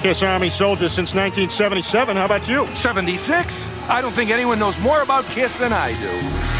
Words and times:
Kiss 0.00 0.22
Army 0.22 0.48
soldiers 0.48 0.92
since 0.92 1.14
1977. 1.14 2.16
How 2.16 2.24
about 2.24 2.48
you? 2.48 2.66
76? 2.74 3.68
I 3.86 4.00
don't 4.00 4.14
think 4.14 4.30
anyone 4.30 4.58
knows 4.58 4.78
more 4.78 5.02
about 5.02 5.26
Kiss 5.26 5.56
than 5.58 5.74
I 5.74 5.92
do. 6.00 6.59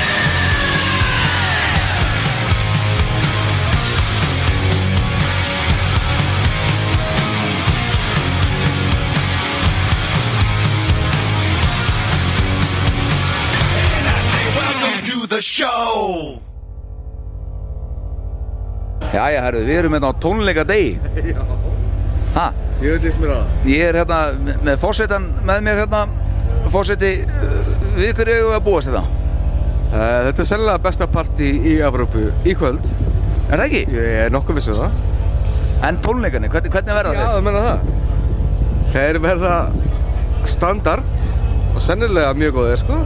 Show. 15.51 16.39
Jæja, 19.11 19.41
herru, 19.43 19.61
við 19.67 19.79
erum 19.81 19.95
hérna 19.97 20.11
á 20.11 20.21
tónleika 20.23 20.63
degi. 20.67 20.93
Ha, 22.31 22.45
Ég 22.79 22.93
veit 22.95 23.05
ekki 23.09 23.19
mér 23.25 23.31
að. 23.35 23.47
Ég 23.67 23.81
er 23.89 23.97
hérna 23.99 24.17
með- 24.63 24.77
fórsetan 24.79 25.25
með 25.43 25.57
mér 25.65 25.81
hérna. 25.81 26.05
Fórseti, 26.71 27.09
uh, 27.27 27.57
við 27.97 28.13
hverju 28.15 28.35
eigum 28.37 28.51
við 28.53 28.55
að 28.55 28.63
búast 28.69 28.87
þetta? 28.87 29.01
uh, 29.01 30.19
Þetta 30.29 30.39
er 30.39 30.47
sennilega 30.47 30.79
besta 30.85 31.07
partí 31.11 31.49
í 31.59 31.73
Evrópu 31.83 32.21
í 32.47 32.53
kvöld. 32.55 32.93
Er 33.49 33.59
það 33.59 33.65
ekki? 33.65 33.81
Ég 33.97 34.15
er 34.21 34.31
nokkuð 34.31 34.61
vissu 34.61 34.77
það. 34.79 34.95
En 35.89 35.99
tónleikarnir, 36.05 36.53
hvernig, 36.53 36.71
hvernig 36.77 36.95
verða 37.01 37.11
Já, 37.11 37.19
þeir? 37.19 37.33
það 37.35 37.45
menna 37.49 37.65
það. 37.67 37.79
Þeir 38.95 39.19
verða 39.27 39.55
standard 40.55 41.27
og 41.75 41.83
sennilega 41.83 42.31
mjög 42.39 42.55
góðir 42.61 42.79
sko. 42.85 43.01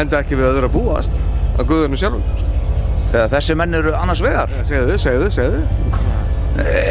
Enda 0.00 0.22
ekki 0.24 0.40
við 0.40 0.48
öðru 0.54 0.70
að 0.72 0.78
búast 0.78 1.20
á 1.58 1.62
guðunum 1.66 1.98
sjálfum. 1.98 2.22
Þegar 3.12 3.30
þessi 3.32 3.56
menn 3.58 3.78
eru 3.78 3.94
annars 3.98 4.22
vegar. 4.24 4.52
Segðu, 4.68 4.98
segðu, 5.00 5.30
segðu. 5.32 5.62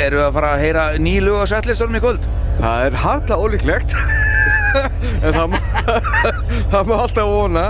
Eru 0.06 0.22
að 0.24 0.34
fara 0.38 0.54
að 0.56 0.64
heyra 0.64 0.86
nýlu 1.02 1.36
og 1.42 1.48
settlistorm 1.52 1.96
í 1.98 2.02
kvöld? 2.04 2.28
Það 2.58 2.86
er 2.88 2.98
harla 3.04 3.40
ólíklegt. 3.44 3.98
En 5.26 5.34
það 5.34 5.48
má, 5.50 5.56
það 6.72 6.90
má 6.90 6.94
alltaf 7.00 7.30
vona. 7.32 7.64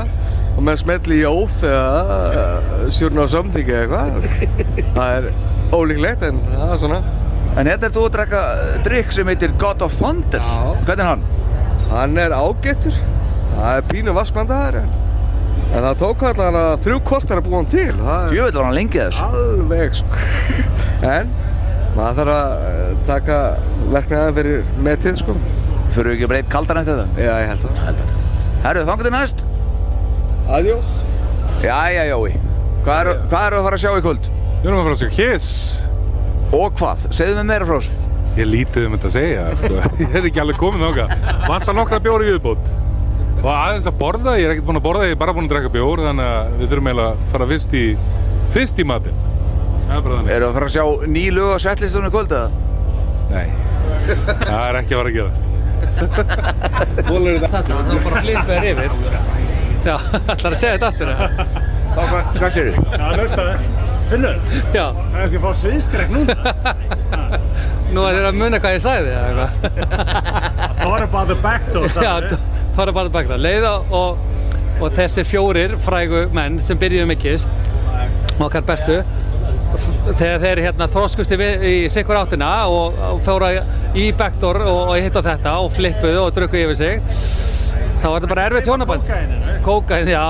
Og 0.58 0.64
með 0.66 0.80
smelli 0.82 1.20
í 1.22 1.28
óf 1.30 1.62
eða 1.64 2.90
sjúrn 2.92 3.22
á 3.22 3.26
something 3.32 3.70
eða 3.70 4.02
eitthvað. 4.02 4.90
Það 4.98 5.12
er 5.14 5.28
ólíklegt 5.78 6.26
en 6.28 6.42
það 6.50 6.74
er 6.74 6.82
svona. 6.82 7.00
En 7.58 7.70
hérna 7.70 7.88
er 7.88 7.94
þú 7.96 8.04
að 8.08 8.16
drekka 8.18 8.42
drikk 8.86 9.14
sem 9.16 9.32
heitir 9.32 9.54
God 9.62 9.86
of 9.86 9.96
Thunder. 9.96 10.44
Já. 10.44 10.74
Hvernig 10.90 11.06
er 11.06 11.12
hann? 11.14 11.24
Hann 11.94 12.20
er 12.26 12.36
ágættur. 12.36 12.98
Það 13.54 13.70
er 13.80 13.88
pínu 13.94 14.18
vassblandaður 14.18 14.82
en, 14.82 14.92
en 15.78 15.86
það 15.88 15.98
tók 16.02 16.24
allan 16.32 16.56
að 16.58 16.72
þrjú 16.86 16.98
kortar 17.06 17.40
að 17.42 17.46
búa 17.48 17.60
hann 17.62 17.68
til 17.72 17.90
Það 17.98 18.24
er 18.24 18.32
Djöfell 18.34 18.56
var 18.58 18.66
hann 18.68 18.78
lengi 18.78 19.02
þess. 19.02 19.20
alveg 19.28 19.98
sko. 20.00 20.22
En 21.18 21.30
maður 21.98 22.18
þarf 22.22 22.34
að 22.38 22.64
eh, 22.70 22.96
taka 23.08 23.38
verknæðan 23.94 24.38
fyrir 24.38 24.72
metið 24.86 25.20
sko. 25.22 25.36
Fyrir 25.96 26.14
ekki 26.16 26.26
að 26.28 26.32
breyta 26.34 26.52
kaldan 26.54 26.82
eftir 26.82 26.98
þetta? 27.02 27.26
Já, 27.28 27.34
ég 27.42 27.52
held 27.52 27.64
það. 27.68 28.02
Herru, 28.66 28.84
þangur 28.90 29.08
til 29.08 29.14
næst. 29.16 29.46
Adjós 30.58 30.90
Jæja, 31.64 32.04
Jói. 32.12 32.34
Hvað 32.86 33.00
eru 33.04 33.14
hvað 33.32 33.48
eru 33.50 33.60
að 33.60 33.66
fara 33.68 33.78
að 33.78 33.84
sjá 33.84 33.92
í 33.98 34.04
kvöld? 34.06 34.28
Við 34.62 34.68
erum 34.70 34.80
að 34.82 34.86
fara 34.88 34.98
að 34.98 35.02
sjá 35.02 35.10
Kiss. 35.18 35.48
Og 36.58 36.68
hvað? 36.80 37.08
Segðu 37.18 37.38
mér 37.42 37.50
meira 37.52 37.68
frá 37.70 37.80
þessu. 37.80 38.04
Ég 38.38 38.46
lítið 38.52 38.86
um 38.88 38.94
þetta 38.98 39.10
að 39.10 39.16
segja 39.18 39.46
sko. 39.58 39.80
Ég 40.04 40.18
er 40.20 40.28
ekki 40.30 40.42
alveg 40.44 40.60
komin 40.62 40.84
þáka 40.86 41.08
Vantar 41.50 41.74
nokkra 41.78 41.98
bjóri 42.06 42.28
í 42.30 42.36
viðbót 42.36 42.70
Og 43.38 43.50
aðeins 43.54 43.88
að 43.90 43.98
borða, 44.00 44.34
ég 44.40 44.48
er 44.48 44.54
ekkert 44.56 44.68
búinn 44.68 44.80
að 44.82 44.86
borða 44.88 45.08
Ég 45.08 45.14
er 45.16 45.20
bara 45.22 45.34
búinn 45.38 45.48
að 45.48 45.54
drekka 45.54 45.74
bjór 45.76 46.02
Þannig 46.08 46.30
að 46.32 46.54
við 46.62 46.72
þurfum 46.72 46.88
eiginlega 46.92 47.10
að 47.12 47.26
fara 47.34 47.50
fyrst 47.52 47.76
í 47.78 47.84
Fyrst 48.56 48.82
í 48.82 48.88
matinn 48.90 49.20
Það 49.88 49.94
er 49.98 50.02
bara 50.08 50.16
þannig 50.18 50.34
Eru 50.38 50.48
að 50.48 50.56
fara 50.58 50.70
að 50.70 50.74
sjá 50.78 51.12
ný 51.14 51.26
lög 51.36 51.52
og 51.54 51.62
settlistorm 51.64 52.08
í 52.10 52.14
kvöld 52.16 52.34
eða? 52.34 52.50
Nei, 53.28 53.48
það 54.08 54.62
er 54.64 54.80
ekki 54.82 54.96
að 54.96 55.02
fara 55.02 55.12
að 55.12 55.18
gerast 55.20 55.54
Þetta, 55.98 56.24
það 57.68 57.92
er 57.94 58.02
bara 58.04 58.22
flipper 58.22 58.66
yfir. 58.72 58.96
Já, 59.88 59.96
ætlar 60.34 60.54
að 60.54 60.58
segja 60.60 60.74
þetta 60.76 60.88
aftur 60.92 61.12
eða? 61.14 61.28
Þá, 61.94 62.02
hvað, 62.02 62.32
hvað 62.38 62.52
sér 62.56 62.70
þú? 62.70 62.84
Já, 62.92 63.06
hlustaði. 63.14 63.54
Finnur, 64.08 64.38
Já, 64.72 64.84
það 64.96 65.18
er 65.18 65.24
ekki 65.26 65.40
að 65.40 65.46
fá 65.46 65.52
sviðstrekk 65.62 66.14
núna. 66.16 66.36
nú 67.94 68.06
er 68.08 68.18
þér 68.18 68.28
að 68.30 68.38
muna 68.42 68.62
hvað 68.64 68.78
ég 68.78 68.84
sagði 68.86 69.16
eða 69.18 69.26
eitthvað. 69.28 69.52
Thought 70.82 71.06
about 71.08 71.32
the 71.34 71.38
back 71.44 71.68
door, 71.76 71.88
Já, 71.92 72.14
bara 72.78 72.94
baka. 72.94 73.38
Leiða 73.38 73.74
og, 73.92 74.20
og 74.80 74.92
þessi 74.94 75.26
fjórir 75.28 75.78
frægu 75.82 76.28
menn 76.36 76.62
sem 76.64 76.80
byrjuðu 76.80 77.18
Kiss 77.22 77.48
okkar 78.38 78.66
bestu 78.68 79.00
þegar 80.18 80.42
þeir 80.44 80.62
hérna 80.68 80.88
þróskusti 80.92 81.38
í 81.68 81.76
sikkur 81.92 82.20
áttina 82.22 82.52
og, 82.72 82.98
og 83.12 83.22
fóra 83.26 83.50
í 83.98 84.12
backdoor 84.18 84.62
og, 84.64 84.82
og 84.94 85.02
hitt 85.02 85.18
á 85.18 85.22
þetta 85.26 85.58
og 85.64 85.72
flippuðu 85.76 86.22
og 86.24 86.34
drukku 86.36 86.62
yfir 86.62 86.78
sig 86.78 87.02
þá 87.98 88.08
var 88.08 88.20
þetta 88.20 88.30
bara 88.32 88.46
erfitt 88.48 88.70
hjónaband. 88.70 89.12
Kókain, 89.66 90.12
já, 90.12 90.24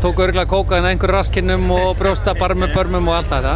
tóku 0.00 0.24
örgulega 0.24 0.48
kókain 0.48 0.86
að 0.86 0.94
einhverju 0.94 1.16
raskinnum 1.16 1.66
og 1.76 1.92
brjósta 2.00 2.34
barmum, 2.38 2.72
börmum 2.74 3.10
og 3.12 3.18
allt 3.18 3.32
þetta. 3.34 3.54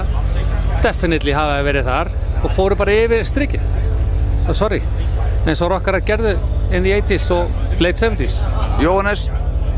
Definitely 0.84 1.34
hafa 1.36 1.62
verið 1.64 1.88
þar 1.88 2.12
og 2.44 2.52
fóru 2.54 2.78
bara 2.78 2.96
yfir 3.04 3.24
strikið. 3.24 3.64
Sorry, 4.52 4.82
eins 5.48 5.62
og 5.64 5.72
rockarar 5.72 6.04
gerðu 6.04 6.36
in 6.70 6.84
the 6.84 6.92
80s 7.00 7.30
og 7.32 7.63
late 7.82 7.98
70s 7.98 8.44
Jóhannes 8.82 9.28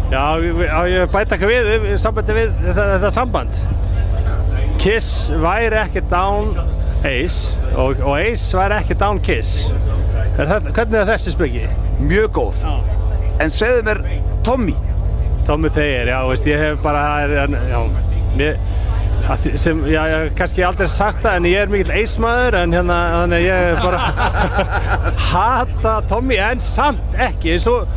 Já, 0.06 0.38
ég 0.86 1.08
bæta 1.10 1.34
ekki 1.34 1.48
við, 1.50 1.68
við 1.82 1.96
sambandi 1.98 2.34
við 2.36 2.52
þetta, 2.62 3.08
samband. 3.10 3.56
Kiss 4.78 5.32
væri 5.42 5.80
ekki 5.80 6.02
down 6.06 6.52
Ace 7.06 7.56
og, 7.74 7.98
og 8.04 8.14
Ace 8.14 8.54
væri 8.54 8.78
ekki 8.78 8.96
down 9.00 9.18
Kiss. 9.26 9.72
Er 10.36 10.46
það, 10.46 10.70
hvernig 10.76 11.00
er 11.00 11.10
þessi 11.10 11.34
spöki? 11.34 11.64
Mjög 12.06 12.30
góð 12.36 12.62
En 13.42 13.50
segðu 13.52 13.82
mér 13.88 14.02
Tommy 14.46 14.76
Tommy 15.46 15.70
Thayer, 15.72 16.10
já, 16.10 16.20
veist, 16.26 16.46
ég 16.50 16.58
hef 16.58 16.80
bara, 16.82 17.02
já, 17.26 17.82
mér, 18.38 18.56
sem, 19.58 19.80
já, 19.90 20.00
ég 20.06 20.16
hef 20.26 20.34
kannski 20.38 20.64
aldrei 20.66 20.88
sagt 20.90 21.22
það, 21.24 21.38
en 21.40 21.48
ég 21.50 21.62
er 21.64 21.72
mikill 21.72 21.94
Ace 21.98 22.22
maður, 22.22 22.58
en 22.60 22.74
hérna, 22.76 22.98
þannig 23.20 23.38
að 23.38 23.46
ég 23.46 23.80
bara 23.82 24.02
hata 25.30 25.94
Tommy, 26.10 26.38
en 26.42 26.62
samt 26.62 27.16
ekki, 27.26 27.56
eins 27.56 27.66
og 27.70 27.88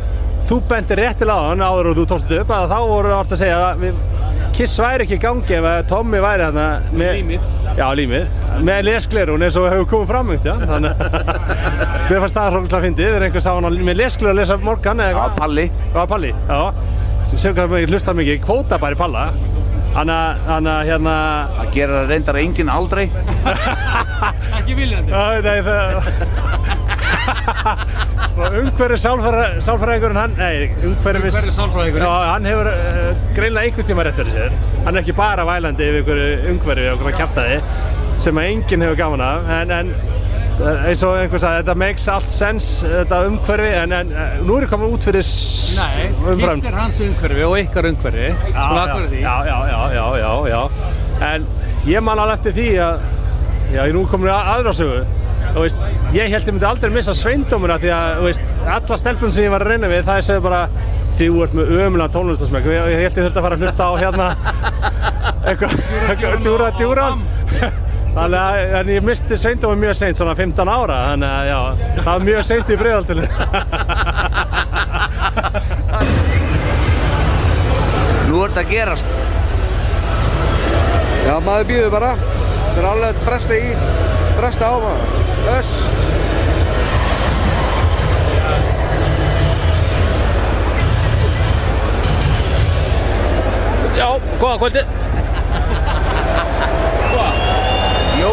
þú 0.50 0.58
bendir 0.70 0.98
réttilega 1.04 1.38
á 1.38 1.48
hann 1.52 1.62
áður 1.62 1.92
og 1.92 2.00
þú 2.00 2.08
tókst 2.10 2.30
þetta 2.30 2.42
upp, 2.44 2.54
að 2.56 2.72
þá 2.72 2.78
voru 2.90 3.14
orðið 3.14 3.36
að 3.36 3.42
segja 3.44 3.60
að 3.68 3.84
við, 3.84 4.02
Kiss 4.50 4.80
væri 4.82 5.04
ekki 5.06 5.16
í 5.16 5.22
gangi 5.22 5.54
ef 5.56 5.66
að 5.70 5.84
Tommy 5.88 6.18
væri 6.20 6.46
þarna 6.48 6.64
með 6.90 7.12
Límið. 7.20 7.44
Já, 7.78 7.84
límið. 7.96 8.32
Með 8.66 8.80
lesklerun 8.88 9.44
eins 9.46 9.56
og 9.60 9.68
hefur 9.70 9.86
komið 9.92 10.10
fram, 10.10 10.32
já. 10.42 10.54
Þannig 10.66 11.04
að 11.06 11.14
mér 12.10 12.24
fannst 12.24 12.36
það 12.36 12.50
hrókla 12.56 12.80
að 12.80 12.84
fyndið. 12.88 13.06
Þegar 13.06 13.26
einhver 13.28 13.44
sá 13.46 13.50
hann 13.54 13.78
með 13.86 14.00
lesklerun 14.02 14.32
að 14.34 14.40
lesa 14.42 14.58
morgan 14.60 15.00
eða 15.04 15.06
Já, 15.06 15.14
eitthvað. 15.14 15.38
Palli 15.38 15.66
Hvað 15.78 16.00
var 16.02 16.10
Palli? 16.10 16.32
Já. 16.50 16.60
Sem 17.30 17.56
kannski 17.56 17.84
ég 17.84 17.94
hlusta 17.94 18.16
mikið, 18.18 18.42
kvóta 18.44 18.80
bara 18.82 18.98
í 18.98 19.00
Palla. 19.00 19.24
Þannig 19.90 20.14
að, 20.14 20.42
þannig 20.46 20.72
að 20.72 20.82
hérna... 20.90 21.14
Það 21.56 21.70
gerir 21.74 21.94
það 21.96 22.12
reyndar 22.14 22.38
enginn 22.40 22.70
aldrei 22.70 23.04
Ekki 24.60 24.76
viljandi 24.78 25.10
Æ, 25.10 25.24
nei, 25.46 25.58
það... 25.66 25.80
Ungverri 28.60 28.96
sálfræðingurinn 29.00 30.16
hann, 30.16 30.36
nei, 30.38 30.70
ungverri 30.86 31.20
Ungverri 31.20 31.52
sálfræðingurinn. 31.52 32.06
Já, 32.06 32.30
hann 32.30 32.48
hefur 32.48 32.70
uh, 32.70 33.10
greinlega 33.36 33.68
einhvern 33.68 33.88
tíma 33.90 34.06
rétt 34.06 34.20
fyrir 34.20 34.32
sér. 34.36 34.54
Hann 34.86 34.94
er 34.94 35.02
ekki 35.02 35.16
bara 35.18 35.44
vælandi 35.48 35.88
yfir 35.90 36.00
einhverju 36.00 36.54
ungverri 36.54 36.86
og 36.88 36.94
einhverju 36.94 37.18
kjaftaði 37.18 37.58
sem 38.20 38.40
að 38.40 38.50
enginn 38.54 38.86
hefur 38.86 38.98
gaman 39.00 39.24
af, 39.24 39.50
en, 39.58 39.74
en 39.76 39.92
eh, 39.92 40.19
eins 40.60 41.02
og 41.06 41.14
einhver 41.16 41.40
sagði, 41.40 41.62
þetta 41.62 41.74
makes 41.80 42.04
allt 42.12 42.26
sense, 42.28 42.82
þetta 42.88 43.20
umhverfi, 43.30 43.68
en, 43.80 43.94
en 43.96 44.10
eh, 44.12 44.34
nú 44.44 44.58
er 44.58 44.66
ég 44.66 44.72
komin 44.72 44.92
út 44.92 45.06
fyrir 45.06 45.24
s- 45.24 45.76
Nei, 45.78 46.10
Kiss 46.42 46.66
er 46.68 46.76
hans 46.76 46.98
umhverfi 47.06 47.46
og 47.46 47.54
ykkar 47.62 47.88
umhverfi 47.90 48.26
því 49.14 49.22
já, 49.22 49.34
já, 49.48 49.56
já, 49.70 49.80
já, 49.94 50.04
já, 50.20 50.32
já. 50.52 50.60
En 51.30 51.46
ég 51.88 52.04
man 52.04 52.20
alveg 52.20 52.38
eftir 52.40 52.56
því 52.58 52.68
að, 52.84 53.08
já, 53.72 53.80
ég 53.88 53.96
nú 53.96 54.04
komin 54.10 54.32
að 54.34 54.52
aðrásögu. 54.58 55.00
Þú 55.50 55.62
veist, 55.64 55.80
ég 56.14 56.28
held 56.30 56.46
ég 56.46 56.52
myndi 56.54 56.66
aldrei 56.68 56.92
missa 56.94 57.14
sveindómuna 57.16 57.78
því 57.82 57.88
að, 57.96 58.20
veist, 58.28 58.44
alla 58.68 58.98
stelpun 59.00 59.32
sem 59.34 59.46
ég 59.48 59.54
var 59.54 59.64
að 59.64 59.72
reyna 59.72 59.88
við, 59.90 60.04
það 60.06 60.20
er 60.20 60.26
segja 60.28 60.44
bara, 60.44 60.60
þú 61.18 61.30
ert 61.46 61.56
með 61.58 61.72
ömulega 61.86 62.12
tónlistasmæk. 62.14 62.68
Ég, 62.76 62.90
held 63.00 63.06
ég 63.08 63.16
þurfti 63.16 63.40
að 63.40 63.46
fara 63.48 63.56
að 63.58 63.64
hlusta 63.64 63.88
á 63.88 63.92
hérna, 64.04 64.28
eitthvað, 65.48 65.78
eitthvað, 66.12 66.36
djúra, 66.44 66.68
djúra. 66.78 67.08
Þannig 68.10 68.74
að 68.74 68.88
ég 68.90 69.04
misti 69.06 69.36
seindum 69.38 69.78
mjög 69.78 69.94
seint, 70.00 70.16
svona 70.18 70.34
15 70.34 70.66
ára, 70.66 70.96
þannig 71.12 71.30
að 71.30 71.44
já, 71.46 71.60
það 72.00 72.08
var 72.10 72.22
mjög 72.26 72.42
seint 72.48 72.68
í 72.70 72.76
bregðaldinu. 72.80 73.24
Nú 78.30 78.36
er 78.42 78.50
þetta 78.50 78.62
að 78.64 78.70
gerast. 78.70 79.10
Já, 81.26 81.34
maður 81.46 81.66
býður 81.70 81.92
bara. 81.94 82.10
Það 82.70 82.78
er 82.80 82.86
alveg 82.90 83.10
að 83.10 83.22
bresta 83.28 83.54
í, 83.54 83.72
bresta 84.38 84.64
á 84.70 84.74
maður. 84.82 85.06
Þess. 85.46 85.72
Já, 94.00 94.08
góða 94.40 94.56
kvöldi. 94.62 94.82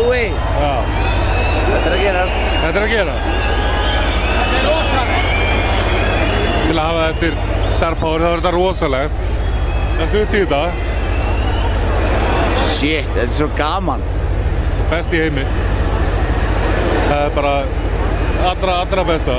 Já, 0.08 0.74
þetta 1.68 1.88
er 1.90 1.94
að 1.96 2.02
gerast. 2.02 2.36
þetta 2.64 2.78
er 2.80 2.84
að 2.86 2.92
gerast. 2.94 3.34
Þetta 4.38 4.58
er 4.58 4.68
rosalega. 4.68 5.22
Til 6.68 6.78
að 6.78 6.86
hafa 6.86 7.08
þetta 7.08 7.26
í 7.28 7.76
Star 7.78 7.96
Power 8.00 8.20
þá 8.24 8.28
er 8.30 8.38
þetta 8.42 8.54
rosalegt. 8.56 9.26
Það 9.98 10.02
er 10.06 10.08
stutt 10.14 10.34
í 10.34 10.44
þetta, 10.46 10.62
Shit, 12.68 13.08
þetta 13.14 13.24
er 13.26 13.34
svo 13.34 13.48
gaman. 13.58 14.02
best 14.92 15.14
í 15.14 15.20
heimi. 15.24 15.44
Það 17.08 17.22
er 17.26 17.30
bara 17.36 17.54
allra, 18.52 18.74
allra 18.84 19.04
besta. 19.08 19.38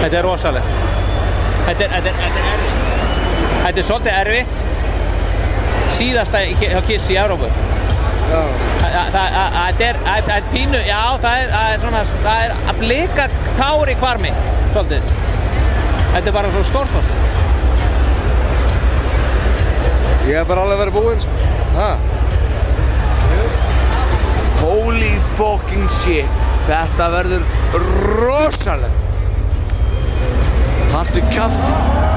Þetta 0.00 0.16
er 0.18 0.22
rosalegt. 0.24 0.72
Þetta 1.66 1.84
er, 1.84 1.90
þetta 1.94 2.08
er, 2.08 2.14
þetta 2.24 2.40
er 2.40 2.46
erfitt. 2.50 2.76
Þetta 3.64 3.78
er 3.78 3.86
svolítið 3.90 4.18
erfitt. 4.20 4.62
Síðasta 5.90 6.38
í- 6.46 6.54
hjá 6.60 6.80
Kiss 6.86 7.08
í 7.10 7.16
Európu. 7.20 7.48
Já. 8.30 8.42
Það 8.80 9.82
er, 9.86 10.44
pínu, 10.52 10.78
já, 10.86 11.00
það 11.20 11.34
er, 11.42 11.50
það 11.52 11.72
er 11.72 11.82
svona, 11.82 12.00
það 12.24 12.44
er 12.44 12.54
að 12.72 12.78
blika 12.80 13.26
tár 13.58 13.90
í 13.92 13.96
kvarmi, 14.00 14.30
svolítið. 14.72 15.12
Þetta 16.10 16.30
er 16.30 16.34
bara 16.34 16.52
svo 16.54 16.62
stórkost. 16.66 17.10
Ég 20.28 20.40
er 20.40 20.48
bara 20.48 20.64
alveg 20.64 20.80
verið 20.84 20.96
búinn, 20.96 21.20
sko. 21.24 21.34
Ha? 21.76 21.90
Holy 24.60 25.12
fucking 25.38 25.86
shit. 26.00 26.46
Þetta 26.68 27.10
verður 27.14 27.46
rosalegt. 28.20 29.20
Haltu 30.94 31.22
kjafti. 31.30 32.09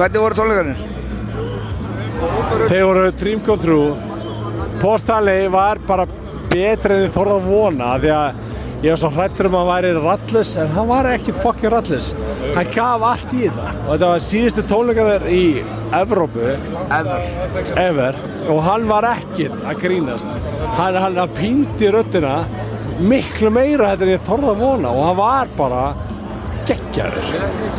Hvernig 0.00 0.22
voru 0.22 0.36
tónleikarnir? 0.38 0.78
Þeir 2.70 2.84
voru 2.88 3.08
Dream 3.20 3.42
Come 3.44 3.60
True. 3.60 3.90
Stanley 5.00 5.48
var 5.52 5.80
bara 5.84 6.06
betri 6.50 6.96
en 6.96 7.04
ég 7.04 7.12
þorði 7.12 7.34
að 7.36 7.48
vona 7.50 7.90
því 8.00 8.12
að 8.16 8.38
ég 8.80 8.94
var 8.94 9.00
svo 9.02 9.10
hrættur 9.12 9.48
um 9.50 9.56
að 9.58 9.60
hann 9.60 9.70
væri 9.70 9.90
rallus 9.98 10.54
en 10.56 10.72
hann 10.72 10.88
var 10.88 11.08
ekkert 11.10 11.42
fucking 11.42 11.74
rallus. 11.74 12.10
Hann 12.56 12.72
gaf 12.72 13.04
allt 13.10 13.34
í 13.36 13.50
það 13.52 13.68
og 13.74 13.90
þetta 13.90 14.10
var 14.14 14.24
síðustu 14.24 14.64
tónleikaður 14.70 15.28
í 15.28 15.44
Evrópu 16.00 16.46
Ever. 16.48 17.28
ever 17.82 18.20
og 18.48 18.62
hann 18.64 18.88
var 18.88 19.08
ekkert 19.10 19.64
að 19.68 19.82
grínast. 19.84 20.36
Hann, 20.78 20.96
hann, 20.96 21.20
píndi 21.36 21.92
röddina 21.92 22.38
miklu 23.00 23.52
meira 23.52 23.92
þetta 23.92 24.08
en 24.08 24.14
ég 24.14 24.24
þorði 24.28 24.54
að 24.54 24.64
vona 24.64 24.94
og 24.96 25.10
hann 25.10 25.20
var 25.20 25.52
bara 25.60 25.84
geggjaður. 26.94 27.24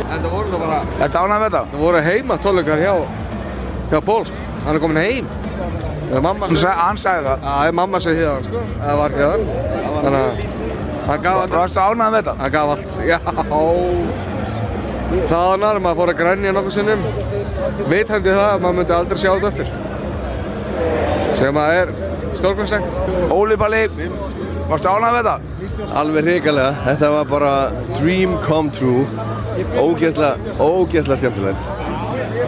Það 0.08 0.28
voru 0.32 0.52
það 0.52 0.62
bara, 0.62 0.78
Ertu 1.04 1.18
ánægð 1.20 1.40
með 1.42 1.46
þetta? 1.46 1.62
það 1.72 1.82
voru 1.82 1.98
heima 2.06 2.34
tónleikar 2.42 2.78
hjá, 2.82 2.94
hjá 3.92 3.98
Pól, 4.06 4.24
sko. 4.28 4.38
Hann 4.64 4.76
er 4.76 4.82
komin 4.82 5.00
heim. 5.02 5.26
Það 6.12 6.22
mamma 6.26 6.48
Hann 6.48 7.00
sagði, 7.00 7.22
það. 7.26 7.38
Já, 7.42 7.48
það 7.48 7.66
er 7.68 7.76
mamma 7.80 8.00
sem 8.04 8.16
hýða 8.18 8.32
hann, 8.32 8.44
sko. 8.48 8.58
Það 8.82 8.94
var 9.00 9.08
ekki 9.10 9.24
það. 9.28 9.40
Þannig 9.92 10.20
að 10.22 10.30
hann 11.08 11.22
gaf 11.26 11.36
allt. 11.42 11.56
Varstu 11.56 11.80
ánægð 11.82 12.10
með 12.12 12.18
þetta? 12.18 12.34
Hann 12.42 12.52
gaf 12.56 12.68
allt. 12.76 12.92
Já. 13.10 13.18
Það 15.28 15.46
var 15.60 15.80
maður 15.84 15.98
fór 15.98 16.10
að 16.12 16.20
grænja 16.22 16.52
nokkuð 16.56 16.74
sinnum. 16.78 17.02
Vitandi 17.90 18.32
það 18.32 18.48
að 18.48 18.62
maður 18.64 18.76
myndi 18.78 18.94
aldrei 18.96 19.18
sjá 19.20 19.32
þetta 19.34 19.48
eftir. 19.52 19.68
Sem 21.36 21.58
að 21.60 21.68
er 21.82 21.88
stórkvæmslegt. 22.38 22.90
Óli 23.32 23.56
Palli, 24.72 24.80
varstu 24.80 24.88
ánægð 24.88 25.12
með 25.12 25.26
þetta? 25.26 25.96
Alveg 26.00 26.24
hrikalega, 26.24 26.72
þetta 26.86 27.08
var 27.12 27.26
bara 27.28 27.50
dream 27.98 28.38
come 28.40 28.70
true. 28.72 29.04
Ógeðslega, 29.76 30.54
ógeðslega 30.56 31.18
skemmtilegt. 31.20 31.66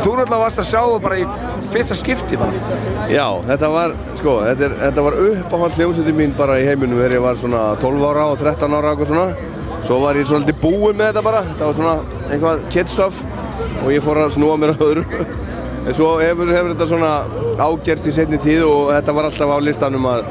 Þú 0.00 0.14
náttúrulega 0.16 0.38
varst 0.40 0.60
að 0.62 0.68
sjá 0.70 0.80
það 0.80 1.02
bara 1.04 1.18
í 1.20 1.26
fyrsta 1.74 1.96
skipti 1.98 2.38
bara. 2.40 2.78
Já, 3.12 3.26
þetta 3.50 3.70
var, 3.74 3.96
sko, 4.16 4.38
þetta, 4.46 4.64
er, 4.64 4.76
þetta 4.80 5.04
var 5.04 5.18
uppáhald 5.26 5.76
hljómsveitin 5.76 6.16
mín 6.16 6.32
bara 6.38 6.56
í 6.62 6.64
heiminum 6.64 7.02
þegar 7.02 7.16
ég 7.18 7.26
var 7.26 7.42
svona 7.42 7.62
12 7.82 8.08
ára 8.08 8.24
og 8.32 8.40
13 8.40 8.78
ára 8.78 8.94
og 8.96 9.04
svona. 9.10 9.26
Svo 9.84 10.00
var 10.00 10.16
ég 10.16 10.28
svolítið 10.30 10.60
búinn 10.64 10.96
með 10.96 11.12
þetta 11.12 11.24
bara, 11.28 11.44
þetta 11.50 11.68
var 11.68 11.78
svona 11.80 12.24
eitthvað 12.30 12.64
kidstuff 12.72 13.20
og 13.82 13.92
ég 13.92 14.04
fór 14.04 14.22
að 14.24 14.32
snúa 14.38 14.56
mér 14.56 14.72
að 14.72 14.86
öðru. 14.88 15.04
En 15.84 15.92
svo 15.92 16.14
hefur, 16.22 16.48
hefur 16.48 16.72
þetta 16.72 16.88
svona 16.88 17.12
ágert 17.60 18.08
í 18.08 18.16
setni 18.16 18.40
tíð 18.40 18.64
og 18.64 18.94
þetta 18.94 19.12
var 19.12 19.28
alltaf 19.28 19.52
á 19.52 19.58
listanum 19.60 20.08
að 20.08 20.24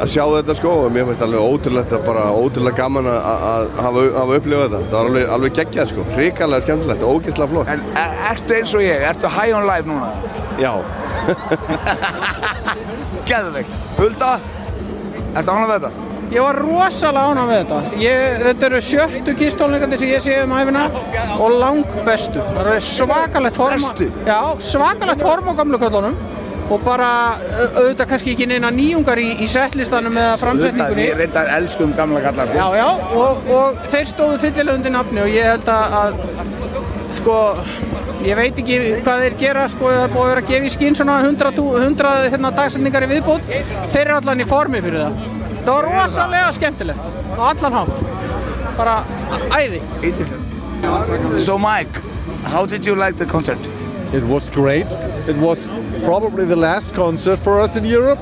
að 0.00 0.08
sjá 0.14 0.22
þetta 0.32 0.54
sko 0.56 0.70
og 0.84 0.92
mér 0.94 1.04
finnst 1.10 1.24
alveg 1.26 1.40
ótrúlegt 1.44 1.90
að 1.92 2.06
bara 2.06 2.22
ótrúlega 2.32 2.78
gaman 2.78 3.06
að, 3.10 3.18
að 3.52 3.64
hafa, 3.84 4.00
hafa 4.16 4.38
upplifað 4.40 4.64
þetta 4.64 4.78
það 4.84 4.94
var 4.96 5.04
alveg, 5.10 5.24
alveg 5.36 5.50
geggjað 5.60 5.86
sko, 5.92 6.00
hrikalega 6.16 6.66
skemmtilegt 6.66 7.02
og 7.04 7.10
ógeðslega 7.18 7.50
flott 7.54 7.68
En 7.74 7.80
er, 8.00 8.10
ertu 8.30 8.50
eins 8.56 8.72
og 8.76 8.82
ég? 8.84 8.98
Ertu 9.10 9.26
high 9.36 9.52
on 9.56 9.64
life 9.68 9.86
núna? 9.90 10.08
Já, 10.60 10.72
Geðveik. 13.30 13.68
Hulda, 13.98 14.30
ertu 15.36 15.50
með 15.60 15.74
þetta? 15.76 15.90
Ég 16.30 16.44
var 16.46 16.54
rosalega 16.62 17.42
með 17.42 17.56
þetta. 17.56 17.78
Ég, 17.98 18.42
þetta 18.44 18.66
eru 18.68 18.80
sjöttu 18.86 19.32
kýstónleikandi 19.38 19.96
sem 19.98 20.12
ég 20.12 20.20
sé 20.22 20.36
um 20.44 20.52
hæfina 20.54 20.84
og 21.42 21.56
lang 21.58 21.96
bestu. 22.06 22.38
Það 22.54 22.68
er 22.76 22.84
svakalegt 22.86 23.58
form. 23.58 23.82
Svakalegt 24.62 25.24
form 25.24 25.50
á 25.50 25.52
gamlu 25.58 25.80
köllunum 25.82 26.14
og 26.70 26.82
bara 26.86 27.10
au- 27.34 27.70
auðvitað 27.82 28.06
kannski 28.12 28.32
ekki 28.34 28.46
neina 28.46 28.70
nýjungar 28.70 29.18
í, 29.18 29.28
í 29.42 29.46
settlistanum 29.50 30.16
eða 30.22 30.36
framsetningunni. 30.38 31.06
Við 31.10 31.16
reyndar 31.24 31.48
elskum 31.56 31.92
gamla 31.98 32.20
kallar 32.24 32.46
sko. 32.46 32.56
Já, 32.56 32.68
já, 32.78 32.88
og, 33.24 33.48
og 33.58 33.80
þeir 33.90 34.06
stóðu 34.12 34.38
fyllilega 34.44 34.76
undir 34.78 34.94
nafni 34.94 35.22
og 35.24 35.30
ég 35.34 35.48
held 35.50 35.70
að, 35.74 35.96
að 36.00 36.12
sko, 37.18 37.38
ég 38.22 38.36
veit 38.38 38.60
ekki 38.62 38.78
hvað 39.02 39.24
þeir 39.24 39.36
gera, 39.40 39.64
sko, 39.72 39.90
það 39.90 40.04
er 40.06 40.14
búið 40.14 40.22
að 40.26 40.30
vera 40.34 40.44
að 40.44 40.52
gefa 40.52 40.68
í 40.70 40.74
skinn 40.76 40.98
svona 41.00 41.18
100, 41.24 41.52
tú- 41.58 41.72
100 41.80 42.30
hérna, 42.36 42.52
dagsetningar 42.60 43.06
í 43.08 43.10
viðbútt, 43.16 43.50
þeir 43.90 44.04
eru 44.06 44.18
allan 44.20 44.44
í 44.44 44.46
formi 44.50 44.82
fyrir 44.84 45.02
það. 45.08 45.18
Það 45.64 45.74
var 45.74 45.90
rosalega 45.90 46.52
skemmtilegt, 46.56 47.10
á 47.34 47.42
allan 47.50 47.78
hátt, 47.80 48.06
bara 48.78 48.94
æði. 49.58 49.82
So 51.38 51.58
Mike, 51.58 51.98
how 52.44 52.64
did 52.66 52.86
you 52.86 52.94
like 52.94 53.16
the 53.18 53.26
concert? 53.26 53.58
It 54.12 54.24
was 54.24 54.48
great. 54.50 54.86
It 55.28 55.36
was 55.36 55.70
probably 56.02 56.44
the 56.44 56.56
last 56.56 56.94
concert 56.94 57.38
for 57.38 57.60
us 57.60 57.76
in 57.76 57.84
Europe. 57.84 58.18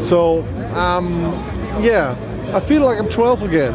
So, 0.00 0.42
um, 0.74 1.10
yeah, 1.80 2.16
I 2.54 2.60
feel 2.60 2.82
like 2.82 2.98
I'm 2.98 3.08
12 3.08 3.42
again. 3.42 3.74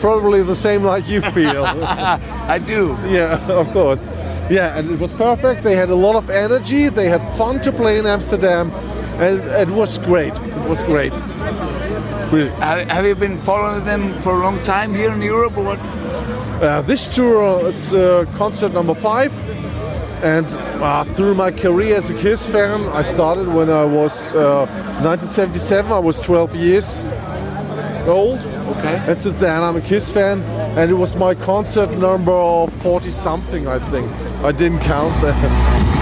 Probably 0.00 0.42
the 0.42 0.56
same 0.56 0.82
like 0.82 1.06
you 1.06 1.20
feel. 1.20 1.64
I 2.48 2.58
do. 2.58 2.96
Yeah, 3.06 3.38
of 3.48 3.70
course. 3.72 4.06
Yeah, 4.48 4.78
and 4.78 4.90
it 4.90 4.98
was 4.98 5.12
perfect. 5.12 5.62
They 5.62 5.76
had 5.76 5.90
a 5.90 5.94
lot 5.94 6.16
of 6.16 6.30
energy. 6.30 6.88
They 6.88 7.08
had 7.08 7.22
fun 7.36 7.60
to 7.60 7.70
play 7.70 7.98
in 7.98 8.06
Amsterdam, 8.06 8.70
and 9.20 9.40
it 9.40 9.68
was 9.68 9.98
great. 9.98 10.32
It 10.32 10.68
was 10.68 10.82
great. 10.82 11.12
Really. 12.32 12.50
Have, 12.60 12.88
have 12.88 13.06
you 13.06 13.14
been 13.14 13.36
following 13.38 13.84
them 13.84 14.14
for 14.22 14.40
a 14.40 14.42
long 14.42 14.62
time 14.62 14.94
here 14.94 15.12
in 15.12 15.20
Europe 15.20 15.58
or 15.58 15.64
what? 15.64 15.78
Uh, 16.62 16.80
this 16.82 17.08
tour, 17.08 17.68
it's 17.68 17.92
uh, 17.92 18.24
concert 18.36 18.72
number 18.72 18.94
five. 18.94 19.32
And 20.22 20.46
uh, 20.82 21.04
through 21.04 21.34
my 21.34 21.50
career 21.50 21.96
as 21.96 22.10
a 22.10 22.14
Kiss 22.14 22.48
fan, 22.48 22.82
I 22.88 23.02
started 23.02 23.46
when 23.48 23.70
I 23.70 23.84
was 23.84 24.34
uh, 24.34 24.66
1977. 25.02 25.92
I 25.92 25.98
was 25.98 26.20
12 26.20 26.56
years 26.56 27.04
old. 28.06 28.38
Okay. 28.40 28.96
And 29.06 29.18
since 29.18 29.40
then, 29.40 29.62
I'm 29.62 29.76
a 29.76 29.80
Kiss 29.80 30.10
fan. 30.10 30.42
And 30.76 30.90
it 30.90 30.94
was 30.94 31.14
my 31.16 31.34
concert 31.34 31.90
number 31.98 32.66
40 32.66 33.10
something, 33.10 33.68
I 33.68 33.78
think. 33.78 34.10
I 34.42 34.52
didn't 34.52 34.80
count 34.80 35.14
that. 35.22 35.94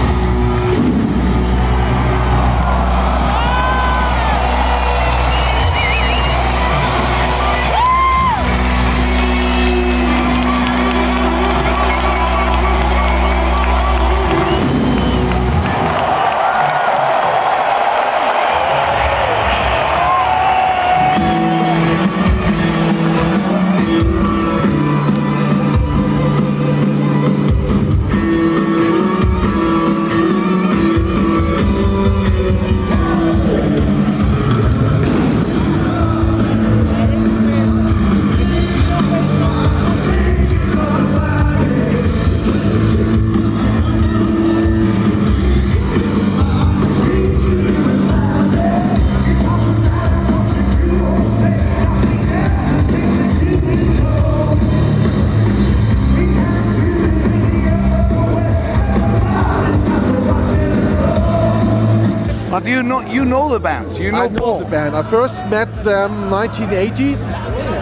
the 63.57 63.63
band. 63.63 63.97
You 63.97 64.11
know, 64.11 64.23
I 64.23 64.27
know 64.27 64.39
Paul. 64.39 64.59
the 64.59 64.71
band. 64.71 64.95
I 64.95 65.03
first 65.03 65.45
met 65.47 65.69
them 65.83 66.29
1980 66.29 67.13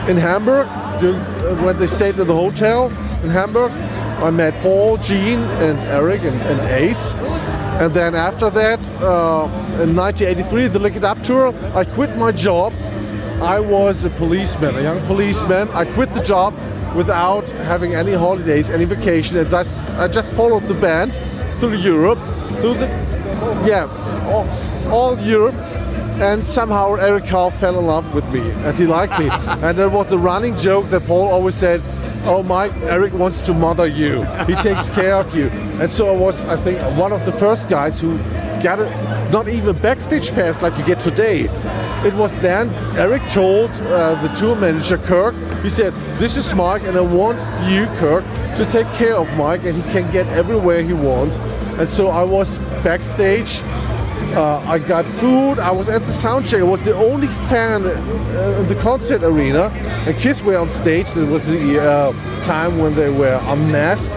in 0.10 0.18
Hamburg 0.18 0.68
during, 1.00 1.20
uh, 1.20 1.64
when 1.66 1.78
they 1.78 1.88
stayed 1.88 2.18
in 2.18 2.28
the 2.28 2.34
hotel 2.34 2.88
in 3.24 3.30
Hamburg. 3.30 3.72
I 4.24 4.30
met 4.32 4.54
Paul, 4.62 4.98
Gene, 4.98 5.44
and 5.66 5.78
Eric 6.00 6.22
and, 6.22 6.42
and 6.52 6.60
Ace. 6.72 7.14
And 7.84 7.94
then 7.94 8.16
after 8.16 8.50
that, 8.50 8.80
uh, 9.02 9.84
in 9.84 9.96
1983, 9.96 10.68
the 10.68 10.80
Lick 10.80 10.96
It 10.96 11.04
Up 11.04 11.22
tour, 11.24 11.54
I 11.76 11.84
quit 11.84 12.16
my 12.18 12.32
job. 12.32 12.72
I 13.42 13.60
was 13.60 14.06
a 14.06 14.10
policeman, 14.12 14.76
a 14.76 14.82
young 14.82 15.02
policeman. 15.08 15.68
I 15.74 15.84
quit 15.84 16.10
the 16.12 16.24
job 16.24 16.54
without 16.96 17.44
having 17.68 17.94
any 17.94 18.14
holidays, 18.14 18.70
any 18.70 18.86
vacation, 18.86 19.36
and 19.36 19.48
thus 19.48 19.70
I 20.00 20.08
just 20.08 20.32
followed 20.32 20.64
the 20.70 20.76
band 20.76 21.12
through 21.60 21.76
Europe, 21.76 22.20
through 22.62 22.76
the 22.76 22.88
yeah, 23.68 23.86
all, 24.88 25.18
Europe. 25.20 25.56
And 26.22 26.42
somehow 26.42 26.96
Eric 26.96 27.26
Carl 27.26 27.52
fell 27.52 27.78
in 27.78 27.86
love 27.86 28.16
with 28.16 28.24
me, 28.34 28.40
and 28.64 28.78
he 28.80 28.86
liked 28.86 29.20
me. 29.20 29.28
and 29.64 29.78
there 29.78 29.90
was 29.90 30.08
the 30.08 30.18
running 30.18 30.56
joke 30.56 30.86
that 30.86 31.06
Paul 31.06 31.28
always 31.28 31.56
said, 31.56 31.82
"Oh, 32.24 32.42
Mike, 32.42 32.72
Eric 32.84 33.14
wants 33.14 33.46
to 33.48 33.54
mother 33.54 33.86
you. 33.86 34.24
He 34.48 34.56
takes 34.56 34.90
care 34.90 35.16
of 35.16 35.36
you." 35.36 35.50
And 35.82 35.90
so 35.90 36.08
I 36.08 36.18
was, 36.18 36.48
I 36.48 36.56
think, 36.56 36.80
one 36.98 37.12
of 37.12 37.26
the 37.26 37.34
first 37.34 37.68
guys 37.68 38.00
who 38.00 38.18
got 38.64 38.80
a, 38.80 38.86
not 39.30 39.50
even 39.50 39.76
backstage 39.80 40.32
pass 40.32 40.62
like 40.62 40.78
you 40.78 40.86
get 40.86 41.02
today. 41.02 41.50
It 42.06 42.14
was 42.14 42.38
then 42.40 42.70
Eric 42.96 43.24
told 43.28 43.72
uh, 43.72 44.16
the 44.22 44.30
tour 44.36 44.56
manager 44.56 44.98
Kirk. 44.98 45.36
He 45.64 45.70
said, 45.70 45.94
"This 46.18 46.38
is 46.38 46.54
Mike, 46.54 46.84
and 46.84 46.96
I 46.98 47.02
want 47.02 47.38
you, 47.70 47.88
Kirk, 47.98 48.24
to 48.56 48.66
take 48.72 48.88
care 48.94 49.16
of 49.16 49.36
Mike, 49.36 49.66
and 49.66 49.76
he 49.76 49.82
can 49.92 50.10
get 50.12 50.28
everywhere 50.28 50.82
he 50.82 50.94
wants." 50.94 51.40
And 51.78 51.90
so 51.90 52.08
I 52.08 52.24
was 52.24 52.58
backstage. 52.84 53.64
Uh, 54.34 54.60
I 54.68 54.80
got 54.80 55.06
food. 55.06 55.60
I 55.60 55.72
was 55.72 55.88
at 55.88 56.02
the 56.02 56.12
sound 56.12 56.48
check. 56.48 56.62
I 56.62 56.64
was 56.64 56.84
the 56.84 56.96
only 56.96 57.28
fan 57.28 57.86
uh, 57.86 58.58
in 58.60 58.68
the 58.68 58.76
concert 58.82 59.24
arena. 59.24 59.70
And 60.08 60.18
Kiss 60.18 60.42
were 60.42 60.58
on 60.58 60.68
stage. 60.68 61.14
There 61.14 61.26
was 61.26 61.46
the 61.48 61.82
uh, 61.82 62.44
time 62.44 62.80
when 62.80 62.96
they 62.96 63.10
were 63.10 63.40
unmasked. 63.44 64.14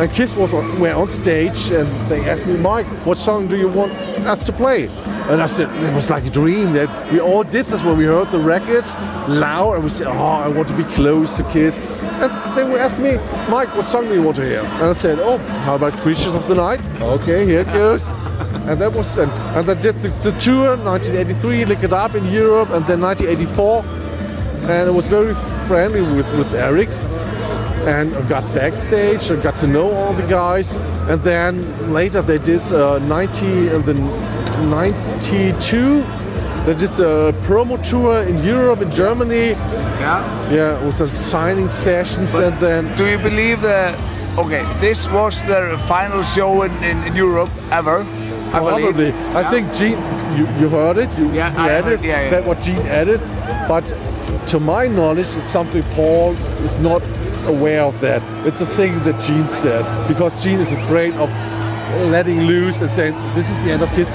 And 0.00 0.10
Kiss 0.12 0.34
was 0.34 0.52
on, 0.52 0.80
were 0.80 0.92
on 0.92 1.06
stage, 1.06 1.70
and 1.70 1.86
they 2.10 2.28
asked 2.28 2.46
me, 2.46 2.56
Mike, 2.56 2.86
what 3.06 3.16
song 3.16 3.46
do 3.46 3.56
you 3.56 3.68
want 3.68 3.92
us 4.26 4.44
to 4.46 4.52
play? 4.52 4.88
And 5.30 5.40
I 5.40 5.46
said, 5.46 5.68
it 5.70 5.94
was 5.94 6.10
like 6.10 6.26
a 6.26 6.30
dream 6.30 6.72
that 6.72 7.12
we 7.12 7.20
all 7.20 7.44
did 7.44 7.66
this 7.66 7.84
when 7.84 7.96
we 7.96 8.04
heard 8.04 8.28
the 8.32 8.40
records 8.40 8.92
loud, 9.28 9.74
and 9.74 9.84
we 9.84 9.90
said, 9.90 10.08
oh, 10.08 10.12
I 10.12 10.48
want 10.48 10.66
to 10.68 10.76
be 10.76 10.82
close 10.82 11.32
to 11.34 11.44
Kiss. 11.44 11.78
And 12.20 12.56
they 12.56 12.64
would 12.64 12.80
ask 12.80 12.98
me, 12.98 13.18
Mike, 13.48 13.68
what 13.76 13.86
song 13.86 14.08
do 14.08 14.14
you 14.14 14.22
want 14.22 14.36
to 14.38 14.44
hear? 14.44 14.58
And 14.58 14.84
I 14.84 14.92
said, 14.94 15.20
oh, 15.20 15.38
how 15.38 15.76
about 15.76 15.92
Creatures 15.98 16.34
of 16.34 16.48
the 16.48 16.56
Night? 16.56 16.80
Okay, 17.00 17.46
here 17.46 17.60
it 17.60 17.66
goes. 17.68 18.08
And 18.66 18.80
that 18.80 18.92
was 18.94 19.14
then. 19.14 19.28
And 19.56 19.68
I 19.68 19.74
did 19.74 19.96
the, 20.02 20.08
the 20.22 20.32
tour, 20.38 20.76
1983, 20.76 21.64
Lick 21.66 21.82
It 21.82 21.92
Up 21.92 22.14
in 22.14 22.24
Europe, 22.26 22.70
and 22.70 22.84
then 22.86 23.00
1984. 23.00 23.84
And 24.70 24.88
I 24.88 24.90
was 24.90 25.08
very 25.08 25.34
friendly 25.68 26.00
with, 26.00 26.26
with 26.38 26.54
Eric. 26.54 26.88
And 27.86 28.14
I 28.14 28.28
got 28.28 28.42
backstage, 28.54 29.30
I 29.30 29.36
got 29.42 29.56
to 29.58 29.66
know 29.66 29.90
all 29.90 30.14
the 30.14 30.26
guys. 30.26 30.76
And 31.10 31.20
then 31.20 31.92
later 31.92 32.22
they 32.22 32.38
did 32.38 32.62
uh, 32.72 32.98
90, 33.00 33.68
uh, 33.68 33.78
the 33.78 33.92
92, 34.70 36.02
they 36.64 36.74
did 36.74 36.88
a 37.00 37.32
promo 37.44 37.76
tour 37.86 38.22
in 38.22 38.38
Europe, 38.42 38.80
in 38.80 38.90
Germany. 38.90 39.50
Yeah. 40.00 40.50
Yeah, 40.50 40.84
with 40.86 40.96
the 40.96 41.06
signing 41.06 41.68
sessions 41.68 42.32
But 42.32 42.44
and 42.44 42.60
then 42.60 42.96
Do 42.96 43.06
you 43.06 43.18
believe 43.18 43.60
that? 43.60 43.94
Okay, 44.38 44.64
this 44.80 45.06
was 45.10 45.44
their 45.46 45.76
final 45.76 46.22
show 46.22 46.62
in, 46.62 46.72
in, 46.82 47.02
in 47.04 47.14
Europe 47.14 47.50
ever. 47.70 48.04
I 48.54 48.58
Probably. 48.60 48.92
believe. 48.92 49.14
I 49.36 49.40
Yeah. 49.40 49.50
think 49.50 49.74
Gene, 49.74 49.98
you, 50.38 50.46
you 50.60 50.68
heard 50.68 50.96
it, 50.98 51.10
you 51.18 51.30
Yeah, 51.32 51.50
read 51.66 51.84
heard- 51.84 52.00
it, 52.00 52.04
yeah, 52.04 52.22
yeah. 52.24 52.30
that 52.30 52.44
what 52.46 52.60
Gene 52.62 52.82
added, 52.86 53.20
but 53.68 53.92
to 54.48 54.60
my 54.60 54.86
knowledge, 54.88 55.30
it's 55.36 55.46
something 55.48 55.82
Paul 55.94 56.36
is 56.64 56.78
not 56.78 57.02
aware 57.46 57.82
of 57.82 58.00
that. 58.00 58.22
It's 58.46 58.60
a 58.60 58.66
thing 58.66 59.02
that 59.04 59.18
Gene 59.20 59.48
says, 59.48 59.90
because 60.08 60.32
Gene 60.42 60.60
is 60.60 60.70
afraid 60.72 61.14
of 61.14 61.30
letting 62.10 62.42
loose 62.42 62.80
and 62.80 62.90
saying, 62.90 63.14
this 63.34 63.50
is 63.50 63.58
the 63.64 63.72
end 63.72 63.82
of 63.82 63.90
Kiss. 63.94 64.08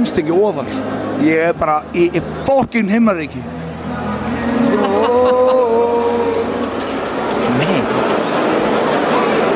Kemst 0.00 0.16
ekki 0.22 0.32
ofar 0.32 0.64
sko. 0.72 0.82
Ég 1.20 1.42
er 1.50 1.56
bara 1.60 1.82
í, 1.92 2.06
í 2.16 2.20
fokkin 2.46 2.88
himmaríki 2.88 3.40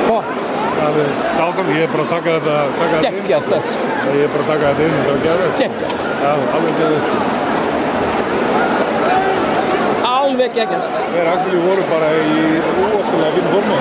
Gott 0.08 0.28
Alveg 0.84 1.08
dásam, 1.38 1.68
ég 1.72 1.86
er 1.86 1.88
bara 1.94 2.04
að 2.04 2.10
taka 2.12 2.34
þetta 2.34 2.56
taka 2.76 2.92
þetta. 2.92 3.08
Gekkja 3.08 3.38
stöf 3.46 3.66
Ég 4.12 4.20
er 4.20 4.30
bara 4.34 4.42
að 4.44 4.50
taka 4.52 4.64
þetta 4.68 4.82
inn, 4.84 4.96
þetta 4.98 5.12
var 5.14 5.20
geðveikt. 5.24 5.56
Gekkja 5.64 5.88
Já, 6.24 6.30
alveg 6.58 6.74
geðveikt. 6.80 7.10
Alveg 10.12 10.50
gekkja 10.60 10.78
Þeir 11.14 11.26
actually 11.32 11.60
voru 11.64 11.82
bara 11.88 12.08
í 12.20 12.20
rosalega 12.92 13.30
fín 13.38 13.46
forma 13.54 13.76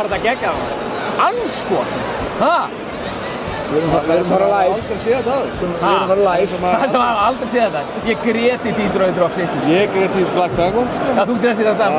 var 0.00 0.10
þetta 0.10 0.22
geggjað 0.26 0.60
maður. 0.60 0.86
Anskot. 1.30 1.98
Ha? 2.40 2.54
Við 3.70 3.76
erum 3.78 3.92
að 3.94 4.22
fara 4.26 4.46
live. 4.50 4.76
Aldrei 4.76 4.96
séð 4.98 5.12
þetta 5.20 5.34
aður. 5.36 5.50
Við 5.60 5.66
erum 5.70 5.82
að 5.90 6.08
fara 6.10 6.22
live. 6.26 6.60
Það 6.62 6.86
sem 6.94 7.02
hafa 7.04 7.26
aldrei 7.28 7.50
séð 7.52 7.66
þetta. 7.76 8.00
Ég 8.10 8.24
greti 8.24 8.70
í 8.70 8.76
Detroit 8.80 9.20
Rock 9.22 9.36
City. 9.36 9.60
sko. 9.60 9.74
Ég 9.76 9.92
greti 9.94 10.22
í 10.24 10.30
Black 10.34 10.56
Diamond 10.58 10.96
sko. 10.96 11.12
Já, 11.14 11.22
þú 11.28 11.36
greti 11.44 11.68
þetta. 11.68 11.90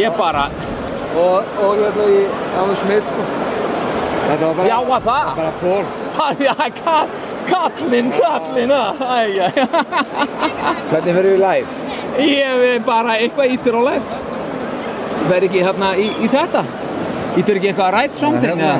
Ég 0.00 0.16
bara, 0.16 0.46
Og, 1.12 1.44
og 1.60 1.76
hérna 1.76 2.04
í 2.08 2.20
Alan 2.56 2.76
Smith 2.80 3.10
sko. 3.10 3.24
Þetta 4.22 4.46
var 4.46 4.54
bara... 4.56 4.68
já 4.70 4.78
að 4.80 5.08
það. 5.10 5.26
Bara 5.36 5.52
pól. 5.60 5.84
Já, 6.46 6.54
kall, 6.78 7.10
kallinn, 7.50 8.08
kallinn, 8.16 8.72
æj. 8.72 9.40
Hvernig 10.88 11.18
fyrir 11.18 11.28
við 11.34 11.42
live? 11.42 11.98
Ég 12.22 12.64
er 12.70 12.80
bara 12.86 13.18
eitthvað 13.20 13.52
ítur 13.58 13.76
á 13.76 13.82
lef. 13.90 14.14
Fer 15.28 15.46
ekki 15.50 15.60
hérna 15.66 15.92
í, 16.00 16.08
í 16.24 16.30
þetta? 16.32 16.64
Ítur 17.40 17.56
ekki 17.58 17.70
eitthvað 17.72 17.92
right 17.94 18.18
something 18.20 18.60
eða? 18.60 18.74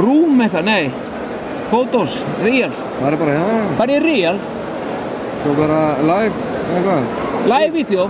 Room 0.00 0.40
eitthvað, 0.44 0.66
nei. 0.68 0.90
Photos, 1.70 2.18
real. 2.42 2.72
Það 2.98 3.06
er 3.12 3.16
bara 3.22 3.36
hérna. 3.38 3.60
Hvað 3.78 3.92
er 3.96 4.04
real? 4.04 4.40
Svo 5.42 5.54
bara 5.56 5.80
live. 6.04 6.48
Eitthvað. 6.74 7.08
Live 7.54 7.72
video. 7.78 8.08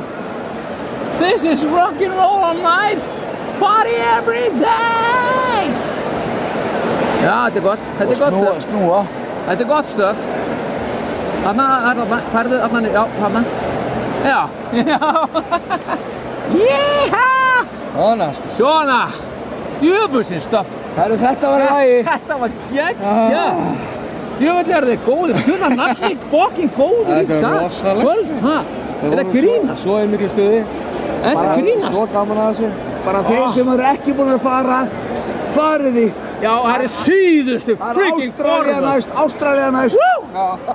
This 1.21 1.45
is 1.45 1.65
rock 1.69 2.01
and 2.03 2.17
roll 2.17 2.43
all 2.51 2.59
night. 2.65 2.99
Party 3.61 3.95
every 4.17 4.49
day. 4.59 5.69
Já, 7.21 7.35
þetta 7.47 7.61
er 7.61 7.65
gott. 7.67 7.91
Þetta 7.99 8.15
er 8.15 8.23
gott 8.25 8.35
Snúa, 8.35 8.55
stöf. 8.55 8.65
snúa. 8.67 9.01
Þetta 9.51 9.67
er 9.67 9.69
gott 9.75 9.93
stöf. 9.93 10.25
Þarna, 11.45 11.67
þarna, 11.85 12.21
færðu, 12.33 12.63
þarna, 12.65 12.95
já, 12.97 13.05
þarna. 13.21 13.45
Já, 14.25 14.41
já. 14.91 14.99
Jéha! 16.57 17.50
Þannig 17.95 18.35
sko. 18.39 18.49
Svona, 18.57 18.99
djöfusinn 19.81 20.43
stöf. 20.45 20.67
Herru, 20.97 21.17
þetta 21.21 21.51
var 21.55 21.65
lagi. 21.71 21.97
Þetta 22.09 22.37
var 22.41 22.55
geggja. 22.73 23.47
Djöfull 24.41 24.73
er 24.79 24.87
þið 24.91 25.03
góðir. 25.07 25.41
Djöfull 25.47 25.77
nafni 25.77 26.13
fucking 26.31 26.71
góðir 26.77 27.11
í 27.11 27.27
Þetta 27.27 27.37
er 27.37 27.43
dag. 27.45 27.59
rosalegt. 27.65 28.07
Kvöld, 28.07 28.31
ha? 28.47 28.57
Þetta 29.03 29.25
grínast. 29.35 29.83
Svo 29.85 29.99
er 30.01 30.09
mikið 30.15 30.33
stuði. 30.35 30.63
Þetta 31.25 31.47
grínast. 31.59 31.93
Svo 31.95 32.07
gaman 32.15 32.41
að 32.47 32.51
þessu. 32.55 32.71
Bara 33.05 33.23
þeir 33.29 33.47
sem 33.57 33.69
eru 33.75 33.87
ekki 33.91 34.15
búin 34.19 34.33
að 34.35 34.43
fara, 34.45 34.81
farið 35.57 36.01
í. 36.03 36.09
Já, 36.41 36.53
það 36.65 36.83
er 36.87 36.93
síðustu 36.97 37.75
freaking 37.77 38.31
Ástralía 38.33 38.77
orða. 38.79 38.91
næst, 38.95 39.11
Ástralía 39.23 39.71
næst. 39.75 39.99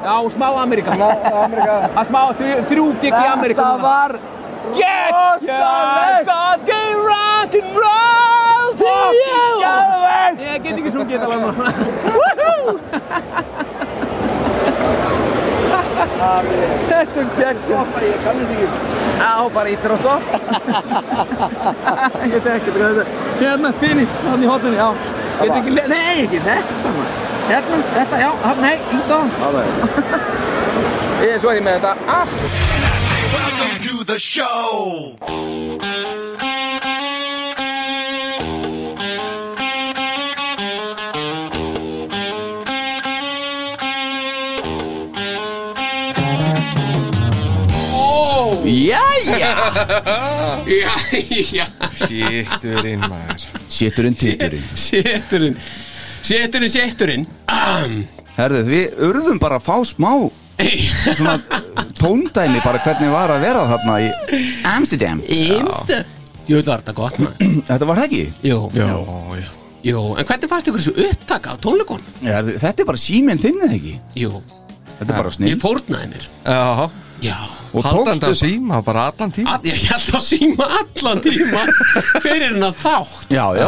Já, 0.05 0.15
smá 0.35 0.47
Amerika. 0.61 0.91
Amerika. 0.93 1.75
Það 1.95 2.01
er 2.01 2.09
smá 2.09 2.21
þrjú, 2.69 2.85
gig 3.01 3.13
í 3.13 3.27
Amerika 3.31 3.61
Þetta 3.63 3.77
núna. 3.79 3.93
Var 4.71 5.37
Gekkja, 5.39 6.25
fucking 6.25 6.97
rock 7.09 7.53
and 7.55 7.75
roll 7.75 8.67
to 8.81 8.93
you. 9.21 9.45
Ég 10.45 10.63
get 10.63 10.77
ekki 10.79 10.91
sungið 10.91 11.15
þetta 11.15 11.27
lag 11.31 11.39
núna. 11.43 11.53
Woohoo! 12.15 12.65
Þetta 15.95 17.19
er 17.21 17.27
gekkja. 17.37 17.81
Ég 18.05 18.17
kann 18.23 18.39
þetta 18.39 18.55
ekki. 18.55 18.67
Já, 19.15 19.31
bara 19.55 19.69
ítir 19.71 19.91
á 19.91 19.97
stopp. 20.01 20.23
Ég 22.23 22.33
get 22.35 22.49
ekki, 22.55 22.73
þetta 22.75 23.05
Hérna, 23.39 23.71
finish, 23.79 24.15
hann 24.27 24.43
í 24.43 24.49
hotinu, 24.49 24.75
já. 24.79 24.89
Get 25.41 25.55
ekki, 25.59 25.71
nei, 25.75 26.15
ekki 26.25 26.39
þetta. 26.45 26.93
maður. 26.95 27.09
Hérna, 27.49 27.81
þetta, 27.95 28.15
já, 28.23 28.31
hann, 28.43 28.63
nei, 28.65 28.75
ít 28.99 29.09
á. 29.11 29.19
Ég, 31.25 31.37
svo 31.39 31.49
er 31.53 31.61
ég 31.61 31.67
með 31.67 31.79
þetta 31.79 31.91
allt. 32.19 32.74
To 33.85 34.03
the 34.03 34.17
show. 34.17 35.15
Jæja. 48.65 49.51
Jæja, 50.65 51.67
Sýtturinn 51.93 53.05
maður. 53.05 53.45
Séturinn, 53.69 54.15
títurinn. 54.17 54.63
séturinn 54.73 55.59
Séturinn, 56.25 56.73
séturinn 56.73 57.27
Herðu, 58.39 58.63
við 58.65 58.97
urðum 59.11 59.37
bara 59.37 59.61
að 59.61 59.69
fá 59.69 59.77
smá 59.85 60.09
svona 60.57 61.35
tóndæmi 61.99 62.61
bara 62.63 62.79
hvernig 62.83 63.11
var 63.11 63.33
að 63.35 63.43
vera 63.43 63.63
þarna 63.73 63.95
í 64.05 64.09
Amsterdam. 64.75 65.21
Einstu 65.27 66.01
Jú, 66.45 66.59
þetta 66.59 66.69
var 66.71 66.81
þetta 66.83 66.93
gott 66.99 67.15
maður 67.19 67.53
Þetta 67.65 67.85
var 67.89 67.97
það 67.99 68.05
ekki? 68.05 68.23
Jú, 68.45 68.57
Já, 68.77 68.89
já. 69.39 69.47
jú 69.89 70.01
En 70.13 70.27
hvernig 70.29 70.51
fannst 70.51 70.67
ykkur 70.69 70.83
þessu 70.83 71.07
upptaka 71.09 71.55
á 71.57 71.61
tónleikon? 71.63 72.03
Herðu, 72.21 72.53
þetta 72.61 72.83
er 72.83 72.89
bara 72.91 73.01
síminn 73.01 73.41
þinn 73.41 73.63
eða 73.65 73.79
ekki? 73.79 73.95
Jú, 74.21 74.31
Þetta 74.99 75.07
er 75.09 75.15
bara 75.17 75.31
ég 75.33 75.37
snill. 75.39 75.55
fórnaði 75.63 76.11
mér 76.13 76.27
Já. 76.45 76.89
Já 77.25 77.37
Og 77.75 77.83
Haldandi 77.83 78.21
tókstu 78.21 78.29
að 78.29 78.37
síma 78.53 78.77
bara 78.85 79.07
allan 79.09 79.31
tíma. 79.35 79.55
All, 79.57 79.65
Ég 79.67 79.81
held 79.89 80.13
að 80.15 80.21
síma 80.23 80.67
allan 80.77 81.23
tíma 81.25 81.63
Fyrir 82.23 82.45
hennar 82.53 82.77
þátt 82.79 83.33
Já, 83.33 83.45
já. 83.57 83.67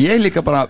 Ég 0.00 0.24
líka 0.24 0.42
bara 0.42 0.64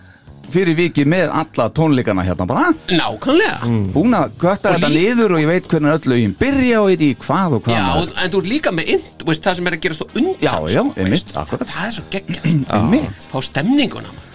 fyrir 0.53 0.77
vikið 0.79 1.09
með 1.11 1.33
alla 1.41 1.67
tónleikana 1.75 2.25
hérna 2.27 2.47
bara 2.49 2.73
Nákvæmlega 2.91 3.71
búin 3.95 4.17
að 4.19 4.35
kötta 4.43 4.75
Og 4.75 4.79
þetta 4.79 4.91
niður 4.93 5.35
og 5.37 5.43
ég 5.43 5.49
veit 5.51 5.69
hvernig 5.71 5.95
öll 5.97 6.11
lögin 6.13 6.35
byrja 6.41 6.83
og 6.83 6.91
veit 6.91 7.05
í 7.07 7.11
hvað 7.25 7.57
og 7.59 7.65
hvað 7.65 7.77
Já, 7.79 7.83
maður. 7.89 8.13
en 8.25 8.35
þú 8.35 8.43
ert 8.43 8.51
líka 8.53 8.75
með 8.75 8.93
inn, 8.95 9.09
veist, 9.25 9.43
það 9.47 9.59
sem 9.61 9.71
er 9.71 9.77
að 9.79 9.83
gerast 9.87 10.05
á 10.05 10.07
undan 10.15 10.45
Já, 10.45 10.55
já, 10.69 10.83
sko, 10.85 10.85
einmitt. 11.01 11.35
Það 11.35 11.87
er 11.87 11.97
svo 11.97 12.05
geggjast 12.15 12.71
Einmitt. 12.79 13.29
Fá 13.33 13.39
stemninguna 13.49 14.13
maður. 14.13 14.31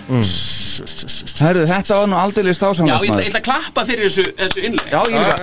Herðu, 1.39 1.63
þetta 1.69 1.99
var 1.99 2.09
nú 2.09 2.17
aldrei 2.19 2.47
Já, 2.49 2.55
stásamlega 2.57 2.99
ég 3.03 3.11
ætla, 3.13 3.21
ég 3.21 3.29
ætla 3.29 3.39
að 3.41 3.47
klappa 3.49 3.85
fyrir 3.85 4.07
þessu, 4.09 4.25
þessu 4.39 4.63
innleg 4.65 4.93
Já, 4.93 5.01
ég 5.05 5.17
líka 5.19 5.37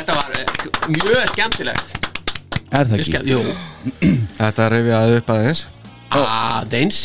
Þetta 0.00 0.16
var 0.16 0.28
eh, 0.34 0.44
mjög 0.90 1.24
skemmtilegt 1.34 1.96
Er 2.70 2.86
það 2.86 3.02
ekki? 3.02 3.20
Jú, 3.30 3.40
Þetta 4.38 4.68
rifjaði 4.74 5.18
upp 5.20 5.32
aðeins. 5.34 5.64
aðeins 6.10 7.00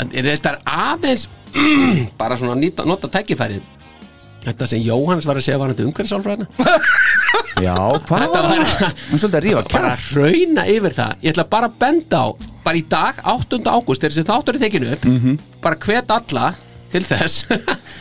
Þetta 0.00 0.54
er 0.54 0.60
aðeins 0.64 1.26
bara 2.20 2.36
svona 2.40 2.56
nýta, 2.58 2.86
nota 2.88 3.08
tækifærið 3.12 3.76
Þetta 4.40 4.66
sem 4.70 4.80
Jóhannes 4.80 5.26
var 5.28 5.36
að 5.36 5.44
segja 5.44 5.58
var 5.60 5.72
þetta 5.74 5.84
umhverfisálfræðina 5.84 6.46
Já, 7.66 7.74
hvað 8.08 8.22
var 8.32 8.62
það? 8.64 8.84
Hann 8.86 9.16
er 9.16 9.20
svolítið 9.20 9.36
að 9.36 9.44
rífa 9.44 9.62
bara 9.68 9.90
kjart 9.90 10.14
rauna 10.16 10.64
yfir 10.72 10.94
það 10.96 11.26
Ég 11.26 11.34
ætla 11.34 11.44
bara 11.52 11.68
að 11.68 11.74
benda 11.82 12.20
á 12.24 12.28
bara 12.64 12.76
í 12.80 12.84
dag, 12.92 13.20
8. 13.24 13.58
ágúst 13.68 14.00
þegar 14.04 14.14
þessi 14.14 14.24
þáttur 14.30 14.56
er 14.58 14.62
tekinu 14.64 14.90
upp 14.94 15.04
Mhm. 15.10 15.36
bara 15.64 15.76
hvet 15.84 16.10
alla 16.16 16.46
til 16.92 17.02
þess 17.04 17.44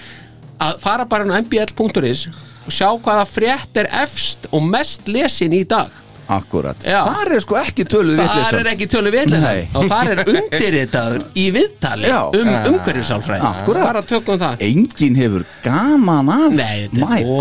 að 0.66 0.80
fara 0.84 1.06
bara 1.08 1.28
á 1.28 1.40
mbl.is 1.44 2.26
og 2.68 2.72
sjá 2.76 2.90
hvaða 3.00 3.26
frétt 3.28 3.80
er 3.82 3.88
efst 4.04 4.48
og 4.52 4.64
mest 4.68 5.08
lesin 5.12 5.56
í 5.56 5.64
dag 5.68 5.92
Akkurat 6.30 6.84
Já. 6.86 7.00
Þar 7.10 7.32
er 7.34 7.42
sko 7.42 7.56
ekki 7.58 7.86
töluð 7.90 8.20
þar 8.20 8.28
vitleysa 8.30 8.60
er 8.60 8.68
ekki 8.74 8.88
tölu 8.94 9.12
vitleysa 9.16 9.54
Nei. 9.56 9.64
og 9.80 9.88
þar 9.90 10.12
er 10.14 10.20
undirritaður 10.30 11.24
í 11.42 11.46
viðtali 11.56 12.12
Já. 12.12 12.20
um 12.38 12.52
umhverfisálfræði 12.74 13.48
Akkúrat. 13.50 13.88
bara 13.90 14.04
tökum 14.06 14.38
það 14.44 14.62
Enginn 14.70 15.18
hefur 15.18 15.46
gaman 15.66 16.30
af 16.36 16.54
Nei, 16.54 16.86
þetta 16.94 17.18
er 17.18 17.32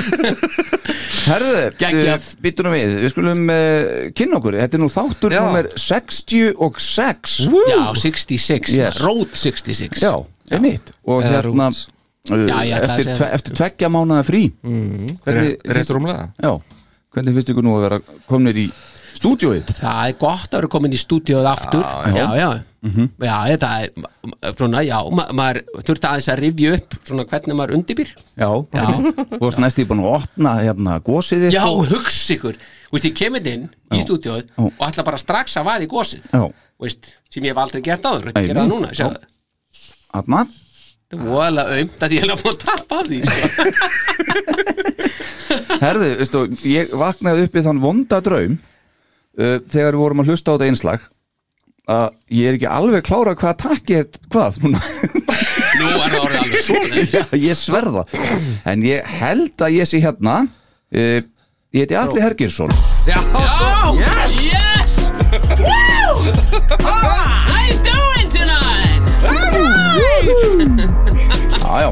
Herðu, 1.26 1.52
Geggjað. 1.80 2.14
uh, 2.14 2.30
býtum 2.44 2.68
við, 2.72 2.94
við 3.02 3.12
skulum 3.12 3.42
uh, 3.52 3.88
kynna 4.16 4.38
okkur 4.40 4.56
Þetta 4.60 4.78
er 4.78 4.82
nú 4.82 4.88
þáttur 4.92 5.34
Já. 5.36 5.40
nummer 5.44 5.68
66 5.80 7.36
Já, 7.70 7.82
66, 7.98 8.72
Yes. 8.76 9.00
Road 9.04 9.34
66 9.36 10.02
Já, 10.06 10.14
einmitt 10.54 10.92
Og 11.04 11.22
Eða 11.24 11.32
hérna 11.42 11.68
Roots. 11.70 11.82
uh, 12.30 12.46
Já, 12.46 12.56
ég 12.66 12.76
ætla 12.78 12.80
að 12.80 12.90
eftir, 12.90 13.04
segja 13.04 13.16
tve, 13.16 13.24
það. 13.26 13.34
eftir 13.40 13.58
tveggja 13.60 13.92
mánuða 13.96 14.24
frí 14.28 14.42
Mm. 14.66 15.16
Hvernig 15.26 15.56
Rétt, 15.76 15.90
rúmlega. 15.94 16.28
Já, 16.42 16.52
hvernig 17.14 17.36
finnst 17.38 17.50
ykkur 17.54 17.64
nú 17.66 17.76
að 17.78 17.84
vera 17.88 17.98
komnir 18.28 18.56
í 18.58 18.66
stúdíóið? 19.18 19.70
Það 19.78 20.00
er 20.10 20.16
gott 20.20 20.50
að 20.52 20.58
vera 20.60 20.70
komin 20.76 20.94
í 20.96 20.98
stúdíóð 21.00 21.46
aftur 21.50 21.82
Já, 21.82 22.14
já, 22.16 22.26
já, 22.40 22.48
Mhm. 22.86 23.06
þetta 23.18 23.68
er 23.82 24.52
svona, 24.54 24.82
já, 24.86 24.98
ma 25.10 25.24
maður 25.34 25.62
þurfti 25.82 26.06
aðeins 26.06 26.28
að 26.30 26.38
rifja 26.44 26.74
upp 26.76 26.94
svona 27.08 27.24
hvernig 27.26 27.56
maður 27.58 27.74
undirbýr 27.80 28.10
Já, 28.38 28.50
Já. 28.76 28.84
Þú 29.32 29.40
varst 29.42 29.58
næst 29.64 29.80
í 29.82 29.86
búin 29.88 30.02
að 30.04 30.12
opna 30.20 30.52
hérna 30.62 31.00
gósið 31.02 31.46
þitt 31.48 31.56
Já, 31.56 31.64
og- 31.66 31.88
hugsa 31.90 32.36
ykkur 32.36 32.54
Þú 32.60 32.92
veist, 32.94 33.08
ég 33.10 33.16
kemur 33.18 33.46
inn 33.50 33.64
í 33.90 34.02
stúdíóð 34.04 34.44
Já. 34.46 34.62
og 34.68 34.86
ætla 34.86 35.04
bara 35.04 35.18
strax 35.18 35.56
að 35.58 35.66
vaða 35.66 35.82
í 35.82 35.90
gósið 35.90 36.22
Já, 36.30 36.44
veist, 36.80 37.10
sem 37.30 37.42
ég 37.42 37.50
hef 37.50 37.58
aldrei 37.64 37.82
gert 37.82 38.02
áður 38.06 38.30
Þetta 38.30 38.46
gera 38.46 38.60
það 38.62 38.70
núna, 38.70 38.92
Já. 38.94 39.10
Þarna 40.14 40.46
Þetta 41.06 41.22
er 41.22 41.26
voðalega 41.30 41.74
aumt 41.80 42.00
að 42.02 42.14
ég 42.16 42.22
er 42.22 42.30
að 42.34 42.40
búin 42.42 42.54
að 42.54 42.64
tappa 42.66 42.94
af 42.98 43.06
því 43.06 43.18
sko. 43.26 43.46
Herðu, 45.82 46.08
ég 46.66 46.90
vaknaði 46.98 47.44
upp 47.46 47.54
í 47.58 47.62
þann 47.66 47.80
vonda 47.82 48.18
draum 48.26 48.56
uh, 49.38 49.58
þegar 49.68 49.92
við 49.96 50.02
vorum 50.02 50.22
að 50.24 50.32
hlusta 50.32 50.52
á 50.52 50.54
þetta 50.56 50.70
einslag 50.70 51.06
að 51.86 52.08
ég 52.34 52.48
er 52.50 52.56
ekki 52.58 52.66
alveg 52.66 53.04
klára 53.06 53.36
hvað 53.38 53.58
takki 53.62 54.00
er 54.00 54.06
hvað 54.34 54.56
núna. 54.64 54.80
Nú 55.76 55.86
er 55.86 56.10
það 56.10 56.20
orðið 56.24 56.40
alveg 56.40 56.64
svona. 56.66 57.04
Já, 57.14 57.22
ég 57.38 57.58
sverða. 57.60 58.02
En 58.66 58.82
ég 58.82 59.06
held 59.20 59.62
að 59.62 59.76
ég 59.76 59.90
sé 59.90 60.00
hérna 60.02 60.40
uh, 60.46 61.20
Ég 61.76 61.82
heiti 61.82 61.96
Alli 61.98 62.22
Hergirsson 62.22 62.70
Já, 63.04 63.18
yes! 63.98 64.36
yes! 64.48 64.92
Woo! 65.60 66.32
How 66.80 67.60
you 67.66 67.76
doing 67.84 68.28
tonight? 68.32 69.02
Já, 71.60 71.72
já. 71.82 71.90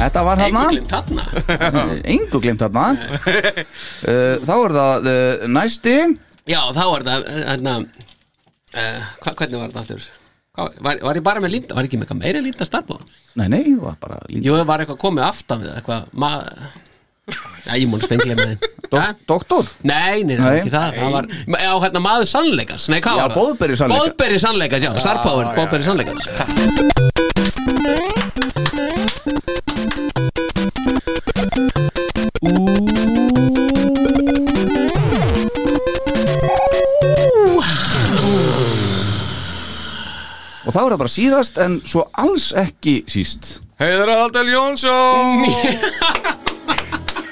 Þetta 0.00 0.24
var 0.26 0.40
hérna 0.42 0.64
Engu 0.64 0.72
glimt 0.72 0.90
þarna. 0.90 1.26
Engu 2.16 2.40
glimt 2.42 2.64
hérna 2.64 2.86
uh, 2.96 4.34
Þá 4.42 4.54
er 4.56 4.76
það 4.80 5.08
uh, 5.12 5.46
næsti 5.54 5.96
Já, 6.48 6.58
þá 6.74 6.82
það 7.06 7.28
hérna, 7.46 7.72
uh, 8.74 9.00
hva, 9.22 9.32
Hvernig 9.38 9.58
var 9.60 9.68
þetta 9.70 9.82
aftur? 9.84 10.02
Hvað, 10.52 10.66
var, 10.84 10.94
var 11.06 11.16
ég 11.16 11.24
bara 11.24 11.40
með 11.42 11.52
línda? 11.54 11.76
Var 11.78 11.86
ekki 11.86 11.96
með 12.00 12.04
eitthvað 12.08 12.22
meira 12.24 12.40
línda 12.44 12.64
starfbóð? 12.68 13.02
Nei, 13.38 13.46
nei, 13.48 13.62
það 13.68 13.84
var 13.86 13.96
bara 14.02 14.16
lítið 14.26 14.48
Jú, 14.48 14.52
var 14.68 14.82
eitthvað 14.82 15.00
komið 15.04 15.22
aftan 15.28 15.62
við 15.62 15.68
það, 15.70 15.76
eitthvað 15.80 16.02
ma... 16.24 16.32
Já, 17.62 17.72
ég 17.78 17.86
múin 17.86 18.02
stenglega 18.02 18.34
með 18.40 18.46
þeim 18.50 18.60
Doktor? 19.30 19.64
Nei, 19.86 20.16
nei, 20.26 20.34
nei, 20.36 20.58
ekki 20.58 20.72
það, 20.74 20.88
það 20.98 21.10
var, 21.14 21.24
Já, 21.62 21.70
hérna 21.86 22.00
maður 22.02 22.28
sannleikans 22.34 22.84
Nei, 22.90 22.98
hvað 22.98 23.14
Já, 23.14 23.22
var 23.22 23.30
það? 23.30 23.38
boðberi 23.38 23.74
sannleikans. 23.78 24.02
Boðberi 24.10 24.38
sannleikans, 24.42 24.82
já, 24.82 24.92
starfbóður, 25.06 25.46
boðberi 25.56 25.84
sannleikans 25.86 26.26
Og 40.62 40.70
þá 40.70 40.78
er 40.82 40.92
það 40.92 41.00
bara 41.02 41.12
síðast 41.16 41.58
en 41.62 41.80
svo 41.88 42.06
alls 42.22 42.52
ekki 42.58 43.00
síst. 43.10 43.58
Heiðar 43.82 44.12
Aldal 44.14 44.46
Jónsson! 44.52 45.46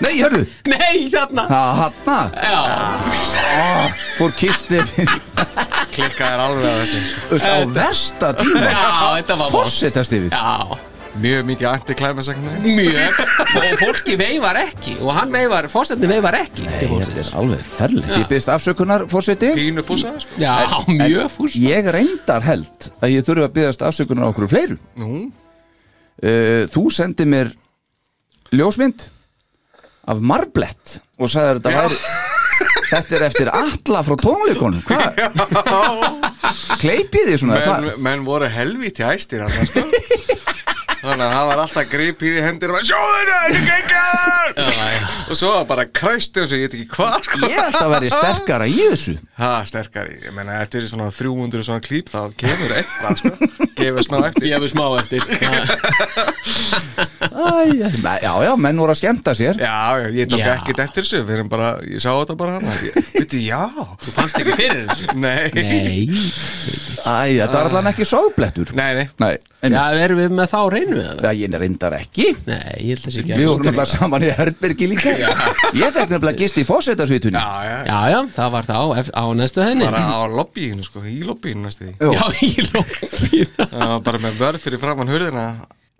Nei, 0.01 0.15
hörðu 0.17 0.47
Nei, 0.71 1.11
þarna. 1.13 1.45
Það 1.51 1.81
hanna 1.83 2.19
Já. 2.41 2.61
Fór 4.17 4.33
kisti 4.41 4.81
Klikkaðir 5.91 6.45
alveg 6.47 6.69
að 6.71 6.79
þessu. 6.83 7.03
Á 7.45 7.55
versta 7.77 8.31
tíma. 8.41 8.65
Já, 8.65 8.87
þetta 9.21 9.37
var 9.43 9.53
vont. 9.53 9.69
Fossetastifið 9.69 10.33
Já 10.33 10.90
Mjög 11.19 11.47
mikið 11.49 11.67
anti-climax-ekni 11.71 12.75
Mjög. 12.77 13.21
Og 13.59 13.81
fólki 13.81 14.15
veifar 14.21 14.59
ekki 14.63 14.95
Og 15.03 15.11
hann 15.17 15.33
veifar, 15.35 15.67
fórsetni 15.73 16.07
veifar 16.11 16.37
ekki. 16.39 16.63
Nei, 16.69 16.85
þetta 16.87 17.23
er 17.25 17.31
alveg 17.41 17.65
ferlegt. 17.67 18.13
Ég 18.15 18.27
byrst 18.31 18.53
afsökunar, 18.55 19.07
fórseti 19.11 19.51
Pínu 19.57 19.83
fúsa 19.87 20.13
sko. 20.23 20.39
Já, 20.39 20.55
mjög 20.87 21.31
fús 21.35 21.57
Ég 21.59 21.91
reyndar 21.97 22.47
held 22.47 22.91
að 23.03 23.17
ég 23.17 23.27
þurfi 23.27 23.47
að 23.49 23.55
byrjast 23.59 23.87
afsökunar 23.91 24.29
á 24.29 24.31
okkur 24.31 24.51
fleiru. 24.53 24.79
Nú? 25.01 25.25
Uh, 26.21 26.67
Þú 26.71 26.87
sendi 26.95 27.27
mér 27.27 27.51
ljósmynd 28.55 29.09
af 30.11 30.21
Marblett 30.23 31.01
og 31.21 31.31
sagði 31.33 31.59
þetta 31.61 31.77
væri 31.81 32.03
Þetta 32.91 33.15
er 33.17 33.23
eftir 33.25 33.49
alla 33.55 34.01
frá 34.05 34.17
tónleikonum 34.19 34.83
Hvað? 34.85 35.21
Kleipið 36.83 37.29
þið 37.31 37.39
svona? 37.45 37.61
menn, 37.81 38.03
menn 38.03 38.25
voru 38.27 38.49
helvíti 38.51 39.05
æstir 39.07 39.45
hann 39.47 39.71
sko. 39.71 39.85
Þannig 41.01 41.25
að 41.25 41.33
það 41.33 41.47
var 41.49 41.61
alltaf 41.65 41.91
gripið 41.91 42.35
í 42.37 42.43
hendir 42.45 42.73
og 42.75 42.83
sjóðu 42.85 43.21
þetta, 43.21 43.39
þetta 43.47 43.61
er 43.61 43.65
geggjaður 43.71 45.31
Og 45.31 45.39
svo 45.39 45.53
var 45.55 45.67
bara 45.69 45.85
kræstu 45.87 46.43
eins 46.43 46.53
og 46.53 46.59
ég 46.59 46.67
veit 46.67 46.75
ekki 46.77 46.89
hvað 46.97 47.17
sko. 47.25 47.39
Ég 47.47 47.55
held 47.61 47.79
að 47.79 47.93
veri 47.95 48.11
sterkara 48.13 48.67
í 48.67 48.77
þessu. 48.83 49.15
Ha, 49.39 49.51
sterkari, 49.69 50.17
ég 50.27 50.35
meina, 50.37 50.59
þetta 50.65 50.81
er 50.81 50.89
svona 50.91 51.07
300 51.15 51.67
svona 51.69 51.85
klíp, 51.85 52.11
þá 52.11 52.35
kemur 52.41 52.75
eitthvað, 52.81 53.23
sko. 53.23 53.31
Gefur 53.79 54.07
smá 54.09 54.19
eftir. 54.27 54.49
Gefur 54.51 54.73
smá 54.75 54.85
eftir. 54.99 55.23
Æ, 57.31 57.81
Já, 58.21 58.33
já, 58.45 58.53
menn 58.61 58.81
voru 58.83 58.93
að 58.93 59.01
skemmta 59.01 59.33
sér. 59.39 59.61
Já, 59.63 59.79
já, 60.03 60.09
ég 60.19 60.29
tók 60.31 60.43
Já. 60.43 60.53
ekkert 60.59 60.85
eftir 60.85 61.07
þessu, 61.07 61.23
við 61.29 61.39
erum 61.39 61.53
bara, 61.53 61.73
ég 61.87 62.03
sá 62.03 62.11
þetta 62.11 62.37
bara 62.41 62.59
hann 62.59 62.67
Þú 64.01 64.15
fannst 64.17 64.41
ekki 64.41 64.57
fyrir 64.59 64.85
þessu? 64.91 65.05
Nei. 65.21 65.51
Nei 65.55 66.89
Æ, 67.01 67.39
þetta 67.41 67.55
var 67.57 67.69
allan 67.71 67.89
ekki 67.93 68.07
sáblettur 68.09 68.73
Nei, 68.79 68.89
nei. 68.99 69.07
Nei, 69.23 69.31
en 69.67 69.77
Já, 69.77 69.83
erum 70.05 70.21
við 70.21 70.35
með 70.39 70.51
þá 70.53 70.59
reynu 70.75 70.97
við 70.99 71.07
það? 71.07 71.23
Já, 71.25 71.31
ég 71.41 71.57
reyndar 71.63 71.97
ekki. 71.99 72.27
Nei, 72.47 72.59
ég 72.81 72.93
held 72.95 73.05
þessi 73.07 73.23
ekki 73.25 73.39
Við 73.41 73.51
vorum 73.51 73.71
alltaf 73.73 73.91
saman 73.95 74.27
í 74.27 74.31
Herbergi 74.39 74.89
líka. 74.93 75.15
Ég 75.81 75.97
fekk 75.97 76.15
nefnilega 76.15 76.37
gist 76.43 76.61
í 76.61 76.67
fósettasvitunni 76.69 77.41
Já, 77.41 77.51
já, 77.71 77.77
Já, 77.91 77.99
já, 78.15 78.21
það 78.37 78.55
var 78.57 78.71
það 78.71 78.81
á, 78.81 78.87
ef- 79.05 79.13
á 79.17 79.25
næstu 79.41 79.65
henni. 79.67 79.89
Bara 79.91 80.05
á 80.07 80.23
lobbyinu, 80.41 80.87
sko, 80.87 81.05
í 81.07 81.21
lobbyinu 81.27 81.67
næstu 81.67 81.89
því. 81.89 81.95
Já. 82.01 82.11
Já, 82.17 82.25
í 82.47 82.69
lófín 82.71 83.53
var 83.75 84.01
bara 84.11 84.23
með 84.27 84.41
vörð 84.45 84.65
fyrir 84.67 84.83
framann 84.83 85.13
hurðina 85.13 85.47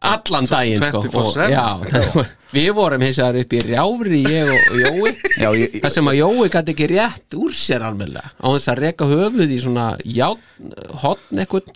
Allan 0.01 0.47
daginn, 0.49 0.81
sko 0.81 1.03
24/7, 1.05 1.15
og, 1.21 1.51
Já, 1.53 1.67
við 2.57 2.71
vorum 2.79 3.03
hins 3.05 3.19
vegar 3.21 3.39
upp 3.43 3.53
í 3.53 3.61
rjáfri, 3.67 4.21
ég 4.25 4.53
og, 4.55 4.79
Jói. 4.81 5.13
Já, 5.37 5.49
ég, 5.59 5.75
Það 5.83 5.95
sem 5.97 6.11
að 6.13 6.19
Jói 6.23 6.51
gæti 6.55 6.75
ekki 6.75 6.89
rétt 6.95 7.37
úr 7.37 7.57
sér 7.57 7.85
almennilega. 7.85 8.33
Á 8.41 8.47
þess 8.49 8.71
að 8.73 8.81
reka 8.87 9.09
höfuð 9.11 9.53
í 9.53 9.59
svona 9.61 9.91
hotn 11.05 11.43
eitthvað 11.45 11.69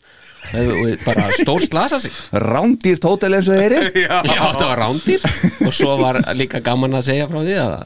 og 0.55 1.05
bara 1.05 1.29
stór 1.33 1.63
slasa 1.65 2.01
sig. 2.01 2.17
Rándýrt 2.33 3.05
hótel 3.09 3.37
eins 3.39 3.49
og 3.49 3.61
þeir 3.61 3.77
eru 3.79 4.03
Já, 4.05 4.19
þetta 4.25 4.67
var 4.69 4.83
rándýr 4.83 5.25
og 5.67 5.73
svo 5.77 5.95
var 6.01 6.21
líka 6.37 6.61
gaman 6.65 6.97
að 6.99 7.09
segja 7.11 7.29
frá 7.31 7.41
því 7.45 7.57
að 7.61 7.77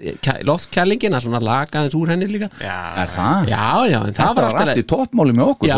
að 0.00 1.20
svona 1.24 1.40
laga 1.44 1.78
aðeins 1.80 1.96
úr 1.98 2.08
henni 2.12 2.26
líka. 2.30 2.48
Er 2.60 3.08
það? 3.12 3.48
Já, 3.50 3.64
já, 3.90 3.98
en 4.00 4.14
það 4.14 4.20
Þetta 4.20 4.28
var 4.28 4.34
var 4.40 4.44
alltaf 4.50 4.68
allt 4.70 4.80
í 4.80 4.82
toppmáli 4.92 5.32
með 5.36 5.46
okkur 5.54 5.66
Já. 5.70 5.76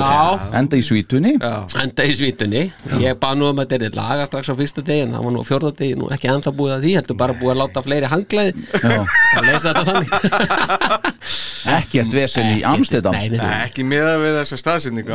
Enda 0.61 0.75
í 0.79 0.81
svítunni 0.87 1.33
enda 1.83 2.03
í 2.07 2.09
svítunni 2.17 2.63
ég 3.03 3.13
bað 3.23 3.35
nú 3.41 3.45
um 3.51 3.59
að 3.63 3.67
þetta 3.75 3.87
er 3.91 3.95
laga 3.99 4.23
strax 4.29 4.45
á 4.53 4.55
fyrsta 4.59 4.81
degi 4.87 5.03
en 5.07 5.13
það 5.17 5.23
var 5.27 5.33
nú 5.35 5.41
á 5.43 5.45
fjórða 5.49 5.73
degi, 5.81 5.95
nú 5.99 6.05
ekki 6.15 6.27
ennþá 6.33 6.51
búið 6.59 6.73
að 6.77 6.83
því 6.87 6.93
heldur 6.99 7.17
bara 7.23 7.39
búið 7.43 7.53
að 7.55 7.61
láta 7.63 7.79
fleiri 7.87 8.07
hanglaði 8.13 8.51
Já. 8.83 8.99
að 9.39 9.43
lesa 9.49 9.67
þetta 9.73 9.85
þannig. 9.91 10.11
Ekkert 11.73 12.13
vesen 12.17 12.47
í. 12.51 12.53
Nei, 13.15 13.29
ekki 13.69 13.83
miða 13.87 14.15
við 14.23 14.33
þessa 14.41 14.57
staðsynningu 14.59 15.13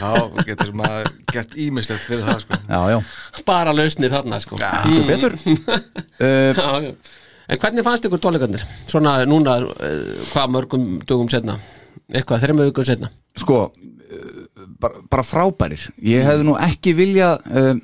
þá 0.00 0.12
getur 0.48 0.70
maður 0.76 1.06
gert 1.32 1.52
ímislegt 1.66 2.06
við 2.10 2.20
það, 2.26 2.38
sko. 2.42 2.52
Já, 2.66 2.80
já, 2.90 2.98
bara 3.46 3.70
lausnir 3.76 4.10
þarna 4.12 4.36
sko 4.42 4.54
En 7.46 7.60
hvernig 7.62 7.86
fannst 7.86 8.06
ykkur 8.08 8.22
tónleikarnir? 8.22 8.64
Svona 8.90 9.18
núna, 9.28 9.58
uh, 9.62 10.24
hvað 10.32 10.54
mörgum 10.54 10.88
dugum 11.06 11.30
setna? 11.30 11.58
Eitthvað, 12.12 12.42
þrejum 12.42 12.64
vikum 12.66 12.86
setna 12.86 13.10
Sko, 13.38 13.60
uh, 13.70 14.66
bara, 14.80 15.00
bara 15.10 15.24
frábærir. 15.26 15.88
Ég 16.02 16.26
hefði 16.26 16.46
nú 16.48 16.58
ekki 16.58 16.94
vilja 16.96 17.36
uh, 17.38 17.74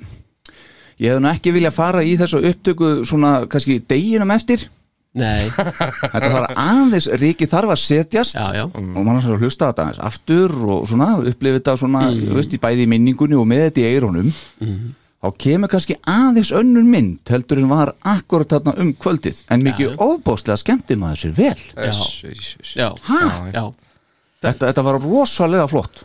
Ég 1.01 1.09
hefði 1.11 1.23
nú 1.23 1.31
ekki 1.31 1.53
vilja 1.55 1.73
fara 1.73 2.03
í 2.05 2.15
þessu 2.19 2.43
upptöku 2.51 2.95
svona 3.07 3.43
kannski 3.51 3.79
deginum 3.89 4.31
eftir. 4.35 4.67
Nei, 5.13 5.45
Þetta 6.13 6.29
var 6.33 6.47
aðeins, 6.57 7.05
Ríki 7.21 7.45
þarf 7.49 7.75
að 7.75 7.81
setjast 7.83 8.37
já, 8.39 8.47
já. 8.57 8.63
og 8.65 9.03
mann 9.05 9.19
þarf 9.21 9.35
að 9.35 9.43
hlusta 9.45 9.67
þetta 9.69 9.83
aðeins 9.85 10.01
aftur 10.07 10.55
og 10.73 10.87
svona, 10.89 11.09
upplifið 11.21 11.59
þetta 11.59 11.75
svona 11.83 12.01
mm. 12.07 12.31
veist, 12.39 12.55
í 12.57 12.61
bæði 12.63 12.87
í 12.87 12.89
minningunni 12.89 13.37
og 13.37 13.45
með 13.49 13.67
þetta 13.67 13.83
í 13.83 13.91
eirónum 13.91 14.31
þá 15.23 15.27
kemur 15.39 15.71
kannski 15.71 15.95
aðeins 16.09 16.51
önnur 16.55 16.83
mynd 16.83 17.31
heldur 17.31 17.61
en 17.61 17.69
var 17.71 17.93
akkurat 18.03 18.51
þarna 18.57 18.73
um 18.83 18.89
kvöldið. 18.99 19.43
En 19.53 19.63
mikið 19.63 19.93
já. 19.93 19.95
ofbóðslega 20.03 20.59
skemmti 20.59 20.97
maður 20.99 21.21
sér 21.23 21.37
vel. 21.37 21.61
Já, 21.77 21.93
Já, 22.75 22.89
Ha? 23.07 23.21
já 23.53 23.63
þetta, 24.43 24.67
þetta 24.67 24.83
var 24.83 24.99
rosalega 25.03 25.67
flott. 25.71 26.03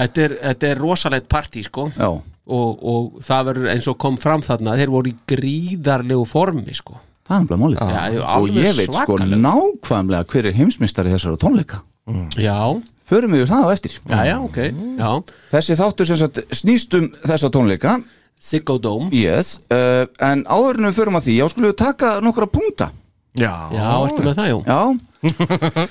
Þetta 0.00 0.22
er, 0.24 0.34
þetta 0.48 0.68
er 0.72 0.78
rosalegt 0.82 1.28
partí 1.30 1.62
sko. 1.66 1.90
Já, 1.94 2.08
og, 2.50 2.80
og 2.82 3.20
það 3.22 3.44
verður 3.50 3.70
eins 3.74 3.86
og 3.92 3.98
kom 4.02 4.16
fram 4.18 4.42
þarna 4.42 4.74
þeir 4.80 4.90
voru 4.90 5.12
í 5.12 5.16
gríðarlegu 5.30 6.24
formi 6.26 6.74
sko. 6.74 6.98
Það 7.30 7.36
er 7.36 7.42
alveg 7.44 7.60
málið. 7.62 7.82
Já, 7.94 8.22
og 8.34 8.48
ég 8.50 8.72
veit 8.74 8.88
sko 8.90 9.14
svakalega. 9.14 9.42
nákvæmlega 9.44 10.26
hver 10.32 10.48
er 10.50 10.56
heimsmyndstari 10.56 11.12
þessara 11.14 11.38
tónleika. 11.38 11.82
Já, 12.40 12.56
förum 13.06 13.36
við 13.36 13.44
það 13.52 13.62
á 13.62 13.68
eftir. 13.76 13.94
Já, 14.10 14.18
já, 14.26 14.36
ok. 14.42 14.58
Já, 14.98 15.10
þessi 15.52 15.76
þáttur 15.78 16.08
sem 16.10 16.18
sagt 16.24 16.40
snýst 16.58 16.96
um 16.98 17.06
þessa 17.22 17.50
tónleika 17.54 18.00
Siggo 18.40 18.78
Dome 18.80 19.10
yes, 19.12 19.58
uh, 19.70 20.06
en 20.24 20.46
áður 20.48 20.78
en 20.80 20.88
við 20.88 20.96
förum 20.96 21.18
að 21.20 21.26
því, 21.28 21.34
já 21.42 21.46
skulum 21.52 21.70
við 21.70 21.76
taka 21.82 22.14
nokkra 22.24 22.46
punkta 22.48 22.90
já, 23.36 23.52
Já, 23.74 23.88
ertu 24.08 24.24
með 24.24 24.40
það, 24.40 24.50
já 24.50 24.58
Já 24.66 24.80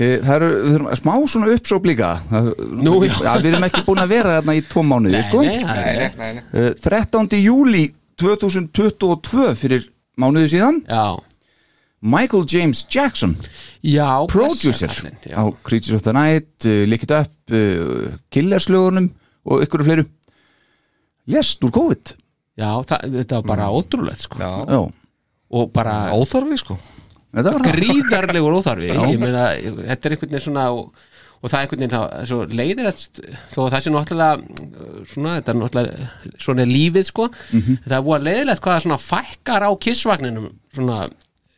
Eh, 0.00 0.14
Það 0.24 0.30
eru, 0.38 0.46
við 0.64 0.70
þurfum 0.72 0.86
að 0.88 0.96
smá 0.96 1.12
svona 1.28 1.48
uppsóp 1.52 1.84
líka 1.90 2.06
Það- 2.30 2.46
Nú, 2.80 2.92
já. 3.04 3.34
Við 3.42 3.48
erum 3.50 3.66
ekki 3.66 3.82
búin 3.84 4.00
að 4.00 4.12
vera 4.14 4.36
þarna 4.38 4.54
í 4.56 4.62
tvo 4.64 4.84
mánuði 4.88 5.18
sko. 5.26 5.42
Nei, 5.44 5.58
það 5.60 5.80
er 5.90 5.98
rétt. 6.00 6.16
nei, 6.16 6.30
nei 6.38 6.44
Eh, 6.56 6.70
13. 6.80 7.36
júli 7.44 7.82
2022 8.16 9.50
fyrir 9.60 9.84
mánuði 10.16 10.48
síðan 10.54 10.80
Já, 10.88 11.04
Michael 12.00 12.46
James 12.48 12.80
Jackson 12.88 13.36
já 13.84 14.08
producer 14.32 14.88
já. 14.88 15.36
á 15.36 15.42
Creatures 15.68 15.98
of 16.00 16.02
the 16.08 16.12
Night 16.16 16.64
uh, 16.64 16.86
Lick 16.88 17.04
It 17.04 17.12
Up, 17.12 17.28
uh, 17.52 18.08
Killerslögunum 18.32 19.10
og 19.44 19.60
ykkur 19.66 19.84
fleiru 19.84 20.06
lest 21.34 21.64
úr 21.66 21.72
COVID. 21.76 22.14
Já, 22.60 22.70
það, 22.90 23.04
þetta 23.18 23.38
var 23.40 23.46
bara 23.54 23.68
ótrúlegt 23.72 24.24
sko. 24.26 24.40
Já, 24.42 24.80
og 25.50 25.70
bara, 25.74 25.94
óþarfi, 26.14 26.58
sko. 26.60 26.76
Þetta 27.30 27.52
var 27.54 27.62
það. 27.64 27.78
gríðarlegur 27.78 28.56
óþarfi. 28.58 28.90
Meina, 29.22 29.46
þetta 29.86 30.08
er 30.10 30.14
einhvern 30.16 30.30
veginn 30.34 30.44
svona 30.44 30.64
og, 30.74 30.90
og 31.40 31.48
það 31.50 31.56
er 31.56 31.64
einhvern 31.64 31.82
veginn 31.84 32.28
svo 32.30 32.38
leiðir 32.50 32.90
þó 33.54 33.58
að 33.64 33.72
það 33.76 33.84
sé 33.86 33.92
náttúrulega 33.94 35.06
svona, 35.14 35.34
þetta 35.38 35.52
er 35.54 35.58
náttúrulega 35.60 36.10
svona 36.46 36.64
er 36.66 36.70
lífið 36.74 37.06
sko, 37.12 37.28
Mhm. 37.54 37.78
það 37.86 37.96
er 38.00 38.06
búið 38.08 38.26
leiðilegt 38.28 38.62
hvað 38.66 38.74
það 38.76 38.84
svona 38.86 39.00
fækkar 39.06 39.66
á 39.66 39.70
kissvagninum 39.86 40.48
svona 40.74 40.98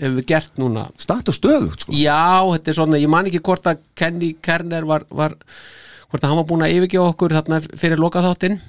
hefur 0.03 0.17
við 0.21 0.27
gert 0.27 0.57
núna. 0.59 0.87
Start 0.99 1.29
og 1.33 1.35
stöðugt 1.37 1.81
sko. 1.87 1.93
Já, 1.93 2.43
þetta 2.57 2.69
er 2.69 2.79
svona, 2.79 3.01
ég 3.01 3.09
man 3.09 3.27
ekki 3.31 3.41
hvort 3.43 3.67
að 3.71 3.79
Kenny 3.95 4.33
Kerner 4.43 4.85
var, 4.89 5.05
var 5.11 5.35
hvort 6.11 6.23
að 6.23 6.29
hann 6.29 6.41
var 6.43 6.49
búin 6.53 6.65
að 6.67 6.77
yfirgefa 6.77 7.13
okkur 7.15 7.35
þarna 7.39 7.61
fyrir 7.79 8.01
lokaþáttinn 8.03 8.61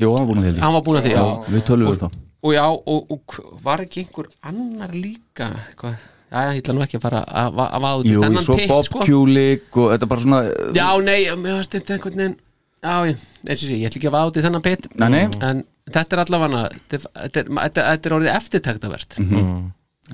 Jú, 0.00 0.10
hann 0.16 0.26
var 0.26 0.28
búin 0.34 0.40
að 0.42 0.50
því 0.54 0.60
Hann 0.64 0.74
var 0.76 0.82
búinn 0.86 1.00
að 1.00 1.06
því, 1.08 1.12
já. 1.14 1.24
Við 1.54 1.64
tölum 1.70 1.90
við 1.92 2.02
þá 2.04 2.08
og 2.40 2.54
já, 2.56 2.62
og, 2.64 3.10
og 3.12 3.34
var 3.62 3.82
ekki 3.84 4.00
einhver 4.06 4.28
annar 4.48 4.92
líka 4.96 5.48
eitthvað, 5.60 5.96
já, 6.32 6.38
ég 6.54 6.60
ætla 6.62 6.74
nú 6.78 6.84
ekki 6.86 6.96
að 6.96 7.02
fara 7.04 7.20
að 7.26 7.50
va- 7.58 7.66
að 7.76 7.82
vaða 7.84 7.98
út 8.00 8.06
í 8.08 8.14
Jú, 8.14 8.22
þennan 8.24 8.46
svo 8.46 8.56
pitt 8.56 8.70
Bob 8.72 8.86
sko. 8.86 9.02
Kulik 9.04 9.76
og 9.76 9.90
þetta 9.92 10.08
bara 10.08 10.24
svona 10.24 10.38
Já, 10.78 10.86
nei, 11.04 11.18
mér 11.36 11.58
varst 11.58 11.74
þetta 11.76 11.98
einhvern 11.98 12.16
veginn 12.22 12.36
Já, 12.80 12.94
ég, 13.10 13.26
eins 13.44 13.60
og 13.60 13.68
sé, 13.68 13.76
ég 13.76 13.90
ætla 13.90 14.00
ekki 14.00 14.08
að 14.08 14.16
vaða 14.16 14.30
út 14.32 14.38
í 14.40 14.44
þennan 14.46 14.64
pitt 14.64 14.88
Nei, 14.96 15.08
nei. 15.12 15.20
En 15.50 15.60
þetta 15.92 16.16
er 16.16 16.22
allavega 16.24 16.62
þetta, 16.70 16.96
er- 16.96 17.04
þetta, 17.28 17.42
er- 17.44 17.52
þetta, 17.60 17.84
þetta 17.90 18.08
er 18.10 18.16
orðið 18.16 18.32
eftirtæktavert 18.38 19.18
Mhm. 19.20 19.52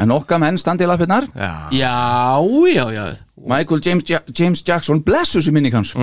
En 0.00 0.12
okkar 0.12 0.40
menn 0.42 0.58
standi 0.60 0.84
í 0.84 0.88
lappirnar. 0.90 1.26
Já, 1.34 1.70
já, 1.72 2.84
já 2.92 3.04
Michael 3.36 3.80
James, 3.84 4.04
ja 4.10 4.20
James 4.38 4.62
Jackson 4.66 5.02
blessu 5.04 5.42
sem 5.42 5.54
minni 5.54 5.70
kanns 5.70 5.94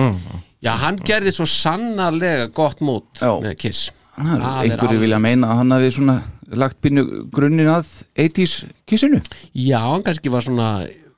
Já, 0.64 0.72
hann 0.80 0.96
gerði 0.96 1.34
svo 1.34 1.44
sannarlega 1.48 2.46
gott 2.56 2.80
mót 2.80 3.20
Já. 3.20 3.34
með 3.44 3.58
Kiss. 3.60 3.90
Er 4.16 4.38
er 4.38 4.44
einhverju 4.62 5.02
vilja 5.02 5.18
meina 5.20 5.50
að 5.50 5.58
hann 5.60 5.74
hafi 5.74 5.90
svona 5.92 6.14
lagt 6.54 6.78
pínu 6.80 7.04
grunnin 7.34 7.68
að 7.68 7.90
80s 8.16 8.62
kissinu. 8.88 9.20
Já, 9.52 9.82
hann 9.82 10.04
kannski 10.06 10.32
var 10.32 10.46
svona 10.46 10.70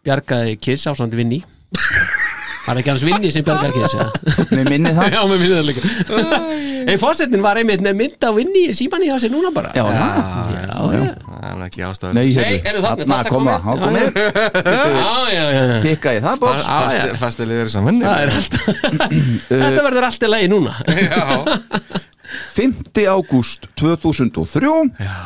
bjargaði 0.07 0.57
Kiss 0.59 0.89
á 0.91 0.93
samt 0.99 1.15
vinni 1.15 1.45
Það 2.67 2.73
er 2.73 2.81
ekki 2.83 2.91
hans 2.91 3.05
vinni 3.07 3.31
sem 3.31 3.45
bjargar 3.47 3.73
kissa 3.77 4.07
Mér 4.57 4.67
minni 4.71 4.91
það. 4.97 5.13
Já, 5.15 5.21
mér 5.31 5.39
minni 5.43 5.55
það 5.55 5.67
líka. 5.69 5.83
Ei, 6.87 6.97
fórsetin 6.99 7.43
var 7.45 7.61
einmitt 7.61 7.83
með 7.85 7.95
mynd 8.01 8.27
á 8.27 8.31
vinni 8.35 8.65
símanni 8.75 9.11
á 9.11 9.17
sig 9.23 9.31
núna 9.31 9.53
bara. 9.55 9.71
Já, 9.77 9.85
já, 9.87 10.07
já 10.97 11.15
Það 11.37 11.47
er 11.53 11.63
ekki 11.67 11.85
ástæðan 11.87 12.17
Nei, 12.19 12.27
eru 12.67 12.81
þarna, 12.83 13.07
það 13.13 13.25
koma. 13.31 13.55
Það 13.63 13.77
komið. 13.85 14.07
Tikka 15.87 16.15
í 16.17 16.21
það 16.25 16.43
bóks 16.43 16.67
ah, 16.67 17.15
Fastilið 17.21 17.63
er 17.67 17.71
saman 17.71 18.03
eh, 18.07 18.35
Þetta 19.47 19.85
verður 19.87 20.09
allt 20.09 20.27
í 20.27 20.31
lagi 20.33 20.51
núna. 20.51 20.73
5. 22.57 23.07
ágúst 23.07 23.69
2003 23.79 24.75
Já 24.99 25.17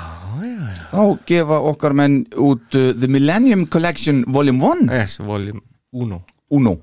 Þá 0.90 1.02
gefa 1.28 1.58
okkar 1.70 1.94
menn 1.94 2.22
út 2.40 2.74
eh, 2.74 2.90
The 2.98 3.08
Millennium 3.10 3.66
Collection 3.70 4.24
Volume 4.26 4.72
1 4.88 4.90
Yes, 4.90 5.18
Volume 5.22 5.62
1 5.94 6.18
1 6.50 6.78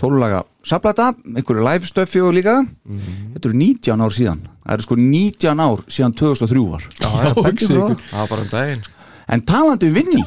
tólulega 0.00 0.42
saplata, 0.66 1.12
einhverju 1.36 1.64
live 1.66 1.86
stöfi 1.88 2.20
og 2.24 2.34
líka. 2.34 2.60
Mm 2.62 2.98
-hmm. 2.98 3.32
þetta 3.34 3.48
eru 3.48 3.58
19 3.58 4.00
ár 4.00 4.12
síðan. 4.16 4.40
Það 4.64 4.72
eru 4.72 4.82
sko 4.82 4.96
19 4.96 5.60
ár 5.60 5.78
síðan 5.88 6.14
2003 6.14 6.66
var. 6.70 6.82
Já, 7.00 7.08
það 8.10 8.18
var 8.18 8.28
bara 8.28 8.42
um 8.42 8.48
daginn. 8.48 8.82
En 9.28 9.42
talandi 9.42 9.86
um 9.86 9.94
vinni 9.94 10.24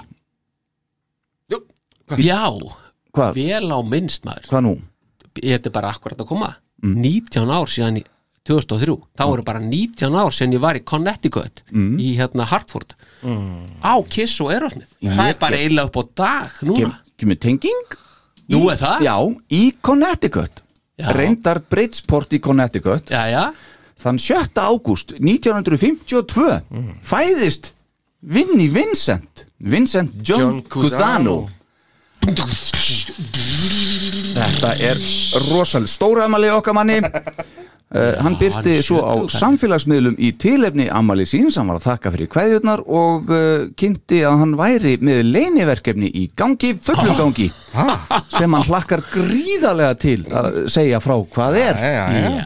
Já, 2.19 2.49
Hva? 3.13 3.29
vel 3.33 3.69
á 3.71 3.79
minnst 3.85 4.25
maður. 4.27 4.49
Hvað 4.49 4.65
nú? 4.65 4.73
Þetta 5.37 5.69
er 5.69 5.75
bara 5.75 5.93
akkurat 5.93 6.19
að 6.19 6.29
koma. 6.29 6.49
Mm. 6.83 6.97
19 7.01 7.53
ár 7.53 7.71
síðan 7.71 8.01
í 8.01 8.03
2003 8.43 8.97
þá 9.15 9.23
mm. 9.23 9.33
eru 9.33 9.45
bara 9.47 9.61
19 9.63 10.17
ár 10.19 10.35
síðan 10.35 10.55
ég 10.57 10.63
var 10.65 10.77
í 10.77 10.83
Connecticut 10.83 11.63
mm. 11.71 11.93
í 12.03 12.09
hérna 12.19 12.47
Hartford. 12.51 12.95
Mm. 13.23 13.79
Á 13.79 13.93
Kiss 14.11 14.41
og 14.43 14.51
Erosmith 14.53 14.97
það 14.99 15.29
er 15.31 15.39
bara 15.39 15.61
eiginlega 15.61 15.89
upp 15.89 15.99
á 15.99 16.03
dag 16.19 16.57
núna. 16.67 16.97
Kemur 17.17 17.39
tenging? 17.39 17.95
Nú 18.51 18.65
er 18.71 18.81
það? 18.81 19.05
Já, 19.07 19.15
í 19.55 19.63
Connecticut 19.81 20.63
Já. 20.99 21.07
Reyndar 21.15 21.61
Bridgeport 21.69 22.35
í 22.35 22.41
Connecticut 22.43 23.13
Já, 23.13 23.23
já 23.31 23.45
Þann 24.03 24.19
7. 24.19 24.59
ágúst 24.59 25.13
1952 25.15 26.59
fæðist 27.07 27.71
Vinnie 28.19 28.67
Vincent 28.73 29.45
Vincent 29.63 30.11
John, 30.27 30.39
John 30.39 30.61
Cusano. 30.67 31.35
Þetta 34.33 34.71
er 34.79 34.99
rosalega 35.47 35.91
stóraðmali 35.91 36.49
okkar 36.51 36.75
manni 36.75 36.99
Uh, 37.93 38.15
hann 38.25 38.33
byrti 38.39 38.79
svo 38.81 39.03
á 39.05 39.13
samfélagsmiðlum 39.29 40.15
í 40.17 40.31
tilefni 40.41 40.87
ammali 40.89 41.27
síns, 41.29 41.59
hann 41.59 41.67
var 41.69 41.77
að 41.77 41.91
þakka 41.91 42.11
fyrir 42.15 42.29
kveðjurnar 42.33 42.81
og 42.89 43.29
uh, 43.29 43.67
kynnti 43.77 44.23
að 44.25 44.39
hann 44.41 44.55
væri 44.57 44.95
með 44.97 45.21
leiniverkefni 45.27 46.09
í 46.09 46.23
gangi, 46.33 46.71
fullum 46.73 47.13
gangi 47.19 47.51
sem 48.33 48.57
hann 48.57 48.65
hlakkar 48.65 49.05
gríðarlega 49.13 49.99
til 50.01 50.17
að 50.33 50.57
segja 50.73 51.03
frá 51.05 51.19
hvað 51.35 51.59
er. 51.61 51.85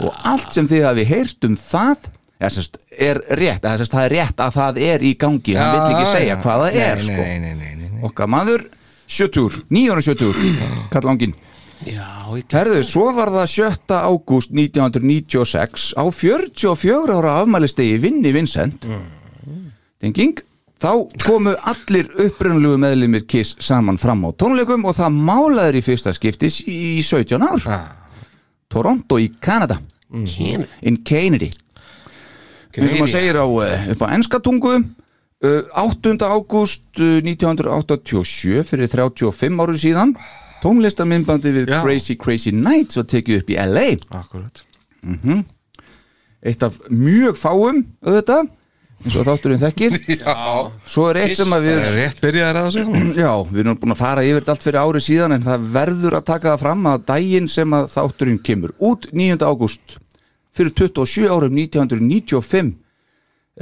Og 0.04 0.12
allt 0.28 0.52
sem 0.58 0.68
þið 0.68 0.86
hafi 0.90 1.08
heyrt 1.14 1.48
um 1.48 1.56
það 1.56 2.12
ja, 2.12 2.52
sérst, 2.52 2.82
er 2.92 3.24
rétt, 3.32 3.64
það, 3.64 3.80
sérst, 3.86 3.96
það 3.96 4.04
er 4.10 4.16
rétt 4.18 4.44
að 4.50 4.56
það 4.60 4.84
er 4.92 5.08
í 5.08 5.16
gangi, 5.24 5.56
hann 5.56 5.76
vill 5.78 5.96
ekki 5.96 6.12
segja 6.12 6.40
hvað 6.44 6.66
það 6.66 6.82
er 6.84 7.06
sko. 7.08 7.30
okkar 8.12 8.36
maður 8.36 8.68
70, 9.08 9.64
970 9.72 10.90
kall 10.92 11.08
langin 11.08 11.32
Já, 11.32 11.40
ég 11.40 11.47
Herðu, 11.86 12.82
svo 12.86 13.12
var 13.16 13.30
það 13.36 13.48
7. 13.54 13.98
ágúst 14.02 14.52
1996 14.56 15.92
á 15.94 16.04
44 16.10 17.18
ára 17.20 17.36
afmælistegi 17.44 18.00
Vinni 18.02 18.34
Vincent. 18.36 18.88
Tenging. 20.02 20.42
Þá 20.78 20.92
komu 21.26 21.56
allir 21.66 22.10
upprunalegu 22.22 22.78
meðlimir 22.82 23.24
Kiss 23.30 23.56
saman 23.66 23.98
fram 23.98 24.26
á 24.26 24.30
tónleikum 24.38 24.86
og 24.86 24.94
það 24.98 25.16
málaður 25.26 25.80
í 25.80 25.86
fyrsta 25.86 26.14
skiptis 26.14 26.60
í 26.70 27.00
17 27.02 27.42
ár. 27.42 27.64
Toronto 28.70 29.18
í 29.18 29.32
Kanada. 29.42 29.80
Kynir 30.12 30.68
In 30.82 31.02
Kennedy. 31.04 31.50
Eins 32.78 32.94
og 32.94 33.00
maður 33.02 33.14
segir 33.16 33.40
á, 33.42 33.46
eh, 33.66 33.88
upp 33.94 34.04
á 34.06 34.14
enska 34.14 34.38
tungu 34.40 34.76
uh, 34.78 35.64
8. 35.74 36.14
ágúst 36.22 37.02
uh, 37.02 37.18
1987 37.26 38.62
fyrir 38.70 38.92
35 38.92 39.64
árum 39.64 39.80
síðan 39.82 40.14
tónlistamindbandi 40.64 41.54
við 41.56 41.74
Já. 41.74 41.82
Crazy 41.84 42.16
Crazy 42.20 42.54
Nights 42.56 43.00
og 43.00 43.08
tekið 43.12 43.42
upp 43.42 43.52
í 43.54 43.58
LA 43.62 43.88
Akkurat. 44.18 44.64
Eitt 46.48 46.64
af 46.64 46.78
mjög 46.94 47.38
fáum 47.40 47.84
auðvitað, 48.06 48.50
eins 49.04 49.16
og 49.18 49.26
þátturinn 49.28 49.62
þekkir. 49.62 49.96
Já. 50.22 50.36
Svo 50.88 51.08
er 51.12 51.20
eitt 51.24 51.38
sem 51.40 51.54
að 51.54 51.66
Það 51.66 51.68
við 51.68 51.78
er 51.82 51.96
rétt 51.98 52.22
byrjaðar 52.24 52.60
að 52.62 52.68
þessu 52.68 53.14
já, 53.18 53.32
við 53.52 53.62
erum 53.64 53.80
búin 53.82 53.96
að 53.96 54.02
fara 54.02 54.26
yfir 54.26 54.50
allt 54.54 54.66
fyrir 54.68 54.80
ári 54.82 55.04
síðan 55.04 55.38
en 55.38 55.46
það 55.48 55.70
verður 55.78 56.18
að 56.20 56.28
taka 56.32 56.52
það 56.54 56.64
fram 56.66 56.90
að 56.94 57.06
daginn 57.12 57.50
sem 57.52 57.78
að 57.78 57.90
þátturinn 57.94 58.42
kemur 58.50 58.76
út 58.90 59.10
9. 59.14 59.40
ágúst 59.46 59.98
fyrir 60.58 60.74
27 60.74 61.30
árum 61.30 61.58
1995 61.58 62.74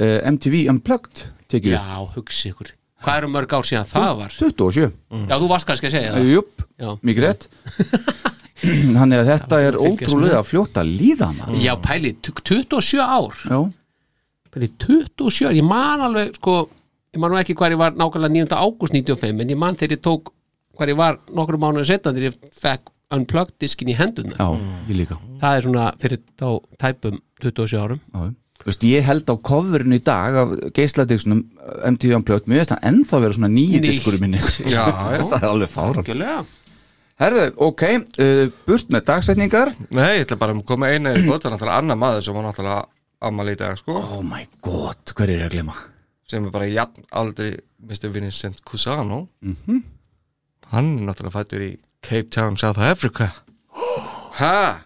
uh, 0.00 0.18
MTV 0.32 0.66
Unplugged 0.72 1.26
tekið 1.52 1.76
Já, 1.76 1.84
hugsi 2.16 2.52
ykkur 2.52 2.72
Hvað 3.06 3.18
eru 3.22 3.28
mörg 3.30 3.52
ár 3.54 3.66
síðan 3.68 3.86
það 3.86 4.12
var? 4.18 4.32
27 4.40 4.86
Já, 5.30 5.34
þú 5.38 5.48
varst 5.52 5.68
kannski 5.68 5.86
að 5.86 5.94
segja 5.94 6.12
það. 6.16 6.30
Jupp, 6.34 6.64
Já. 6.82 6.88
mikið 7.06 7.26
rétt. 7.28 7.48
Þannig 8.96 9.20
að 9.20 9.28
þetta 9.30 9.58
er 9.62 9.76
fylgjast 9.78 10.02
ótrúlega 10.10 10.40
fljótt 10.48 10.78
að 10.80 10.90
líða 10.98 11.28
maður. 11.36 11.58
Já, 11.62 11.72
pæli, 11.84 12.12
t- 12.24 12.34
27 12.50 13.04
ár. 13.04 13.36
Já, 13.46 13.58
Pæli, 14.56 14.70
27, 14.80 15.52
ég 15.58 15.66
man 15.68 16.00
alveg 16.00 16.38
sko, 16.38 16.54
ég 17.12 17.20
man 17.20 17.34
nú 17.34 17.36
ekki 17.36 17.54
hvað 17.58 17.74
ég 17.74 17.80
var 17.82 17.92
nákvæmlega 18.00 18.32
9. 18.48 18.56
ágúst 18.56 18.94
95, 18.96 19.42
en 19.44 19.52
ég 19.52 19.58
man 19.60 19.76
þegar 19.76 19.98
ég 19.98 20.02
tók 20.06 20.30
hvað 20.78 20.92
ég 20.94 20.96
var 20.96 21.18
nokkru 21.36 21.60
mánuður 21.60 21.88
setna 21.90 22.14
þegar 22.16 22.30
ég 22.30 22.54
fekk 22.56 22.88
unplugged 23.12 23.54
diskin 23.62 23.92
í 23.92 23.96
hendurna 23.98 24.34
já, 24.40 24.48
ég 24.88 24.96
líka. 25.02 25.18
Það 25.42 25.58
er 25.60 25.66
svona 25.68 25.84
fyrir 26.00 26.22
þá 26.40 26.48
tæpum 26.80 27.20
27 27.44 27.76
árum. 27.84 28.00
Já. 28.16 28.24
Þú 28.56 28.68
veist, 28.70 28.84
ég 28.88 29.04
held 29.06 29.28
á 29.30 29.34
coverinu 29.46 29.98
í 29.98 30.02
dag 30.02 30.36
af 30.42 30.54
geisladiskunum 30.74 31.42
MTV 31.92 32.16
Unplugged, 32.18 32.48
mér 32.50 32.62
veist 32.62 32.72
hann 32.74 32.82
ennþá 32.90 33.20
vera 33.22 33.36
svona 33.36 33.50
nýji 33.52 33.80
Nýtt. 33.80 33.88
diskur 33.92 34.16
minni 34.22 34.40
Já, 34.66 34.84
það 35.30 35.36
er 35.42 35.48
alveg 35.50 35.76
Algjörlega. 35.84 36.38
Herðu, 37.20 37.44
ok, 37.64 37.82
uh, 38.20 38.42
burt 38.68 38.90
með 38.92 39.04
dagsetningar 39.08 39.70
Nei, 39.94 40.18
ég 40.18 40.26
ætla 40.26 40.36
bara 40.40 40.52
að 40.56 40.64
koma 40.68 40.90
einu 40.92 41.14
í 41.16 41.22
bótt 41.24 41.46
Það 41.46 41.50
er 41.50 41.54
náttúrulega 41.56 41.78
annar 41.80 42.00
maður 42.00 42.24
sem 42.26 42.36
var 42.36 42.44
náttúrulega 42.48 42.82
ammali 43.30 43.54
í 43.56 43.60
dag 43.62 43.78
sko 43.80 43.94
Oh 44.02 44.22
my 44.26 44.42
god, 44.66 45.14
hver 45.16 45.30
er 45.32 45.38
ég 45.44 45.46
að 45.48 45.54
glema? 45.56 45.76
sem 46.26 46.42
er 46.44 46.50
bara 46.52 46.66
jafn 46.66 47.04
aldrei 47.14 47.52
Mr. 47.86 48.10
Vincent 48.12 48.60
Cusano 48.66 49.28
Mhm. 49.40 49.80
Hann 50.74 50.90
er 50.98 51.06
náttúrulega 51.08 51.36
fættur 51.38 51.62
í 51.62 51.70
Cape 52.02 52.28
Town, 52.34 52.56
South 52.60 52.80
Africa 52.82 53.30
Ha? 54.40 54.82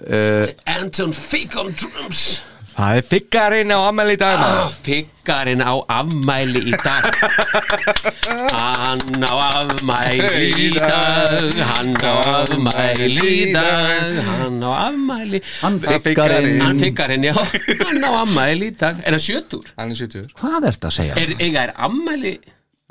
Uh, 0.00 0.48
Anton 0.64 1.12
Fig 1.12 1.52
on 1.60 1.74
drums 1.76 2.40
Það 2.80 2.96
er 2.96 3.04
figgarinn 3.04 3.72
á 3.76 3.78
ammali 3.90 4.14
í 4.16 4.18
dag 4.20 4.38
ah, 4.40 4.42
maður. 4.42 4.76
Figgarinn 4.86 5.60
á 5.60 5.72
afmæli 6.00 6.62
í 6.70 6.78
dag. 6.80 7.08
Hann 8.54 9.20
á 9.20 9.34
afmæli 9.36 10.46
í 10.48 10.68
dag. 10.78 11.58
Hann 11.74 11.92
á 12.00 12.14
afmæli 12.38 13.18
í 13.26 13.50
dag. 13.52 14.16
Hann 14.30 14.64
á 14.64 14.70
afmæli. 14.86 15.42
Hann 15.60 15.76
Það 15.84 16.00
figgarinn 16.08 16.64
Hann 16.64 16.80
figgarinn, 16.80 17.28
já. 17.28 17.36
Hann 17.84 18.00
á 18.00 18.10
afmæli 18.22 18.72
í 18.72 18.76
dag. 18.80 19.04
Er 19.04 19.18
hann 19.18 19.26
sjötur? 19.28 19.68
Hann 19.76 19.92
er 19.92 20.00
70 20.00 20.32
Hvað 20.40 20.70
ert 20.72 20.88
að 20.88 20.96
segja? 21.02 21.20
Er, 21.20 21.36
eiga 21.36 21.68
er 21.68 21.76
afmæli? 21.76 22.36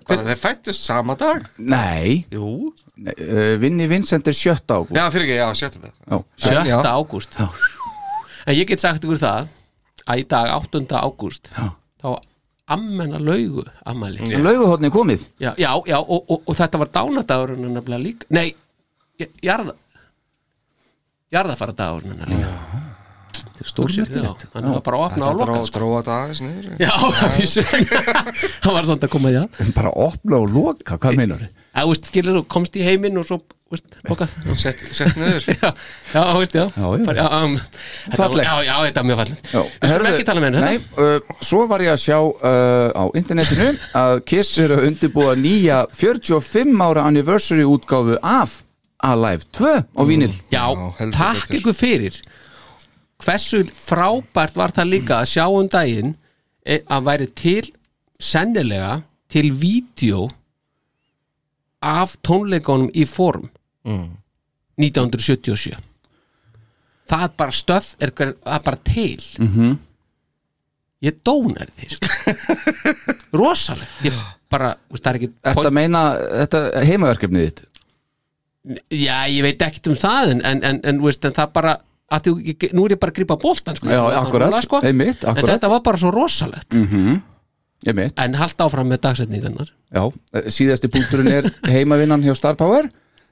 Bara 0.05 0.25
þeir 0.29 0.41
fættust 0.45 0.85
sama 0.85 1.17
dag? 1.17 1.49
Nei. 1.57 2.27
Jú. 2.29 2.75
Uh, 2.99 3.55
Vinni 3.61 3.89
Vincent 3.89 4.29
er 4.29 4.37
7. 4.37 4.59
ágúst. 4.69 4.93
Já, 4.93 5.07
fyrir 5.09 5.25
ekki, 5.25 5.41
já, 5.41 5.49
sjötta 5.57 5.89
Já. 5.89 6.25
7. 6.45 6.83
ágúst. 6.93 7.41
En 8.45 8.57
ég 8.57 8.69
get 8.69 8.81
sagt 8.81 9.01
ykkur 9.01 9.17
það 9.21 9.55
að 10.09 10.23
í 10.23 10.25
dag 10.29 10.51
8. 10.57 10.85
ágúst 10.99 11.51
þá 11.53 12.09
ammenna 12.69 13.19
laugu 13.21 13.63
ammæli 13.89 14.29
Já. 14.29 14.39
Lauguhornið 14.45 14.93
komið. 14.93 15.27
Já, 15.41 15.53
já, 15.57 15.71
já 15.89 15.97
og, 15.99 16.19
og, 16.29 16.41
og 16.45 16.57
þetta 16.57 16.81
var 16.83 16.91
dánadagurinn 16.93 17.71
nefnilega 17.73 18.03
líka. 18.03 18.29
Nei, 18.29 18.53
jarða 19.41 19.73
jarðafara 21.33 21.75
dagurinn 21.77 22.13
hennar 22.13 22.29
líka 22.33 22.88
Stórmerkilegt 23.67 24.47
hann 24.53 24.71
var 24.71 24.83
bara 24.85 24.97
að 24.99 25.05
opna 25.09 25.29
og 25.29 25.39
loka 25.43 25.61
sko. 25.67 25.79
Dróða 25.79 25.99
þetta 25.99 26.17
aðeins 26.23 26.41
niður 26.45 26.65
Já, 26.79 26.93
það 28.63 28.73
var 28.75 28.89
svona 28.89 29.07
að 29.07 29.13
koma 29.13 29.31
í 29.31 29.37
það 29.39 29.71
Bara 29.77 29.95
opna 30.07 30.41
og 30.43 30.53
loka, 30.53 30.99
hvað 30.99 31.19
meinar 31.19 31.41
þið? 31.45 31.55
Það, 31.79 31.87
veist, 31.93 32.07
skilur 32.09 32.35
þú, 32.39 32.43
komst 32.51 32.75
í 32.75 32.83
heiminn 32.83 33.19
og 33.21 33.25
svo, 33.27 33.37
veist, 33.71 33.85
lokað. 34.09 34.31
Sett, 34.63 34.79
sett 34.97 35.19
niður. 35.19 35.45
Já, 35.53 35.69
já, 36.11 36.23
veist, 36.35 36.55
já. 36.57 36.63
Já, 36.65 36.85
já. 36.97 37.03
Bara, 37.05 37.21
já, 37.21 37.27
um, 37.45 37.53
þetta 38.09 38.17
Fallegt. 38.19 38.47
Já, 38.49 38.55
já, 38.67 38.73
þetta 38.87 39.03
er 39.03 39.07
mjög 39.07 39.19
fallegt. 39.21 39.51
Já, 39.53 39.59
Við 39.61 39.93
skulum 39.93 40.09
ekki 40.09 40.25
tala 40.27 40.43
með 40.43 40.57
henni 40.57 40.65
Nei, 40.65 40.89
uh, 41.05 41.37
svo 41.51 41.61
var 41.69 41.85
ég 41.85 41.93
að 41.93 42.01
sjá 42.03 42.17
uh, 42.19 42.89
á 42.99 43.03
internetinu 43.21 43.69
að 44.01 44.15
Kiss 44.33 44.57
er 44.65 44.73
að 44.75 44.87
undirbúa 44.89 45.37
nýja 45.39 45.83
45 45.95 46.83
ára 46.89 47.05
anniversary 47.07 47.67
útgáfu 47.69 48.17
af 48.19 48.57
Alive 49.05 49.47
2 49.55 49.77
á 49.95 50.01
vínil 50.09 50.33
Já, 50.51 50.65
takk 51.15 51.53
ykkur 51.55 51.77
fyrir 51.77 52.17
Hversu 53.19 53.63
frábært 53.75 54.55
var 54.55 54.71
það 54.75 54.87
líka 54.93 55.17
að 55.19 55.29
sjá 55.33 55.45
um 55.51 55.67
daginn 55.71 56.13
e, 56.65 56.79
að 56.87 57.03
væri 57.09 57.27
til 57.35 57.71
sennilega 58.19 59.01
til 59.31 59.51
vídeo 59.59 60.27
af 61.83 62.17
tónleikunum 62.25 62.89
í 62.95 63.05
form 63.07 63.49
Mm. 63.87 64.09
1977 64.77 65.77
það 67.09 67.21
er 67.23 67.29
bara 67.39 67.53
stöf 67.55 67.93
er, 68.03 68.11
er 68.45 68.59
bara 68.59 68.75
til 68.83 69.21
Mhm. 69.39 69.77
ég 71.01 71.15
dónar 71.23 71.69
því 71.79 71.87
sko. 71.95 72.07
rosalegt 73.39 74.03
ég 74.03 74.13
bara, 74.51 74.73
það 74.91 75.07
er 75.07 75.15
ekki 75.21 75.29
að 75.55 75.71
meina 75.71 76.01
þetta 76.19 76.61
heimaverkefnið 76.85 77.45
þitt? 77.47 77.63
Já, 78.91 79.23
ég 79.31 79.41
veit 79.47 79.61
ekkert 79.63 79.87
um 79.87 79.95
það 79.95 80.31
en, 80.35 80.41
en, 80.45 80.63
en, 80.63 80.81
en 80.83 80.99
það 81.39 81.53
bara 81.55 81.77
að 82.09 82.27
þú, 82.29 82.33
nú 82.77 82.85
er 82.87 82.95
ég 82.95 83.01
bara 83.01 83.13
að 83.13 83.19
grípa 83.19 83.37
boltan 83.41 83.77
sko, 83.77 83.89
Já, 83.91 84.01
akkurat, 84.21 84.55
sko. 84.65 84.81
einmitt, 84.85 85.23
en 85.23 85.33
akkurat. 85.33 85.51
þetta 85.55 85.69
var 85.75 85.83
bara 85.85 86.01
svo 86.01 86.13
rosalegt 86.15 86.77
Mm 86.77 87.19
Einmitt. 87.87 88.11
en 88.19 88.33
halda 88.35 88.65
áfram 88.67 88.89
með 88.91 88.99
dagsetningarnar 89.05 89.69
Já, 89.95 90.01
eh, 90.35 90.49
síðasti 90.51 90.89
punkturinn 90.91 91.31
er 91.31 91.45
heimavinnan 91.63 92.23
hjá 92.25 92.33
Star 92.35 92.57
Power 92.59 92.89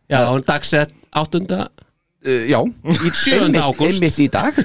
Já, 0.07 0.21
og 0.31 0.45
dagsett 0.47 0.93
8. 1.11 1.41
Uh, 2.23 2.47
já, 2.47 2.61
í 2.63 3.11
7. 3.11 3.43
einmitt, 3.43 3.59
ágúst. 3.59 3.99
einmitt 3.99 4.19
í 4.23 4.29
dag 4.31 4.55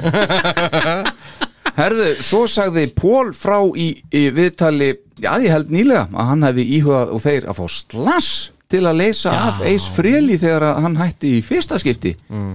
Herðu, 1.80 2.08
svo 2.22 2.44
sagði 2.50 2.86
Pól 2.94 3.32
frá 3.34 3.58
í, 3.74 3.90
í 4.14 4.22
viðtali 4.34 4.92
Já, 5.18 5.34
ég 5.42 5.50
held 5.50 5.74
nýlega 5.74 6.06
að 6.14 6.30
hann 6.30 6.46
hefði 6.46 6.68
íhugað 6.78 7.12
og 7.16 7.22
þeir 7.26 7.48
að 7.50 7.58
fá 7.58 7.64
slass 7.74 8.30
til 8.72 8.84
að 8.88 9.00
leysa 9.02 9.34
af 9.50 9.60
Ace 9.66 9.90
Frehley 9.92 10.38
þegar 10.40 10.64
að 10.70 10.80
hann 10.86 10.96
hætti 11.00 11.34
í 11.38 11.42
fyrsta 11.44 11.78
skipti 11.82 12.14
mm. 12.30 12.54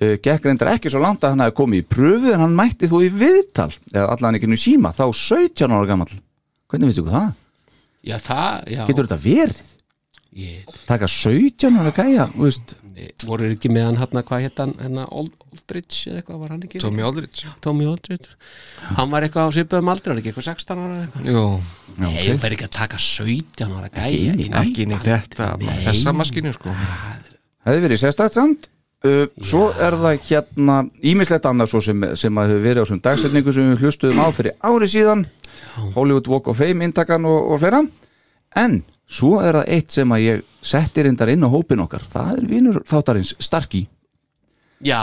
Uh, 0.00 0.14
Gekk 0.24 0.46
reyndar 0.48 0.72
ekki 0.76 0.92
svo 0.92 1.02
langt 1.02 1.24
að 1.24 1.34
hann 1.34 1.44
hefði 1.44 1.56
komið 1.60 1.82
í 1.82 1.86
pröfu 1.96 2.32
en 2.32 2.44
hann 2.46 2.56
mætti 2.58 2.88
þú 2.90 3.02
í 3.06 3.10
viðtal 3.12 3.70
eða 3.92 4.08
allan 4.16 4.38
ekki 4.40 4.48
nú 4.50 4.58
síma, 4.60 4.94
þá 4.96 5.04
17 5.12 5.68
ára 5.76 5.88
gamall. 5.90 6.12
Hvernig 6.72 6.88
finnst 6.90 7.02
ykkur 7.02 7.16
það? 7.18 7.32
Já, 8.02 8.16
það, 8.18 8.62
já. 8.72 8.84
Getur 8.88 9.06
þetta 9.10 9.20
verið? 9.26 9.60
Ég, 10.32 10.78
Taka 10.88 11.06
17 11.12 11.76
ára 11.82 11.90
gæja, 11.92 12.24
þú 12.32 12.46
veist. 12.48 12.72
Voru 13.26 13.46
ekki 13.50 13.68
með 13.72 13.86
hann 13.88 13.96
hérna, 14.00 14.20
hvað 14.28 14.42
hétt 14.44 14.60
hann 14.60 14.72
hérna, 14.78 15.04
Old, 15.16 15.32
Oldridge 15.52 16.10
eða 16.10 16.20
eitthvað, 16.20 16.40
var 16.42 16.50
hann 16.52 16.64
ekki? 16.66 16.80
Tommy 16.82 17.02
Aldridge 17.06 17.52
Tommy 17.64 17.86
Oldridge 17.88 18.34
hann 18.98 19.10
var 19.10 19.24
eitthvað 19.26 19.48
á 19.48 19.54
svipuðum 19.56 19.88
aldri, 19.90 20.12
var 20.12 20.20
ekki 20.20 20.30
eitthvað 20.32 20.46
16 20.50 20.82
ára 20.82 20.98
eða 20.98 21.06
eitthvað? 21.06 21.30
Jú. 21.32 21.44
Nei, 22.02 22.18
þú 22.28 22.36
fer 22.44 22.54
ekki 22.56 22.66
að 22.68 22.74
taka 22.76 23.00
17 23.06 23.72
ára 23.78 23.88
gæja 23.96 24.36
í- 24.36 24.48
Ekki 24.60 24.84
inn 24.86 24.92
í 24.94 25.00
þetta, 25.02 25.48
þessa 25.88 26.14
maskinu 26.20 26.52
sko. 26.54 26.76
Hefði 27.66 27.84
verið 27.88 28.02
sérstætt 28.04 28.36
samt 28.38 28.68
uh, 29.06 29.24
svo 29.42 29.68
er 29.72 29.96
það 30.00 30.26
hérna 30.28 30.78
ímislegt 31.12 31.46
annað 31.48 31.72
svo 31.72 31.82
sem, 31.84 32.04
sem 32.18 32.38
að 32.38 32.52
hefur 32.52 32.64
verið 32.66 32.82
á 32.82 32.84
þessum 32.84 33.02
dagsetningu 33.04 33.54
sem 33.54 33.72
við 33.72 33.84
hlustuðum 33.86 34.22
á 34.22 34.28
fyrir 34.34 34.56
ári 34.62 34.88
síðan. 34.90 35.26
Hollywood 35.96 36.28
Walk 36.30 36.50
of 36.52 36.60
Fame 36.60 36.86
intakan 36.86 37.26
og, 37.28 37.54
og 37.54 37.62
fleira. 37.62 37.82
En 38.58 38.82
svo 39.10 39.38
er 39.40 39.60
það 39.60 39.72
eitt 39.76 39.96
sem 39.96 40.14
að 40.14 40.24
ég 40.26 40.44
setti 40.64 41.04
reyndar 41.06 41.32
inn 41.32 41.44
á 41.44 41.48
hópin 41.52 41.82
okkar. 41.84 42.04
Það 42.10 42.32
er 42.36 42.46
vinur 42.50 42.80
þáttarins 42.88 43.34
Starkey. 43.42 43.86
Já, 44.82 44.98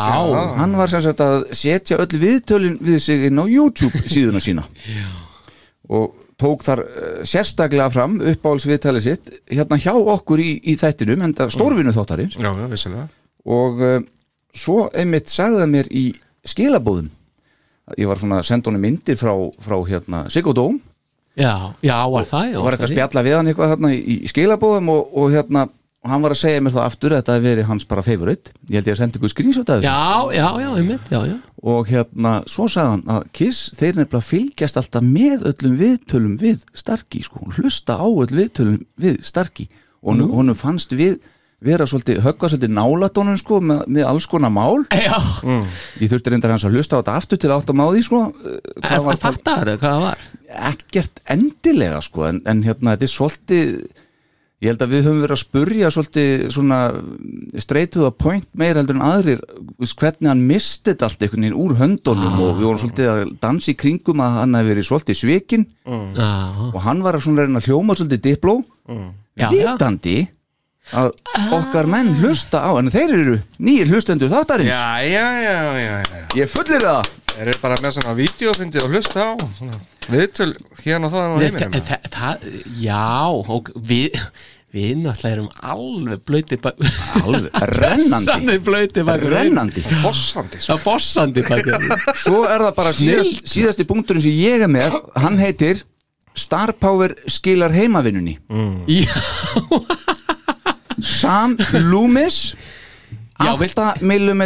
hann 0.59 0.73
var 0.75 0.91
sem 0.91 1.03
sagt 1.05 1.21
að 1.23 1.45
setja 1.55 2.01
öll 2.03 2.19
viðtölin 2.19 2.75
við 2.83 2.97
sig 2.99 3.29
inn 3.29 3.39
á 3.39 3.47
YouTube 3.47 4.03
síðuna 4.11 4.41
sína. 4.43 4.65
Og 5.95 6.11
tók 6.39 6.61
þar 6.63 6.83
uh, 6.83 7.21
sérstaklega 7.27 7.87
fram 7.91 8.19
uppáhaldsviðtalið 8.19 9.05
sitt 9.07 9.31
hérna 9.49 9.79
hjá 9.81 9.95
okkur 9.95 10.43
í, 10.43 10.51
í 10.71 10.75
þættinum 10.79 11.23
en 11.25 11.33
það 11.35 11.55
stórvinu 11.55 11.95
þáttarins. 11.95 12.37
Já, 12.37 12.51
já, 12.51 12.67
vissilega 12.69 13.07
og 13.49 13.81
uh, 13.81 13.97
svo 14.55 14.87
einmitt 14.93 15.31
sagði 15.31 15.63
það 15.63 15.73
mér 15.73 15.89
í 15.93 16.05
skilabóðum 16.47 17.09
ég 17.97 18.09
var 18.09 18.21
svona 18.21 18.43
að 18.43 18.49
senda 18.51 18.69
honum 18.69 18.85
myndir 18.85 19.17
frá, 19.17 19.33
frá 19.63 19.75
hérna 19.87 20.25
Sigodóm 20.29 20.77
já, 21.33 21.73
já, 21.81 21.97
var 22.11 22.27
það 22.29 22.53
já, 22.53 22.59
var 22.61 22.75
eitthvað 22.75 22.89
að 22.89 22.95
spjalla 22.95 23.25
við 23.25 23.37
hann 23.39 23.51
eitthvað 23.51 23.73
hérna 23.73 23.93
í, 23.95 23.99
í 24.19 24.31
skilabóðum 24.31 24.93
og, 24.93 25.13
og 25.17 25.33
hérna 25.33 25.67
og 25.99 26.11
hann 26.13 26.23
var 26.23 26.31
að 26.31 26.39
segja 26.39 26.61
mér 26.63 26.73
það 26.75 26.85
aftur 26.87 27.13
að 27.13 27.19
þetta 27.19 27.33
hefði 27.35 27.49
verið 27.49 27.67
hans 27.67 27.85
bara 27.89 28.03
favorit 28.05 28.51
ég 28.69 28.77
held 28.77 28.87
ég 28.87 28.93
að 28.93 28.99
senda 29.01 29.19
ykkur 29.19 29.31
skrýnsot 29.33 29.71
af 29.71 29.81
þessu. 29.81 29.89
Já, 29.89 30.37
já, 30.37 30.45
já, 30.63 30.69
einmitt, 30.79 31.09
já, 31.11 31.19
já. 31.27 31.35
Og 31.73 31.89
hérna 31.91 32.35
svo 32.47 32.67
sagði 32.71 32.93
hann 32.93 33.03
að 33.15 33.25
Kiss 33.35 33.73
þeir 33.75 33.99
nefnilega 33.99 34.27
fylgjast 34.29 34.79
alltaf 34.79 35.03
með 35.03 35.43
öllum 35.51 35.75
viðtölum 35.81 36.37
við 36.39 36.63
Starkey 36.71 37.25
sko, 37.27 37.43
hlusta 37.57 37.97
á 37.99 38.07
öll 38.07 38.31
viðtölum 38.31 38.79
við 39.01 39.19
Starkey. 39.27 39.67
Og 39.99 40.13
honum, 40.13 40.31
honum 40.37 40.55
fannst 40.55 40.95
við 40.95 41.19
vera 41.65 41.87
svolítið, 41.89 42.21
höggva 42.23 42.49
svolítið 42.51 42.73
nálatónum 42.75 43.39
sko 43.39 43.59
með, 43.63 43.85
með 43.91 44.09
alls 44.09 44.27
konar 44.31 44.53
mál. 44.55 44.83
Já, 44.95 45.17
ég 45.99 46.11
þurfti 46.11 46.33
reyndar 46.33 46.55
hans 46.55 46.67
að 46.67 46.77
hlusta 46.77 46.99
á 46.99 47.01
þetta 47.01 47.15
aftur 47.19 47.41
til 47.41 47.53
átt 47.55 47.71
að 47.71 47.79
máði 47.81 48.03
sko 48.07 48.25
uh, 48.29 48.59
hvað 48.79 48.99
en 48.99 49.07
var 49.07 49.23
fattar 49.23 49.65
það? 49.65 49.79
hvað 49.81 49.95
það 49.95 50.05
var? 50.07 50.27
Ekkert 50.73 51.25
endilega 51.29 52.03
sko 52.05 52.29
en, 52.29 52.43
en 52.49 52.63
hérna 52.65 52.95
þetta 52.95 53.09
er 53.09 53.13
svolítið 53.15 53.73
ég 54.59 54.73
held 54.73 54.81
að 54.83 54.91
við 54.91 55.05
höfum 55.07 55.19
verið 55.23 55.35
að 55.35 55.39
spurja 55.39 55.89
svolítið 55.95 56.41
svona 56.51 56.79
straight 57.63 57.93
to 57.93 58.01
the 58.03 58.11
point 58.11 58.47
meir 58.59 58.75
heldur 58.75 58.97
en 58.97 59.05
aðrir 59.07 59.43
hvernig 59.79 60.27
hann 60.27 60.41
misti 60.49 60.89
þetta 60.89 61.07
allt 61.07 61.23
einhvern 61.23 61.45
veginn 61.45 61.61
úr 61.63 61.77
höndunum 61.79 62.41
og 62.43 62.57
við 62.57 62.67
vorum 62.67 62.81
svolítið 62.81 63.11
að 63.13 63.21
dansa 63.45 63.71
í 63.71 63.77
kringum 63.79 64.23
að 64.25 64.35
hann 64.41 64.57
hefði 64.59 64.73
verið 64.73 64.89
svolítið 64.89 65.19
svikin 65.21 65.63
Já, 65.87 66.27
og 66.73 66.81
hann 66.83 67.05
var 67.05 67.15
að 67.15 67.23
svona 67.27 67.45
reyna 67.47 67.63
að 67.63 67.69
hljóma 67.71 67.95
svolítið 67.95 68.25
dipló. 68.27 68.57
Já, 69.39 69.47
já. 69.55 69.71
Að 70.93 71.11
okkar 71.59 71.85
menn 71.89 72.13
hlusta 72.21 72.61
á 72.65 72.71
en 72.79 72.89
þeir 72.93 73.13
eru 73.17 73.37
nýjir 73.61 73.91
hlustendur 73.93 74.31
þáttarins. 74.31 74.71
Já, 74.71 75.01
já, 75.05 75.25
já, 75.43 75.57
já, 75.79 75.95
já. 76.09 76.25
Ég 76.41 76.49
fullir 76.53 76.81
það. 76.85 77.09
Þeir 77.29 77.47
eru 77.53 77.59
bara 77.61 77.75
með 77.83 77.97
svona 77.99 78.13
vídeofindi 78.17 78.81
og 78.83 78.89
hlusta 78.95 79.25
á 79.25 79.31
svona 79.57 79.79
Viðtöl 80.09 80.53
hérna 80.83 81.05
og 81.05 81.11
það 81.13 81.25
á 81.25 81.35
Nei, 81.37 81.43
heiminum. 81.45 81.73
þa- 81.75 81.83
þa- 81.85 82.09
það, 82.15 82.47
já, 82.81 83.03
og 83.29 83.69
við 83.85 84.15
við 84.73 84.97
náttúrulega 85.01 85.35
erum 85.35 85.49
alveg 85.65 86.19
blöyti 86.25 86.57
alveg 86.65 87.45
rennandi. 87.79 88.25
Sannig 88.25 88.59
blöyti 88.65 89.01
rennandi. 89.05 89.81
Fossandi 90.03 90.57
Það 90.61 90.81
fossandi 90.83 91.45
baki 91.45 91.77
Svo 92.23 92.43
er 92.49 92.65
það 92.67 92.75
bara 92.81 92.91
síðast, 92.97 93.39
síðasti 93.49 93.85
punkturinn 93.89 94.21
sem 94.25 94.35
ég 94.37 94.65
er 94.65 94.69
með. 94.69 94.97
Hann 95.21 95.37
heitir 95.41 95.83
Star 96.37 96.73
Power 96.73 97.13
skilar 97.29 97.73
heimavinnunni. 97.73 98.37
Já, 98.89 99.13
Sam 101.05 101.57
Loomis 101.89 102.55
Já, 103.39 103.53
8 103.55 104.01
mm 104.03 104.43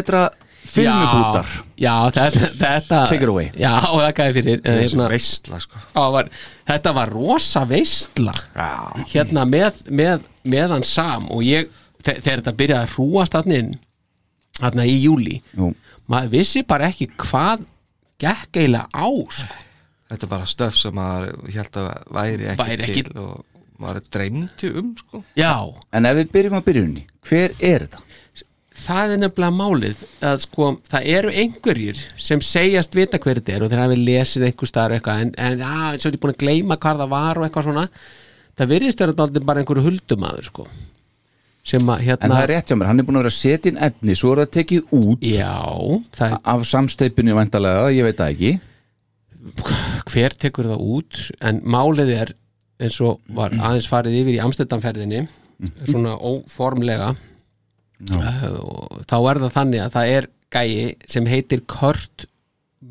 filmubútar 0.63 1.47
Já, 1.81 1.93
þetta, 2.15 2.49
þetta 2.59 2.99
Take 3.09 3.23
it 3.25 3.29
away. 3.29 3.49
Já, 3.59 3.73
og 3.89 3.99
það 3.99 4.13
gæði 4.19 4.35
fyrir 4.37 4.61
hérna, 4.63 5.07
veistla 5.11 5.59
sko 5.63 5.81
á, 5.91 6.03
var, 6.13 6.29
Þetta 6.69 6.93
var 6.95 7.11
rosa 7.11 7.63
veistla 7.67 8.33
Já. 8.55 8.69
Hérna 9.11 9.43
með, 9.49 9.81
með, 9.89 10.23
með 10.47 10.75
hann 10.77 10.85
Sam 10.87 11.27
og 11.33 11.43
ég, 11.43 11.67
þe- 11.99 12.19
þegar 12.21 12.43
þetta 12.43 12.55
byrjaði 12.61 12.87
að 12.87 12.95
hrúast 12.95 13.37
hann 13.39 13.55
inn 13.57 13.73
Þarna 14.61 14.85
í 14.87 14.95
júli 15.03 15.39
Jú. 15.57 15.73
Maður 16.11 16.33
vissi 16.37 16.63
bara 16.67 16.89
ekki 16.91 17.09
hvað 17.17 17.65
gekk 18.23 18.59
eiginlega 18.59 18.87
á 18.93 19.07
sko. 19.33 19.47
Þetta 20.13 20.25
er 20.27 20.29
bara 20.31 20.47
stöf 20.47 20.75
sem 20.77 20.93
maður 20.95 21.31
held 21.55 21.77
að 21.81 21.87
væri 22.13 22.47
ekki 22.53 22.59
Væri 22.67 22.85
ekki- 22.87 23.03
til 23.09 23.23
og 23.23 23.41
maður 23.81 24.05
dreymdi 24.13 24.69
um 24.79 24.91
sko. 24.99 25.23
Já, 25.39 25.53
En 25.93 26.05
ef 26.09 26.17
við 26.19 26.31
byrjum 26.35 26.59
á 26.59 26.61
byrjunni 26.67 27.05
Hver 27.27 27.55
er 27.59 27.87
þetta? 27.87 28.03
það 28.83 29.11
er 29.13 29.19
nefnilega 29.21 29.53
málið 29.55 29.99
að 30.27 30.39
sko, 30.43 30.65
það 30.91 31.05
eru 31.13 31.29
einhverjir 31.39 31.99
sem 32.19 32.41
segjast 32.43 32.95
vita 32.97 33.19
hver 33.21 33.39
þetta 33.39 33.53
er 33.55 33.63
og 33.63 33.69
þeir 33.71 33.81
hafi 33.83 33.99
lesið 34.01 34.45
einhver 34.49 34.67
staðar 34.67 34.95
eitthvað 34.97 35.21
en, 35.23 35.31
en 35.37 35.61
já, 35.61 35.75
eins 35.93 36.07
og 36.09 36.15
ég 36.17 36.19
búin 36.23 36.33
að 36.33 36.41
gleyma 36.41 36.77
hvað 36.83 37.03
það 37.03 37.13
var 37.13 37.39
og 37.39 37.45
eitthvað 37.47 37.67
svona. 37.69 37.85
Það 38.59 38.71
virðist 38.73 39.03
vera 39.05 39.15
dálítið 39.21 39.45
bara 39.47 39.63
einhverju 39.63 39.85
huldumadur 39.87 40.49
sko 40.49 40.65
sem 41.63 41.87
að 41.93 42.03
hérna 42.09 42.27
En 42.27 42.33
það 42.35 42.43
er 42.43 42.51
rétt 42.51 42.73
hjá 42.73 42.75
mér, 42.75 42.89
hann 42.91 42.99
er 42.99 43.07
búin 43.07 43.17
að 43.21 43.23
vera 43.23 43.31
að 43.31 43.37
setja 43.39 43.71
inn 43.71 43.79
efni 43.87 44.15
Svo 44.19 44.33
er 44.33 44.41
það 44.43 44.51
tekið 44.57 44.91
út 44.99 45.23
Já, 45.23 45.53
það 46.17 46.27
er 46.27 46.37
Af 46.53 46.65
samsteipinu 46.67 47.37
vandalega, 47.37 47.85
ég 47.95 48.03
veit 48.09 48.19
það 48.19 48.33
ekki. 48.33 48.51
Hver 50.11 50.35
tekur 50.43 50.67
það 50.73 50.83
út? 50.97 51.21
En 51.43 51.61
málið 51.63 52.11
er 52.17 52.33
eins 52.81 52.99
og 53.03 53.21
var 53.27 53.53
aðeins 53.53 53.87
farið 53.89 54.19
yfir 54.21 54.37
í 54.37 54.43
Amsterdamferðinni 54.43 55.25
svona 55.85 56.15
óformlega 56.17 57.13
uh, 57.13 58.99
þá 59.07 59.17
er 59.17 59.41
það 59.43 59.55
þannig 59.57 59.83
að 59.83 59.93
það 59.97 60.13
er 60.17 60.29
gæi 60.53 60.73
sem 61.09 61.29
heitir 61.29 61.63
Kurt 61.69 62.27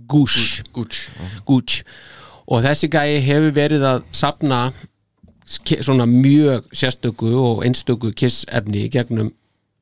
Gush 0.09 0.63
Gush, 0.73 1.11
Gush 1.47 1.83
og 2.47 2.65
þessi 2.65 2.89
gæi 2.93 3.21
hefur 3.25 3.53
verið 3.57 3.85
að 3.87 4.03
sapna 4.17 4.65
svona 5.47 6.07
mjög 6.09 6.71
sérstöku 6.73 7.33
og 7.37 7.63
einstöku 7.67 8.13
kissefni 8.17 8.87
gegnum 8.93 9.33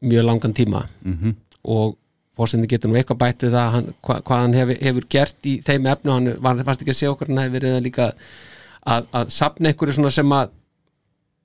mjög 0.00 0.24
langan 0.24 0.54
tíma. 0.56 0.86
Mhm. 1.04 1.36
og 1.64 1.96
fórsendi 2.36 2.66
getur 2.66 2.88
nú 2.88 2.96
eitthvað 2.96 3.18
bætt 3.20 3.42
við 3.44 3.52
það 3.52 3.70
hann, 3.74 3.88
hva, 4.00 4.14
hvað 4.24 4.38
hann 4.40 4.54
hefur, 4.56 4.78
hefur 4.80 5.06
gert 5.12 5.48
í 5.48 5.58
þeim 5.60 5.88
efnu 5.92 6.12
hann 6.14 6.28
var 6.40 6.62
fast 6.64 6.80
ekki 6.80 6.94
að 6.94 6.96
segja 6.96 7.10
okkur 7.12 7.28
hann 7.28 7.42
hefur 7.42 7.56
verið 7.58 7.76
að 7.76 7.84
líka 7.84 8.06
að, 8.86 9.08
að 9.12 9.32
sapna 9.34 9.70
einhverju 9.70 9.98
svona 9.98 10.12
sem 10.14 10.36
að 10.36 10.54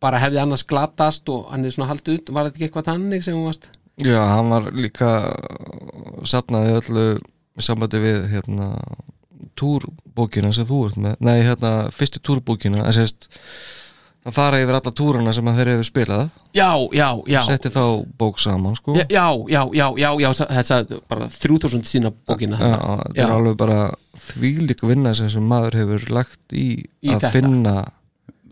bara 0.04 0.20
hefði 0.22 0.42
annars 0.44 0.66
glatast 0.68 1.30
og 1.32 1.50
hann 1.52 1.66
er 1.66 1.74
svona 1.74 1.90
haldið 1.94 2.20
út, 2.20 2.34
var 2.36 2.48
þetta 2.48 2.60
ekki 2.60 2.68
eitthvað 2.70 2.90
þannig 2.92 3.26
sem 3.26 3.38
hún 3.38 3.48
varst? 3.50 3.70
Já, 4.04 4.20
hann 4.28 4.52
var 4.52 4.68
líka 4.76 5.12
safnaði 6.28 6.76
öllu 6.82 7.06
sambandi 7.64 8.02
við 8.04 8.26
hérna 8.34 8.74
túrbókina 9.56 10.52
sem 10.56 10.68
þú 10.68 10.82
ert 10.90 11.00
með. 11.00 11.16
Nei, 11.24 11.38
hérna, 11.46 11.72
fyrstu 11.96 12.20
túrbókina 12.24 12.84
að 12.84 12.98
sést 13.00 13.30
að 14.26 14.34
fara 14.36 14.60
yfir 14.60 14.76
alla 14.80 14.94
túrana 14.96 15.34
sem 15.38 15.48
að 15.48 15.60
þeir 15.60 15.72
hefur 15.74 15.88
spilað. 15.88 16.24
Já, 16.58 16.70
já, 16.98 17.08
já. 17.30 17.40
Setti 17.48 17.72
þá 17.72 17.84
bók 18.20 18.42
saman 18.42 18.76
sko. 18.80 18.96
Já, 18.98 19.06
já, 19.14 19.30
já, 19.48 19.62
já, 19.78 19.88
já, 20.02 20.10
já 20.26 20.30
þessa 20.42 20.82
bara 21.08 21.30
3000 21.30 21.86
sína 21.88 22.12
bókina. 22.12 22.60
Já, 22.60 22.80
þetta 23.06 23.28
er 23.28 23.36
alveg 23.38 23.60
bara 23.60 23.80
þvílík 24.32 24.82
vinna 24.88 25.14
sem 25.18 25.30
sem 25.30 25.44
maður 25.50 25.78
hefur 25.82 26.06
lagt 26.16 26.54
í, 26.54 26.84
Í 27.04 27.10
að 27.14 27.20
þetta. 27.22 27.32
finna 27.36 27.76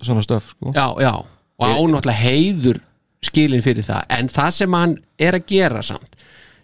svona 0.04 0.24
stöf 0.26 0.50
sko. 0.54 0.74
Já, 0.76 0.88
já, 1.02 1.14
og 1.60 1.68
ánáttúrulega 1.68 2.20
heiður 2.20 2.80
skilin 3.24 3.62
fyrir 3.64 3.86
það, 3.88 4.06
en 4.10 4.28
það 4.28 4.50
sem 4.52 4.74
hann 4.76 4.98
er 5.20 5.38
að 5.40 5.46
gera 5.48 5.82
samt 5.86 6.16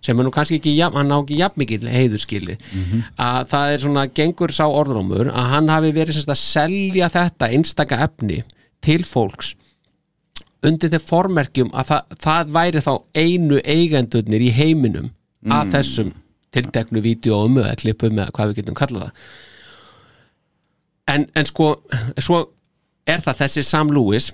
sem 0.02 0.20
er 0.20 0.24
nú 0.24 0.32
kannski 0.32 0.58
ekki, 0.60 0.74
jafn- 0.80 0.96
hann 0.96 1.12
á 1.12 1.20
ekki 1.20 1.38
jafn 1.40 1.60
mikil 1.60 1.80
heiður 1.92 2.22
skili 2.24 2.58
að 3.20 3.48
það 3.52 3.74
er 3.74 3.82
svona 3.84 4.04
gengur 4.16 4.52
sá 4.56 4.64
orðrómur 4.68 5.28
að 5.32 5.50
hann 5.54 5.68
hafi 5.72 5.92
verið 5.96 6.16
semst 6.16 6.32
að 6.32 6.40
selja 6.40 7.10
þetta 7.12 7.50
einstaka 7.52 7.98
efni 8.08 8.42
til 8.82 9.04
fólks 9.04 9.56
undir 10.64 10.92
þeir 10.92 11.04
formerkjum 11.08 11.70
að 11.72 11.92
það, 11.94 12.16
það 12.26 12.54
væri 12.58 12.82
þá 12.84 12.92
einu 13.16 13.60
eigendurnir 13.64 14.42
í 14.44 14.52
heiminum 14.56 15.10
af 15.50 15.66
Mm. 15.68 15.72
þessum 15.72 16.10
tilteknu 16.56 17.02
vídeóum 17.06 17.58
eða 17.62 17.76
klippum 17.82 18.18
eða 18.20 18.32
hvað 18.36 18.52
við 18.52 18.60
getum 18.62 18.78
kallað 18.80 19.08
það. 19.10 19.24
En, 21.10 21.26
en 21.38 21.48
sko 21.50 21.72
svo 22.22 22.44
er 23.10 23.24
það 23.26 23.40
þessi 23.44 23.64
Sam 23.66 23.90
Lewis 23.96 24.32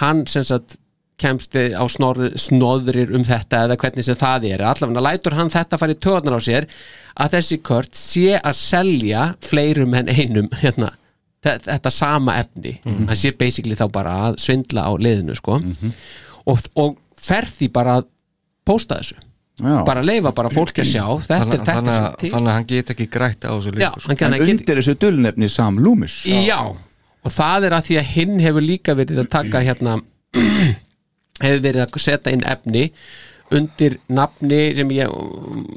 hann 0.00 0.24
sem 0.30 0.44
sagt 0.48 0.78
kemst 1.20 1.54
á 1.54 1.84
snorð, 1.92 2.32
snóðrir 2.42 3.12
um 3.14 3.22
þetta 3.26 3.60
eða 3.68 3.76
hvernig 3.78 4.02
sem 4.06 4.16
það 4.18 4.46
er. 4.50 4.64
Allavega 4.66 5.02
lætur 5.04 5.36
hann 5.38 5.52
þetta 5.52 5.78
fara 5.78 5.94
í 5.94 5.98
töðunar 6.02 6.40
á 6.40 6.42
sér 6.42 6.66
að 7.22 7.36
þessi 7.36 7.58
Kurt 7.62 7.94
sé 7.94 8.32
að 8.40 8.56
selja 8.58 9.26
fleirum 9.46 9.94
en 9.94 10.08
einum 10.10 10.48
hérna, 10.58 10.88
þe- 11.44 11.60
þetta 11.68 11.92
sama 11.94 12.34
efni. 12.42 12.80
Hann 12.88 13.14
sé 13.20 13.30
basically 13.38 13.76
þá 13.78 13.86
bara 13.94 14.16
að 14.30 14.40
svindla 14.42 14.88
á 14.88 14.92
liðinu 14.98 15.36
sko. 15.38 15.60
Og, 16.50 16.66
og 16.74 16.98
fer 17.16 17.46
því 17.46 17.70
bara 17.72 18.00
að 18.00 18.08
pósta 18.66 18.98
þessu 18.98 19.20
Já. 19.62 19.84
bara 19.86 20.02
leifa 20.02 20.32
bara 20.34 20.50
fólki 20.50 20.82
að 20.82 20.88
sjá 20.90 21.04
þetta 21.22 21.36
þannig, 21.38 21.54
er 21.54 21.60
þetta 21.60 21.74
þannig, 21.76 21.94
sem 21.98 22.16
til 22.18 22.30
þannig 22.32 22.50
að 22.50 22.56
hann 22.58 22.64
get 22.72 22.88
ekki 22.90 23.06
grætt 23.14 23.44
á 23.46 23.50
þessu 23.54 23.70
Já, 23.70 23.90
líka 23.92 24.00
sko. 24.02 24.16
En 24.26 24.34
ekki 24.38 24.50
undir 24.56 24.80
þessu 24.80 24.94
dulnefni 25.04 25.48
Sam 25.52 25.76
Loomis 25.78 26.16
Já, 26.26 26.58
og 27.24 27.30
það 27.36 27.66
er 27.68 27.76
að 27.78 27.84
því 27.86 27.98
að 28.00 28.08
hinn 28.16 28.40
hefur 28.42 28.66
líka 28.66 28.96
verið 28.98 29.20
að 29.22 29.28
taka 29.36 29.62
hérna 29.62 29.94
hefur 31.44 31.62
verið 31.64 31.84
að 31.84 32.00
setja 32.02 32.32
inn 32.34 32.42
efni 32.50 32.84
undir 33.54 33.98
nafni 34.16 34.60
sem 34.74 34.90
ég 34.96 35.10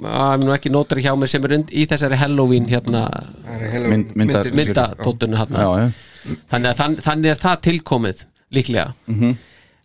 að 0.07 0.45
nú 0.45 0.53
ekki 0.55 0.71
nótar 0.73 1.01
hjá 1.03 1.11
mér 1.19 1.29
sem 1.29 1.43
er 1.45 1.53
und, 1.59 1.69
í 1.75 1.83
þessari 1.91 2.17
Halloween 2.17 2.65
hérna 2.71 3.03
Mynd- 3.91 4.15
myndar- 4.17 4.49
myndatóttunni 4.55 5.37
hérna 5.37 5.65
Já, 5.65 5.69
já. 5.83 6.35
þannig 6.49 6.71
að 6.71 6.79
þann, 6.81 6.95
þannig 7.05 7.33
er 7.35 7.41
það 7.43 7.61
tilkomið 7.67 8.25
líklega 8.57 8.87
Mhm. 9.05 9.37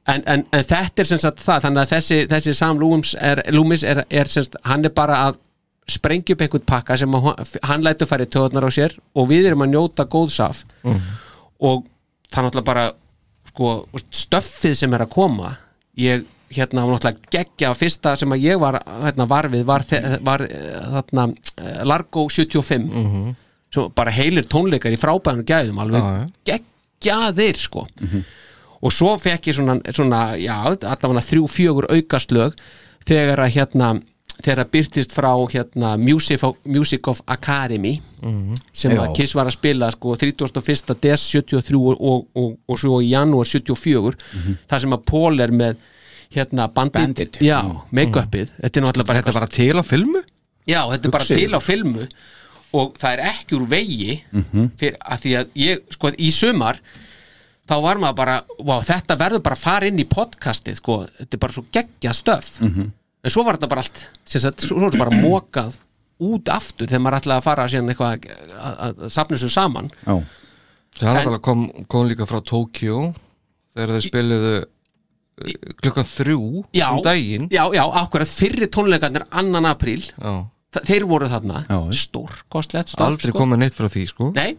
En, 0.08 0.22
en, 0.26 0.44
en 0.52 0.64
þetta 0.66 1.02
er 1.04 1.08
sem 1.12 1.18
sagt 1.22 1.40
það 1.44 1.62
þannig 1.66 1.82
að 1.84 1.92
þessi, 1.94 2.18
þessi 2.30 2.54
Sam 2.58 2.80
Loomis 2.82 3.14
er, 3.20 3.42
Loomis 3.54 3.84
er, 3.86 4.04
er 4.10 4.26
sem 4.30 4.42
sagt, 4.46 4.56
hann 4.66 4.84
er 4.84 4.90
bara 4.96 5.20
að 5.28 5.38
sprengja 5.92 6.34
upp 6.36 6.42
einhvern 6.46 6.66
pakka 6.66 6.96
sem 6.98 7.14
að, 7.18 7.56
hann 7.68 7.82
lætur 7.86 8.06
færi 8.10 8.26
töðnar 8.30 8.66
á 8.66 8.70
sér 8.72 8.94
og 9.18 9.28
við 9.30 9.48
erum 9.50 9.64
að 9.66 9.72
njóta 9.74 10.06
góðsaf 10.10 10.64
og 11.62 11.84
það 12.32 12.38
er 12.38 12.46
náttúrulega 12.48 12.66
bara 12.72 12.84
sko, 13.52 13.72
stöffið 14.10 14.74
sem 14.78 14.94
er 14.96 15.02
að 15.04 15.10
koma. 15.12 15.50
Ég 16.00 16.22
hérna 16.52 16.84
var 16.86 16.94
náttúrulega 16.96 17.32
geggja 17.34 17.72
fyrsta 17.76 18.14
sem 18.16 18.32
að 18.34 18.44
ég 18.46 18.60
var 18.62 18.78
hérna, 18.86 19.26
var 19.28 19.48
við 19.52 19.64
var, 19.68 19.84
var 20.24 20.44
eh, 20.46 20.78
þarna 20.96 21.26
eh, 21.58 21.82
Largo 21.88 22.26
75 22.32 22.88
Mhm. 22.92 23.34
svo 23.72 23.86
bara 23.96 24.12
heilir 24.12 24.44
tónleikar 24.52 24.92
í 24.92 24.98
frábæðan 25.00 25.46
gæðum 25.48 25.78
alveg 25.80 26.02
já. 26.04 26.24
geggjaðir 26.50 27.56
sko 27.56 27.86
og 28.82 28.92
svo 28.92 29.12
fekk 29.18 29.50
ég 29.50 29.54
svona, 29.58 29.76
svona 29.94 30.22
já, 30.42 30.56
allavega 30.66 31.22
þrjú 31.28 31.44
fjögur 31.48 31.86
aukaslög 31.94 32.56
þegar 33.06 33.44
að 33.46 33.54
hérna 33.56 33.92
þegar 34.42 34.62
að 34.64 34.70
byrtist 34.74 35.12
frá 35.14 35.30
hérna 35.52 35.92
Music 36.00 36.42
of, 36.42 36.56
Music 36.66 37.06
of 37.08 37.20
Academy 37.30 38.00
Mhm. 38.22 38.54
sem 38.72 38.92
Já. 38.92 39.00
að 39.02 39.14
Kiss 39.16 39.34
var 39.34 39.46
að 39.46 39.56
spila 39.56 39.90
sko 39.90 40.14
31. 40.16 40.94
des 41.02 41.20
73 41.30 41.74
og, 41.76 41.96
og, 42.00 42.26
og, 42.38 42.52
og 42.68 42.78
svo 42.78 43.00
í 43.02 43.10
janúar 43.10 43.46
74 43.46 44.14
þar 44.70 44.80
sem 44.80 44.92
að 44.94 45.02
Paul 45.06 45.40
er 45.40 45.50
með 45.50 45.76
hérna 46.32 46.68
bandit, 46.72 46.92
Bandit. 47.02 47.38
já, 47.42 47.58
make-upið 47.92 48.52
þetta 48.62 48.78
er 48.78 48.84
náttúrulega 48.86 49.06
bara 49.10 49.22
þetta 49.22 49.34
bara 49.34 49.46
til 49.46 49.74
á 49.74 49.82
filmu 49.84 50.22
já, 50.66 50.80
þetta 50.92 51.04
er 51.04 51.10
bara 51.10 51.24
til 51.24 51.50
á 51.52 51.60
filmu 51.60 52.06
og 52.72 52.94
það 52.96 53.12
er 53.12 53.24
ekki 53.34 53.56
úr 53.58 53.66
vegi 53.68 54.22
fyrir 54.80 54.96
að 55.02 55.18
því 55.26 55.32
að 55.42 55.46
ég, 55.60 55.82
sko, 55.92 56.12
í 56.16 56.30
sumar 56.32 56.78
þá 57.72 57.76
var 57.86 58.02
maður 58.02 58.18
bara, 58.22 58.34
wow, 58.60 58.82
þetta 58.84 59.16
verður 59.20 59.44
bara 59.46 59.58
að 59.58 59.64
fara 59.64 59.88
inn 59.88 60.02
í 60.02 60.08
podcastið, 60.08 60.76
sko, 60.82 60.98
þetta 61.20 61.38
er 61.38 61.42
bara 61.46 61.56
svo 61.56 61.64
geggja 61.72 62.12
stöf, 62.16 62.52
en 62.62 63.32
svo 63.32 63.46
var 63.46 63.56
þetta 63.58 63.70
bara 63.72 63.84
allt, 63.86 64.04
sem 64.28 64.44
sagt, 64.44 64.66
svo 64.66 64.78
var 64.82 64.92
þetta 64.92 65.04
bara 65.06 65.22
mokað 65.22 65.80
út 66.22 66.52
aftur 66.52 66.90
þegar 66.90 67.02
maður 67.02 67.18
ætlaði 67.22 67.40
að 67.40 67.46
fara 67.48 67.66
síðan 67.70 67.92
eitthvað 67.92 68.28
að, 68.62 69.02
safna 69.10 69.36
þessu 69.36 69.50
saman 69.52 69.90
Já. 70.04 70.14
það 71.00 71.38
kom, 71.42 71.64
kom 71.90 72.06
líka 72.10 72.28
frá 72.30 72.38
Tókjó 72.46 73.08
þegar 73.72 73.94
þeir 73.96 74.06
spiliðu 74.06 74.54
uh, 74.60 75.74
klukkan 75.82 76.08
þrjú 76.12 76.42
já, 76.76 76.86
um 76.92 77.02
daginn 77.04 77.48
já, 77.52 77.64
já, 77.74 77.82
akkurat 78.02 78.30
fyrri 78.30 78.68
tónleikarnir 78.70 79.26
annan 79.30 79.70
apríl, 79.72 80.04
já. 80.12 80.34
þeir 80.78 81.08
voru 81.10 81.30
þarna 81.32 81.64
Já. 81.66 81.80
stórkostlegt 82.04 82.94
aldrei 83.00 83.32
sko. 83.32 83.40
komið 83.40 83.64
neitt 83.64 83.78
frá 83.78 83.90
því 83.92 84.06
sko. 84.12 84.30
Nei, 84.36 84.54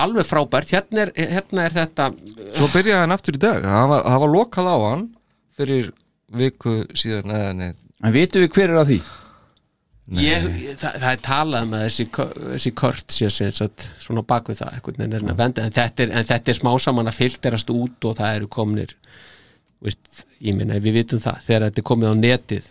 alveg 0.00 0.28
frábært. 0.28 0.72
Hérna 0.74 1.04
er, 1.06 1.12
hérna 1.38 1.66
er 1.66 1.76
þetta 1.78 2.08
svo 2.56 2.70
byrjaði 2.72 3.00
hann 3.00 3.16
aftur 3.16 3.38
í 3.38 3.42
dag. 3.42 3.60
Það 3.64 3.90
var, 3.92 4.06
það 4.06 4.22
var 4.24 4.34
lokað 4.34 4.70
á 4.70 4.76
hann 4.84 5.04
fyrir 5.58 5.92
viku 6.34 6.78
síðan 6.98 7.36
eða 7.36 7.52
nei. 7.58 7.68
En 8.04 8.14
vitum 8.14 8.44
við 8.44 8.56
hver 8.56 8.74
er 8.74 8.80
að 8.80 8.90
því? 8.92 9.02
ég, 10.20 10.48
það, 10.76 10.98
það 11.00 11.10
er 11.10 11.20
talað 11.24 11.68
með 11.70 11.84
þessi, 11.86 12.06
þessi 12.12 12.72
kört 12.76 13.14
sé 13.14 13.30
sem 13.32 13.52
sagt, 13.56 13.86
svona 14.02 14.24
bak 14.26 14.50
við 14.50 14.60
það 14.60 14.74
einhvern 14.76 14.98
veginn 15.00 15.16
er 15.16 15.24
hann 15.24 15.32
að 15.32 15.40
venda, 15.40 15.64
en 15.64 15.74
þetta 15.74 16.04
er, 16.04 16.12
en 16.12 16.28
þetta 16.28 16.52
er 16.52 16.58
smá 16.58 16.70
saman 16.84 17.08
að 17.08 17.20
filterast 17.22 17.72
út 17.72 18.08
og 18.10 18.18
það 18.18 18.40
eru 18.40 18.50
komnir 18.52 18.92
veist, 19.84 20.24
ég 20.44 20.56
meina 20.58 20.80
við 20.82 20.98
vitum 21.00 21.22
það, 21.24 21.40
þegar 21.46 21.66
þetta 21.68 21.82
er 21.82 21.88
komið 21.90 22.12
á 22.12 22.14
netið 22.20 22.68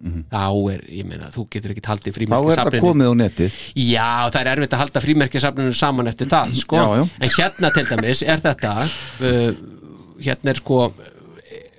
þá 0.00 0.44
er, 0.72 0.80
ég 0.88 1.04
meina, 1.04 1.26
þú 1.34 1.42
getur 1.52 1.70
ekki 1.74 1.82
haldið 1.84 2.14
Mhm. 2.16 2.30
Þá 2.30 2.36
er 2.40 2.56
þetta 2.56 2.70
frímerkisafninu 2.70 2.80
komið 2.86 3.10
á 3.10 3.14
netið 3.20 3.50
Já, 3.76 4.30
það 4.32 4.40
er 4.40 4.50
erfitt 4.54 4.72
að 4.76 4.82
halda 4.84 5.00
frímerkisafninu 5.04 5.74
saman 5.76 6.06
eftir 6.08 6.26
það, 6.32 6.54
sko 6.62 6.76
Já, 6.76 6.86
já. 6.96 7.04
En 7.20 7.30
hérna 7.36 7.70
til 7.74 7.84
dæmis 7.90 8.22
er 8.24 8.38
þetta 8.40 8.72
uh, 8.86 9.50
hérna 10.24 10.48
er 10.54 10.60
sko 10.62 10.78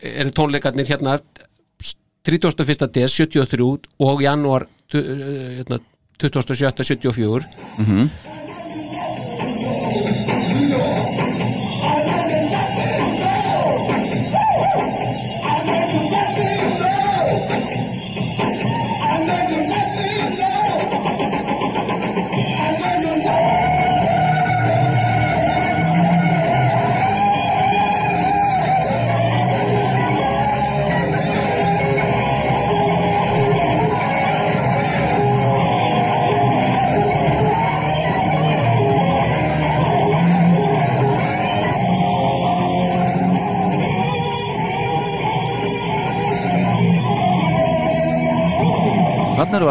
eru 0.01 0.31
tónleikarnir 0.31 0.85
hérna 0.89 1.19
31. 2.23 2.91
des 2.93 3.15
73 3.17 3.87
og 3.99 4.21
janúar 4.21 4.67
uh, 4.93 5.01
hérna, 5.57 5.79
27. 6.21 6.83
74 6.85 7.47
Mhm. 7.79 8.09
þarna 9.41 10.30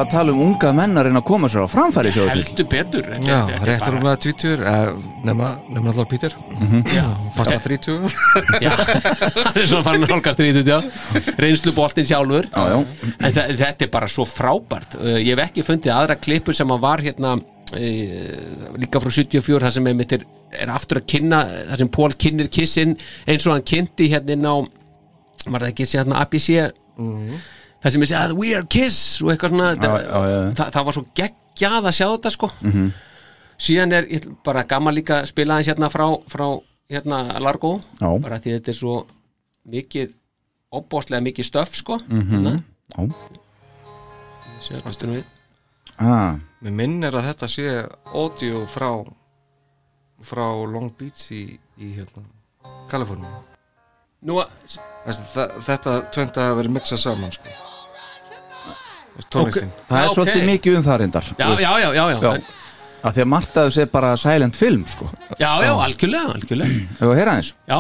við 0.01 0.07
að 0.07 0.11
tala 0.15 0.33
um 0.35 0.41
unga 0.47 0.73
menn 0.81 0.97
að 1.01 1.07
reyna 1.07 1.21
að 1.21 1.27
koma 1.31 1.49
sér 1.53 1.65
á 1.65 1.69
framfæri 1.71 2.11
sjóðu 2.15 2.33
til. 2.33 2.43
Heldur 2.49 2.69
betur 2.73 3.03
þetta- 3.11 3.29
Já, 3.29 3.39
þetta 3.51 3.61
er 3.61 3.69
réttur 3.71 3.87
bara- 3.87 4.01
um 4.01 4.09
að 4.11 4.19
tvítur 4.25 4.65
nema, 5.29 5.49
nema 5.71 5.93
alltaf 5.93 6.09
Pítur. 6.11 6.35
Já. 6.95 7.05
Fast 7.37 7.51
að 7.55 7.63
þrítur 7.69 8.17
Já, 8.65 8.73
hann 8.75 9.61
er 9.61 9.67
svona 9.71 9.85
farin 9.87 10.05
að 10.09 10.15
hálkast 10.17 10.43
rítið, 10.43 10.67
já. 10.73 10.81
Reynslu 11.39 11.73
boltinn 11.77 12.09
sjálfur. 12.09 12.49
Já, 12.51 12.65
já. 12.73 12.79
En 13.21 13.33
þe- 13.33 13.49
þetta 13.61 13.87
er 13.87 13.91
bara 13.93 14.09
svo 14.09 14.25
frábært. 14.27 14.97
Uh, 14.99 15.19
Ég 15.21 15.37
hef 15.37 15.45
ekki 15.51 15.63
fundið 15.67 15.93
aðra 15.95 16.17
klippur 16.21 16.55
sem 16.57 16.69
að 16.69 16.81
var 16.81 16.99
hérna 17.05 17.37
e, 17.71 17.91
líka 18.83 18.99
frá 18.99 19.11
74 19.15 19.61
það 19.63 19.71
sem 19.77 19.87
er, 19.87 20.01
er, 20.17 20.25
er 20.65 20.73
aftur 20.75 20.99
að 20.99 21.07
kynna 21.13 21.39
það 21.71 21.79
sem 21.85 21.89
Pól 21.95 22.15
kynnir 22.19 22.49
kissin 22.51 22.97
eins 23.29 23.47
og 23.47 23.53
hann 23.55 23.63
kynnti 23.63 24.09
hérna 24.11 24.35
inn 24.35 24.49
á 24.49 24.55
var 25.47 25.61
það 25.63 25.71
ekki 25.71 25.87
hérna 25.93 26.19
ABC 26.25 26.49
það 27.83 27.91
sem 27.95 28.03
ég 28.03 28.09
segi 28.11 28.21
að 28.21 28.37
we 28.39 28.55
are 28.57 28.67
kiss 28.67 28.99
og 29.23 29.31
eitthvað 29.33 29.55
svona 29.55 29.69
Já, 29.75 29.93
já, 30.05 30.21
já. 30.31 30.41
Það, 30.59 30.71
það 30.77 30.85
var 30.89 30.93
svo 30.99 31.05
geggjað 31.21 31.87
að 31.91 31.97
sjá 31.99 32.07
þetta 32.17 32.31
sko 32.37 32.51
Mhm. 32.63 32.91
síðan 33.61 33.93
er 33.93 34.05
ég, 34.09 34.29
bara 34.45 34.63
gaman 34.65 34.95
líka 34.95 35.21
að 35.23 35.27
spila 35.33 35.55
hans 35.55 35.67
hérna 35.69 35.91
frá, 35.93 36.07
frá 36.29 36.47
hérna 36.91 37.39
Largo 37.41 37.81
Já. 38.01 38.09
bara 38.23 38.39
því 38.41 38.57
þetta 38.59 38.69
er 38.69 38.79
svo 38.81 39.07
mikið 39.69 40.13
opbóstlega 40.73 41.23
mikið 41.23 41.45
stöf 41.51 41.75
sko 41.77 41.99
Mhm. 42.09 42.31
hérna. 42.31 42.63
Já. 42.97 43.09
Sér, 44.61 44.83
hvað 44.83 44.93
stundum 44.95 45.17
við? 45.17 45.25
ah. 45.99 46.37
Mér 46.63 46.73
minnir 46.77 47.13
að 47.17 47.25
þetta 47.33 47.49
sé 47.49 47.89
audio 48.15 48.67
frá 48.67 48.91
frá 50.23 50.45
Long 50.69 50.91
Beach 50.99 51.31
í, 51.33 51.59
í 51.81 51.95
hérna, 51.97 52.23
Kaliforni 52.91 53.27
Nú 54.27 54.41
að 54.43 54.79
Þetta 55.67 55.93
tvönd 56.13 56.39
að 56.43 56.57
vera 56.59 56.73
miksað 56.77 57.01
saman 57.01 57.33
sko. 57.33 57.53
Tónlistin. 59.31 59.71
Það 59.89 59.99
er 60.01 60.07
Já, 60.07 60.13
svolítið 60.17 60.45
mikið 60.49 60.77
um 60.79 60.85
það 60.87 60.99
reyndar 61.03 61.27
Já, 61.39 61.47
já, 61.61 61.71
já, 61.81 61.91
já, 61.97 62.05
já. 62.11 62.35
En- 62.35 62.45
Að 63.01 63.15
því 63.17 63.23
að 63.25 63.29
Marta 63.33 63.63
þessu 63.65 63.81
er 63.81 63.87
bara 63.89 64.11
silent 64.21 64.57
film 64.61 64.83
sko. 64.85 65.07
Já, 65.41 65.49
já, 65.65 65.71
algjörlega, 65.73 66.35
algjörlega. 66.37 66.81
Hefur 66.99 67.15
að 67.15 67.21
heyra 67.23 67.37
eins? 67.41 67.55
Já. 67.65 67.79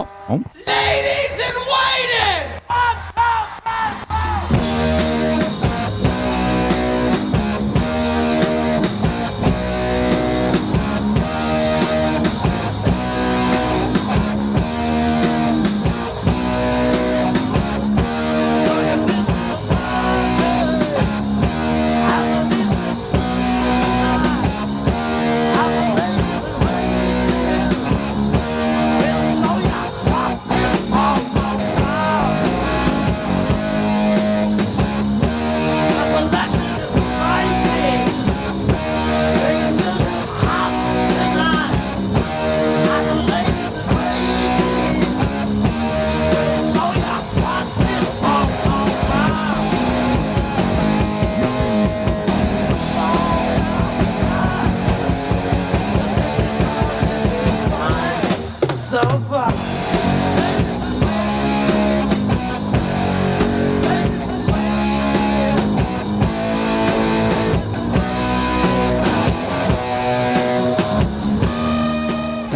Ladies 0.64 1.42
in 1.44 1.58
waiting! 1.68 3.29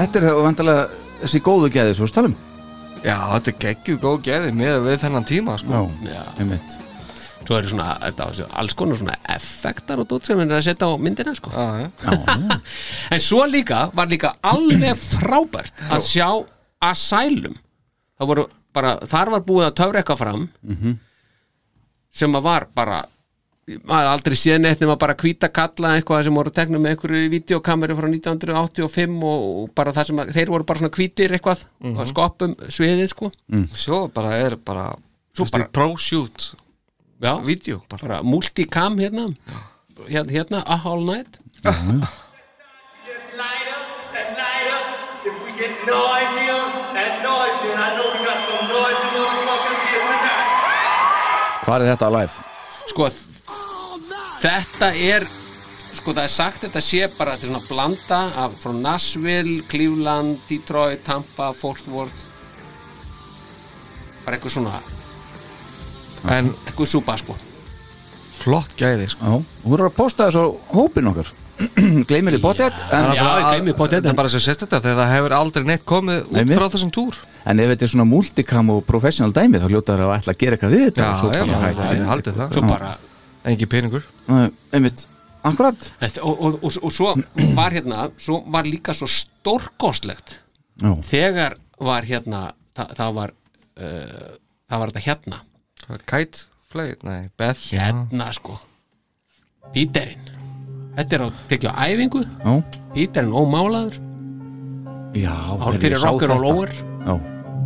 Þetta 0.05 0.21
er 0.21 0.35
vandalega 0.37 0.87
þessi 1.23 1.41
góðu 1.47 1.71
geði 1.73 1.95
svo 1.97 2.09
stalum 2.11 2.35
Já, 3.05 3.17
þetta 3.35 3.51
er 3.53 3.57
geggju 3.67 3.95
góð 4.01 4.19
geði 4.25 4.51
með 4.57 4.79
við 4.87 4.99
þennan 5.03 5.27
tíma 5.29 5.55
sko. 5.61 5.83
Já. 6.09 6.23
einmitt 6.41 6.77
Svo 7.45 7.59
eru 7.59 7.69
svona, 7.69 7.91
þetta, 8.01 8.27
á- 8.33 8.53
alls 8.63 8.73
konar 8.73 8.97
svona 8.97 9.17
effektar 9.35 10.01
og 10.01 10.07
dót 10.09 10.25
sem 10.25 10.39
er 10.41 10.49
að 10.57 10.63
setja 10.65 10.89
á 10.89 10.97
myndina 10.97 11.35
sko. 11.37 11.51
já, 11.53 11.89
já. 12.01 12.61
En 13.13 13.21
svo 13.21 13.43
líka 13.49 13.91
var 13.93 14.09
líka 14.09 14.31
alveg 14.41 14.97
frábært 14.97 15.83
að 15.93 16.07
sjá 16.09 16.29
Asylum 16.85 17.57
Það 18.17 18.31
voru 18.31 18.47
bara, 18.75 18.95
þar 19.09 19.31
var 19.37 19.45
búið 19.45 19.67
að 19.69 19.77
töfra 19.83 20.01
eitthvað 20.01 20.23
fram 20.23 20.49
Mhm. 20.65 20.97
sem 22.15 22.33
að 22.41 22.43
var 22.49 22.67
bara 22.75 23.03
maður 23.67 24.09
aldrei 24.13 24.37
séð 24.37 24.59
neitt 24.61 24.81
nema 24.85 24.97
bara 25.01 25.15
hvíta 25.17 25.49
kalla 25.49 25.95
eitthvað 25.97 26.25
sem 26.27 26.35
voru 26.37 26.51
teknum 26.53 26.83
með 26.85 26.95
einhverju 26.97 27.31
videokameru 27.33 27.97
frá 27.97 28.09
1985 28.11 29.23
og, 29.25 29.71
bara 29.75 29.93
það 29.97 30.05
sem 30.11 30.21
að, 30.21 30.33
þeir 30.37 30.53
voru 30.53 30.65
bara 30.69 30.79
svona 30.83 30.93
hvítir 30.99 31.33
eitthvað 31.33 31.65
Mhm. 31.81 31.97
og 32.01 32.07
skoppum 32.13 32.55
sviðið 32.69 33.09
sko 33.15 33.31
Svo 33.75 34.09
bara 34.13 34.35
er 34.37 34.57
bara 34.57 34.95
bara- 35.51 35.69
pro-shoot 35.73 36.55
Já, 37.23 37.39
Vídeó 37.41 37.81
bara. 37.89 38.03
bara 38.09 38.23
multicam 38.23 38.99
hérna 38.99 39.35
hérna, 40.09 40.31
hérna 40.31 40.63
a 40.67 40.77
whole 40.77 41.05
night 41.05 41.39
here 41.65 41.71
tonight. 41.73 42.09
Hvað 51.65 51.85
er 51.85 51.95
þetta 51.95 52.11
live? 52.13 52.35
sko 52.91 53.07
þetta 54.45 54.91
er 54.95 55.27
sko 55.95 56.13
það 56.13 56.25
er 56.27 56.33
sagt 56.35 56.65
þetta 56.67 56.83
sé 56.85 57.05
bara 57.17 57.35
þetta 57.37 57.47
er 57.47 57.53
svona 57.53 57.69
blanda 57.69 58.21
af 58.45 58.57
frá 58.63 58.73
Nashville, 58.77 59.63
Cleveland, 59.71 60.43
Detroit, 60.51 61.05
Tampa, 61.07 61.53
Fort 61.57 61.85
Worth 61.89 62.27
bara 64.25 64.37
eitthvað 64.39 64.55
svona 64.59 64.83
En 66.35 66.53
eitthvað 66.65 66.89
súpa 66.89 67.17
sko 67.21 67.35
flott 68.35 68.73
gæði 68.77 69.07
sko. 69.13 69.25
Já, 69.25 69.35
hún 69.65 69.75
er 69.79 69.83
að 69.87 69.97
posta 69.97 70.27
þessu 70.29 70.45
hópin 70.75 71.09
okkar 71.13 71.29
Gleimir 72.09 72.35
þið 72.35 72.45
Já, 72.45 72.65
Þetta 72.91 73.97
en- 74.01 74.09
er 74.11 74.17
bara 74.19 74.29
svo 74.33 74.41
sérst 74.43 74.65
þetta 74.65 74.81
þegar 74.83 74.99
það 75.05 75.13
hefur 75.15 75.35
aldrei 75.39 75.65
neitt 75.69 75.85
komið 75.87 76.25
út 76.27 76.39
Einmitt. 76.41 76.59
frá 76.59 76.67
þessum 76.73 76.91
túr 76.97 77.21
en 77.47 77.61
ef 77.63 77.71
þetta 77.75 77.87
er 77.87 77.93
svona 77.95 78.09
multicam 78.11 78.73
og 78.75 78.83
professional 78.89 79.31
dæmi 79.37 79.61
þá 79.63 79.69
hljóta 79.71 79.95
það 79.95 80.09
að 80.09 80.17
ætla 80.19 80.35
að 80.35 80.41
gera 80.43 80.57
eitthvað 80.59 80.75
við 80.75 80.85
þetta 80.89 81.05
Já, 81.05 81.11
og 81.13 81.21
svo 81.23 81.31
já, 81.31 81.45
bara 81.45 81.55
já, 81.55 81.63
hætta 81.69 81.87
já, 81.87 81.93
við. 81.95 82.07
haldið 82.11 82.41
það. 82.41 82.57
svo 82.59 82.65
bara 82.73 82.91
Engi 83.45 83.67
peningur? 83.69 84.05
Nei, 84.29 84.49
Einmitt, 84.73 85.05
akkurat 85.45 85.91
Þetta- 86.01 86.23
og, 86.25 86.39
og, 86.41 86.55
og, 86.65 86.79
og 86.81 86.93
svo 86.95 87.13
var 87.57 87.75
hérna 87.77 88.07
svo 88.17 88.41
var 88.49 88.65
líka 88.65 88.95
svo 88.97 89.09
stórkostlegt. 89.11 90.39
Já. 90.81 90.91
þegar 91.07 91.59
var 91.79 92.03
hérna 92.09 92.41
það, 92.75 92.95
það 92.99 93.13
var 93.19 93.35
uh, 93.79 94.31
það 94.71 94.81
var 94.81 94.93
þetta 94.93 95.05
hérna. 95.05 95.43
Kite, 96.09 96.47
flay, 96.73 96.95
nei, 97.05 97.29
Beth. 97.39 97.69
Hérna 97.75 98.31
sko. 98.35 98.57
Píterinn. 99.75 100.33
Þetta 100.97 101.17
er 101.17 101.27
á 101.27 101.29
tekja 101.51 101.75
á 101.77 101.85
æfingu. 101.93 102.25
Já, 102.25 102.57
Píterinn 102.97 103.37
ómálaður. 103.37 104.01
Já 105.15 105.35
fyrir 105.79 105.95
ég 105.95 106.03
sá 106.03 106.11
þetta. 106.11 107.21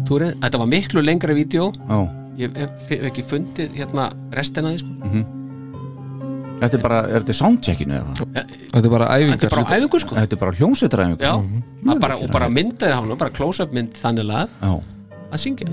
Túrin, 0.08 0.36
þetta 0.42 0.58
var 0.60 0.68
miklu 0.68 1.02
lengra 1.04 1.34
vídeo. 1.36 1.70
Já. 1.86 1.98
Ég 2.38 2.54
hef, 2.54 2.86
hef 2.90 3.08
ekki 3.10 3.24
fundið 3.26 3.74
hérna 3.78 4.12
restina 4.34 4.70
því 4.74 4.82
sko 4.84 5.37
Þetta 6.58 6.74
er 6.78 6.82
bara, 6.82 6.98
er 7.06 7.22
þetta 7.22 7.34
soundcheckinu 7.38 7.94
eða? 7.98 8.14
hvað? 8.18 8.54
Þetta 8.72 8.86
er 8.88 8.92
bara 8.94 9.06
æfingar 9.14 9.36
þetta 9.38 9.46
er 9.46 9.54
bara 9.54 9.62
á 9.62 9.74
æfingu 9.78 10.00
sko. 10.02 10.18
Þetta 10.18 10.34
er 10.36 10.40
bara 10.42 10.56
hljómsveitaræfingu. 10.58 11.22
Já, 11.22 11.34
mm 11.38 12.00
bara, 12.02 12.18
og 12.18 12.32
bara 12.34 12.48
myndaði 12.52 12.92
hann 12.98 13.14
bara 13.18 13.30
close-up 13.38 13.72
mynd 13.72 13.94
þannig 14.02 14.26
að 14.26 14.48
Já, 14.60 14.72
að 15.32 15.38
syngja 15.44 15.66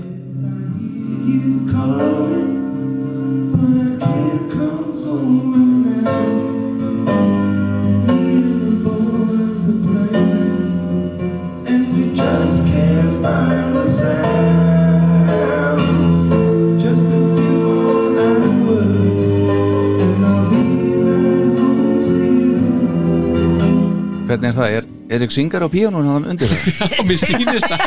hvernig 24.36 24.52
er 24.52 24.56
það? 24.60 24.76
Er 24.76 25.16
Erik 25.16 25.32
Singer 25.34 25.64
á 25.64 25.68
píanun 25.72 26.06
hann 26.12 26.28
undir 26.32 26.52
það? 26.52 26.84
og 27.00 27.08
mér 27.08 27.18
sýnist 27.24 27.66
það 27.72 27.82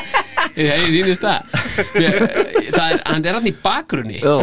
ég 0.59 0.89
sýnist 0.89 1.23
það 1.23 1.39
Mér, 1.95 2.17
það 2.73 2.85
er, 2.91 2.99
hann 3.07 3.25
er 3.29 3.37
hann 3.39 3.47
í 3.47 3.55
bakgrunni 3.63 4.19
Já, 4.19 4.35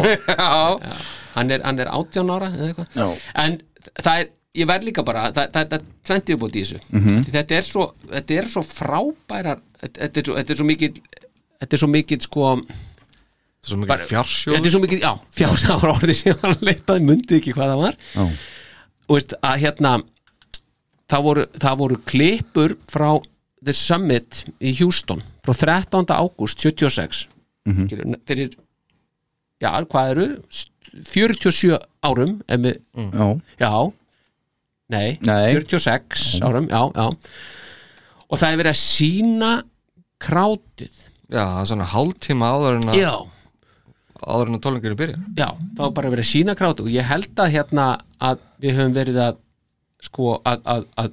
hann 1.37 1.53
er, 1.53 1.61
hann 1.67 1.83
er 1.85 1.91
18 1.93 2.33
ára 2.33 2.49
eða 2.55 2.71
eitthvað 2.71 2.97
Já. 2.97 3.07
en 3.45 3.59
það 4.01 4.23
er, 4.23 4.31
ég 4.57 4.69
verð 4.71 4.87
líka 4.89 5.05
bara 5.05 5.27
það, 5.37 5.51
það, 5.53 5.75
það 6.09 6.17
er 6.17 6.23
20 6.25 6.37
uppbúti 6.39 6.63
í 6.63 6.65
þessu 6.65 6.81
Mhm. 6.97 7.23
Því 7.27 7.35
þetta, 7.37 7.59
er 7.61 7.67
svo, 7.69 7.87
þetta 8.15 8.39
er 8.41 8.51
svo 8.55 8.63
frábærar 8.65 9.61
þetta, 9.83 10.09
er 10.23 10.25
svo, 10.31 10.37
þetta 10.41 10.55
er 10.57 10.61
svo 10.63 10.69
mikið 10.71 11.01
þetta 11.61 11.77
er 11.77 11.83
svo 11.85 11.91
mikið 11.93 12.29
sko 12.31 12.51
Þetta 13.67 13.67
er 13.67 13.73
svo 13.75 13.79
mikið 13.83 14.03
fjársjóður 14.13 14.57
Þetta 14.57 14.69
er 14.71 14.75
svo 14.77 14.83
mikið, 14.87 15.01
já, 15.03 15.13
fjársjóður 15.41 15.93
orðið 15.97 16.19
sem 16.23 16.43
hann 16.45 16.61
leitaði, 16.71 17.07
myndi 17.11 17.41
ekki 17.41 17.55
hvað 17.57 17.73
það 17.75 17.81
var 17.83 17.97
Já. 18.15 18.27
og 19.07 19.19
veist 19.19 19.35
að 19.43 19.57
hérna 19.67 19.93
það 21.11 21.23
voru, 21.29 21.45
það 21.63 21.79
voru 21.83 21.97
klippur 22.11 22.77
frá 22.91 23.11
The 23.65 23.73
Summit 23.75 24.45
í 24.61 24.73
Houston 24.81 25.23
frá 25.47 25.55
13. 25.55 26.07
ágúst 26.15 26.59
76 26.63 27.27
Mhm. 27.67 27.87
Skilur, 27.89 28.17
fyrir 28.27 28.51
já, 29.61 29.71
hvað 29.91 30.11
eru 30.13 30.27
47 31.03 31.79
árum 32.07 32.37
við, 32.47 32.77
Já. 32.95 33.41
já 33.59 33.93
nei, 34.89 35.19
Nei. 35.27 35.55
46 35.55 36.41
árum 36.47 36.69
já, 36.71 36.83
já 36.95 37.07
og 38.31 38.39
það 38.39 38.53
er 38.53 38.61
verið 38.63 38.71
að 38.73 38.83
sína 38.83 39.51
krátið 40.23 40.95
Já, 41.27 41.43
það 41.43 41.61
er 41.61 41.67
svona 41.73 41.89
hálftíma 41.91 42.51
áður 42.55 42.77
en 42.79 42.89
að 42.93 42.99
já, 43.01 43.15
áður 44.23 44.47
en 44.53 44.59
að 44.59 44.63
tónleikurinn 44.69 45.01
byrja 45.01 45.19
já, 45.43 45.49
var 45.81 45.91
bara 45.97 46.13
verið 46.15 46.23
að 46.23 46.31
sína 46.31 46.55
krátið 46.59 46.87
og 46.87 46.95
ég 46.95 47.09
held 47.11 47.35
að 47.43 47.51
hérna 47.57 47.87
að 48.23 48.39
við 48.63 48.79
höfum 48.79 48.95
verið 48.95 49.19
að 49.27 49.41
sko 50.05 50.37
að, 50.47 50.63
að, 50.65 50.87
að 51.03 51.13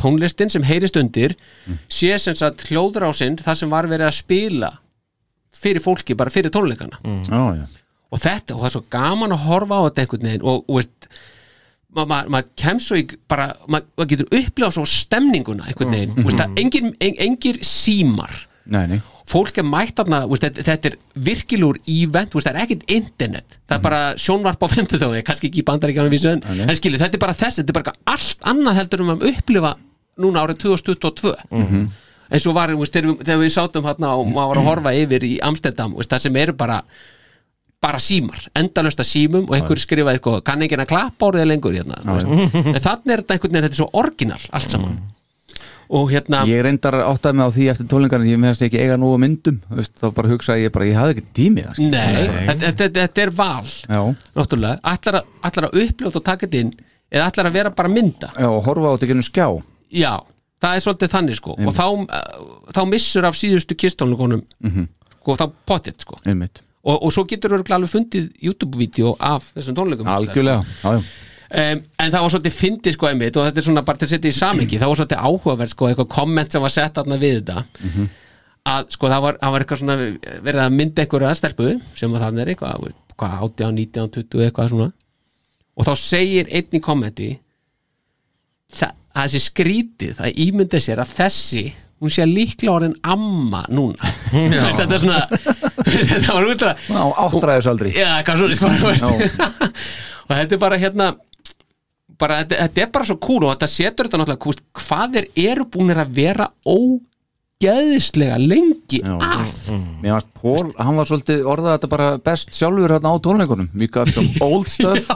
tónlistin 0.00 0.50
sem 0.50 0.64
heyrist 0.66 0.96
undir 0.98 1.36
sé 1.92 2.16
sem 2.22 2.36
sagt 2.38 2.66
hljóðrásinn 2.68 3.38
það 3.42 3.60
sem 3.60 3.72
var 3.72 3.88
verið 3.90 4.10
að 4.10 4.18
spila 4.18 4.72
fyrir 5.54 5.82
fólki, 5.82 6.16
bara 6.18 6.32
fyrir 6.34 6.52
tónleikana. 6.52 6.98
Já, 7.28 7.42
já. 7.60 7.64
og 8.10 8.20
þetta, 8.20 8.56
og 8.56 8.60
það 8.60 8.68
er 8.68 8.74
svo 8.74 8.84
gaman 8.90 9.36
að 9.36 9.46
horfa 9.46 9.78
á 9.78 9.84
þetta 9.86 10.04
einhvern 10.04 10.28
veginn 10.28 10.44
og, 10.50 10.64
og 10.66 10.80
veist 10.80 11.08
maður 11.94 12.10
ma 12.10 12.18
ma 12.34 12.40
kemst 12.58 12.90
svo 12.90 12.98
í 12.98 13.04
bara 13.30 13.52
maður 13.70 13.86
ma 14.00 14.06
getur 14.10 14.30
upplifað 14.40 14.76
svo 14.76 14.86
stemninguna 14.90 15.68
einhvern 15.70 15.94
veginn, 15.94 16.16
mm. 16.16 16.26
veist, 16.26 16.42
að 16.42 16.62
engir, 16.64 16.90
en, 16.90 17.18
engir 17.28 17.60
símar. 17.66 18.34
Nei, 18.64 18.86
nei 18.90 18.98
fólk 19.24 19.56
er 19.58 19.64
mætt 19.64 19.94
þarna, 19.96 20.18
þetta, 20.28 20.90
er 20.90 20.96
virkilegur 21.16 21.78
event, 21.88 22.34
veist, 22.36 22.46
það 22.46 22.54
er 22.54 22.62
ekkert 22.66 22.82
internet. 22.92 23.58
Það 23.68 23.76
er 23.78 23.82
bara 23.86 24.00
sjónvarp 24.20 24.60
á 24.60 24.68
50 24.68 25.00
tóni 25.00 25.22
kannski 25.24 25.48
ekki 25.48 25.62
í 25.62 25.66
bandaríkjanum 25.70 26.12
vísu 26.12 26.28
en, 26.34 26.42
skilur, 26.76 27.00
þetta 27.00 27.16
er 27.16 27.24
bara 27.24 27.36
þess, 27.38 27.60
þetta 27.62 27.72
er 27.72 27.78
bara 27.80 27.94
allt 28.14 28.44
annað 28.52 28.78
heldur 28.82 29.04
um 29.06 29.14
að 29.16 29.26
upplifa 29.32 29.74
núna 30.20 30.44
árið 30.44 30.60
2022 30.66 31.34
Mhm. 31.50 31.86
eins 32.34 32.46
og 32.48 32.54
var, 32.54 32.68
veist, 32.76 32.92
þegar, 32.94 33.16
við, 33.40 33.50
sátum 33.52 33.84
hérna 33.84 34.12
og 34.18 34.26
maður 34.28 34.48
var 34.52 34.56
að 34.60 34.68
horfa 34.68 34.92
yfir 34.96 35.24
í 35.28 35.34
Amsterdam 35.44 35.94
það 35.94 36.18
sem 36.20 36.36
eru 36.36 36.52
bara 36.52 36.82
bara 37.84 37.98
símar, 38.00 38.46
endalösta 38.56 39.04
símum 39.04 39.44
og 39.44 39.56
einhver 39.58 39.76
skrifaði 39.76 40.16
sko, 40.22 40.38
kann 40.40 40.62
enginn 40.64 40.80
að 40.80 40.88
klappa 40.88 41.26
árið 41.28 41.48
lengur 41.50 41.74
hérna, 41.76 41.98
en 42.00 42.80
þannig 42.80 43.12
er 43.12 43.20
þetta 43.22 43.34
einhvern 43.36 43.52
veginn 43.52 43.66
þetta 43.66 43.76
er 43.76 43.80
svo 43.82 43.90
orginal 43.92 44.40
allt 44.56 44.70
saman 44.72 44.94
og 45.94 46.10
hérna 46.12 46.40
Ég 46.50 46.62
reyndar 46.66 46.96
áttaði 47.04 47.38
mig 47.38 47.46
á 47.46 47.50
því 47.54 47.66
eftir 47.72 47.88
tónlingarinn 47.92 48.30
ég 48.32 48.40
meðast 48.42 48.64
ekki 48.66 48.80
eiga 48.82 48.96
nógu 49.00 49.20
myndum 49.22 49.60
þú 49.68 49.78
veist, 49.78 49.94
þá 50.00 50.06
bara 50.16 50.32
hugsaði 50.32 50.66
ég 50.66 50.72
bara, 50.74 50.88
ég 50.90 50.98
hafði 50.98 51.14
ekki 51.16 51.26
tími 51.38 51.64
það. 51.66 51.80
Nei, 51.92 52.26
þetta, 52.48 52.72
þetta, 52.80 52.88
þetta 52.98 53.24
er 53.24 53.32
val 53.38 53.70
Já, 53.70 54.00
náttúrulega, 54.38 54.80
ætlar 54.94 55.20
að, 55.20 55.32
ætlar 55.50 55.68
að 55.68 55.78
uppljóta 55.84 56.20
og 56.20 56.26
taka 56.26 56.46
þetta 56.48 56.62
inn 56.64 56.74
eða 57.14 57.30
ætlar 57.30 57.50
að 57.50 57.58
vera 57.60 57.74
bara 57.78 57.92
mynda? 57.92 58.30
Já, 58.34 58.48
og 58.50 58.62
horfa 58.66 58.90
á 58.90 58.94
þetta 58.96 59.08
ekki 59.10 59.26
skjá. 59.28 59.46
Já, 59.94 60.12
það 60.64 60.76
er 60.78 60.84
svolítið 60.84 61.12
þannig 61.14 61.38
sko. 61.38 61.54
Og 61.60 61.74
þá, 61.76 61.84
uh, 62.02 62.46
þá 62.74 62.80
missur 62.90 63.28
af 63.28 63.36
síðustu 63.38 63.76
kistónleikonum 63.78 64.42
Mhm. 64.64 64.88
sko, 65.20 65.36
þá 65.38 65.44
potið 65.68 66.00
sko. 66.02 66.18
Einmitt. 66.26 66.62
Og, 66.84 66.98
og 67.06 67.12
svo 67.14 67.24
getur 67.24 67.54
þú 67.54 67.76
alveg 67.76 67.92
fundið 67.92 68.26
YouTube-vídeó 68.44 69.14
af 69.20 69.52
þessum 69.54 69.76
tónleikum. 69.78 70.10
Algjörlega, 70.10 70.64
já, 70.82 70.98
já 70.98 71.02
um, 71.54 71.80
en 72.02 72.12
það 72.12 72.24
var 72.24 72.34
svolítið 72.34 72.56
fyndið 72.58 72.96
sko 72.96 73.08
einmitt 73.10 73.38
og 73.38 73.46
þetta 73.48 73.62
er 73.62 73.66
svona 73.68 73.84
bara 73.86 74.00
til 74.00 74.08
að 74.08 74.12
setja 74.14 74.30
í 74.32 74.36
samingi 74.38 74.80
það 74.80 74.90
var 74.92 75.00
svolítið 75.00 75.22
áhugaverð 75.28 75.72
sko, 75.74 75.88
eitthvað 75.90 76.10
komment 76.14 76.54
sem 76.54 76.64
var 76.64 76.74
sett 76.74 77.00
aðna 77.00 77.20
við 77.20 77.38
þetta. 77.40 77.64
Mhm. 77.84 78.10
að 78.74 78.90
sko 78.94 79.08
það 79.12 79.24
var, 79.26 79.38
var 79.52 79.64
eitthvað 79.64 79.80
svona 79.82 79.96
verið 80.48 80.60
að 80.64 80.76
mynda 80.78 81.04
einhverja 81.04 81.36
stelpu 81.36 81.70
sem 81.94 82.14
að 82.14 82.22
það 82.24 82.38
er 82.40 82.52
eitthvað, 82.54 82.92
hvað, 83.14 83.38
18, 83.44 83.74
19, 83.76 84.10
20 84.14 84.44
eitthvað 84.46 84.70
svona. 84.72 84.90
Og 85.74 85.88
þá 85.88 85.94
segir 86.00 86.48
einn 86.48 86.78
í 86.78 86.80
kommenti 86.80 87.30
það, 88.72 88.94
það 89.14 89.32
sé 89.34 89.42
skrítið 89.44 90.14
það 90.20 90.38
ímynda 90.46 90.80
sér 90.80 91.02
að 91.02 91.16
þessi 91.18 91.64
hún 92.04 92.12
sé 92.12 92.26
líklega 92.28 92.72
orðin 92.72 92.96
amma 93.06 93.64
núna. 93.72 94.12
Þetta 94.32 94.88
er 94.88 95.04
svona 95.04 95.20
þetta 96.10 96.34
var 96.34 96.48
út 96.48 96.64
að 96.64 96.88
áttræðisaldri. 97.24 97.92
Já, 97.96 98.22
veist. 98.24 98.64
og 100.24 100.32
þetta 100.32 100.56
er 100.56 100.60
bara 100.60 100.78
hérna 100.80 101.12
bara, 102.20 102.42
þetta, 102.42 102.60
þetta 102.66 102.84
er 102.84 102.92
bara 102.98 103.08
svo 103.08 103.18
cool 103.22 103.42
og 103.44 103.54
þetta 103.54 103.70
setur 103.70 104.08
þetta 104.08 104.20
náttúrulega 104.22 104.44
kúst, 104.44 104.62
hvað 104.80 105.18
þeir 105.18 105.28
eru 105.50 105.66
búinir 105.74 106.00
að 106.02 106.14
vera 106.18 106.48
ógeðislega 106.68 108.38
lengi 108.42 109.00
að. 109.04 109.50
Mér 110.02 110.16
fannst 110.16 110.32
Pól, 110.44 110.70
hann 110.76 110.98
var 111.00 111.08
svolítið 111.08 111.46
orðað 111.48 111.78
þetta 111.78 111.92
bara 111.94 112.08
best 112.20 112.52
sjálfur 112.52 112.92
hérna 112.92 113.14
á 113.14 113.16
tónleikunum. 113.24 113.70
We 113.72 113.88
got 113.88 114.12
some 114.12 114.28
old 114.44 114.68
stuff 114.68 115.08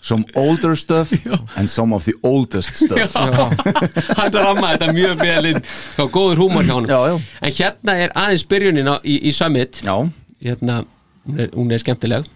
some 0.00 0.24
older 0.34 0.76
stuff 0.76 1.12
and 1.56 1.68
some 1.70 1.92
of 1.92 2.04
the 2.04 2.14
oldest 2.22 2.76
stuff. 2.76 3.14
Hann 4.18 4.32
ramma 4.32 4.74
þetta 4.76 4.92
mjög 4.94 5.18
vel 5.22 5.50
inn. 5.52 5.60
Og 5.98 6.12
góður 6.14 6.44
húmor 6.44 6.66
hjá 6.66 6.76
hann 6.76 6.88
já, 6.88 6.98
já. 7.10 7.18
en 7.42 7.56
hérna 7.58 7.98
er 8.04 8.14
aðeins 8.14 8.46
byrjunin 8.48 8.92
á, 8.94 8.96
í, 9.02 9.18
í 9.28 9.34
Summit. 9.34 9.82
Já. 9.82 9.96
hérna, 10.44 10.84
hún 11.26 11.42
er, 11.42 11.52
hún 11.54 11.74
er 11.74 11.82
skemmtileg. 11.82 12.30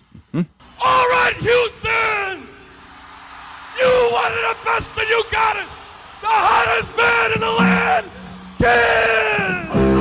All 0.82 1.06
right, 1.14 1.38
Houston! 1.46 1.91
You 3.82 3.88
wanted 4.12 4.44
the 4.48 4.56
best 4.64 4.96
and 4.96 5.08
you 5.08 5.24
got 5.32 5.56
it! 5.56 5.66
The 6.20 6.28
hottest 6.28 6.96
man 6.96 7.32
in 7.34 7.40
the 7.40 7.50
land! 7.50 8.06
Kiss! 8.58 9.91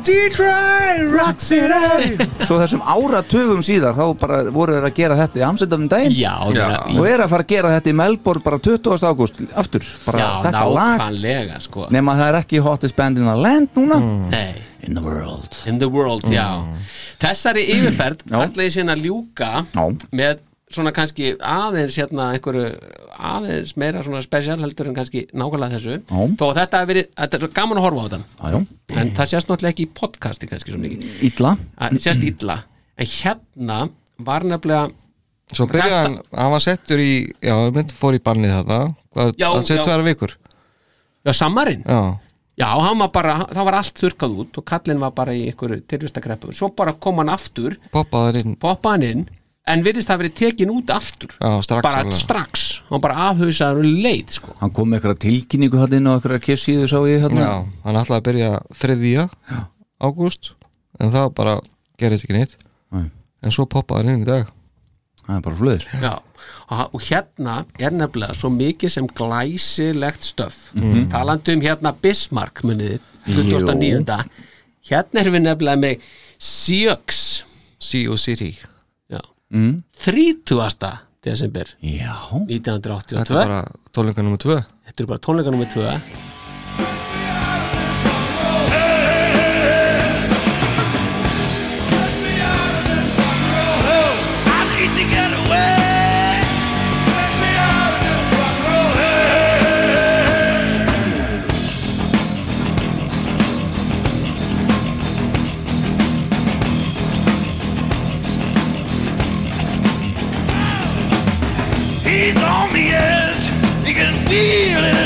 Þessum 0.00 1.10
Rock 1.12 1.40
City. 1.42 2.26
svo 2.46 2.58
þessum 2.60 2.82
áratugum 2.86 3.62
síðar 3.64 3.96
þá 3.96 4.04
bara 4.20 4.38
voru 4.54 4.76
þeir 4.76 4.86
að 4.88 4.94
gera 4.96 5.16
þetta 5.18 5.40
í 5.40 5.44
Amsterdam 5.46 5.84
um 5.84 5.88
daginn 5.92 6.14
já, 6.16 6.32
Já. 6.54 6.68
og 6.96 7.06
er 7.08 7.22
að 7.24 7.32
fara 7.34 7.44
að 7.46 7.52
gera 7.52 7.72
þetta 7.76 7.92
í 7.92 7.96
Melbourne 8.00 8.44
bara 8.44 8.58
20. 8.58 9.06
ágúst 9.10 9.40
aftur, 9.54 9.86
bara 10.06 10.18
já, 10.22 10.28
þetta 10.46 10.64
lag 10.72 10.94
nákvæmlega 11.02 11.60
sko 11.66 11.86
nema 11.92 12.16
það 12.20 12.28
er 12.32 12.40
ekki 12.42 12.62
hottest 12.64 12.96
band 12.96 13.18
in 13.20 13.28
the 13.28 13.36
land 13.36 13.68
núna 13.76 14.00
Nei. 14.32 14.54
in 14.82 14.94
the 14.94 15.02
world 15.04 15.50
In 15.66 15.78
the 15.78 15.88
world, 15.88 16.24
já 16.32 16.46
Þessari 17.22 17.62
yfirferð 17.70 18.24
ætla 18.34 18.64
ég 18.66 18.72
síðan 18.74 18.96
að 18.96 19.04
ljúka 19.06 19.50
já. 19.70 19.84
með 20.10 20.40
svona 20.74 20.92
kannski 20.96 21.34
aðeins 21.38 21.98
hérna 22.00 22.30
einhverju 22.36 22.70
aðeins 23.32 23.74
meira 23.80 24.02
svona 24.04 24.22
spesial 24.24 24.58
heldur 24.60 24.90
en 24.90 24.96
kannski 24.96 25.26
nákvæmlega 25.32 25.78
þessu. 25.78 25.98
Já. 26.00 26.20
þó 26.40 26.44
að 26.48 26.58
þetta 26.60 26.80
hefur 26.80 26.92
verið, 26.92 27.10
þetta 27.20 27.38
er 27.38 27.44
svo 27.44 27.50
gaman 27.58 27.80
að 27.80 27.86
horfa 27.86 28.02
á 28.02 28.06
þetta. 28.06 28.22
Já, 28.40 28.56
já. 28.56 28.98
en 29.02 29.12
það 29.18 29.30
sést 29.34 29.52
náttúrulega 29.52 29.74
ekki 29.76 29.86
í 29.86 29.92
podcasti 30.00 30.50
kannski 30.50 30.74
svo 30.74 30.82
mikið. 30.82 31.06
Illa. 31.28 31.54
Að, 31.76 32.00
sést 32.06 32.26
illa, 32.26 32.58
en 32.96 33.12
hérna 33.18 33.78
var 34.22 34.48
nefnilega 34.48 34.90
Svo 35.52 35.66
byrjaði 35.68 35.96
hann, 35.98 36.14
hann 36.32 36.52
var 36.54 36.62
settur 36.64 37.00
í 37.02 37.10
Já, 37.44 37.52
mynd 37.76 37.90
fór 37.92 38.16
í 38.16 38.20
bannið 38.24 38.54
þetta 38.54 38.76
Hvað, 39.12 39.32
hann 39.42 39.66
sett 39.68 39.82
tværa 39.84 40.06
vikur. 40.06 40.32
Já, 41.26 41.32
sammarinn? 41.36 41.82
Já, 41.84 42.16
Já, 42.60 42.68
hann 42.68 43.00
var 43.00 43.08
bara, 43.12 43.34
það 43.48 43.64
var 43.64 43.76
allt 43.78 44.00
þurkað 44.00 44.34
út 44.42 44.58
og 44.60 44.64
kallinn 44.68 45.00
var 45.00 45.14
bara 45.16 45.32
í 45.32 45.46
einhverju 45.48 45.80
tilvistakreppu 45.88 46.52
svo 46.56 46.68
bara 46.76 46.92
kom 47.00 47.22
hann 47.22 47.32
aftur. 47.32 47.78
Poppaður 47.94 48.42
inn. 48.42 48.56
Poppaði 48.60 48.92
hann 48.92 49.06
inn 49.08 49.22
en 49.70 49.82
virðist 49.86 50.10
það 50.10 50.22
verið 50.24 50.34
tekin 50.40 50.72
út 50.74 50.90
aftur. 50.90 51.34
Já, 51.38 51.50
strax 51.62 51.84
bara 51.86 52.00
alveg. 52.02 52.16
strax. 52.18 52.64
Hann 52.88 52.96
var 52.96 53.02
bara 53.04 53.26
afhauðsaður 53.30 53.82
og 53.82 54.00
leið 54.06 54.32
sko. 54.38 54.56
Hann 54.60 54.72
kom 54.74 54.90
með 54.90 54.98
eitthvað 55.00 55.20
tilkynningu 55.26 55.78
hann 55.82 55.94
inn 55.98 56.08
á 56.10 56.12
eitthvað 56.16 56.42
kessíðu 56.48 56.88
sá 56.90 56.98
ég 57.08 57.22
hérna 57.22 57.44
Já, 57.44 57.52
hann 57.84 58.00
ætlaði 58.00 58.18
að 58.18 58.26
byrja 58.28 58.50
þriðja 58.80 59.28
ágúst 60.02 60.50
en 60.98 61.14
það 61.14 61.28
bara 61.38 61.54
gerist 62.00 62.26
ekki 62.26 62.36
neitt. 62.38 62.58
Nei. 62.92 63.06
en 63.42 63.54
svo 63.54 63.64
poppaði 63.70 64.02
hann 64.04 64.14
inn 64.16 64.26
í 64.26 64.28
dag. 64.28 64.50
Það 65.22 65.36
er 65.36 65.42
bara 65.46 65.58
flöður 65.60 65.84
Já, 66.02 66.12
og, 66.66 66.80
og 66.98 67.04
hérna 67.06 67.54
er 67.78 67.94
nefnilega 67.94 68.34
svo 68.34 68.50
mikið 68.50 68.90
sem 68.90 69.06
glæsilegt 69.06 70.26
stöf. 70.26 70.72
Mhm. 70.74 71.06
talandi 71.14 71.54
um 71.54 71.62
hérna 71.62 71.94
Bismarck 72.02 72.64
munið 72.66 72.98
2009 73.30 74.26
hérna 74.90 75.22
erum 75.22 75.38
við 75.38 75.46
nefnilega 75.46 75.78
með 75.78 76.10
Sioux. 76.42 77.44
Sea 77.78 78.16
City. 78.18 78.56
Já. 78.58 78.71
Mm. 79.52 79.72
30. 80.04 80.92
desember 81.22 81.68
Já. 81.80 82.16
1982 82.48 83.22
Þetta 83.22 83.32
er 83.32 83.40
bara 83.40 83.64
tónleika 83.94 84.26
nummer 84.26 84.42
2 84.42 84.60
Þetta 84.88 85.04
er 85.04 85.10
bara 85.14 85.26
tónleika 85.28 85.54
nummer 85.54 85.70
2 85.70 86.31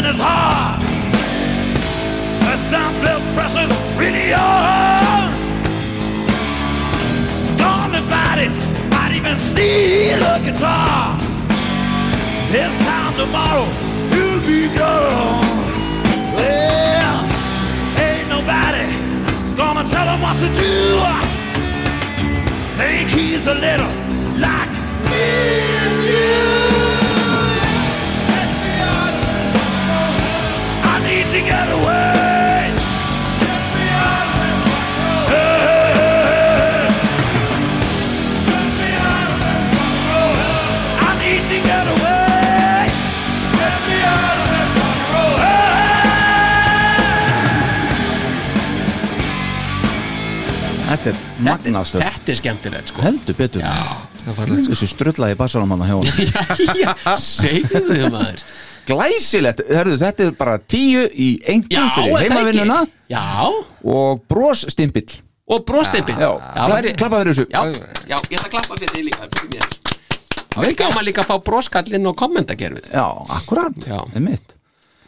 his 0.06 0.18
heart. 0.18 0.80
The 2.46 2.56
stomp 2.66 2.94
blood 3.00 3.22
pressure's 3.34 3.72
really 3.98 4.30
hard. 4.30 5.34
Don't 7.58 7.96
fight 8.10 8.38
it. 8.46 8.54
Might 8.90 9.12
even 9.18 9.36
steal 9.38 10.20
a 10.22 10.38
guitar. 10.46 11.18
This 12.54 12.74
time 12.86 13.12
tomorrow, 13.20 13.66
you'll 14.14 14.42
be 14.46 14.62
gone. 14.78 15.42
Well, 16.36 17.18
ain't 18.06 18.28
nobody 18.36 18.86
gonna 19.60 19.84
tell 19.94 20.06
him 20.12 20.20
what 20.22 20.36
to 20.44 20.48
do. 20.62 20.76
Think 22.78 23.08
he's 23.10 23.46
a 23.48 23.54
little 23.54 23.92
like 24.38 24.70
me 25.10 26.05
To 31.36 31.42
get 31.42 31.68
away. 31.68 32.72
Let 33.44 33.62
me 33.76 33.84
out 33.92 34.28
of 34.32 34.36
this 34.40 34.60
rock 34.72 35.28
Hey. 35.28 36.88
Let 38.48 38.68
me 38.80 38.88
out 38.96 39.28
of 39.34 39.38
this 39.44 39.66
rock 40.08 40.32
I 40.96 41.12
need 41.20 41.44
to 41.52 41.58
get 41.60 41.86
away. 41.92 42.88
Let 43.60 43.78
me 43.84 43.96
out 44.00 44.38
of 44.40 44.48
this 44.56 44.70
rock 44.80 45.36
Þetta 50.88 51.08
er 51.12 51.16
magnastöf 51.44 52.00
Þetta 52.00 52.28
er 52.32 52.38
skemmtilegt 52.40 52.88
sko 52.94 53.04
Heldur 53.04 53.36
betur 53.36 53.60
fallegt, 53.60 54.72
Þessu 54.72 54.88
strullaði 54.88 55.36
bassarum 55.36 55.76
hann 55.76 55.84
hjá 55.84 56.00
hann 56.00 56.08
Já, 56.80 56.96
segðu 57.20 57.84
þið 57.92 58.08
maður 58.08 58.40
Glæsilegt, 58.86 59.62
herðu 59.72 59.96
þetta 60.00 60.26
er 60.28 60.34
bara 60.38 60.58
tíu 60.62 61.04
í 61.10 61.28
einhvern 61.48 61.90
fyrir 61.96 62.20
heimavinnuna. 62.22 62.80
Og 63.84 64.22
brosstimpill. 64.30 65.20
Og 65.46 65.62
væri- 66.72 66.94
klappa 66.98 67.20
fyrir 67.22 67.34
þessu. 67.34 67.46
Já, 67.50 67.62
já, 68.10 68.16
ég 68.18 68.38
ætla 68.38 68.48
að 68.48 68.54
klappa 68.56 68.78
fyrir 68.80 68.92
því 68.94 69.02
líka 69.08 69.28
fyrir 69.34 69.50
mér. 69.54 69.68
Það 70.56 70.66
er 70.70 70.76
gaman 70.80 71.04
líka 71.04 71.22
að 71.22 71.28
fá 71.30 71.36
broskallinn 71.44 72.06
og 72.10 72.16
kommentakerfið. 72.16 72.90
Já, 72.94 73.06
akkurat, 73.38 73.74
það 73.84 74.16
er 74.16 74.24
mitt 74.24 74.54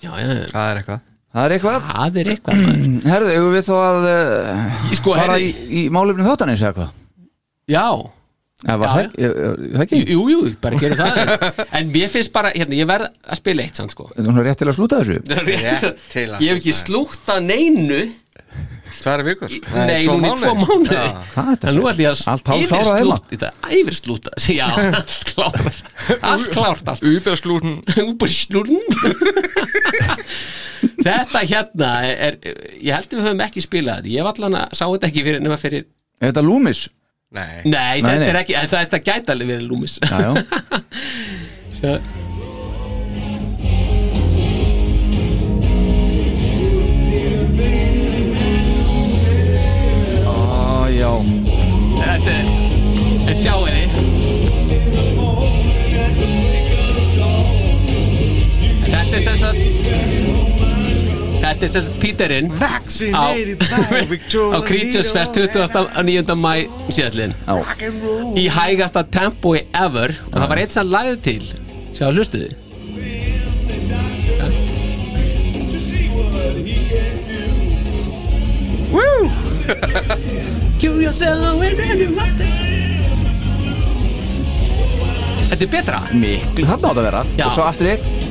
Já, 0.03 0.12
já, 0.14 0.26
já. 0.29 0.47
Það 0.53 0.68
er 0.70 0.76
eitthvað. 0.83 1.01
Það 1.35 1.45
er 1.45 1.55
eitthvað. 1.57 1.89
Það 1.89 2.18
er 2.22 2.29
eitthvað. 2.33 2.61
Herðu, 3.09 3.33
eigum 3.35 3.55
við 3.57 3.64
þá 3.66 3.74
að 3.79 4.07
uh, 4.11 4.93
Sko, 4.99 5.14
fara 5.18 5.33
herri- 5.35 5.49
í, 5.49 5.64
í 5.81 5.89
málefni 5.91 6.26
þáttanins 6.29 6.62
eða 6.62 6.76
hvað? 6.76 6.93
Já 7.68 7.87
Það 8.59 8.79
var 8.83 9.05
ekki? 9.85 9.99
Jú, 10.11 10.23
jú, 10.33 10.39
bara 10.59 10.79
gerum 10.83 10.99
það. 10.99 11.43
En, 11.79 11.91
mér 11.95 12.09
finnst 12.11 12.33
bara, 12.35 12.51
hérna, 12.51 12.75
ég 12.75 12.89
verð 12.91 13.13
að 13.23 13.39
spila 13.39 13.63
eitt 13.63 13.79
sann 13.79 13.91
sko. 13.93 14.09
Þú 14.17 14.33
er 14.33 14.49
rétt 14.49 14.59
til 14.59 14.67
að 14.67 14.75
slúta 14.75 14.99
þessu? 14.99 15.19
Rétt, 15.47 16.01
til 16.11 16.25
að 16.27 16.43
Ég 16.43 16.51
hef 16.51 16.59
ekki 16.59 16.75
slúta 16.75 17.37
neinu. 17.45 18.01
Tvær 18.99 19.23
vikur? 19.23 19.53
Nei, 19.77 20.03
núna 20.09 20.33
í 20.33 20.41
tvo 20.41 20.55
er 20.59 21.21
þetta 21.37 21.69
En 21.71 21.77
nú 21.77 21.85
ætlum 21.87 22.03
ég 22.03 22.11
að 22.11 22.23
Allt 22.33 22.49
hálfklárað 22.51 22.97
heima? 22.99 23.19
yfirslúta 23.29 23.29
Þetta 23.31 23.51
er 23.53 23.77
æfirslúta 23.79 24.33
Já, 24.59 24.67
allt 24.99 25.15
klárt. 25.29 25.81
Allt 26.33 26.51
klárt 26.57 26.91
allt. 26.95 27.07
Uberslúten 27.07 27.77
Uberslúten 28.09 28.83
Þetta 30.99 31.45
hérna 31.53 31.93
er, 32.11 32.39
ég 32.83 32.91
held 32.95 33.07
að 33.13 33.19
við 33.21 33.27
höfum 33.29 33.45
ekki 33.47 33.63
spilað 33.65 34.01
þetta. 34.03 34.15
Ég 34.17 34.27
var 34.27 34.35
allan 34.39 34.59
að 34.65 34.75
sá 34.81 34.85
þetta 34.87 35.11
ekki 35.13 35.27
fyrir 35.29 35.45
nema 35.47 35.59
fyrir 35.61 35.87
Er 36.19 36.33
þetta 36.33 36.43
Loomis? 36.47 36.87
Nei. 37.31 37.61
Nei, 37.64 38.01
Nei, 38.01 38.03
þetta 38.03 38.18
nei. 38.22 38.29
er 38.33 38.39
ekki, 38.41 38.55
þetta 38.72 39.01
gæti 39.05 39.33
alveg 39.35 39.51
verið 39.53 39.66
lúmis 39.68 39.99
Já, 40.01 40.20
já. 40.24 40.33
Sjá. 41.79 41.99
Ó, 50.26 50.87
já. 50.91 51.12
Þetta 51.99 52.35
er, 52.35 52.51
en 53.29 53.37
sjáu 53.39 53.66
þið. 53.68 53.89
Þetta 58.89 59.16
er 59.16 59.22
sem 59.24 59.39
sagt 59.41 59.78
Þetta 61.49 61.65
er 61.65 61.71
sem 61.73 61.85
sagt 61.87 62.01
Píterinn 62.03 62.51
á, 63.17 63.33
á 64.57 64.59
Creatures 64.69 65.09
Fest 65.17 65.33
29. 65.33 66.35
mæ 66.37 66.67
síðallin 66.93 67.33
í 68.37 68.45
hægasta 68.53 69.01
tempói 69.09 69.63
ever. 69.73 70.13
Og 70.29 70.37
það 70.37 70.49
var 70.53 70.61
eitt 70.61 70.77
sem 70.77 70.93
lagði 70.93 71.17
til. 71.25 71.49
Sjá 71.97 72.11
hlustuði 72.13 72.53
Woo! 78.93 79.29
Kill 80.81 81.01
yourself 81.01 81.57
with 81.61 81.81
any 81.81 82.13
Þetta 85.49 85.65
er 85.65 85.71
betra. 85.73 85.99
Miklu. 86.13 86.67
Þarna 86.69 86.91
átt 86.93 86.99
að 87.01 87.07
vera. 87.09 87.21
Já. 87.39 87.47
Og 87.49 87.55
svo 87.57 87.65
aftur 87.65 87.89
eitt 87.89 88.28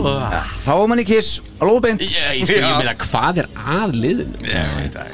Þá 0.00 0.70
var 0.72 0.86
manni 0.90 1.04
kiss 1.08 1.40
Lóðbeint 1.60 2.00
Ég, 2.04 2.10
ég, 2.40 2.44
sko, 2.46 2.56
ég 2.58 2.76
meina 2.80 2.94
hvað 3.04 3.40
er 3.44 3.48
að 3.76 3.94
liðinu? 4.00 4.36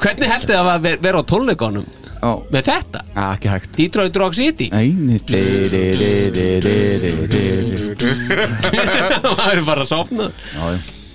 Hvernig 0.03 0.31
heldur 0.33 0.55
það 0.55 0.71
að 0.73 0.85
ver- 0.87 1.01
vera 1.07 1.21
á 1.21 1.23
tónleikonum 1.31 1.87
Já, 2.17 2.31
með 2.49 2.63
þetta? 2.65 3.01
Ah, 3.13 3.33
ekki 3.35 3.49
hægt. 3.51 3.67
Detroit 3.77 4.15
Rock 4.17 4.33
City. 4.33 4.67
Æni 4.73 5.19
Það 9.37 9.51
er 9.51 9.61
bara 9.67 9.83
að 9.83 9.89
sofna. 9.91 10.29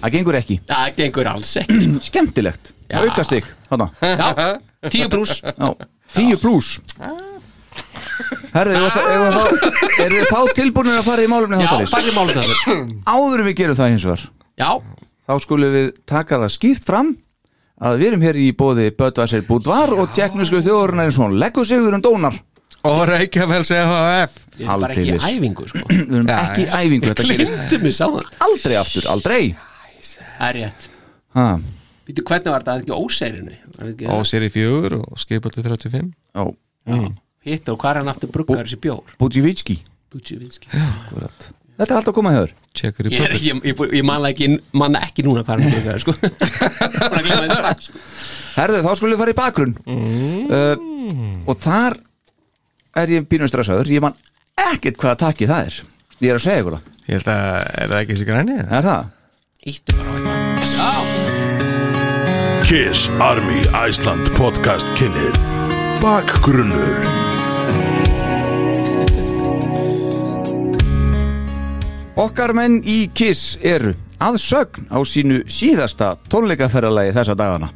Það 0.03 0.15
gengur 0.17 0.39
ekki. 0.39 0.57
Það 0.69 0.95
gengur 1.01 1.31
alls 1.33 1.51
ekki. 1.63 1.81
Skemmtilegt. 2.09 2.73
Já. 2.93 3.01
Aukastig 3.03 3.47
Þarna. 3.71 3.87
Já, 4.03 4.59
10 4.93 5.11
pluss 5.13 5.39
Já, 5.43 5.69
10 6.15 6.41
pluss 6.43 6.73
Herðu, 8.53 8.75
eru 10.03 10.15
þið 10.19 10.29
þá 10.29 10.41
tilbúinir 10.59 10.99
að 11.01 11.07
fara 11.09 11.25
í 11.25 11.31
málumni 11.33 11.59
Já, 11.59 11.67
þáttarins? 11.67 11.93
farið 11.97 12.17
málum 12.19 12.39
þessu 12.39 12.77
Áður 13.09 13.43
en 13.43 13.49
við 13.49 13.57
gerum 13.63 13.79
það 13.79 13.93
hins 13.95 14.07
vegar 14.09 14.25
Já, 14.63 14.71
Þá 15.23 15.35
skulum 15.47 15.73
við 15.77 15.91
taka 16.13 16.39
það 16.43 16.53
skýrt 16.57 16.87
fram 16.89 17.13
að 17.83 17.99
við 17.99 18.09
erum 18.13 18.25
hér 18.27 18.39
í 18.39 18.47
bóði 18.55 18.89
Böðvæsir 18.99 19.45
Búdvar 19.49 19.93
og 19.97 20.11
tjekknusku 20.15 20.61
þjóðurinn 20.63 21.03
er 21.07 21.15
svona 21.15 21.39
leggur 21.41 21.67
sig 21.67 21.83
um 21.83 22.03
dónar. 22.05 22.37
Og 22.87 23.01
Reykjavíls 23.07 23.71
EHF 23.75 24.37
ég 24.59 24.67
er 24.67 24.81
bara 24.83 24.95
ekki 24.95 25.15
í 25.15 25.19
æfingu 25.23 25.67
sko. 25.71 25.83
Við 25.91 26.17
erum 26.19 26.31
ekki 26.35 26.65
í 26.65 26.69
æfingu 26.75 27.11
Þetta 27.13 27.27
gerist 27.31 27.55
Glimtu 27.55 27.81
mig 27.87 27.95
sáðan 27.97 28.31
aldrei 28.47 28.75
aftur, 28.81 29.07
aldrei. 29.11 29.41
Það 30.03 30.47
er 30.49 30.59
rétt. 30.59 30.89
Ha, 31.39 31.47
Býtu 32.07 32.25
hvernig 32.27 32.51
var 32.55 32.67
þetta? 32.67 32.79
Ekki 32.83 32.97
óseirinu? 32.99 33.55
Var 33.67 33.85
þetta 33.87 33.93
ekki- 33.95 34.11
Og 34.19 34.27
séri 34.31 34.51
fjögur 34.53 34.99
og 35.01 35.23
skipaldi 35.23 35.63
35 35.63 36.11
Ó, 36.35 36.51
Hitt 37.47 37.69
og 37.73 37.79
hvað 37.83 37.91
er 37.97 38.01
hann 38.03 38.13
aftur 38.13 38.31
bruggar 38.33 38.65
þessi 38.69 38.79
bjór? 38.83 39.03
Akkurat. 40.79 41.49
Þetta 41.73 41.89
er 41.89 41.99
alltaf 41.99 42.13
að 42.13 42.17
koma 42.19 42.31
hefur 42.35 42.51
Tjekkar 42.77 43.09
Ég, 43.11 43.33
ég, 43.43 43.63
ég, 43.73 43.81
ég 43.97 44.05
man 44.07 44.27
ekki, 44.29 44.49
man 44.77 44.95
ekki 45.01 45.25
núna 45.27 45.43
hvað 45.47 45.63
hann 45.65 45.89
er 45.95 46.03
sko. 46.03 46.13
Sko. 47.83 48.03
Herðu, 48.53 48.83
þá 48.85 48.91
skulum 48.99 49.15
við 49.17 49.23
fara 49.23 49.33
í 49.33 49.39
bakgrunn. 49.39 49.75
Uh, 50.53 50.77
Og 51.49 51.57
þar 51.65 51.97
er 53.03 53.13
ég 53.17 53.27
bínum 53.29 53.49
stressaður. 53.51 53.89
Ég 53.97 54.05
man 54.05 54.15
ekkert 54.71 55.01
hvaða 55.01 55.19
takki 55.25 55.49
það 55.51 55.71
er. 55.71 55.81
Ég 56.23 56.29
er 56.31 56.39
að 56.39 56.45
segja 56.47 56.63
ykkur 56.63 56.77
það. 56.77 56.85
Ég 57.09 57.17
held 57.19 57.29
að, 57.33 57.41
er 57.83 57.89
það 57.93 57.99
ekki 58.03 58.13
þessi 58.15 58.29
græni? 58.29 58.59
Er 58.63 58.87
það? 58.87 59.03
Íttu 59.73 59.99
bara 59.99 60.11
á 60.13 60.15
eitthvað. 60.21 60.77
Já. 60.77 60.91
Kiss 62.69 63.09
Army 63.21 63.61
Iceland 63.89 64.31
podcast 64.39 64.89
kynir 64.97 65.35
Bakgrunnur 66.01 67.03
Okkar 72.13 72.53
menn 72.53 72.83
í 72.85 73.07
Kiss 73.17 73.55
eru 73.65 73.95
að 74.21 74.35
sögn 74.43 74.85
á 74.93 75.01
sínu 75.01 75.39
síðasta 75.49 76.11
tónleikaferðalagi 76.29 77.15
þessa 77.17 77.37
dagana. 77.41 77.71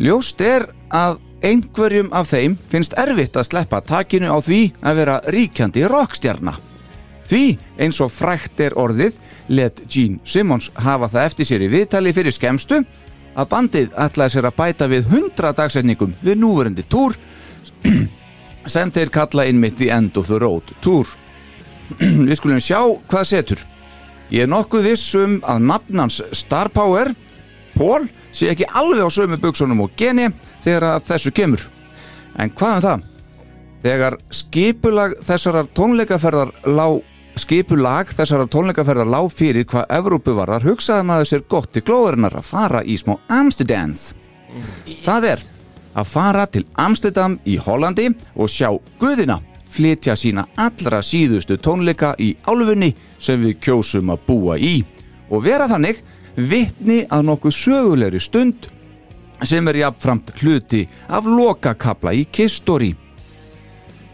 Ljóst 0.00 0.40
er 0.40 0.64
að 0.88 1.18
einhverjum 1.44 2.08
af 2.16 2.30
þeim 2.32 2.54
finnst 2.72 2.96
erfitt 2.96 3.36
að 3.36 3.50
sleppa 3.50 3.82
takinu 3.84 4.32
á 4.32 4.40
því 4.40 4.62
að 4.80 5.02
vera 5.02 5.18
ríkjandi 5.36 5.84
rockstjarna. 5.92 6.56
Því 7.28 7.44
eins 7.76 8.00
og 8.00 8.08
frækt 8.16 8.64
er 8.64 8.80
orðið 8.80 9.20
let 9.52 9.84
Gene 9.92 10.24
Simmons 10.24 10.72
hafa 10.80 11.12
það 11.12 11.28
eftir 11.28 11.52
sér 11.52 11.68
í 11.68 11.70
viðtali 11.76 12.16
fyrir 12.16 12.32
skemstu 12.32 12.80
að 13.36 13.50
bandið 13.52 13.92
ætlaði 13.92 14.38
sér 14.38 14.48
að 14.48 14.56
bæta 14.56 14.88
við 14.88 15.12
100 15.20 15.56
dagsetningum 15.60 16.16
við 16.24 16.40
núverendi 16.40 16.88
túr 16.88 17.20
sem 18.72 18.88
þeir 18.88 19.12
kalla 19.12 19.50
innmitt 19.52 19.76
The 19.76 19.92
End 19.92 20.16
of 20.16 20.32
the 20.32 20.40
Road 20.40 20.72
Tour. 20.80 21.19
Við 22.28 22.36
skulum 22.38 22.62
sjá 22.62 22.80
hvað 23.10 23.28
setur. 23.28 23.66
Ég 24.30 24.46
er 24.46 24.50
nokkuð 24.50 24.86
viss 24.92 25.14
um 25.18 25.40
að 25.42 25.66
nafnans 25.66 26.20
Star 26.38 26.70
Power, 26.70 27.10
Paul, 27.74 28.06
sé 28.30 28.50
ekki 28.52 28.68
alveg 28.68 29.02
á 29.02 29.10
sömu 29.10 29.40
buksunum 29.42 29.82
og 29.82 29.94
geni 29.98 30.28
þegar 30.62 30.92
að 30.94 31.06
þessu 31.10 31.34
kemur. 31.34 31.64
En 32.38 32.52
hvað 32.54 32.76
um 32.76 32.84
það? 32.84 33.06
Þegar 33.80 34.16
skipulag 34.36 35.16
þessarar 35.24 35.70
tónleikaferðar 35.74 36.52
lá 36.68 37.00
skipulag 37.40 38.10
þessarar 38.12 38.50
tónleikaferðar 38.52 39.08
lá 39.08 39.20
fyrir 39.32 39.66
hvað 39.70 39.94
Evrópu 39.96 40.34
varðar 40.36 40.66
hugsaði 40.66 41.06
maður 41.08 41.30
sér 41.30 41.46
gott 41.48 41.70
til 41.72 41.84
glóðurinnar 41.86 42.36
að 42.38 42.48
fara 42.50 42.82
í 42.84 42.98
smá 43.00 43.16
Amsterdams. 43.32 44.10
Það 45.04 45.30
er 45.34 45.46
að 45.96 46.10
fara 46.10 46.46
til 46.50 46.66
Amsterdam 46.78 47.38
í 47.48 47.56
Hollandi 47.60 48.10
og 48.36 48.50
sjá 48.52 48.68
Guðina 49.00 49.40
flytja 49.70 50.16
sína 50.18 50.46
allra 50.58 51.00
síðustu 51.04 51.58
tónleika 51.62 52.14
í 52.18 52.32
álfunni 52.46 52.90
sem 53.18 53.40
við 53.42 53.58
kjósum 53.64 54.12
að 54.12 54.24
búa 54.26 54.58
í 54.58 54.80
og 55.30 55.44
vera 55.46 55.68
þannig 55.70 56.02
vitni 56.36 57.04
að 57.10 57.26
nokkuð 57.28 57.56
sögulegri 57.56 58.20
stund 58.22 58.68
sem 59.46 59.68
er 59.68 59.80
jafnframt 59.84 60.32
hluti 60.40 60.82
af 61.08 61.24
lokakabla 61.24 62.12
í 62.12 62.26
Kiss-story. 62.28 62.90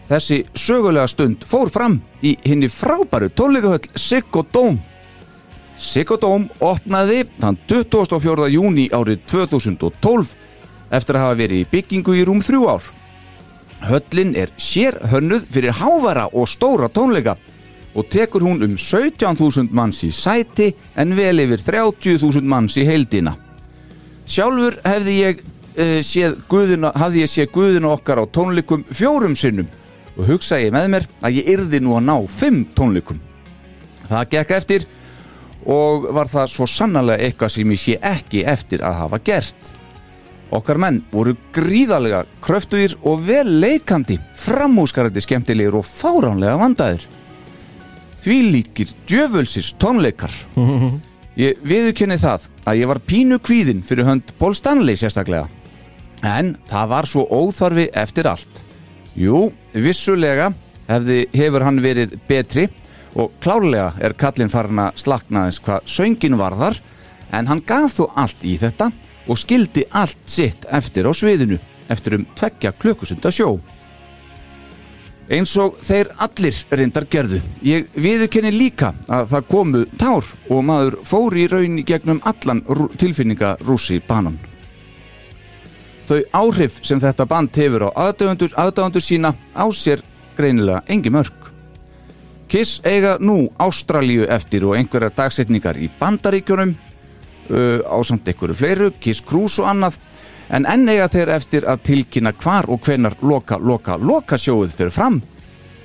Þessi 0.07 0.43
sögulega 0.55 1.07
stund 1.11 1.43
fór 1.43 1.71
fram 1.71 1.97
í 2.23 2.37
hinni 2.45 2.69
frábæru 2.71 3.27
tónleikahöll 3.35 3.89
Siggo 3.99 4.45
Dome. 4.53 4.79
Siggo 5.77 6.15
Dome 6.17 6.47
opnaði 6.63 7.25
þann 7.41 7.59
24. 7.67 8.47
júni 8.55 8.87
árið 8.95 9.25
2012 9.33 10.35
eftir 10.95 11.17
að 11.17 11.25
hafa 11.25 11.39
verið 11.41 11.65
í 11.65 11.67
byggingu 11.73 12.15
í 12.15 12.23
rúm 12.27 12.39
þrjú 12.45 12.69
ár. 12.71 12.87
Höllin 13.85 14.33
er 14.35 14.49
sér 14.57 14.97
hönnuð 15.11 15.45
fyrir 15.53 15.75
hávara 15.77 16.27
og 16.33 16.47
stóra 16.49 16.89
tónleika 16.89 17.37
og 17.97 18.09
tekur 18.09 18.41
hún 18.41 18.63
um 18.63 18.75
17.000 18.75 19.69
manns 19.71 20.03
í 20.05 20.11
sæti 20.11 20.71
en 20.95 21.15
vel 21.17 21.41
yfir 21.41 21.61
30.000 21.65 22.41
manns 22.45 22.77
í 22.77 22.85
heildina. 22.85 23.35
Sjálfur 24.27 24.77
hefði 24.83 25.15
ég, 25.21 25.41
uh, 25.77 25.99
séð 26.03 26.37
guðuna, 26.49 26.91
hafði 26.95 27.23
ég 27.23 27.31
séð 27.31 27.51
guðuna 27.53 27.93
okkar 27.95 28.21
á 28.21 28.25
tónleikum 28.27 28.85
fjórum 28.91 29.37
sinnum 29.37 29.69
og 30.17 30.27
hugsaði 30.29 30.73
með 30.73 30.91
mér 30.93 31.09
að 31.21 31.39
ég 31.39 31.49
yrði 31.55 31.81
nú 31.81 31.95
að 31.97 32.07
ná 32.09 32.15
fimm 32.29 32.63
tónleikum. 32.75 33.21
Það 34.07 34.29
gekk 34.33 34.53
eftir 34.57 34.87
og 35.67 36.09
var 36.15 36.29
það 36.31 36.53
svo 36.53 36.67
sannarlega 36.69 37.25
eitthvað 37.27 37.53
sem 37.53 37.73
ég 37.73 37.81
sé 37.81 37.97
ekki 38.01 38.45
eftir 38.47 38.83
að 38.85 39.01
hafa 39.03 39.21
gert. 39.25 39.73
Okkar 40.55 40.79
menn 40.79 41.01
voru 41.11 41.33
gríðarlega 41.55 42.21
kröftugir 42.43 42.95
og 43.03 43.25
vel 43.27 43.49
leikandi, 43.59 44.15
framúskarandi 44.31 45.23
skemmtilegir 45.23 45.75
og 45.75 45.83
fáránlega 45.87 46.55
vandaðir. 46.61 47.03
Því 48.23 48.37
líkir 48.53 48.93
djöfulsins 49.09 49.73
tónleikar. 49.79 50.31
Ég 51.37 51.59
viðurkenni 51.61 52.15
það 52.17 52.47
að 52.65 52.79
ég 52.79 52.89
var 52.89 52.99
pínu 53.05 53.37
kvíðin 53.45 53.83
fyrir 53.85 54.07
hönd 54.07 54.31
Paul 54.39 54.55
Stanley 54.57 54.97
sérstaklega. 54.97 55.45
En 56.25 56.55
það 56.65 56.87
var 56.89 57.05
svo 57.05 57.27
óþarfi 57.29 57.91
eftir 57.93 58.25
allt. 58.25 58.63
Jú, 59.13 59.51
vissulega 59.69 60.47
hefði, 60.87 61.27
hefur 61.37 61.67
hann 61.67 61.77
verið 61.83 62.15
betri 62.25 62.65
og 63.13 63.35
klárlega 63.43 63.91
er 64.01 64.17
kallinn 64.17 64.49
farin 64.49 64.81
að 64.81 64.97
slakna 65.03 65.45
þess 65.45 65.61
hvað 65.67 65.93
söngin 65.93 66.39
varðar 66.41 66.81
en 67.37 67.51
hann 67.51 67.61
gaf 67.69 67.99
þó 67.99 68.07
allt 68.17 68.41
í 68.41 68.55
þetta 68.57 68.89
og 68.89 69.06
skildi 69.35 69.83
allt 69.91 70.21
sitt 70.25 70.65
eftir 70.71 71.09
á 71.09 71.11
sviðinu 71.11 71.57
eftir 71.91 72.15
um 72.15 72.25
tveggja 72.35 72.71
klukkusunda 72.71 73.31
sjó. 73.31 73.57
Eins 75.27 75.51
og 75.59 75.75
þeir 75.83 76.13
allir 76.23 76.55
reyndar 76.71 77.03
gerðu. 77.11 77.41
Ég 77.59 77.89
viðurkenni 77.99 78.51
líka 78.55 78.93
að 79.11 79.33
það 79.33 79.47
komu 79.51 79.81
tár 79.99 80.29
og 80.47 80.61
maður 80.63 80.99
fór 81.03 81.35
í 81.35 81.47
raun 81.51 81.81
gegnum 81.83 82.21
allan 82.23 82.61
rú- 82.63 82.93
tilfinningarússi 82.95 83.99
banan. 84.07 84.37
Þau 86.07 86.21
áhrif 86.31 86.79
sem 86.87 87.01
þetta 87.03 87.27
band 87.27 87.51
hefur 87.59 87.89
á 87.91 88.07
aðdáðundur 88.07 89.03
sína 89.03 89.33
á 89.51 89.67
sér 89.75 89.99
greinilega 90.37 90.85
engi 90.87 91.11
mörg. 91.11 91.33
Kiss 92.47 92.79
eiga 92.87 93.17
nú 93.19 93.49
Ástralíu 93.59 94.23
eftir 94.31 94.63
og 94.63 94.77
einhverjar 94.79 95.11
dagsetningar 95.11 95.75
í 95.75 95.89
bandaríkjunum 95.99 96.77
uh, 97.49 97.79
á 97.83 97.97
samt 98.05 98.27
einhverju 98.27 98.57
fleiru, 98.57 98.91
Kiss 98.99 99.23
Cruise 99.23 99.61
og 99.61 99.71
annað. 99.71 99.99
En 100.49 100.65
enn 100.69 100.87
eiga 100.87 101.09
þeir 101.11 101.33
eftir 101.35 101.67
að 101.67 101.83
tilkynna 101.89 102.31
hvar 102.39 102.69
og 102.71 102.85
hvenar 102.85 103.17
loka, 103.21 103.57
loka, 103.59 103.97
loka 103.99 104.37
sjóið 104.39 104.75
fyrir 104.77 104.93
fram. 104.95 105.21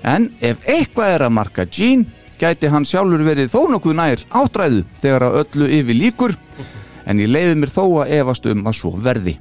En 0.07 0.31
ef 0.41 0.63
eitthvað 0.67 1.17
er 1.17 1.25
að 1.27 1.35
marka 1.39 1.67
Gene 1.67 2.07
gæti 2.43 2.71
hann 2.71 2.87
sjálfur 2.87 3.23
verið 3.27 3.53
þó 3.53 3.69
nokkuð 3.71 3.99
nær 3.99 4.23
áttræðu 4.35 4.83
þegar 5.03 5.27
að 5.29 5.37
öllu 5.43 5.69
yfir 5.79 5.99
líkur 5.99 6.37
en 7.07 7.21
ég 7.23 7.31
leiði 7.31 7.59
mér 7.59 7.71
þó 7.71 7.85
að 8.03 8.15
efast 8.19 8.47
um 8.51 8.65
að 8.67 8.79
svo 8.79 8.95
verði. 9.03 9.37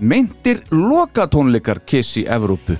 Meintir 0.00 0.62
lokatónleikar 0.72 1.82
Kiss 1.84 2.16
í 2.16 2.24
Evrópu? 2.24 2.76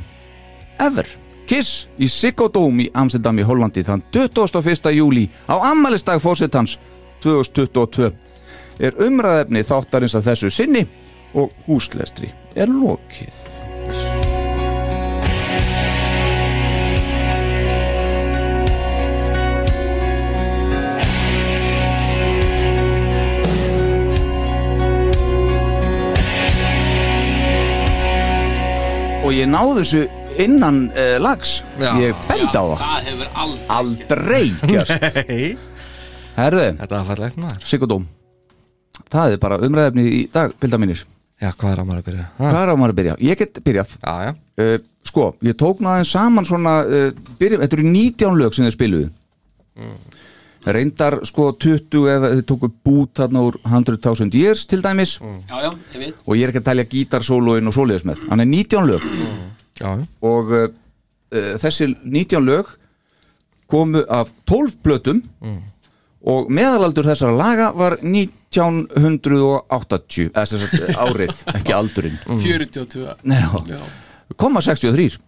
Ever. 0.80 1.09
Kiss 1.51 1.88
í 2.01 2.09
Siggo 2.09 2.48
Dome 2.48 2.86
í 2.86 2.90
Amsterdam 2.96 3.40
í 3.40 3.44
Hollandi 3.44 3.84
þann 3.84 4.05
21. 4.14 4.92
júli 4.96 5.26
á 5.51 5.61
ammælistag 5.72 6.22
fórsetans 6.22 6.78
2022 7.24 8.10
er 8.80 8.96
umræðefni 9.06 9.64
þáttarins 9.66 10.16
að 10.16 10.30
þessu 10.30 10.52
sinni 10.54 10.86
og 11.36 11.52
húslestri 11.66 12.30
er 12.56 12.70
lokið. 12.72 13.40
Og 29.20 29.34
ég 29.36 29.46
náðu 29.52 29.82
þessu 29.82 30.00
innan 30.40 30.86
uh, 30.96 31.16
lags 31.22 31.60
Já. 31.78 31.92
Ég 32.00 32.22
bend 32.26 32.54
á 32.56 32.64
það 32.64 32.80
Það 32.80 33.08
hefur 33.10 33.28
aldrei 33.44 33.66
Aldrei 33.76 34.44
gerst 34.70 35.18
Nei. 35.28 35.69
Herðu, 36.41 36.66
Þetta 36.80 36.99
var 36.99 37.09
fallegt 37.11 37.41
maður. 37.41 37.64
Sigurdóm 37.68 38.07
Það 39.11 39.34
er 39.34 39.41
bara 39.43 39.59
umræðefni 39.64 40.05
í 40.07 40.20
dag, 40.30 40.53
bilda 40.61 40.78
mínir. 40.80 41.03
Já, 41.41 41.51
hvað 41.57 41.72
er 41.72 41.80
á 41.80 41.84
maður 41.88 42.01
að 42.03 42.09
byrja? 42.11 42.24
Hvað 42.36 42.59
er 42.61 42.70
á 42.70 42.76
maður 42.76 42.93
að 42.93 42.99
byrja? 42.99 43.12
Ég 43.24 43.38
get 43.41 43.61
byrjað. 43.64 43.95
Já, 44.05 44.14
já. 44.26 44.32
Uh, 44.61 44.74
Sko, 45.09 45.30
ég 45.43 45.57
tók 45.59 45.80
náðin 45.80 46.05
saman 46.07 46.47
svona 46.47 46.74
uh, 46.84 47.07
byrja, 47.41 47.62
Þetta 47.62 47.78
eru 47.78 47.86
19 47.88 48.36
lög 48.38 48.57
sem 48.57 48.66
þeir 48.66 48.74
spiluðu. 48.76 49.07
Reyndar 50.61 51.16
sko 51.24 51.47
20 51.57 52.03
ef 52.12 52.24
þið 52.26 52.43
tóku 52.51 52.68
bút 52.84 53.14
þarna 53.16 53.45
úr 53.49 53.57
100.000 53.64 54.36
years 54.36 54.66
til 54.68 54.82
dæmis. 54.84 55.14
Já, 55.49 55.57
já, 55.64 55.70
ég 55.95 56.03
veit. 56.03 56.18
Og 56.26 56.36
ég 56.36 56.45
er 56.45 56.53
ekki 56.53 56.61
að 56.61 56.66
talja 56.68 56.84
gítarsólóin 56.93 57.70
og 57.70 57.76
svoleiðis 57.76 58.05
með. 58.11 58.26
Hann 58.28 58.45
er 58.45 58.51
19 58.51 58.91
lög. 58.91 59.07
Já, 59.80 59.88
já. 59.88 60.05
Og 60.28 60.53
uh, 60.53 60.66
uh, 61.32 61.51
þessi 61.64 61.88
19 62.05 62.45
lög 62.45 62.74
komu 63.72 64.05
af 64.12 64.34
12 64.51 64.76
plötum 64.84 65.22
og 66.26 66.50
meðalaldur 66.52 67.06
þessara 67.08 67.32
laga 67.36 67.72
var 67.76 67.98
1980 68.02 70.30
eða 70.34 70.46
sem 70.50 70.58
sagt 70.64 70.80
árið, 70.96 71.32
ekki 71.56 71.72
aldurinn. 71.76 72.18
42 72.26 73.06
Já, 73.06 73.78
koma 74.36 74.60
63 74.64 75.18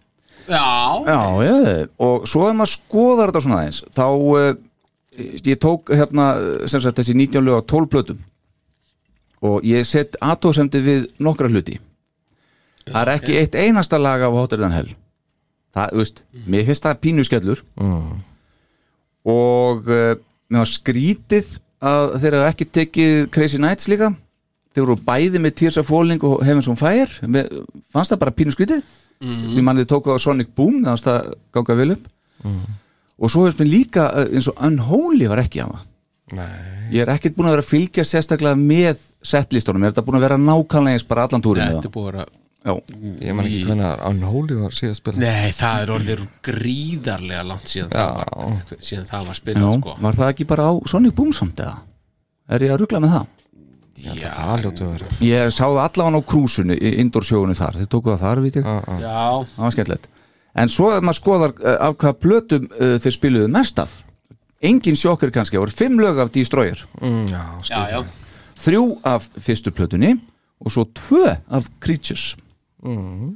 Já, 0.43 0.59
Já, 1.07 1.19
já, 1.47 1.87
og 2.03 2.27
svo 2.27 2.49
ef 2.49 2.55
maður 2.59 2.73
skoðar 2.75 3.27
þetta 3.31 3.41
svona 3.45 3.59
aðeins 3.61 3.79
þá 3.95 4.05
uh, 4.11 4.51
ég 5.45 5.57
tók 5.61 5.81
hérna 5.93 6.25
sagt 6.67 6.97
þessi 6.99 7.13
19 7.15 7.45
lög 7.45 7.55
á 7.63 7.69
12 7.69 7.87
plötum. 7.93 8.19
Og 9.43 9.63
ég 9.67 9.83
set 9.87 10.15
aðtóðsemdi 10.23 10.79
við 10.83 11.07
nokkra 11.23 11.47
hluti. 11.51 11.75
Það 12.87 13.01
er 13.01 13.09
ekki 13.17 13.33
eitt 13.39 13.55
einasta 13.59 13.97
lag 13.99 14.21
af 14.23 14.31
Hotter 14.35 14.59
Than 14.61 14.71
Hell. 14.75 14.91
Það, 15.75 15.87
þú 15.91 15.97
veist, 16.03 16.17
mér 16.47 16.65
finnst 16.67 16.83
það 16.85 16.99
pínu 17.03 17.23
skellur. 17.27 17.59
Og 19.33 19.79
uh, 19.91 20.15
mér 20.53 20.63
var 20.63 20.71
skrítið 20.71 21.53
að 21.83 22.11
þeir 22.21 22.33
eru 22.37 22.47
ekki 22.47 22.67
tekið 22.79 23.15
Crazy 23.33 23.59
Nights 23.61 23.89
líka. 23.91 24.11
Þeir 24.73 24.85
voru 24.87 25.01
bæði 25.05 25.41
með 25.43 25.55
Tears 25.59 25.77
of 25.81 25.89
Falling 25.89 26.23
og 26.25 26.41
Heavens 26.45 26.69
on 26.71 26.77
Fire. 26.79 27.09
Mér 27.29 27.49
fannst 27.93 28.13
það 28.13 28.21
bara 28.23 28.35
pínu 28.37 28.53
skrítið. 28.55 28.83
Mhm. 29.23 29.55
við 29.55 29.63
mannið 29.63 29.85
tók 29.87 30.07
það 30.07 30.17
á 30.19 30.23
Sonic 30.23 30.49
Boom 30.55 30.81
þannig 30.83 30.99
að 30.99 31.03
það 31.07 31.33
ganga 31.55 31.75
vel 31.79 31.91
upp. 31.95 32.07
Og 33.23 33.31
svo 33.31 33.45
hefst 33.45 33.59
mér 33.61 33.69
líka 33.71 34.07
uh, 34.09 34.25
eins 34.27 34.49
og 34.51 34.57
Unholy 34.59 35.29
var 35.31 35.39
ekki 35.43 35.63
á 35.63 35.67
það 35.69 35.83
Nei. 36.33 36.47
ég 36.95 37.03
er 37.03 37.11
ekkert 37.13 37.35
búin 37.37 37.47
að 37.47 37.55
vera 37.57 37.63
að 37.63 37.69
fylgja 37.69 38.03
sérstaklega 38.07 38.57
með 38.57 39.03
setlistunum, 39.23 39.83
er 39.83 39.93
þetta 39.93 40.05
búin 40.07 40.17
að 40.17 40.25
vera 40.25 40.39
nákvæmlega 40.41 40.97
eins 40.97 41.05
bara 41.07 41.27
allan 41.27 41.43
túrin 41.43 41.67
Þetta 41.69 41.87
er 41.87 41.93
búið 41.93 42.07
að 42.07 42.11
vera 42.11 42.25
Já. 42.63 42.73
Ég 43.19 43.35
man 43.35 43.47
ekki 43.49 43.63
hvernig 43.67 43.85
að 43.89 44.01
Unholy 44.07 44.55
var 44.61 44.75
síðan 44.77 44.95
spila 44.95 45.19
Nei, 45.19 45.51
það 45.51 45.81
er 45.83 45.89
orðið 45.97 46.21
gríðarlega 46.47 47.41
langt 47.49 47.67
síðan, 47.67 47.89
Já. 47.91 48.05
það 48.07 48.29
var, 48.31 48.83
síðan 48.87 49.07
það 49.09 49.25
var 49.27 49.35
Já, 49.35 49.39
spilað 49.41 49.73
sko. 49.77 49.95
var 50.05 50.19
það 50.19 50.31
ekki 50.33 50.47
bara 50.53 50.67
á 50.71 50.73
Sonic 50.87 51.15
Boom 51.17 51.33
samt 51.35 51.59
eða? 51.59 51.73
Er 52.55 52.63
ég 52.63 52.71
að 52.71 52.79
ruggla 52.83 53.01
með 53.03 53.15
það? 53.17 53.27
Já, 54.03 54.13
það 54.15 55.03
Ég 55.23 55.51
sá 55.53 55.63
það 55.67 55.81
allavega 55.83 56.23
á 56.23 56.29
krúsunu 56.31 56.77
í 56.79 56.93
indorsjónu 57.03 57.55
þar, 57.57 57.77
þið 57.81 57.89
tókuð 57.91 58.15
það 58.15 58.23
þar, 58.23 58.41
veit 58.45 58.57
ég 58.57 58.69
Já. 59.03 59.19
Það 59.53 59.63
var 59.65 59.75
skemmtilegt 59.75 60.09
En 60.63 60.69
svo 60.69 60.89
ef 60.93 61.03
maður 61.03 61.19
skoðar 61.19 61.53
uh, 61.59 61.77
af 61.89 61.95
hvað 62.01 62.17
plötum 62.23 62.67
uh, 62.77 62.95
þeir 63.03 63.15
spiluðu 63.17 63.51
mest 63.53 63.79
af 63.83 63.99
Engin 64.63 64.95
sjokkar 64.95 65.33
kannski, 65.35 65.57
það 65.57 65.65
voru 65.65 65.75
fimm 65.75 65.99
lög 65.99 66.21
af 66.23 66.31
Destroyer 66.31 66.83
mm, 67.01 67.25
Já, 67.27 67.43
já, 67.67 67.81
já. 67.91 67.99
Þrjú 68.63 68.83
af 69.09 69.27
fyrstu 69.43 69.73
plötunni 69.75 70.13
og 70.63 70.71
svo 70.71 70.85
tvö 70.95 71.33
af 71.51 71.67
Creatures 71.83 72.33
mm. 72.85 73.31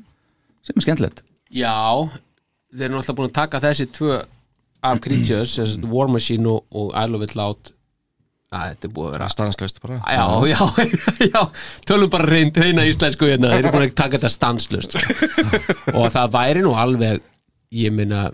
sem 0.67 0.77
er 0.81 0.85
skemmtilegt. 0.85 1.23
Já, 1.53 1.73
þeir 2.75 2.89
eru 2.89 2.99
alltaf 3.01 3.15
búin 3.17 3.29
að 3.31 3.37
taka 3.39 3.61
þessi 3.63 3.87
tvö 3.95 4.17
af 4.87 4.99
Creatures, 5.03 5.55
þessi 5.59 5.89
War 5.91 6.07
Machine 6.11 6.47
og, 6.51 6.63
og 6.71 6.93
I 6.95 7.05
Love 7.09 7.25
It 7.29 7.35
Loud. 7.39 7.71
Að 8.55 8.69
þetta 8.71 8.87
er 8.87 8.91
búið 8.95 9.07
að 9.09 9.15
vera 9.17 9.25
stanslöst 9.33 9.79
bara. 9.83 9.95
Já, 10.07 10.25
já, 10.47 10.59
já, 11.33 11.41
tölum 11.89 12.11
bara 12.13 12.27
reyn, 12.29 12.51
reyna 12.55 12.85
íslensku 12.87 13.27
hérna, 13.27 13.49
þeir 13.51 13.65
eru 13.65 13.73
búin 13.73 13.87
að 13.89 13.95
taka 13.99 14.15
þetta 14.15 14.29
stanslust 14.31 14.95
og 15.97 16.05
það 16.13 16.29
væri 16.37 16.61
nú 16.63 16.71
alveg 16.79 17.19
ég 17.75 17.91
meina 17.91 18.29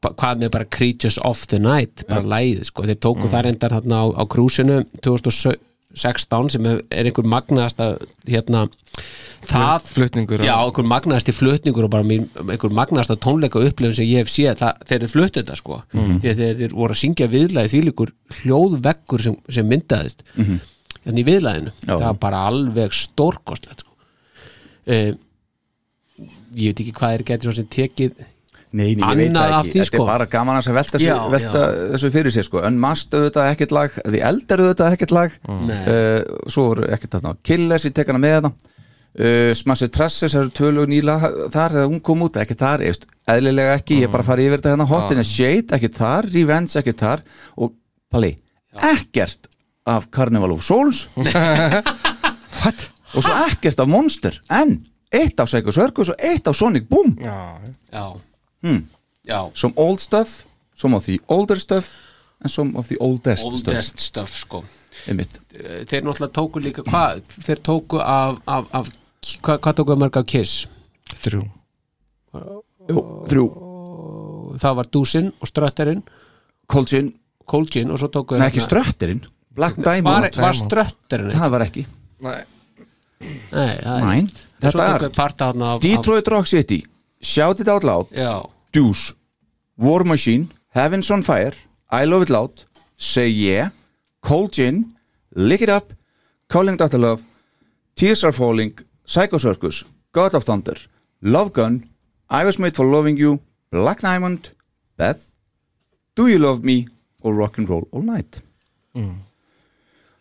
ba- 0.00 0.14
hvað 0.16 0.40
með 0.46 0.52
bara 0.54 0.68
Creatures 0.78 1.18
of 1.28 1.42
the 1.52 1.60
Night 1.60 2.06
bara 2.08 2.24
lægið, 2.24 2.62
sko, 2.70 2.86
þeir 2.88 3.00
tóku 3.04 3.26
Mm. 3.26 3.32
það 3.34 3.44
reyndar 3.50 3.76
hérna 3.76 4.00
á, 4.00 4.04
á 4.16 4.22
krúsinu 4.32 4.78
2016 5.94 6.50
sem 6.52 6.66
er 6.68 7.06
einhver 7.08 7.24
magnaðasta 7.24 7.86
hérna 8.28 8.66
það, 9.48 9.86
Flutningur 9.88 10.42
já, 10.44 10.52
einhver 10.60 10.84
magnaðasti 10.88 11.32
flutningur 11.32 11.86
og 11.86 11.92
bara 11.94 12.04
mín, 12.06 12.26
einhver 12.36 12.72
magnaðasta 12.76 13.16
tónleika 13.16 13.62
upplifun 13.64 13.94
sem 13.96 14.08
ég 14.08 14.22
hef 14.24 14.32
séð, 14.32 14.58
það, 14.60 14.82
þeir 14.90 14.98
eru 14.98 15.08
fluttu 15.14 15.40
þetta 15.42 15.56
sko, 15.56 15.82
Mhm. 15.94 16.18
því 16.20 16.28
að 16.32 16.36
þeir, 16.42 16.56
þeir 16.62 16.74
voru 16.74 16.92
að 16.92 17.00
syngja 17.02 17.28
viðlæði 17.32 17.72
þýlikur 17.74 18.12
hljóðveggur 18.42 19.22
sem, 19.22 19.36
sem 19.48 19.68
myndaðist 19.68 20.22
Mhm. 20.36 20.60
hérna 21.06 21.18
í 21.18 21.24
viðlæðinu, 21.24 21.72
Já. 21.86 21.94
það 21.96 22.04
var 22.04 22.14
bara 22.14 22.46
alveg 22.48 22.92
stórkostlegt 22.92 23.80
sko. 23.80 23.92
uh, 24.88 25.12
ég 26.56 26.72
veit 26.74 26.80
ekki 26.80 26.92
hvað 26.92 27.14
er 27.14 27.22
getur 27.24 27.48
svo 27.52 27.54
sem 27.54 27.66
tekið 27.66 28.12
Nei, 28.70 28.94
nei, 28.98 29.08
ég 29.08 29.20
veit 29.22 29.32
það 29.32 29.52
ekki, 29.58 29.70
því 29.72 29.78
þetta 29.78 29.88
sko. 29.88 30.00
er 30.02 30.08
bara 30.10 30.26
gaman 30.28 30.58
að 30.60 30.66
velta, 30.76 30.98
Já, 31.00 31.14
sig, 31.14 31.30
velta 31.34 31.60
þessu 31.94 32.10
fyrir 32.12 32.34
sér 32.34 32.44
sko. 32.48 32.62
Unmasked 32.68 33.14
auðvitað 33.16 33.52
ekkert 33.54 33.76
lag 33.78 33.94
The 34.02 34.24
Elder 34.30 34.62
auðvitað 34.64 34.96
ekkert 34.98 35.14
lag. 35.16 35.38
Nei. 35.48 35.78
uh, 35.78 36.42
Svo 36.52 36.66
eru 36.74 36.88
ekkert 36.92 37.16
þarna. 37.16 37.32
Killers, 37.48 37.86
ég 37.88 37.94
tek 37.96 38.12
hana 38.12 38.20
með 38.20 38.36
hana 38.40 38.50
uh, 38.52 39.52
Smashed 39.56 39.94
Trusses, 39.96 40.34
það 40.34 40.42
eru 40.44 40.52
tvö 40.58 40.72
lög 40.76 40.90
nýla 40.92 41.16
þar 41.54 41.76
þegar 41.78 41.88
hún 41.94 42.02
kom 42.10 42.26
út, 42.26 42.36
ekkert 42.42 42.62
þar 42.66 42.84
eðst, 42.88 43.08
eðlilega 43.28 43.78
ekki, 43.80 44.02
ég 44.04 44.12
bara 44.12 44.26
farið 44.26 44.50
yfir 44.50 44.60
þetta 44.62 44.74
hérna. 44.74 44.88
Hot 44.92 45.14
in 45.16 45.22
a 45.22 45.26
Shade, 45.26 45.72
ekkert 45.78 45.96
þar, 46.02 46.28
Revenge, 46.34 46.74
ekkert 46.82 47.02
þar. 47.06 47.24
Og 47.56 47.72
Palli, 48.12 48.34
ekkert 48.92 49.48
af 49.88 50.10
Carnival 50.12 50.52
of 50.52 50.62
Souls. 50.66 51.06
What? 52.60 52.88
Og 53.16 53.24
svo 53.24 53.34
ekkert 53.48 53.80
af 53.80 53.88
Monster, 53.88 54.36
en 54.52 54.78
eitt 55.14 55.40
af 55.40 55.48
Psycho 55.48 55.72
Circus 55.72 56.10
og 56.12 56.18
eitt 56.20 56.48
af 56.50 56.56
Sonic 56.58 56.84
Boom. 56.90 57.14
Já, 57.22 57.56
já, 57.92 58.04
hmm. 58.62 58.86
Some 59.54 59.74
old 59.76 60.00
stuff, 60.00 60.46
some 60.74 60.96
of 60.96 61.04
the 61.06 61.18
older 61.28 61.58
stuff 61.60 61.98
and 62.40 62.50
some 62.50 62.76
of 62.76 62.88
the 62.88 62.96
oldest, 63.00 63.44
oldest 63.44 64.00
stuff. 64.00 64.34
sko. 64.38 64.64
Einmitt. 65.06 65.38
Eh, 65.54 65.84
þeir 65.86 66.02
náttúrulega 66.06 66.32
tóku 66.34 66.62
líka 66.62 66.82
hvað, 66.86 67.22
þeir 67.44 67.62
tóku 67.62 68.00
af, 68.02 68.40
af, 68.46 68.66
af 68.74 68.90
hvað, 69.42 69.60
hvað 69.62 69.78
tóku 69.80 69.96
mörg 70.00 70.18
af 70.18 70.26
Kiss? 70.26 70.66
Þrjú. 71.12 71.44
Jú, 72.88 73.02
þrjú. 73.30 73.46
Það 74.58 74.76
var 74.80 74.90
Dúsin 74.92 75.32
og 75.38 75.50
Strötterinn 75.50 76.02
Cold 76.68 76.90
Gin. 76.90 77.12
Cold 77.48 77.70
Gin 77.72 77.92
og 77.92 78.00
svo 78.00 78.10
tóku 78.12 78.38
Nei, 78.40 78.48
ekki 78.50 78.64
Strötterinn 78.64 79.22
Black 79.58 79.78
Diamond. 79.80 80.28
var, 80.28 80.48
var 80.48 80.56
Strötterinn 80.56 81.34
Það 81.34 81.54
var 81.54 81.64
ekki. 81.68 81.84
Nei. 82.24 82.38
Nei, 83.50 84.20
er 84.62 84.72
svo 84.72 84.84
þetta 84.84 85.48
er 85.50 85.80
Detroit 85.82 86.28
Rock 86.30 86.50
City 86.50 86.82
Shout 87.20 87.60
It 87.60 87.68
Out 87.68 87.84
Loud. 87.84 88.06
Já. 88.12 88.42
Deuce. 88.72 89.14
War 89.76 90.04
Machine. 90.04 90.48
Heavens 90.74 91.10
on 91.10 91.22
Fire. 91.22 91.52
I 91.90 92.04
Love 92.06 92.22
It 92.22 92.30
Loud. 92.30 92.64
Say 92.96 93.28
Yeah. 93.28 93.70
Cold 94.20 94.52
Gin. 94.52 94.84
Lick 95.34 95.62
It 95.62 95.68
Up. 95.68 95.92
Calling 96.48 96.76
Dr. 96.76 96.98
Love. 96.98 97.22
Tears 97.94 98.24
Are 98.24 98.32
Falling. 98.32 98.72
Psycho 99.04 99.38
Circus. 99.38 99.84
God 100.12 100.34
of 100.34 100.44
Thunder. 100.44 100.76
Love 101.22 101.52
Gun. 101.52 101.88
I 102.30 102.44
Was 102.44 102.58
Made 102.58 102.76
For 102.76 102.86
Loving 102.86 103.16
You. 103.16 103.40
Black 103.70 104.00
Diamond. 104.00 104.50
Beth. 104.96 105.34
Do 106.14 106.26
You 106.28 106.38
Love 106.38 106.62
Me. 106.62 106.86
Og 107.24 107.34
Rock'n'Roll 107.34 107.86
All 107.92 108.02
Night 108.02 108.42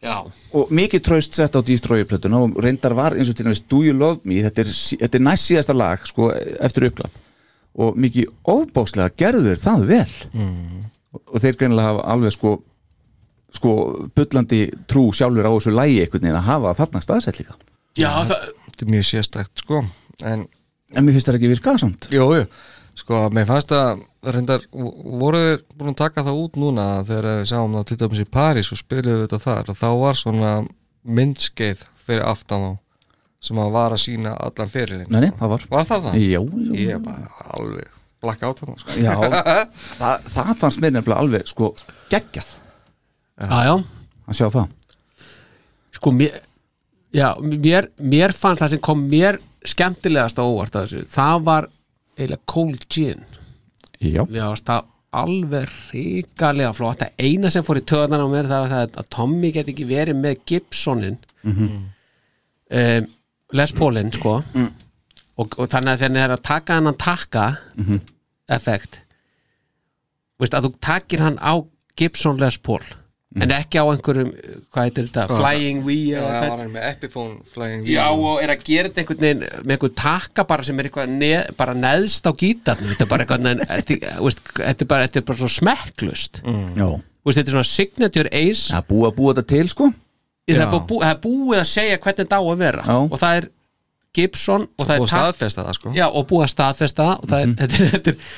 Já. 0.03 0.21
og 0.53 0.69
mikið 0.69 1.01
tröst 1.07 1.33
sett 1.33 1.55
á 1.57 1.61
Destroyer-plötuna 1.65 2.37
og 2.43 2.59
reyndar 2.61 2.93
var 2.93 3.15
eins 3.17 3.31
og 3.31 3.37
til 3.37 3.47
næst 3.47 3.65
Do 3.71 3.79
You 3.81 3.95
Love 3.97 4.21
Me 4.29 4.43
þetta 4.45 4.61
er, 4.61 4.69
þetta 5.01 5.17
er 5.17 5.23
næst 5.25 5.49
síðasta 5.49 5.73
lag 5.73 6.03
sko, 6.05 6.29
eftir 6.61 6.85
uppklapp 6.91 7.23
og 7.77 7.97
mikið 7.97 8.29
óbókslega 8.45 9.13
gerðu 9.17 9.51
þeir 9.51 9.59
það 9.61 9.83
vel. 9.89 10.13
Mm. 10.33 10.85
og, 11.17 11.39
þeir 11.41 11.57
greinilega 11.59 11.91
hafa 11.91 12.05
alveg 12.13 12.33
sko, 12.33 12.53
sko 13.57 13.73
bullandi 14.17 14.63
trú 14.89 15.07
sjálfur 15.13 15.49
á 15.49 15.51
þessu 15.55 15.73
lægi 15.73 16.01
einhvern 16.03 16.27
veginn 16.27 16.39
að 16.41 16.49
hafa 16.51 16.75
þarna 16.81 17.03
staðsett 17.05 17.41
líka 17.41 17.57
Já, 17.97 18.11
það 18.21 18.51
Þetta 18.67 18.85
er 18.85 18.93
mjög 18.93 19.09
sérstækt 19.09 19.65
sko 19.65 19.81
En, 20.25 20.45
en 20.93 21.05
mér 21.05 21.17
finnst 21.17 21.29
það 21.29 21.37
ekki 21.39 21.51
virkað 21.51 21.81
samt. 21.83 22.07
Jú, 22.13 22.25
sko, 22.97 23.27
mér 23.33 23.45
fannst 23.49 23.73
að 23.75 24.01
reyndar, 24.35 24.63
voru 24.71 25.39
þeir 25.43 25.61
búin 25.77 25.91
að 25.93 25.99
taka 26.01 26.23
það 26.27 26.41
út 26.43 26.59
núna 26.59 26.87
þegar 27.07 27.27
við 27.41 27.49
sáum 27.51 27.77
það 27.77 27.85
til 27.89 27.97
dæmis 28.01 28.23
í 28.23 28.27
París 28.37 28.71
og 28.73 28.81
spiluðu 28.81 29.23
þetta 29.25 29.39
þar 29.43 29.71
og 29.73 29.79
þá 29.79 29.87
var 30.01 30.19
svona 30.19 30.51
myndskeið 31.17 31.83
fyrir 32.07 32.25
aftan 32.27 32.65
á 32.67 32.71
sem 33.47 33.59
að 33.61 33.75
var 33.75 33.93
að 33.95 34.01
sína 34.03 34.33
allan 34.43 34.71
fyrirlin 34.73 35.11
Nei, 35.13 35.21
nei, 35.27 35.29
það 35.37 35.53
var. 35.53 35.67
Var 35.75 35.87
það 35.91 36.07
það? 36.07 36.17
Jú, 36.23 36.41
jú. 36.67 36.79
Ég 36.81 36.95
er 36.97 37.03
bara 37.03 37.45
alveg 37.59 37.93
blakka 38.25 38.49
át 38.49 38.63
hann 38.65 38.79
sko. 38.81 38.97
Já, 38.97 39.13
það, 40.01 40.25
það 40.33 40.51
fannst 40.63 40.81
mér 40.83 40.95
nefnilega 40.95 41.21
alveg 41.21 41.51
sko 41.51 41.71
geggjað. 42.11 42.49
Já, 43.37 43.57
já. 43.69 43.75
Að 44.27 44.39
sjá 44.39 44.47
það. 44.57 44.75
Sko, 45.97 46.13
mér 46.17 46.41
Já, 47.15 47.31
mér, 47.39 47.87
mér 48.03 48.33
fannst 48.35 48.61
það 48.61 48.73
sem 48.73 48.81
kom 48.83 49.05
mér 49.09 49.39
skemmtilegast 49.67 50.39
á 50.39 50.43
óvart 50.43 50.75
að 50.75 50.85
þessu 50.85 51.11
það 51.11 51.45
var 51.47 51.67
eiginlega 52.17 52.49
Cold 52.51 52.83
Gin 52.91 53.23
Já 54.01 54.23
Mér 54.29 54.43
varst 54.51 54.65
það 54.69 54.85
alveg 55.17 55.69
ríkalega 55.93 56.73
flott 56.75 56.99
það 57.01 57.13
eina 57.23 57.49
sem 57.49 57.63
fór 57.63 57.79
í 57.79 57.85
töðan 57.89 58.21
á 58.21 58.27
mér 58.29 58.49
það 58.49 58.61
var 58.63 58.73
það 58.73 58.97
að 59.01 59.07
Tommy 59.15 59.51
get 59.55 59.67
ekki 59.71 59.85
verið 59.89 60.19
með 60.21 60.41
Gibsonin 60.45 61.17
Mhm. 61.43 61.69
um, 62.71 63.07
Les 63.53 63.71
Paulin 63.71 64.11
sko 64.11 64.41
Mm. 64.53 64.71
og, 65.37 65.53
og 65.59 65.69
þannig 65.69 65.93
að 65.95 66.01
þegar 66.01 66.15
það 66.17 66.23
er 66.25 66.35
að 66.35 66.41
taka 66.43 66.73
hann 66.73 66.93
takka 66.95 67.45
Mhm. 67.77 67.99
effekt 68.49 68.99
veist 70.39 70.53
að 70.53 70.67
þú 70.67 70.73
takir 70.79 71.19
hann 71.19 71.37
á 71.39 71.53
Gibson 71.97 72.37
Les 72.37 72.57
Paul 72.57 72.81
en 73.35 73.51
ekki 73.51 73.81
á 73.81 73.85
einhverjum, 73.91 74.29
hvað 74.71 74.85
heitir 74.87 75.09
þetta 75.09 75.25
Flying 75.33 75.81
V 75.83 75.95
Já, 76.07 76.21
eða 76.21 76.27
það 76.27 76.37
hvað- 76.37 76.53
var 76.53 76.61
hann 76.63 76.71
með 76.77 76.85
Epiphone 76.93 77.35
Flying 77.53 77.83
V 77.83 77.91
Já 77.91 78.05
og 78.07 78.39
er 78.43 78.53
að 78.53 78.63
gera 78.69 78.87
þetta 78.87 79.03
einhvern 79.03 79.25
veginn 79.25 79.43
með 79.67 79.75
einhvern 79.75 79.97
takka 79.99 80.47
bara 80.47 80.63
sem 80.63 80.79
er 80.79 80.87
eitthvað 80.89 81.11
neð, 81.17 81.51
bara 81.59 81.75
neðst 81.75 82.23
á 82.23 82.31
gítarnu 82.31 82.87
þetta 82.93 83.03
er 83.03 83.11
bara 83.11 83.25
eitthvað 83.25 83.43
neð, 83.43 83.65
þetta, 83.67 83.99
er 84.71 84.87
bara, 84.87 85.07
þetta 85.09 85.19
er 85.19 85.27
bara 85.27 85.41
svo 85.43 85.51
smekklust 85.59 86.41
mm. 86.45 87.03
Þetta 87.27 87.51
er 87.51 87.55
svona 87.57 87.67
signature 87.67 88.29
ace. 88.31 88.69
Það 88.71 88.77
er 88.79 88.85
búið 88.87 89.07
að 89.09 89.15
búa 89.17 89.33
þetta 89.35 89.49
til 89.51 89.67
sko. 89.67 89.87
Það 90.47 90.61
er, 90.61 90.69
búið, 90.71 91.01
það 91.03 91.09
er 91.11 91.17
búið 91.25 91.59
að 91.59 91.65
segja 91.67 91.97
hvernig 91.99 92.21
þetta 92.21 92.37
á 92.39 92.43
að 92.47 92.61
vera. 92.61 92.83
Já. 92.87 92.95
og 93.03 93.17
það 93.19 93.39
er 93.39 93.47
Gibson 94.17 94.63
og 94.63 94.85
það 94.87 94.93
er 94.93 95.01
búið 95.01 95.07
að 95.07 95.11
staðfesta 95.11 95.65
það, 95.67 95.75
sko. 95.77 95.91
já, 95.97 96.05
og 96.07 96.27
búið 96.29 96.45
að 96.45 96.51
staðfesta 96.53 97.03
það. 97.03 97.17
Og, 97.17 97.27
það 97.33 97.43
er, 97.43 97.51
þetta, 97.59 97.81
er, 97.83 97.91
þetta 97.97 98.13
er, 98.13 98.31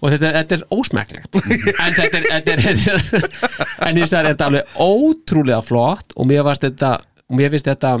og 0.00 0.10
þetta, 0.12 0.30
þetta 0.38 0.56
er 0.58 0.64
ósmekklegt 0.74 1.38
en 1.38 1.96
þetta 1.98 2.18
er, 2.18 2.26
þetta 2.30 2.52
er, 2.52 2.64
þetta 2.64 3.20
er 3.20 3.88
en 3.88 4.00
ég 4.02 4.08
sagði 4.10 4.32
þetta 4.34 4.48
alveg 4.50 4.74
ótrúlega 4.84 5.62
flott 5.64 6.12
og 6.16 6.26
mér 6.30 6.44
varst 6.46 6.66
þetta 6.66 6.90
og 7.28 7.38
mér 7.38 7.50
finnst 7.54 7.70
þetta 7.70 7.94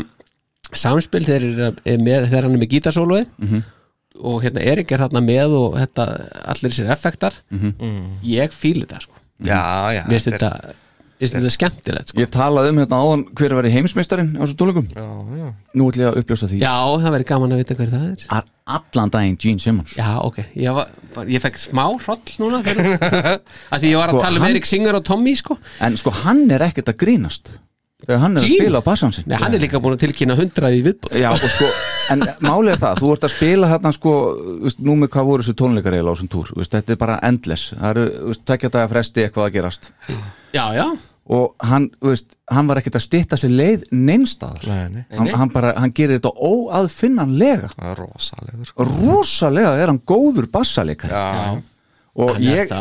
samspil 0.74 1.24
þegar, 1.26 1.44
er, 1.68 1.78
er 1.94 1.98
með, 2.02 2.28
þegar 2.30 2.46
hann 2.48 2.56
er 2.58 2.62
með 2.64 2.72
gítarsóluði 2.74 3.26
Mhm. 3.38 3.62
og 4.24 4.42
hérna 4.44 4.62
Erik 4.62 4.92
er 4.94 5.02
hérna 5.02 5.20
með 5.24 5.54
og 5.58 5.74
þetta, 5.80 6.04
allir 6.52 6.70
þessir 6.70 6.90
effektar 6.94 7.34
Mhm. 7.50 7.74
ég 8.22 8.52
fíli 8.54 8.84
þetta 8.86 9.00
sko 9.06 9.14
Já, 9.44 9.60
já, 9.94 10.02
mér 10.06 10.20
finnst 10.20 10.30
þetta 10.30 10.74
þetta, 11.20 11.20
mér 11.20 11.28
finnst 11.28 11.34
þetta 11.38 11.52
skemmtilegt 11.56 12.08
sko. 12.12 12.20
Ég 12.20 12.30
talaði 12.34 12.72
um 12.74 12.80
hérna 12.82 12.98
áðan 13.04 13.22
hver 13.38 13.50
er 13.52 13.58
verið 13.60 13.74
heimsmeistarinn 13.78 14.32
á 14.34 14.42
þessu 14.44 14.56
tónleikum 14.60 14.88
Nú 15.74 15.88
ætlum 15.90 16.04
ég 16.04 16.08
að 16.10 16.18
uppljósta 16.22 16.48
því. 16.50 16.58
Já, 16.62 16.74
það 17.02 17.14
verður 17.14 17.28
gaman 17.30 17.54
að 17.54 17.60
vita 17.62 17.74
hver 17.78 17.92
það 17.94 18.04
er. 18.10 18.26
Ar 18.38 18.44
Allan 18.78 19.10
daginn 19.12 19.36
Gene 19.42 19.60
Simmons. 19.60 19.94
Já, 19.98 20.10
ok, 20.24 20.38
ég, 20.56 20.70
var, 20.76 20.88
bara- 21.14 21.28
ég 21.34 21.42
fekk 21.44 21.58
smá 21.60 21.82
hroll 21.90 22.20
núna 22.40 22.60
fyrir, 22.64 22.94
að 23.74 23.82
því 23.82 23.90
ég 23.90 23.98
var 24.00 24.12
Sko, 24.14 24.18
að 24.20 24.24
tala 24.24 24.38
um 24.38 24.44
hann- 24.46 24.54
Erik 24.54 24.68
Singer 24.70 24.96
og 25.00 25.04
Tommy 25.04 25.34
sko. 25.36 25.58
En 25.84 25.96
sko 26.00 26.14
hann 26.24 26.46
er 26.54 26.64
ekkert 26.70 26.88
að 26.94 27.00
grínast 27.02 27.54
Þegar 28.04 28.18
hann 28.20 28.36
er 28.36 28.42
að 28.44 28.50
spila 28.58 28.80
á 28.82 28.84
bassan 28.84 29.12
sinn. 29.14 29.24
Nei, 29.30 29.36
hann 29.38 29.54
er 29.54 29.62
líka 29.62 29.78
búin 29.80 29.94
að 29.94 30.02
tilkynna 30.02 30.34
hundraði 30.36 30.80
í 30.80 30.84
viðbútt 30.84 31.14
Já, 31.16 31.28
og 31.30 31.44
sko, 31.54 31.68
en 32.12 32.24
málið 32.44 32.72
er 32.74 32.80
það, 32.82 32.98
þú 33.00 33.12
ert 33.14 33.24
að 33.28 33.32
spila 33.36 33.68
hérna 33.70 33.92
sko, 33.94 34.12
veist, 34.66 34.80
nú 34.84 34.96
með 35.00 35.10
hvað 35.14 35.28
voru 35.30 35.46
þessu 35.46 35.54
tónleikar 35.62 35.94
eiginlega 35.96 36.10
á 36.10 36.14
þessum 36.18 36.30
túr, 36.34 36.50
veist, 36.58 36.74
þetta 36.74 36.92
er 36.96 36.98
bara 37.00 37.16
endless. 37.30 37.70
Það 37.78 37.90
eru, 37.94 38.34
tvekja 38.50 38.70
daga 38.74 38.90
fresti 38.92 39.24
eitthvað 39.24 39.46
að 39.46 39.54
gerast. 39.56 39.88
Já, 40.52 40.64
já. 40.76 40.86
Og 41.38 41.54
hann, 41.64 41.86
veist, 42.04 42.34
hann 42.52 42.68
var 42.68 42.82
ekkert 42.82 42.98
að 42.98 43.04
stytta 43.06 43.38
sér 43.40 43.54
leið 43.56 43.86
neinstaðar 43.96 44.66
Nei, 44.68 44.82
nei. 44.98 45.04
hann, 45.16 45.30
hann 45.40 45.52
bara, 45.54 45.70
hann 45.80 45.94
gerir 45.96 46.18
þetta 46.18 46.34
óaðfinnanlega. 46.34 47.70
Er 47.80 47.96
rosalegur. 48.02 48.66
Sko. 48.68 48.84
rosalega 48.90 49.70
er 49.80 49.88
hann 49.94 50.02
góður 50.04 50.50
bassalikar 50.52 51.14
Já. 51.14 51.62
og 52.20 52.34
Hann 52.34 52.44
ég 52.44 52.76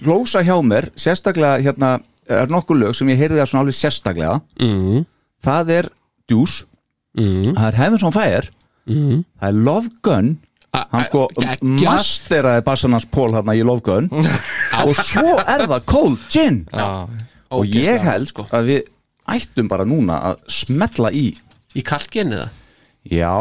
glósa 0.00 0.40
hjá 0.46 0.54
mér 0.64 0.88
sérstaklega 0.96 1.60
hérna 1.66 1.92
er 2.40 2.52
nokkur 2.52 2.78
lög 2.80 2.94
sem 2.98 3.10
ég 3.12 3.20
heyrði 3.20 3.40
það 3.40 3.50
svona 3.50 3.64
alveg 3.64 3.78
sérstaklega. 3.78 4.38
Mm. 4.62 5.02
það 5.42 5.74
er 5.78 5.90
Deuce. 6.30 6.64
Mm. 7.18 7.52
það 7.58 7.66
er 7.68 7.78
Heavens 7.80 8.06
on 8.08 8.14
Fire. 8.16 8.48
Mm. 8.88 9.20
það 9.40 9.48
er 9.48 9.60
Love 9.68 9.92
Gun. 10.06 10.32
Hann 10.72 11.04
sko 11.04 11.26
masteraði 11.60 12.62
bassanans 12.64 13.04
Pól 13.12 13.34
hérna 13.36 13.52
í 13.58 13.60
Love 13.66 13.84
Gun. 13.84 14.08
Og 14.86 14.96
svo 14.96 15.34
er 15.42 15.66
það 15.68 15.84
Cold 15.90 16.22
Gin. 16.32 16.62
Já. 16.72 17.06
og 17.52 17.68
ég 17.68 18.00
held 18.00 18.30
sko. 18.30 18.46
að 18.48 18.70
við 18.70 18.86
ættum 19.28 19.68
bara 19.68 19.84
núna 19.84 20.16
að 20.32 20.40
smetla 20.50 21.10
í 21.12 21.26
Í 21.76 21.82
kalkinu 21.84 22.38
það 22.40 22.58
já, 23.12 23.34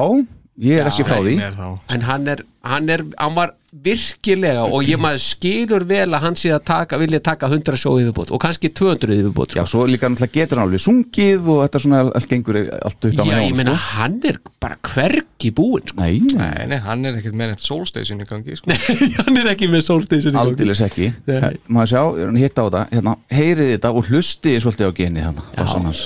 ég 0.62 0.78
er 0.82 0.92
ekki 0.92 1.06
frá 1.08 1.18
því 1.24 1.36
Nei. 1.42 1.72
En 1.96 2.06
hann 2.06 2.28
er, 2.36 2.44
hann 2.68 2.90
er, 2.94 3.02
hann 3.18 3.36
var 3.38 3.56
virkilega 3.72 4.66
og 4.68 4.84
ég 4.84 5.00
maður 5.00 5.22
skilur 5.24 5.86
vel 5.88 6.10
að 6.12 6.26
hann 6.26 6.36
sé 6.36 6.50
að 6.52 6.66
taka, 6.68 6.98
vilja 7.00 7.22
taka 7.24 7.48
100 7.48 7.78
sjó 7.80 7.94
yfirbútt 8.02 8.34
og 8.36 8.42
kannski 8.44 8.68
200 8.76 9.14
yfirbútt 9.16 9.56
já, 9.56 9.62
sko. 9.64 9.70
svo 9.72 9.86
líka 9.88 10.10
náttúrulega 10.12 10.36
getur 10.36 10.60
hann 10.60 10.68
alveg 10.68 10.84
sungið 10.84 11.48
og 11.54 11.62
þetta 11.64 11.82
svona 11.86 12.02
allt 12.12 12.28
gengur 12.34 12.60
allt 12.60 13.08
upp 13.08 13.16
á 13.16 13.24
Já, 13.24 13.32
með 13.32 13.46
ég 13.48 13.56
meina 13.62 13.76
sko. 13.78 13.94
hann 14.02 14.18
er 14.28 14.40
bara 14.62 14.78
hvergi 14.92 15.54
búinn 15.56 15.88
sko. 15.88 16.02
nei, 16.02 16.20
nei, 16.20 16.50
Nei, 16.52 16.68
nei, 16.74 16.80
hann 16.90 17.08
er 17.08 17.22
ekkert 17.22 17.38
með 17.40 17.56
eitt 17.56 17.64
Soulstation 17.66 18.20
í 18.22 18.28
gangi 18.28 18.60
sko. 18.60 18.76
hann 19.24 19.40
er 19.42 19.52
ekki 19.56 19.72
með 19.72 19.86
Soulstation 19.88 20.36
í 20.36 20.36
gangi. 20.36 20.52
aldeilis 20.52 20.84
ekki 20.90 21.10
Nei. 21.32 21.56
Maður 21.72 21.94
sjá, 21.96 22.02
ég 22.20 22.28
hann 22.34 22.42
hitta 22.44 22.62
á 22.62 22.68
þetta 22.68 22.84
hérna, 22.92 23.16
heyrið 23.40 23.74
þetta 23.78 23.94
og 23.96 24.12
hlustið 24.12 24.60
svolítið 24.68 24.92
á 24.92 24.98
genið 25.00 25.28
hérna, 25.30 25.48
bassan 25.56 25.88
hans 25.88 26.04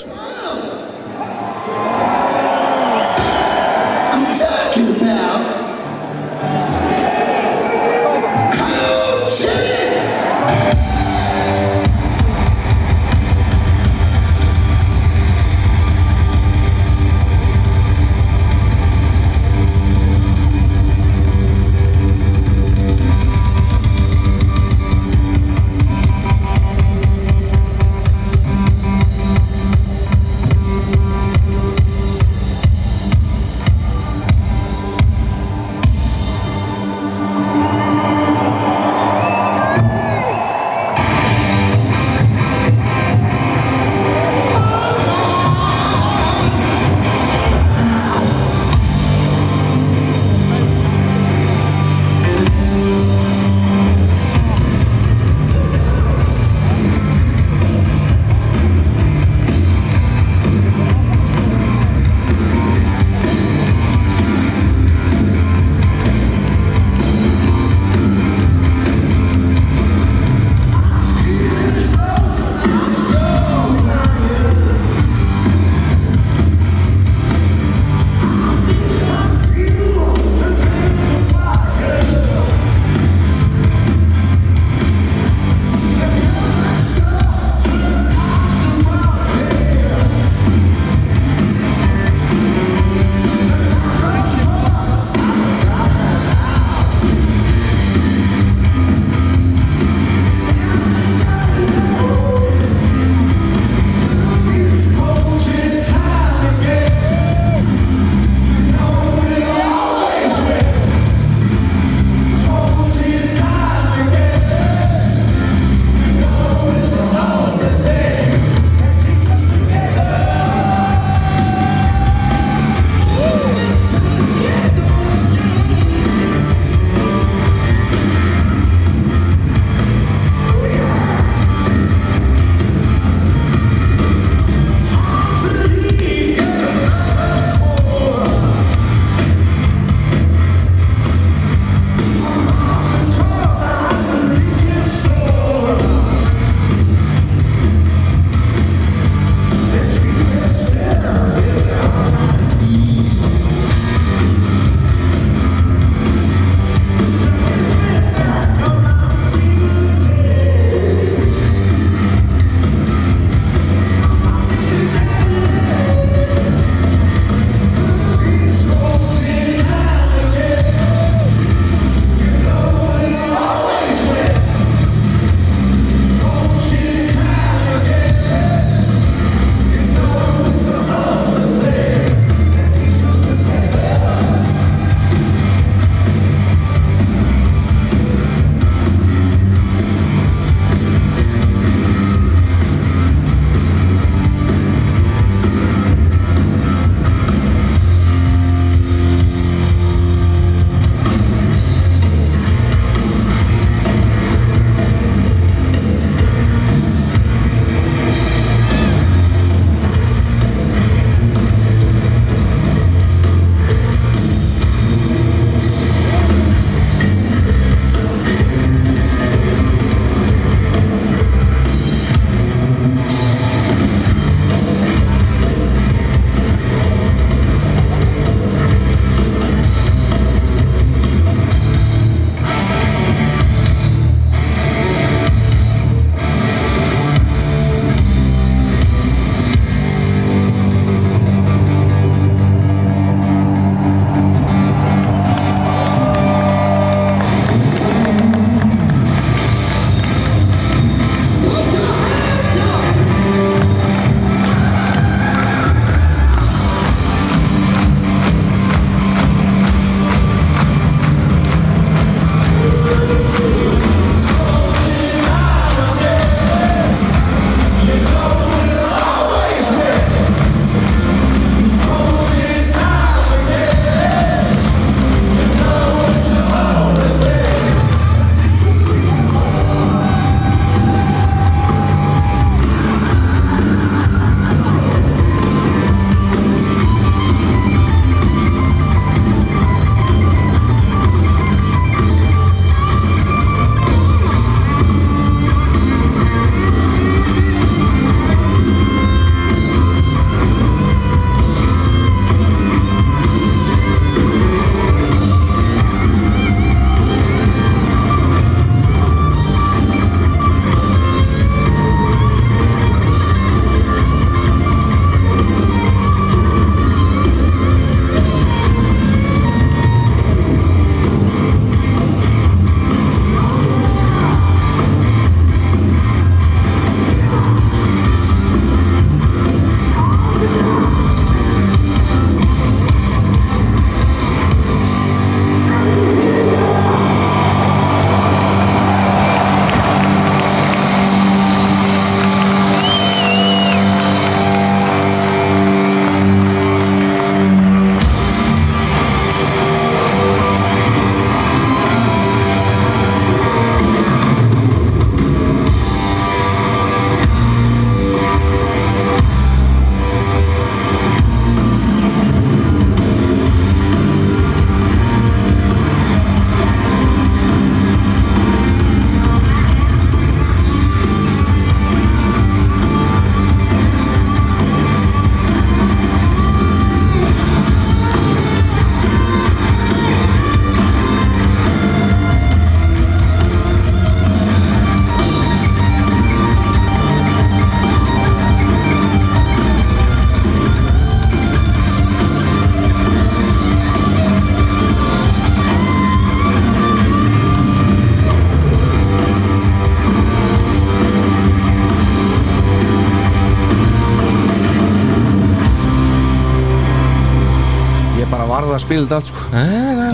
var 408.76 408.80
það 408.80 408.86
spilit 408.86 409.16
allt 409.18 409.32
sko 409.32 409.66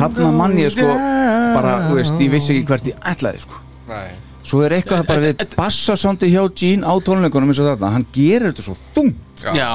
þarna 0.01 0.31
mann 0.37 0.57
ég 0.61 0.71
sko 0.75 0.87
bara, 1.55 1.73
þú 1.89 1.97
veist, 1.99 2.19
ég 2.21 2.31
vissi 2.31 2.53
ekki 2.55 2.67
hvert 2.69 2.87
ég 2.93 3.01
ætlaði 3.11 3.41
sko 3.43 3.59
Nei. 3.89 4.11
svo 4.47 4.61
er 4.65 4.77
eitthvað 4.77 5.03
bara 5.09 5.25
við 5.25 5.43
bassasándi 5.57 6.29
hjá 6.31 6.45
Gene 6.55 6.85
á 6.87 6.93
tónleikunum 7.03 7.51
eins 7.51 7.59
og 7.61 7.67
þarna, 7.73 7.91
hann 7.97 8.05
gerir 8.15 8.51
þetta 8.51 8.63
svo 8.69 8.77
þung 8.95 9.11
Já, 9.41 9.67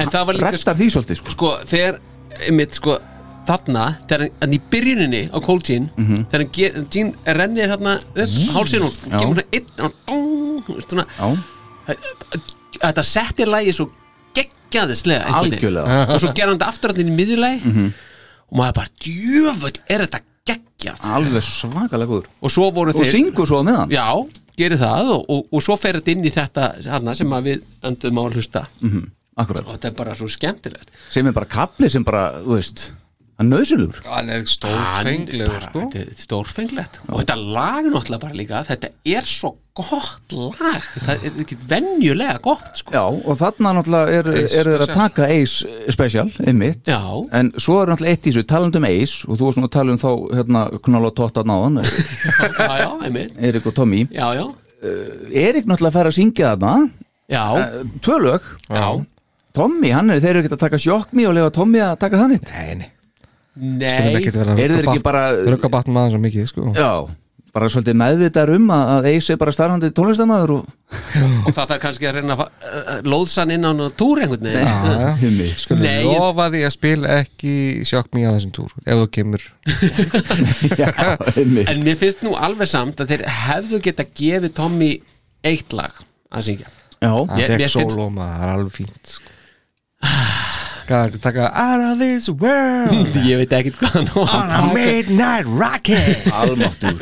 en 0.00 0.08
það 0.08 0.26
var 0.26 0.34
líka 0.38 0.50
rettar 0.56 0.76
því 0.78 0.86
svolítið 0.96 1.18
sko 1.20 1.32
sko, 1.36 1.48
þegar, 1.68 1.98
einmitt, 2.48 2.74
sko 2.80 2.94
þarna, 3.44 3.82
þegar 4.08 4.22
hann- 4.40 4.54
í 4.56 4.60
byrjuninni 4.72 5.22
á 5.34 5.38
Cold 5.44 5.64
Gene, 5.68 5.90
Mhm. 5.98 6.22
þegar 6.30 6.40
hann 6.44 6.52
ger, 6.56 6.84
Gene 6.90 7.12
rennir 7.26 7.68
hérna 7.68 7.96
upp 8.00 8.36
hálsinn 8.56 8.86
og 8.86 8.92
kemur 9.10 9.36
hérna 9.36 9.44
einn 9.52 9.84
og 9.84 9.92
dong, 10.06 10.62
þú 10.64 10.76
veist 10.78 10.88
svona 10.94 11.06
Já. 11.18 11.28
þetta 12.82 13.04
settir 13.04 13.46
lægi 13.52 13.74
svo 13.76 13.88
geggjaðislega 14.36 15.26
einhvern 15.26 15.50
veginn. 15.50 15.58
Algjörlega. 15.60 16.08
og 16.14 16.20
svo 16.22 16.32
gera 16.34 16.48
hann 16.48 16.58
þetta 16.58 16.68
aftur 16.72 16.94
hann 16.94 17.02
í 17.12 17.16
miðjulegi 17.18 17.64
Mhm. 17.64 17.92
Og 18.52 18.60
maður 18.60 18.76
bara, 18.82 18.92
djöfull, 19.00 19.72
er 19.88 20.04
þetta 20.04 20.22
geggjað? 20.52 21.02
Alveg 21.16 21.46
svakalega 21.46 22.10
góður. 22.10 22.30
Og 22.42 22.52
svo 22.52 22.68
voru 22.76 22.92
og 22.92 23.08
syngur 23.08 23.48
svo 23.48 23.62
meðan. 23.64 23.92
Já, 23.94 24.06
gerir 24.60 24.80
það 24.82 25.12
og, 25.16 25.22
og, 25.32 25.46
og 25.48 25.64
svo 25.64 25.78
fer 25.80 25.98
þetta 26.00 26.12
inn 26.12 26.28
í 26.28 26.32
þetta 26.34 26.68
hana, 26.92 27.14
sem 27.16 27.32
við 27.46 27.64
öndum 27.88 28.20
á 28.20 28.22
að 28.26 28.36
hlusta. 28.36 28.66
Mhm, 28.84 29.06
akkurat. 29.40 29.64
Og 29.64 29.78
þetta 29.78 29.88
er 29.88 29.96
bara 30.02 30.16
svo 30.18 30.28
skemmtilegt. 30.28 30.92
Sem 31.14 31.30
er 31.30 31.36
bara 31.36 31.48
kapli 31.48 31.88
sem 31.92 32.04
bara, 32.04 32.26
þú 32.44 32.58
veist 32.58 32.90
hann 33.42 33.50
nöðsilur 33.52 33.98
Hann 34.06 34.30
er 34.32 34.46
stórfenglegur 34.48 35.66
sko. 35.68 35.82
er 35.98 36.12
stórfenglegt. 36.18 37.00
Og 37.10 37.20
þetta 37.24 37.36
lag 37.42 37.90
náttúrulega 37.90 38.22
bara 38.22 38.38
líka 38.38 38.62
þetta 38.70 38.90
er 39.04 39.28
svo 39.28 39.52
gott 39.72 40.34
lag. 40.36 40.84
Það 41.06 41.22
er 41.28 41.36
ekki 41.44 41.56
venjulega 41.70 42.34
gott 42.44 42.80
sko. 42.80 42.92
Já, 42.92 43.04
og 43.08 43.38
þarna 43.40 43.70
náttúrulega 43.78 44.18
eru 44.20 44.34
Ace 44.42 44.58
er 44.60 44.68
þeir 44.68 44.82
að 44.82 44.82
Special. 44.82 44.98
taka 45.00 45.28
Ace 45.32 45.92
Special, 45.96 46.32
einmitt. 46.46 46.82
Já. 46.92 47.00
En 47.40 47.52
svo 47.56 47.78
er 47.82 47.92
náttúrulega 47.92 48.16
eitt 48.18 48.26
í 48.28 48.32
þessu, 48.34 48.44
talandi 48.52 48.80
um 48.82 48.88
Ace 48.90 49.22
Og 49.28 49.38
þú 49.40 49.46
varst 49.48 49.60
nú 49.62 49.68
að 49.68 49.72
tala 49.78 49.94
um 49.96 50.02
þá, 50.02 50.10
hérna, 50.36 50.64
Knoll 50.84 51.08
og 51.08 51.14
Totta 51.16 51.44
náðan 51.48 51.80
já, 51.84 52.72
já, 52.84 52.90
einmitt. 53.08 53.32
Erik 53.40 53.66
og 53.72 53.74
Tommy. 53.80 54.04
Já, 54.12 54.28
já, 54.36 54.44
Erik 55.32 55.64
náttúrulega 55.70 55.96
fær 55.96 56.10
að 56.12 56.18
syngja 56.20 56.52
þarna. 56.56 56.74
Já, 57.32 57.44
Eh, 57.56 57.84
Tvö 58.04 58.18
lög. 58.26 58.42
Já. 58.68 58.86
Tommy, 59.56 59.90
hann 59.92 60.08
er, 60.10 60.20
þeir 60.20 60.30
eru 60.36 60.40
ekki 60.42 60.52
að 60.56 60.62
taka 60.66 60.78
sjokkmi 60.80 61.26
og 61.28 61.34
lefa 61.36 61.50
Tommy 61.52 61.80
að 61.84 61.98
taka 62.00 62.20
þannig. 62.20 62.44
Nei, 62.52 62.74
nei 62.80 62.91
nei. 63.56 64.22
Eru 64.22 64.78
þeir 64.78 64.86
ekki 64.88 65.02
bara 65.04 65.26
Rögga 65.36 65.68
batn 65.72 65.92
maður 65.96 66.16
svo 66.16 66.22
mikið 66.24 66.46
sko? 66.48 66.70
Já, 66.76 66.92
bara 67.52 67.66
svolítið 67.68 67.96
meðvitaður 68.00 68.54
um 68.56 68.70
að, 68.72 68.90
að 68.94 69.06
Ace 69.10 69.34
er 69.34 69.38
bara 69.42 69.52
starfandi 69.52 69.90
tónlistamæður 69.92 70.52
og 70.54 70.70
og 71.42 71.50
það 71.52 71.66
þarf 71.72 71.80
kannski 71.82 72.06
að 72.08 72.14
reyna 72.16 72.36
að 72.40 73.08
lóðsann 73.12 73.52
inn 73.52 73.66
á 73.68 73.72
túr 74.00 74.22
einhvern 74.24 74.46
veginn. 74.48 74.64
Já. 74.64 75.56
Skulum 75.62 75.82
Nei, 75.84 75.98
ég- 76.00 76.16
lofa 76.16 76.46
því 76.54 76.62
að 76.64 76.72
spila 76.78 77.10
ekki 77.20 77.52
sjokk 77.88 78.08
mér 78.16 78.30
á 78.32 78.34
þessum 78.38 78.54
túr 78.56 78.72
ef 78.86 79.02
þú 79.02 79.08
kemur. 79.18 79.44
Já, 80.80 80.88
en 81.68 81.84
mér 81.84 81.98
finnst 82.00 82.24
nú 82.24 82.32
alveg 82.40 82.70
samt 82.72 83.02
að 83.04 83.12
þeir 83.12 83.26
hefðu 83.42 83.82
geta 83.84 84.06
gefið 84.08 84.54
Tommy 84.56 84.90
eitt 85.44 85.76
lag 85.76 85.92
að 86.32 86.48
syngja. 86.48 86.72
Já, 87.02 87.10
Það 87.12 87.36
Ég- 87.42 87.52
mér 87.52 87.66
fekk 87.66 87.76
finnst- 87.76 87.98
sóló 87.98 88.08
maður, 88.16 88.32
það 88.40 88.48
er 88.48 88.54
alveg 88.56 88.74
fínt 88.80 89.12
sko. 89.12 89.28
Hvað 90.92 91.14
er 91.16 91.20
taka 91.24 91.44
Out 91.56 91.82
of 91.86 92.00
this 92.02 92.26
world. 92.28 93.14
Ég 93.30 93.38
veit 93.40 93.52
ekkit 93.56 93.78
hvað 93.80 93.94
hann 93.94 94.08
On 94.20 94.50
a 94.52 94.58
midnight 94.74 95.48
rocket. 95.48 96.26
Almáttur 96.36 96.98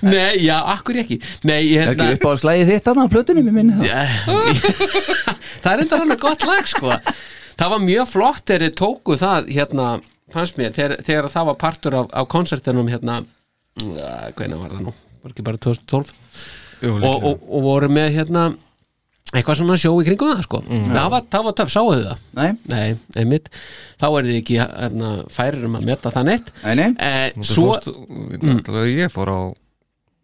nei, 0.00 0.40
já, 0.46 0.54
akkur 0.72 0.96
ekki? 1.02 1.18
Nei, 1.44 1.58
ég 1.68 1.82
Er 1.82 1.90
ekki 1.92 2.06
upp 2.16 2.24
á 2.24 2.30
að 2.30 2.40
slæði 2.40 2.64
þitt 2.70 2.88
þarna 2.88 3.04
á 3.04 3.12
plötunum, 3.12 3.50
ég 3.50 3.54
minni 3.54 3.76
það. 3.76 4.16
Það 5.62 5.68
er 5.74 5.84
enda 5.84 6.00
alveg 6.00 6.24
gott 6.24 6.46
lag 6.48 6.72
sko. 6.72 6.96
Það 7.60 7.74
var 7.74 7.84
mjög 7.84 8.10
flott 8.14 8.42
þegar 8.48 8.64
þið 8.64 8.74
tóku 8.80 9.18
það 9.20 9.52
hérna, 9.58 9.90
fannst 10.32 10.58
mér, 10.58 10.72
þegar, 10.74 10.96
þegar 11.06 11.30
það 11.36 11.48
var 11.50 11.60
partur 11.60 11.98
af, 12.00 12.10
af 12.22 12.28
konsertinum 12.32 12.90
hérna 12.90 13.20
uh, 13.20 14.26
hvernig 14.32 14.64
var 14.64 14.72
það 14.72 14.84
nú, 14.88 14.96
var 15.22 15.36
ekki 15.36 15.46
bara 15.46 15.62
2012 15.68 16.12
Jú, 16.82 16.96
og, 16.96 17.14
og, 17.14 17.46
og 17.46 17.66
voru 17.68 17.92
með 17.92 18.16
hérna 18.16 18.48
eitthvað 19.32 19.58
svona 19.62 19.78
sjó 19.80 19.94
í 19.96 20.06
kringum 20.06 20.34
það 20.34 20.44
sko. 20.46 20.60
Það, 20.68 21.08
var, 21.14 21.26
það 21.32 21.46
var 21.48 21.56
töff, 21.58 21.72
sáu 21.72 21.90
þið 21.92 22.04
það? 22.10 22.22
Nei, 22.38 22.50
Nei, 22.72 22.86
einmitt, 23.22 23.48
þá 24.00 24.06
er 24.10 24.28
þið 24.28 24.38
ekki 24.42 24.60
hérna, 24.60 25.12
færir 25.32 25.66
um 25.68 25.78
að 25.78 25.88
meta 25.88 26.12
það 26.12 26.28
neitt. 26.28 26.52
Nei, 26.62 26.74
nei. 26.82 26.88
Eh, 27.00 27.44
Svo 27.48 27.72
svo, 27.80 27.94
mm. 28.12 28.62
Ég 28.92 29.12
fór 29.14 29.32
á 29.32 29.40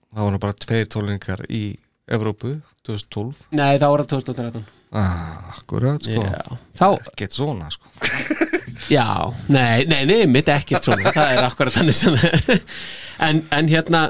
Það 0.09 0.25
var 0.25 0.33
nú 0.33 0.41
bara 0.41 0.57
tveir 0.57 0.87
tólingar 0.89 1.43
í 1.53 1.63
Evrópu 2.09 2.55
2012 2.89 3.35
nei, 3.59 3.77
það 3.81 4.05
2013 4.09 4.63
ah, 4.97 5.51
Akkurat 5.53 6.05
sko. 6.05 6.23
Já, 6.25 6.57
þá, 6.81 6.87
Ekkert 7.13 7.37
svona 7.37 7.69
sko. 7.73 7.91
Já, 8.97 9.05
nei, 9.53 9.85
nei, 9.91 10.05
nei, 10.09 10.23
mitt 10.31 10.49
ekkert 10.53 10.87
svona. 10.87 11.13
Það 11.17 11.35
er 11.35 11.45
akkurat 11.45 11.77
þannig 11.77 11.97
sem 11.99 12.17
en, 13.27 13.43
en 13.53 13.69
hérna 13.69 14.03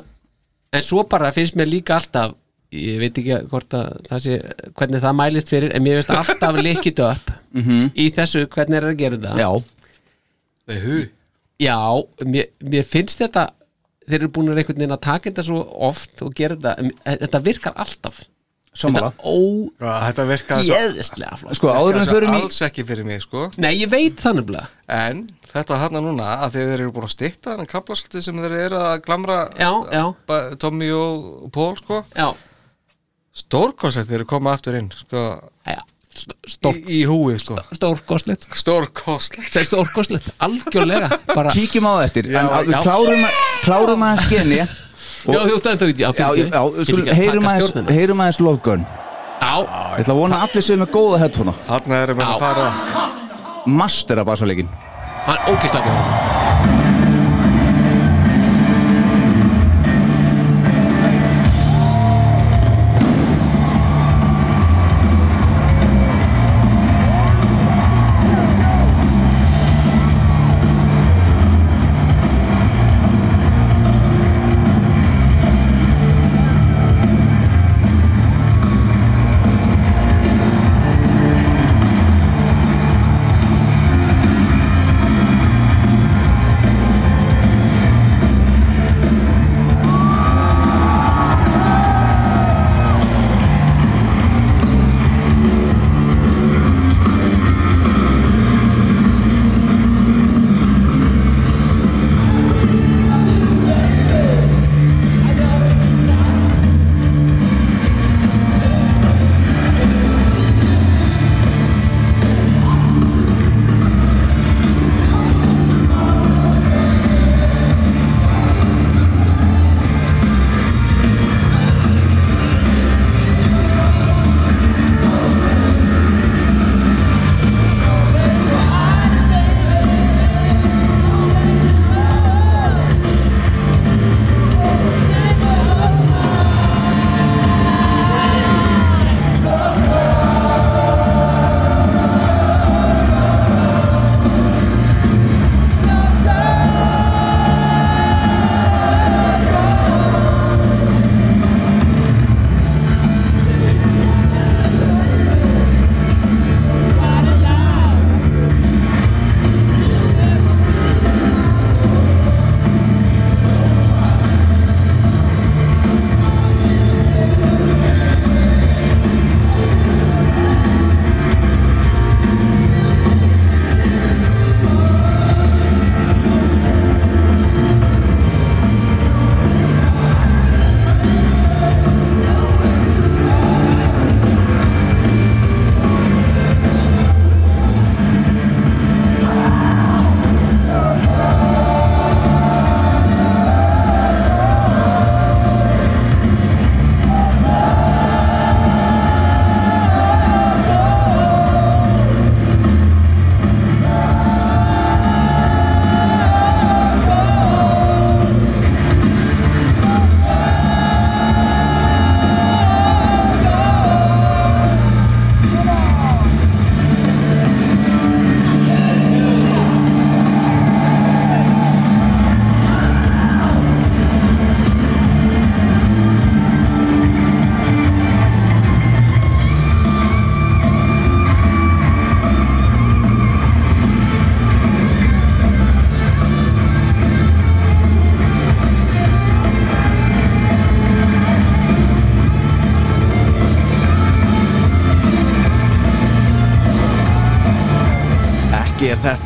en 0.71 0.85
svo 0.85 1.03
bara 1.09 1.33
finnst 1.35 1.59
mér 1.59 1.71
líka 1.73 1.97
alltaf 1.97 2.37
ég 2.75 2.99
veit 3.01 3.19
ekki 3.21 3.39
hvort 3.49 3.75
að 3.79 4.01
það 4.11 4.25
sé 4.25 4.39
hvernig 4.77 5.05
það 5.05 5.19
mælist 5.21 5.53
fyrir, 5.53 5.75
en 5.75 5.85
mér 5.85 6.01
finnst 6.03 6.15
alltaf 6.17 6.59
likit 6.63 7.01
upp 7.01 7.31
í 7.97 8.11
þessu 8.15 8.47
hvernig 8.53 8.77
er 8.81 8.89
að 8.91 8.99
gera 9.01 9.21
þetta 9.21 9.39
Já, 9.41 9.51
Nei, 10.69 10.81
Já, 11.59 11.79
mér, 12.29 12.51
mér 12.63 12.85
finnst 12.87 13.19
þetta 13.19 13.49
þeir 14.09 14.21
eru 14.23 14.33
búin 14.33 14.51
að 14.53 14.61
einhvern 14.63 14.83
veginn 14.83 14.97
að 14.97 15.05
taka 15.05 15.31
þetta 15.31 15.45
svo 15.49 15.63
oft 15.89 16.23
og 16.25 16.35
gera 16.37 16.57
þetta, 16.57 16.91
þetta 17.25 17.41
virkar 17.45 17.81
alltaf. 17.85 18.21
Sammála. 18.79 19.09
Þetta 19.19 19.95
Þetta 20.05 20.25
virkar 20.29 20.61
flott. 21.41 21.57
Sko, 21.59 21.71
áður 21.75 21.99
en 21.99 22.07
förum 22.13 22.35
í 22.37 22.41
Alls 22.45 22.61
ekki 22.63 22.85
fyrir 22.87 23.07
mig 23.09 23.25
sko. 23.25 23.49
Nei, 23.59 23.73
ég 23.81 23.91
veit 23.91 24.21
það 24.23 24.39
nefnilega. 24.39 24.69
En 24.95 25.25
þetta 25.51 25.81
hann 25.83 25.99
núna 25.99 26.29
að 26.45 26.59
þeir 26.59 26.75
eru 26.77 26.93
búin 26.95 27.09
að 27.09 27.15
stýtta 27.17 27.55
þannig 27.57 27.73
kaplasalti 27.73 28.23
sem 28.23 28.39
þeir 28.45 28.55
eru 28.69 28.83
að 28.85 29.01
glamra 29.09 29.39
Já, 29.59 29.71
já, 29.91 30.05
Tommy 30.63 30.93
og 30.95 31.49
Paul 31.55 31.75
sko. 31.81 32.05
Já, 32.15 32.29
Stórkonsert 33.39 34.09
þeir 34.09 34.21
eru 34.23 34.29
komið 34.29 34.57
aftur 34.57 34.79
inn 34.81 34.91
sko. 34.97 35.23
Já 35.69 35.79
Stór, 36.49 36.75
í, 36.75 36.83
í 36.97 37.03
húið 37.07 37.37
sko. 37.45 37.57
Stórkostlegt. 37.77 38.49
Stórkostlegt. 38.59 39.53
Það 39.53 39.61
er 39.61 39.67
stórkostlegt, 39.69 40.31
algjörlega 40.43 41.11
bara, 41.29 41.53
Kíkjum 41.55 41.87
á 41.87 41.93
það 41.93 42.07
eftir 42.09 42.31
En 42.33 42.39
að 42.41 42.57
já. 42.57 42.65
við 42.67 42.89
klárum, 42.89 43.23
klárum 43.63 44.03
aðeins 44.09 44.33
genni 44.33 44.59
Já, 44.59 45.39
þú 45.45 45.61
stendur 45.61 45.93
ekki 45.93 46.03
Já, 46.03 46.11
já, 46.19 46.27
já, 46.49 46.63
við 46.75 46.91
skulum, 46.91 47.13
heyrum 47.21 47.49
aðeins, 47.53 47.95
heyrum 47.95 48.25
aðeins 48.25 48.41
Love 48.49 48.63
Gun. 48.67 48.85
Já, 49.39 49.55
Ég 49.63 50.03
ætla 50.03 50.17
að 50.17 50.21
vona 50.25 50.41
að 50.43 50.49
allir 50.49 50.67
séu 50.67 50.81
með 50.83 50.93
góða 50.97 51.23
headphone 51.23 51.57
Þarna 51.69 52.03
erum 52.03 52.19
við 52.19 52.27
Já. 52.27 52.35
að 52.35 52.45
fara. 52.49 52.69
Master 53.79 54.25
af 54.25 54.31
bassaleggin 54.33 54.75
hann 55.29 55.43
ógeðslega 55.53 56.48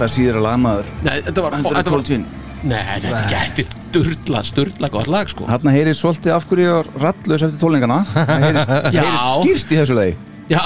er 0.03 0.09
þetta 0.09 0.15
síðra 0.17 0.43
lagmaður 0.49 0.91
Nei, 1.07 1.15
þetta 1.29 1.45
var, 1.47 1.57
þetta 1.59 1.77
var 1.79 1.91
Cold 1.93 2.11
Gin 2.11 2.27
Nei, 2.63 2.79
þetta 3.03 3.23
gæti 3.31 3.65
sturla, 3.93 4.43
sturla 4.47 4.89
gott 4.93 5.09
lag 5.11 5.31
sko. 5.31 5.47
Þarna 5.51 5.73
heyrir 5.75 5.97
svolítið 5.99 6.35
af 6.37 6.45
hverju 6.49 6.67
ég 6.69 6.77
var 6.77 6.91
rallus 7.03 7.43
eftir 7.49 7.59
tólningana 7.61 7.97
Það 8.13 8.45
heyrir, 8.45 8.61
Já. 8.97 9.01
heyrir 9.03 9.25
skýrt 9.33 9.73
í 9.75 9.81
þessu 9.81 9.97
lagi. 9.99 10.15
Já, 10.53 10.61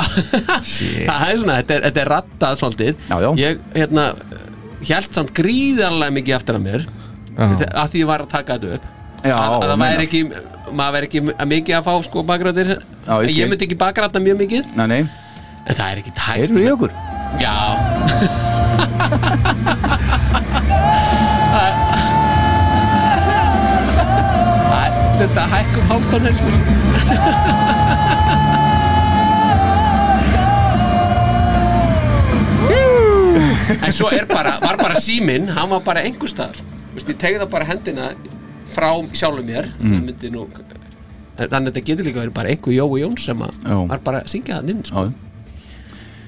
það 1.09 1.25
er 1.31 1.41
svona, 1.41 1.57
þetta 1.61 1.77
er, 1.77 1.83
þetta 1.87 2.03
er 2.03 2.11
rattað 2.13 2.61
svolítið. 2.61 3.01
Já, 3.09 3.17
já. 3.25 3.29
Ég, 3.41 3.65
hérna, 3.77 4.07
held 4.91 5.19
samt 5.19 5.33
gríðarlega 5.37 6.17
mikið 6.19 6.39
eftir 6.41 6.59
að 6.61 6.67
mér 6.67 6.87
að 7.37 7.93
því 7.93 8.03
ég 8.03 8.09
var 8.11 8.25
að 8.25 8.33
taka 8.33 8.57
þetta 8.57 8.79
upp. 8.79 8.89
Já, 9.27 9.37
að, 9.37 9.55
að 9.57 9.69
það 9.71 9.79
meina. 9.81 9.93
væri 9.97 10.09
ekki 10.11 10.23
maður 10.77 10.97
væri 10.97 11.09
ekki 11.11 11.23
mikið 11.55 11.79
að 11.79 11.87
fá 11.87 11.95
sko 12.07 12.25
bakgræðir 12.29 12.73
Já, 12.77 13.15
ég 13.23 13.31
skil. 13.31 13.39
ég 13.41 13.53
myndi 13.53 13.69
ekki 13.71 13.81
bakgræða 13.81 14.25
mjög 14.27 14.43
mikið. 14.45 14.75
Nei, 14.77 14.87
nei. 14.93 15.01
En 15.67 15.79
það 15.81 15.87
er 15.89 16.03
ekki 16.05 16.17
tækt 16.21 16.57
við 16.59 16.69
í 16.69 16.75
okkur? 16.77 16.99
Já 17.43 17.57
Þetta 25.19 25.45
hækkum 25.53 25.87
hálftónir 25.91 26.37
sko 26.37 27.57
En 33.85 33.93
svo 33.93 34.09
er 34.15 34.25
bara, 34.31 34.57
var 34.63 34.79
bara 34.81 34.97
síminn 35.03 35.49
hann 35.53 35.69
var 35.71 35.83
bara 35.85 36.03
einhver 36.07 36.31
staðar. 36.31 36.59
Vist, 36.95 37.09
ég 37.11 37.19
tegði 37.21 37.41
það 37.43 37.51
bara 37.53 37.67
hendina 37.69 38.07
frá 38.73 38.91
sjálfum 39.17 39.47
mér 39.49 39.69
Mm. 39.79 39.93
það 39.93 40.05
myndi 40.07 40.31
nú 40.33 40.47
þannig 41.37 41.53
að 41.53 41.67
þetta 41.67 41.83
getur 41.91 42.05
líka 42.09 42.21
verið 42.23 42.35
bara 42.39 42.49
einhver 42.49 42.73
Jói 42.73 43.01
Jóns 43.03 43.25
sem 43.27 43.39
var 43.39 43.99
bara 44.05 44.23
að 44.23 44.29
syngja 44.33 44.61
það 44.61 44.71
inn 44.73 44.85
sko. 44.85 45.05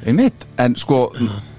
Einmitt, 0.07 0.47
en 0.59 0.77
sko 0.77 0.99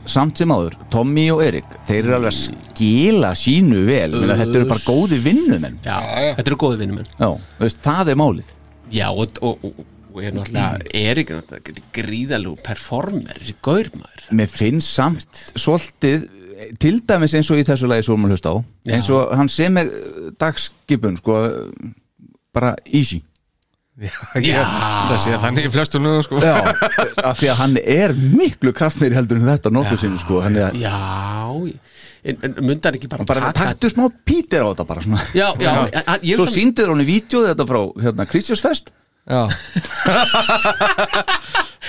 samt 0.09 0.41
sem 0.41 0.51
áður, 0.53 0.75
Tommy 0.93 1.27
og 1.33 1.43
Erik 1.45 1.69
þeir 1.87 2.01
eru 2.01 2.15
alveg 2.17 2.33
að 2.33 2.39
skila 2.39 3.33
sínu 3.37 3.83
vel. 3.87 4.09
Uh, 4.17 4.33
þetta 4.33 4.61
eru 4.61 4.69
bara 4.69 4.85
góði 4.85 5.21
vinnumenn. 5.23 5.79
Já, 5.85 5.97
þetta 6.39 6.47
eru 6.47 6.59
góði 6.65 6.81
vinnumenn. 6.83 7.13
Já, 7.19 7.29
veist, 7.61 7.79
það 7.85 8.13
er 8.13 8.19
málið. 8.19 8.51
Já, 8.89 9.07
og, 9.13 9.39
og, 9.45 9.63
og, 9.69 9.85
og 10.09 10.21
ég 10.23 10.31
er 10.31 10.35
náttúrulega 10.35 10.89
Erik 10.97 11.31
er 11.35 11.79
gríðalegu 11.95 12.57
performer 12.65 13.37
þessi 13.37 13.55
gaurmaður 13.65 14.27
Mér 14.35 14.49
finnst 14.49 14.95
samt 14.97 15.43
svolítið 15.53 16.25
til 16.81 16.99
dæmis 17.07 17.35
eins 17.37 17.49
og 17.53 17.61
í 17.61 17.65
þessu 17.67 17.87
lagi 17.89 18.05
svo 18.07 18.17
maður 18.19 18.35
hlusta 18.35 18.51
á 18.51 18.57
Já. 18.59 18.93
eins 18.97 19.09
og 19.13 19.33
hann 19.37 19.51
sem 19.51 19.77
er 19.79 19.91
dagskipun 20.41 21.19
sko, 21.21 21.37
bara 22.55 22.73
easy 22.85 23.21
Já, 23.99 24.59
það 25.09 25.15
sé 25.25 25.37
þannig 25.43 25.65
í 25.67 25.71
flestum 25.73 26.05
lögum 26.07 26.23
sko. 26.23 26.39
Já, 26.43 26.55
af 27.23 27.39
því 27.39 27.49
að 27.51 27.57
hann 27.59 27.77
er 27.83 28.13
miklu 28.15 28.71
kraftmeiri 28.75 29.17
heldur 29.17 29.41
en 29.41 29.49
þetta 29.49 29.73
nokkuð 29.75 30.03
sinni 30.05 30.21
sko, 30.21 30.39
hann 30.45 30.55
Já, 30.79 30.93
en, 32.23 32.39
en 32.47 32.55
myndar 32.63 32.95
ekki 32.95 33.09
bara, 33.11 33.27
bara 33.27 33.51
taktu 33.55 33.91
smá 33.91 34.07
pítir 34.27 34.63
á 34.63 34.71
þetta 34.71 34.87
bara 34.87 35.03
svona. 35.03 35.25
Já, 35.35 35.49
já, 35.59 35.73
ég 36.23 36.39
Svo 36.39 36.45
svona- 36.45 36.55
síndir 36.55 36.91
hann 36.93 37.03
í 37.03 37.09
vídeo 37.09 37.43
þetta 37.49 37.67
frá 37.67 37.81
hérna, 38.05 38.29
Kristjósfest 38.29 38.93
Já. 39.29 39.45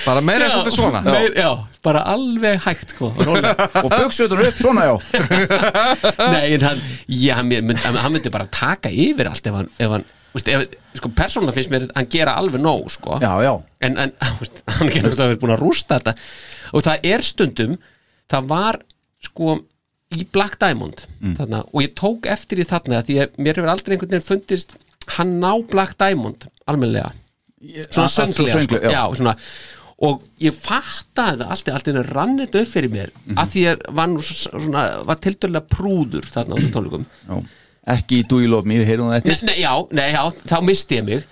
Bara 0.05 0.21
meira 0.23 0.45
eins 0.45 0.55
og 0.55 0.61
þetta 0.65 0.73
svona. 0.75 1.01
Meir, 1.05 1.33
já, 1.37 1.49
bara 1.85 2.03
alveg 2.09 2.61
hægt 2.65 2.93
sko, 2.93 3.09
rólega. 3.17 3.67
Og 3.81 3.89
buksöður 3.91 4.43
upp 4.47 4.59
svona 4.61 4.85
já. 4.87 4.95
Nei, 6.31 6.53
en 6.55 6.65
hann, 6.65 6.81
já, 7.09 7.35
hann, 7.39 7.49
myndi, 7.51 7.81
hann 7.81 8.13
myndi 8.13 8.31
bara 8.33 8.47
taka 8.53 8.91
yfir 8.93 9.29
allt 9.31 9.49
ef 9.49 9.57
hann, 9.57 9.69
ef 9.77 9.95
hann 9.95 10.05
sko, 10.37 11.09
persónulega 11.17 11.55
finnst 11.57 11.71
mér 11.73 11.87
hann 11.95 12.07
gera 12.11 12.35
alveg 12.39 12.61
nóg 12.63 12.89
sko. 12.93 13.17
Já, 13.21 13.33
já 13.43 13.53
en, 13.81 13.97
en 13.97 14.13
veist, 14.39 14.61
hann 14.67 14.87
getur 14.93 15.09
alltaf 15.11 15.27
verið 15.31 15.41
búin 15.41 15.55
að 15.57 15.63
rústa 15.65 15.97
þetta 15.99 16.15
og 16.71 16.85
það 16.87 17.09
er 17.11 17.21
stundum 17.27 17.77
það 18.31 18.47
var 18.53 18.79
sko 19.27 19.57
í 20.11 20.25
Black 20.31 20.57
Diamond 20.59 21.05
Mm. 21.21 21.35
þarna, 21.37 21.59
og 21.69 21.83
ég 21.83 21.91
tók 21.93 22.25
eftir 22.25 22.57
í 22.63 22.65
þarna 22.65 23.03
því 23.05 23.15
að 23.21 23.35
mér 23.37 23.59
hefur 23.59 23.69
aldrei 23.69 23.93
einhvern 23.93 24.09
veginn 24.15 24.25
fundist 24.25 24.71
hann 25.17 25.35
ná 25.39 25.51
Black 25.69 25.93
Diamond 26.01 26.47
almennilega 26.65 27.11
svona 27.91 28.07
að- 28.07 28.09
að- 28.09 28.33
sönglega 28.33 28.63
sko, 28.65 28.79
já. 28.81 29.03
svona 29.19 29.35
og 30.01 30.23
ég 30.41 30.55
fattaði 30.57 31.43
það 31.43 31.51
allt, 31.53 31.69
allt 31.69 31.87
einu 31.91 32.03
rann 32.09 32.39
þetta 32.39 32.61
upp 32.63 32.71
fyrir 32.73 32.89
mér 32.89 33.11
Mhm. 33.27 33.37
að 33.37 33.51
því 33.53 33.61
ég 33.67 33.83
var, 33.93 35.03
var 35.05 35.15
tildulega 35.21 35.67
prúður 35.69 36.25
þarna 36.25 36.55
á 36.55 36.57
þessu 36.57 36.71
tónleikum 36.73 37.05
Já. 37.29 37.43
Ekki 37.89 38.19
í 38.21 38.25
Me, 38.65 38.77
við 38.77 38.85
heyrum 38.91 39.09
það 39.09 39.17
eftir? 39.31 39.55
Já, 39.57 39.73
nei, 39.91 40.11
já, 40.13 40.21
þá 40.51 40.57
misti 40.61 40.99
ég 40.99 41.05
mig. 41.07 41.23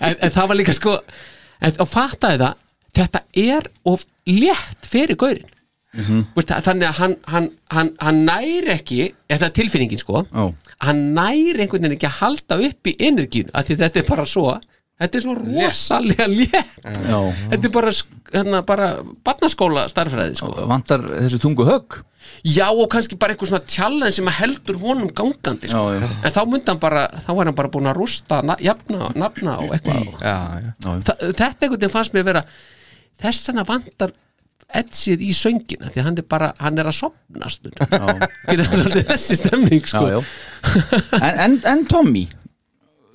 En, 0.00 0.16
en 0.18 0.30
það 0.34 0.48
var 0.50 0.58
líka 0.58 0.74
sko 0.74 0.96
en, 1.62 1.72
og 1.82 1.88
fattaði 1.90 2.38
það 2.42 2.54
þetta 2.98 3.20
er 3.38 3.68
of 3.86 4.04
létt 4.26 4.86
fyrir 4.90 5.16
gaurin 5.20 5.46
Mhm. 5.98 6.18
Veist, 6.36 6.50
það- 6.50 6.64
þannig 6.66 6.84
að 6.90 6.98
hann, 6.98 7.14
hann, 7.32 7.46
hann, 7.72 7.88
hann 8.04 8.18
næri 8.26 8.68
ekki 8.74 8.98
þetta 9.30 9.46
er 9.46 9.54
tilfinningin 9.56 9.98
sko. 9.98 10.20
Já. 10.28 10.42
hann 10.84 10.98
næri 11.16 11.54
einhvern 11.64 11.80
veginn 11.80 11.94
ekki 11.96 12.06
að 12.10 12.18
halda 12.20 12.58
upp 12.66 12.90
í 12.90 12.92
energinu 13.08 13.50
af 13.54 13.64
því 13.66 13.76
þetta 13.80 13.96
er 14.02 14.06
bara 14.10 14.26
svo 14.28 14.44
þetta 14.98 15.18
er 15.18 15.24
svo 15.24 15.34
rosalega 15.38 16.26
létt 16.30 16.78
Já. 16.82 17.18
þetta 17.52 17.68
er 17.68 17.72
bara, 17.74 17.94
hérna, 18.32 18.62
bara 18.66 18.88
barnaskóla 19.26 19.86
starfræði 19.90 20.38
sko. 20.40 20.52
Vantar 20.70 21.04
þessu 21.14 21.40
tungu 21.42 21.66
högg 21.68 22.00
Já 22.44 22.66
og 22.68 22.90
kannski 22.92 23.16
bara 23.18 23.32
einhver 23.32 23.48
svona 23.48 23.64
challenge 23.70 24.12
sem 24.18 24.28
að 24.28 24.40
heldur 24.42 24.76
honum 24.82 25.08
gangandi 25.16 25.70
sko. 25.70 25.84
Já, 25.94 26.02
já. 26.02 26.08
en 26.28 26.34
þá 26.34 26.40
myndi 26.50 26.72
hann 26.72 26.82
bara 26.82 27.06
þá 27.24 27.30
var 27.32 27.48
hann 27.50 27.58
bara 27.58 27.72
búin 27.72 27.88
að 27.88 28.00
rústa 28.02 28.40
na, 28.44 28.58
jafna, 28.62 29.10
nafna 29.16 29.58
og 29.64 29.76
eitthvað 29.76 30.08
Já, 30.20 30.38
þetta 30.84 31.48
einhvern 31.48 31.78
veginn 31.78 31.94
fannst 31.94 32.16
mér 32.16 32.26
vera 32.28 32.44
þess 33.22 33.48
vegna 33.48 33.66
vantar 33.68 34.16
Edsið 34.68 35.22
í 35.24 35.30
söngina 35.32 35.88
því 35.88 36.00
að 36.02 36.04
hann 36.04 36.18
er 36.20 36.24
bara, 36.28 36.48
hann 36.60 36.76
er 36.76 36.88
að 36.90 36.98
sopna 36.98 37.48
stund 37.48 37.78
getur 37.78 38.66
það 38.66 38.82
svolítið 38.82 39.06
þessi 39.08 39.36
stemning 39.38 39.86
sko. 39.88 40.02
já, 40.04 40.18
já. 40.18 40.98
En, 41.16 41.38
en, 41.46 41.54
en 41.72 41.84
Tommy 41.88 42.26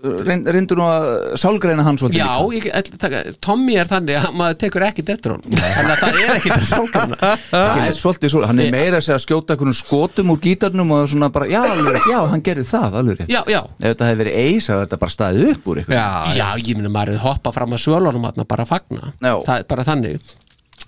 reyndur 0.03 0.79
nú 0.79 0.85
að 0.85 1.05
sálgreina 1.39 1.83
hann 1.85 1.97
svolítið 1.99 2.19
Já, 2.19 2.31
ég, 2.51 2.65
að 2.75 3.29
Tommy 3.43 3.77
er 3.79 3.87
þannig 3.87 4.17
að 4.19 4.35
maður 4.39 4.57
tekur 4.63 4.85
ekkit 4.89 5.11
eftir 5.13 5.33
honum. 5.33 5.55
Þannig 5.63 5.93
að 5.93 6.01
það 6.01 6.19
er 6.19 6.33
ekkit 6.33 6.55
að 6.57 6.65
sálgana 6.67 7.31
Það 7.53 7.81
er 7.85 7.95
svolítið 7.97 8.33
svo, 8.33 8.43
hann 8.49 8.61
er 8.63 8.71
meira 8.75 8.99
að 8.99 9.05
segja 9.07 9.17
að 9.19 9.25
skjóta 9.25 9.55
einhvern 9.55 9.77
skotum 9.77 10.33
úr 10.35 10.41
gítarnum 10.43 10.93
og 10.97 11.07
svona 11.13 11.31
bara, 11.33 11.49
já, 11.51 11.61
alveg 11.63 12.09
já, 12.11 12.19
hann 12.33 12.45
gerði 12.45 12.67
það, 12.67 12.99
alveg 13.01 13.21
rétt. 13.23 13.33
Já, 13.33 13.41
já, 13.47 13.61
Ef 13.79 13.89
þetta 13.93 14.11
hefði 14.11 14.21
verið 14.23 14.39
eis, 14.43 14.67
það 14.67 14.75
hefði 14.75 14.85
þetta 14.85 15.01
bara 15.05 15.15
staðið 15.17 15.51
upp 15.53 15.67
úr 15.73 15.83
eitthvað 15.83 15.99
Já, 15.99 16.39
já, 16.39 16.47
ég 16.67 16.79
minna 16.79 16.93
maður 16.93 17.15
er 17.15 17.23
hoppa 17.23 17.55
fram 17.55 17.75
að 17.77 17.83
svölunum 17.87 18.29
að 18.29 18.43
bara 18.43 18.67
að 18.67 18.73
fagna. 18.73 19.13
Já. 19.23 19.35
það 19.47 19.55
er 19.55 19.69
bara 19.71 19.87
þannig. 19.87 20.33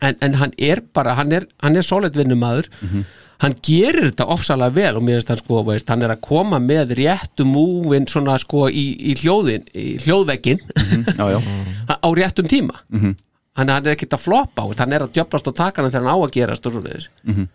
En, 0.03 0.17
en 0.27 0.33
hann 0.41 0.55
er 0.59 0.81
bara, 0.95 1.13
hann 1.15 1.31
er, 1.31 1.45
hann 1.63 1.79
er 1.79 1.85
solid 1.87 2.17
vinnumæður 2.19 2.67
hann 3.43 3.55
gerir 3.65 4.09
þetta 4.11 4.27
ofsalega 4.35 4.73
vel 4.75 4.95
og 4.99 5.03
mér 5.03 5.17
finnst 5.19 5.31
hann 5.33 5.41
sko, 5.41 5.63
veist, 5.67 5.89
hann 5.91 6.03
er 6.07 6.13
að 6.15 6.21
koma 6.21 6.59
með 6.63 6.93
réttu 7.01 7.43
múvin 7.47 8.07
svona 8.07 8.37
sko 8.39 8.67
í, 8.69 8.85
í 9.11 9.15
hljóðin, 9.19 9.65
í 9.75 9.97
hljóðveggin 10.05 10.61
Já, 11.17 11.25
já, 11.35 11.39
á 12.05 12.09
réttum 12.15 12.47
tíma 12.47 12.79
Mhm. 12.89 13.15
hann 13.55 13.69
hann 13.71 13.85
er 13.87 13.95
ekkert 13.95 14.15
að 14.17 14.23
floppa 14.27 14.63
á 14.63 14.67
hann 14.79 14.93
er 14.93 15.03
að 15.07 15.13
djöflast 15.15 15.47
á 15.47 15.53
takana 15.55 15.89
þegar 15.91 16.07
hann 16.07 16.15
á 16.15 16.19
að 16.23 16.33
gerast 16.37 16.65
og 16.67 16.73
svona 16.77 17.07
Mhm. 17.25 17.47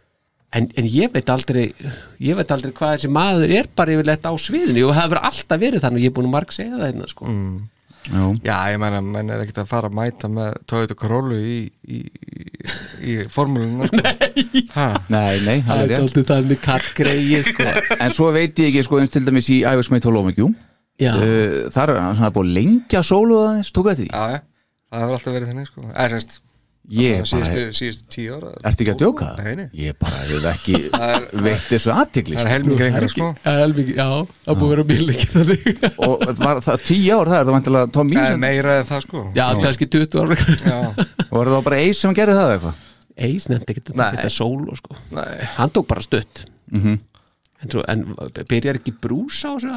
en, 0.52 0.70
en 0.76 0.84
ég 0.90 1.12
veit 1.14 1.28
aldrei 1.30 1.72
ég 2.20 2.36
veit 2.36 2.50
aldrei 2.50 2.72
hvað 2.72 2.94
þessi 2.98 3.10
maður 3.12 3.52
er 3.58 3.66
bara 3.76 3.92
yfirleitt 3.92 4.24
á 4.26 4.32
sviðinu 4.36 4.88
og 4.88 4.94
það 4.96 5.04
hefur 5.06 5.20
alltaf 5.30 5.60
verið 5.60 5.80
þannig 5.84 6.00
og 6.00 6.04
ég 6.04 6.10
er 6.10 6.16
búin 6.16 6.26
að 6.30 6.34
marg 6.36 6.52
segja 6.52 6.76
það 6.76 6.88
hérna 6.90 7.08
sko. 7.12 7.24
Já. 8.06 8.22
Já, 8.46 8.54
ég 8.72 8.78
meina, 8.80 9.00
menn 9.04 9.30
er 9.34 9.42
ekkert 9.44 9.60
að 9.64 9.68
fara 9.70 9.90
að 9.90 9.96
mæta 9.98 10.30
með 10.32 10.56
Toyota 10.70 10.96
Corolla 10.98 11.36
í, 11.36 11.58
í, 11.84 12.00
í, 12.00 12.40
í 13.12 13.16
formúlinu 13.32 13.88
sko. 13.90 14.00
Nei, 15.12 15.40
nei, 15.44 15.56
það 15.66 15.82
er 15.84 15.90
rétt 15.92 16.02
aldrei 16.04 16.24
þannig 16.32 16.62
kargreið 16.64 17.50
sko. 17.52 17.68
En 18.04 18.14
svo 18.16 18.30
veit 18.36 18.58
ég 18.62 18.70
ekki, 18.72 18.84
sko, 18.88 19.00
eins 19.02 19.12
til 19.14 19.24
dæmis 19.26 19.50
í 19.52 19.60
Ivers 19.64 19.90
Mate 19.92 20.08
Hollow 20.10 20.26
Mikjú 20.30 20.48
Já. 21.00 21.14
uh, 21.16 21.70
Þar 21.72 21.94
er 21.94 22.00
hann 22.04 22.16
svona 22.18 22.32
búið 22.36 22.48
að 22.50 22.56
lengja 22.58 23.00
sólu 23.06 23.38
aðeins, 23.44 23.70
tók 23.76 23.90
eftir 23.92 24.06
því 24.06 24.12
Já, 24.12 24.24
já, 24.36 24.40
það 24.92 25.04
hefur 25.04 25.18
alltaf 25.18 25.36
verið 25.36 25.52
þannig 25.52 25.70
sko. 25.70 25.84
Eða 25.90 26.08
semst, 26.14 26.40
Ég 26.90 27.20
síðustu, 27.28 27.60
bara, 27.60 27.72
síðustu 27.76 28.06
tíu 28.10 28.32
ára. 28.34 28.48
Ertu 28.66 28.82
ekki 28.82 28.90
að 28.94 29.02
djóka? 29.02 29.26
Nei, 29.38 29.50
nei. 29.60 29.66
Ég 29.78 29.98
bara 30.00 30.22
hef 30.26 30.46
ekki 30.50 30.78
Það 30.94 31.12
er- 31.14 31.26
veitt 31.44 31.66
þessu 31.70 31.92
aðtikli 31.94 32.38
Það 32.38 32.46
er 32.46 32.50
helmingur 32.54 32.86
einhverja 32.86 33.10
sko. 33.12 33.28
Helmingi, 33.44 33.94
já, 34.00 34.06
það 34.48 34.58
búið 34.62 34.72
að 34.80 34.90
vera 34.90 35.06
lengi 35.10 35.28
þannig. 35.34 35.68
Og 36.08 36.24
var 36.40 36.62
það 36.66 36.84
tíu 36.88 37.12
ár, 37.20 37.30
það 37.30 37.36
er 37.38 37.44
það 37.46 37.54
vantilega 37.58 37.90
Tom 37.94 38.10
Það 38.10 38.16
er 38.16 38.24
Meesen 38.24 38.42
meira 38.46 38.74
eða 38.80 38.88
það 38.90 39.04
sko. 39.06 39.22
Já, 39.38 39.44
kannski 39.60 39.90
20 39.94 40.18
ára 40.24 40.38
Já, 40.40 40.78
Og 41.28 41.36
var 41.38 41.52
það 41.54 41.66
bara 41.68 41.82
Ace 41.84 42.00
sem 42.00 42.16
gerði 42.18 42.38
það 42.40 42.54
eitthvað? 42.56 42.86
Eis 43.20 43.46
nefndi 43.52 43.74
ekkert 43.76 43.94
Nei. 44.00 44.06
þetta 44.16 44.32
sólo 44.32 44.76
sko. 44.80 44.96
nei. 45.12 45.46
Hann 45.58 45.70
tók 45.76 45.86
bara 45.90 46.00
stutt. 46.02 46.46
Mhm. 46.72 46.98
En, 47.88 48.04
byrjar 48.48 48.78
ekki 48.80 48.92
brús 49.04 49.42
á 49.44 49.52
þessu 49.52 49.72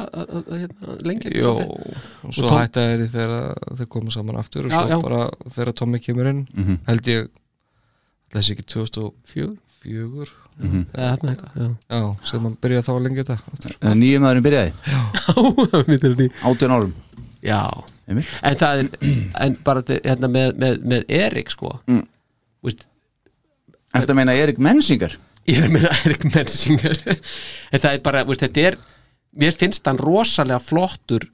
hérna, 0.48 0.94
lengi 1.04 1.32
Jó, 1.36 1.50
og 2.24 2.32
svo 2.32 2.48
Tom- 2.48 2.58
hætta 2.58 2.80
þeir 2.88 3.02
þegar 3.12 3.76
þeir 3.80 3.88
koma 3.92 4.10
saman 4.14 4.36
aftur 4.40 4.64
og 4.66 4.72
Já, 4.72 4.78
svo 4.80 4.88
já. 4.88 5.02
bara 5.02 5.30
þegar 5.52 5.72
Tommy 5.74 5.98
kemur 6.00 6.26
inn 6.30 6.46
Mhm. 6.54 6.78
held 6.86 7.02
ég 7.12 7.28
þessi 8.32 8.56
ekki 8.56 8.64
2004 8.72 9.56
Fjögur 9.84 10.28
Mhm. 10.56 10.84
eða 10.94 11.10
þarna 11.18 11.30
eitthvað 11.34 11.52
já. 11.60 11.68
já, 11.90 12.16
sem 12.24 12.40
hann 12.42 12.56
byrjaði 12.62 12.84
þá 12.86 12.92
að 12.94 13.02
lengi 13.04 13.20
þetta 13.24 13.36
aftur. 13.52 13.72
Nýjum 14.00 14.22
maðurinn 14.24 14.46
byrjaði, 14.46 14.72
í- 16.24 16.30
18 16.42 16.70
árum 16.76 16.94
já, 17.42 17.84
en 18.08 18.22
það 18.56 18.78
er 18.78 18.88
en 19.44 19.56
bara 19.64 19.82
hérna 19.82 20.28
með, 20.30 20.54
með, 20.56 20.78
með 20.84 21.04
Erik 21.08 21.50
sko 21.50 21.80
Mm. 21.86 22.06
Vist, 22.64 22.86
Ertu 23.94 24.10
að 24.10 24.16
meina 24.16 24.32
Erik 24.34 24.58
Mensinger? 24.58 25.18
Ég 25.46 25.58
er 25.60 25.66
að 25.68 25.72
meina 25.76 25.90
Erik 26.04 26.24
Mensinger 26.34 26.98
en 27.72 27.80
það 27.80 27.90
er 27.92 28.02
bara, 28.04 28.24
veist, 28.24 28.40
þetta 28.46 28.62
er 28.70 28.76
mér 29.36 29.56
finnst 29.58 29.86
hann 29.90 29.98
rosalega 30.00 30.60
flottur 30.62 31.26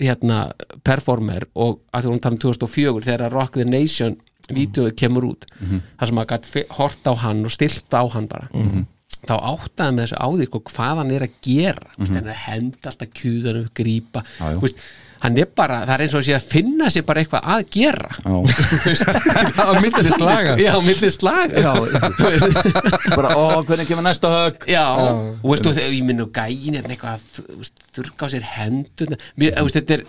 hérna 0.00 0.52
performer 0.86 1.44
og 1.60 1.80
að 1.92 2.06
því 2.06 2.12
hún 2.14 2.20
tala 2.24 2.36
um 2.38 2.42
2004 2.46 3.02
þegar 3.08 3.34
Rock 3.34 3.58
the 3.58 3.66
Nation 3.68 4.16
vídeoið 4.50 4.94
kemur 4.98 5.26
út 5.28 5.44
Mhm. 5.60 5.82
þar 6.00 6.06
sem 6.08 6.16
maður 6.16 6.30
gætt 6.32 6.72
hort 6.78 7.04
á 7.06 7.12
hann 7.22 7.44
og 7.44 7.52
stilt 7.54 7.90
á 7.94 8.02
hann 8.14 8.26
bara 8.26 8.48
Mhm. 8.54 8.86
þá 9.28 9.34
áttaði 9.36 9.94
með 9.94 10.06
þessu 10.06 10.16
á 10.18 10.26
því 10.32 10.46
sko, 10.48 10.60
hvað 10.70 10.96
hann 10.96 11.10
er 11.10 11.20
að 11.26 11.36
gera 11.42 11.86
mm 11.98 12.04
Mhm. 12.04 12.14
hann 12.14 12.26
er 12.26 12.32
að 12.32 12.44
henda 12.46 12.88
alltaf 12.90 13.08
kjúðan 13.14 13.68
já. 14.40 14.54
Þú 14.56 14.60
veist, 14.64 14.78
hann 15.20 15.36
er 15.40 15.48
bara, 15.56 15.82
það 15.84 15.94
er 15.94 16.02
eins 16.06 16.14
og 16.16 16.20
að 16.22 16.26
sé 16.26 16.34
að 16.36 16.46
finna 16.54 16.88
sér 16.92 17.04
bara 17.08 17.22
eitthvað 17.22 17.48
að 17.54 17.62
gera. 17.76 18.10
Á 19.60 19.72
milli 19.80 20.12
slaga. 20.16 20.56
já, 20.60 20.70
á 20.72 20.80
milli 20.84 21.10
slaga. 21.12 21.60
Já, 21.60 21.72
bara, 23.18 23.34
ó, 23.36 23.60
hvernig 23.68 23.88
kemur 23.90 24.06
næsta 24.06 24.32
högg? 24.32 24.66
Já, 24.70 24.84
og 24.96 25.46
veistu, 25.46 25.74
ég 25.76 26.02
minn 26.08 26.24
og 26.24 26.32
gæin 26.34 26.80
eitthvað 26.80 27.16
að 27.16 27.56
veist, 27.60 27.86
þurrka 27.96 28.28
á 28.28 28.32
sér 28.34 28.46
hendur 28.56 29.14
mér, 29.36 29.56
veist, 29.60 29.76
þetta 29.78 29.98
er 29.98 30.04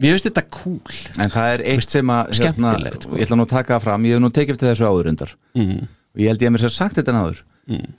mér 0.00 0.14
finnst 0.16 0.28
þetta 0.30 0.44
cool. 0.56 0.98
En 1.20 1.32
það 1.32 1.54
er 1.54 1.64
eitt 1.74 1.92
sem 1.92 2.12
að 2.14 2.34
hérna, 2.38 2.74
sko. 2.96 3.16
Ég 3.18 3.26
ætla 3.26 3.36
nú 3.36 3.44
að 3.44 3.54
taka 3.56 3.80
fram, 3.84 4.06
ég 4.08 4.16
hef 4.16 4.22
nú 4.24 4.30
tekið 4.32 4.54
eftir 4.56 4.70
þessu 4.72 4.86
áður 4.88 5.10
undar 5.12 5.34
mm. 5.58 5.80
Og 6.14 6.22
ég 6.24 6.32
held 6.32 6.42
ég 6.42 6.48
að 6.50 6.54
mér 6.56 6.62
sér 6.64 6.76
sagt 6.78 6.96
þetta 6.98 7.18
áður 7.20 7.42
Mm. 7.70 7.92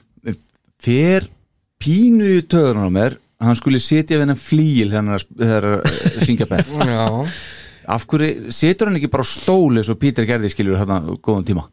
Fer 0.81 1.27
pínu 1.79 2.25
í 2.35 2.41
töðunum 2.49 2.89
á 2.89 2.91
mér 2.91 3.13
að 3.15 3.21
Hann 3.41 3.57
skuli 3.57 3.81
sitja 3.81 4.19
við 4.19 4.25
hennan 4.27 4.39
flíil 4.39 4.91
þegar 4.93 5.67
að 5.71 5.99
syngja 6.27 6.47
Beth. 6.49 6.71
Af 7.91 8.05
hverju 8.07 8.53
setur 8.53 8.91
hann 8.91 8.99
ekki 8.99 9.09
bara 9.11 9.25
stóli 9.25 9.81
og 9.81 9.97
Pítur 9.99 10.27
gerði 10.29 10.51
skilur 10.53 10.77
hérna 10.77 10.99
góðum 11.17 11.47
tíma? 11.47 11.63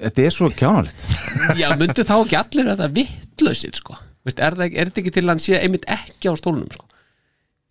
Þetta 0.00 0.24
er 0.24 0.32
svo 0.32 0.48
kjánalegt. 0.48 1.04
Já, 1.60 1.68
myndu 1.76 2.06
þá 2.08 2.14
ekki 2.16 2.38
allir 2.40 2.70
að 2.72 2.80
það 2.82 2.94
vittlausir 3.02 3.76
sko 3.76 3.98
Veist, 4.26 4.40
er, 4.42 4.56
þetta 4.58 5.02
ekki 5.02 5.12
til 5.14 5.28
hann 5.28 5.42
sé 5.42 5.60
einmitt 5.60 5.84
ekki 5.92 6.32
á 6.32 6.34
stólnum 6.34 6.66
sko? 6.72 6.88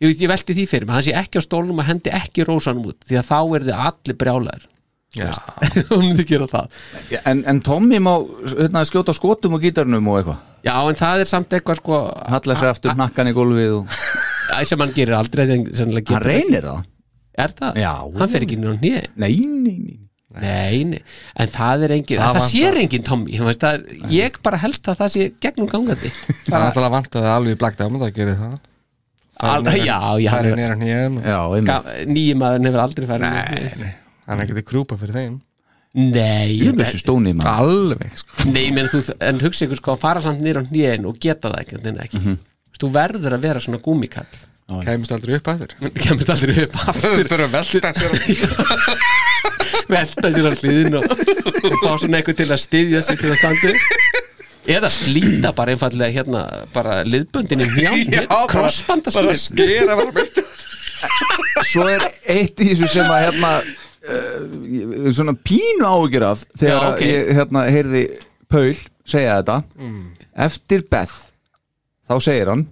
Ég, 0.04 0.14
ég 0.22 0.30
velti 0.32 0.56
því 0.56 0.66
fyrir 0.70 0.88
mig, 0.88 0.96
hann 0.96 1.08
sé 1.08 1.16
ekki 1.18 1.42
á 1.42 1.44
stólnum 1.44 1.82
og 1.82 1.88
hendi 1.88 2.14
ekki 2.16 2.46
rósanum 2.48 2.92
út 2.92 3.02
því 3.08 3.20
að 3.20 3.28
þá 3.28 3.40
er 3.42 3.66
þið 3.68 3.82
allir 3.90 4.18
brjálæður 4.22 4.70
Já, 5.16 5.32
hún 5.92 6.04
myndi 6.10 6.26
gera 6.28 6.48
það. 6.52 6.80
En, 7.24 7.44
en 7.48 7.62
Tommy 7.66 8.02
má 8.04 8.14
hérna, 8.52 8.84
skjóta 8.88 9.16
skotum 9.16 9.56
og 9.58 9.64
gítarnum 9.64 10.10
og 10.12 10.20
eitthvað. 10.22 10.42
Já, 10.66 10.76
en 10.82 10.98
það 11.00 11.24
er 11.24 11.30
samt 11.30 11.54
eitthvað 11.54 11.80
sko 11.82 12.00
Halla 12.34 12.56
sér 12.58 12.72
aftur 12.74 12.96
nakkan 12.98 13.30
í 13.30 13.36
gólfið 13.38 13.76
og... 13.80 14.00
Æ, 14.56 14.64
sem 14.70 14.82
hann 14.82 14.94
gerir 14.96 15.18
aldrei 15.18 15.46
Hann 15.50 16.26
reynir 16.26 16.66
það. 16.66 16.82
Er 17.36 17.54
það? 17.54 17.78
Já. 17.84 17.94
Hann 18.18 18.32
fer 18.32 18.46
ekki 18.48 18.58
nýjum 18.62 18.82
nýja 18.82 19.06
Nei, 19.14 19.36
nei, 19.46 19.78
nei 19.78 20.02
Nei, 20.36 20.84
nei, 20.84 21.00
en 21.40 21.48
það 21.48 21.86
er 21.88 21.94
engin 21.96 22.20
Það 22.20 22.26
það, 22.26 22.38
það 22.42 22.48
sér 22.52 22.78
engin 22.82 23.04
Tommy. 23.08 23.38
Veist, 23.48 23.62
það, 23.62 23.76
er- 23.78 24.10
ég 24.12 24.40
bara 24.44 24.60
held 24.60 24.80
að 24.92 24.98
það 25.00 25.12
sé 25.14 25.28
gegnum 25.46 25.70
gangandi. 25.72 26.12
Það 26.50 26.56
er 26.58 26.66
alltaf 26.66 26.92
vantaði 26.92 27.30
alveg 27.32 27.56
í 27.56 27.60
Black 27.62 27.78
Diamond 27.80 28.04
að 28.04 28.18
gera 28.18 28.34
það. 28.42 28.58
Al, 29.46 29.70
já, 29.80 30.00
já, 30.24 30.32
Það 30.32 31.90
er 31.94 32.12
nýjum 32.12 32.40
maður 32.40 32.68
hefur 32.70 32.84
aldrei 32.86 33.08
farið 33.10 33.26
Nei, 33.26 33.72
nei, 33.82 33.94
hann 34.26 34.40
er 34.40 34.46
ekki 34.48 34.58
til 34.60 34.68
krúpa 34.72 34.98
fyrir 35.02 35.20
þeim. 35.20 35.36
Nei, 35.96 36.58
Ég 36.60 36.76
þessu 36.76 37.00
stóni 37.00 37.32
maður. 37.38 37.70
Alveg, 37.96 38.18
sko. 38.20 38.50
Nei, 38.52 38.66
menn, 38.76 38.90
þú, 38.92 39.00
en 39.24 39.40
hugsa 39.46 39.64
ykkur 39.68 39.80
sko 39.80 39.94
að 39.94 40.02
fara 40.02 40.24
samt 40.26 40.44
nýra 40.44 40.66
nýjan 40.68 41.08
og 41.08 41.22
geta 41.24 41.54
það 41.54 41.62
ekki, 41.62 41.80
en 41.80 42.02
ekki. 42.04 42.24
Þú 42.26 42.36
veist, 42.36 42.82
þú 42.84 42.90
verður 42.98 43.38
að 43.38 43.48
vera 43.48 43.64
svona 43.64 43.80
gúmikall 43.86 44.28
Kæmist 44.66 45.12
aldrei 45.14 45.36
upp 45.38 45.48
aftur. 45.48 45.74
Kæmist 46.04 46.30
aldrei 46.34 46.64
upp 46.64 46.78
aftur. 46.90 47.20
Fyrir 47.22 47.44
að 47.46 47.52
velta 47.54 47.92
sér 47.94 48.16
velta 49.94 50.32
sér 50.34 50.48
á 50.50 50.54
hliðin 50.58 50.98
og, 50.98 51.06
og 51.06 51.76
fá 51.84 51.92
svona 52.02 52.18
eitthvað 52.18 52.40
til 52.40 52.48
að 52.50 52.62
styðja 52.64 53.02
sig 53.06 53.20
til 53.22 53.30
að 53.30 53.38
standi 53.44 53.76
eða 54.76 54.90
slíta 54.90 55.52
bara 55.54 55.76
einfallega 55.76 56.16
hérna 56.16 56.42
bara 56.74 57.04
liðböndin 57.06 57.62
í 57.62 57.68
hjálm 57.76 58.48
krossbanda 58.50 59.14
bara 59.14 59.36
skera 59.38 60.00
Svo 61.70 61.86
er 61.86 62.08
eitt 62.34 62.58
í 62.64 62.72
þessu 62.72 62.90
sem 62.96 63.12
að 63.12 63.28
hérna 63.28 63.52
uh, 64.10 65.12
svona 65.16 65.34
pínu 65.46 65.86
áhyggjur 65.88 66.26
af 66.32 66.46
þegar 66.58 66.82
Já, 66.82 66.90
ok. 66.94 67.04
ég 67.10 67.32
hérna 67.40 67.66
heyrði 67.72 68.04
Paul 68.52 68.74
segja 69.06 69.40
þetta. 69.42 69.60
Eftir 70.46 70.84
Beth 70.92 71.16
þá 72.08 72.16
segir 72.22 72.52
hann 72.52 72.66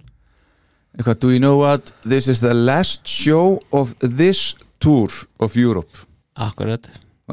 eitthvað, 0.94 1.18
do 1.24 1.30
you 1.34 1.40
know 1.42 1.56
what? 1.58 1.90
This 2.06 2.28
is 2.30 2.38
the 2.44 2.54
last 2.54 3.06
show 3.10 3.58
of 3.74 3.96
this 4.00 4.54
tour 4.78 5.10
of 5.42 5.56
Europe. 5.58 6.04
Akkurat. 6.38 6.86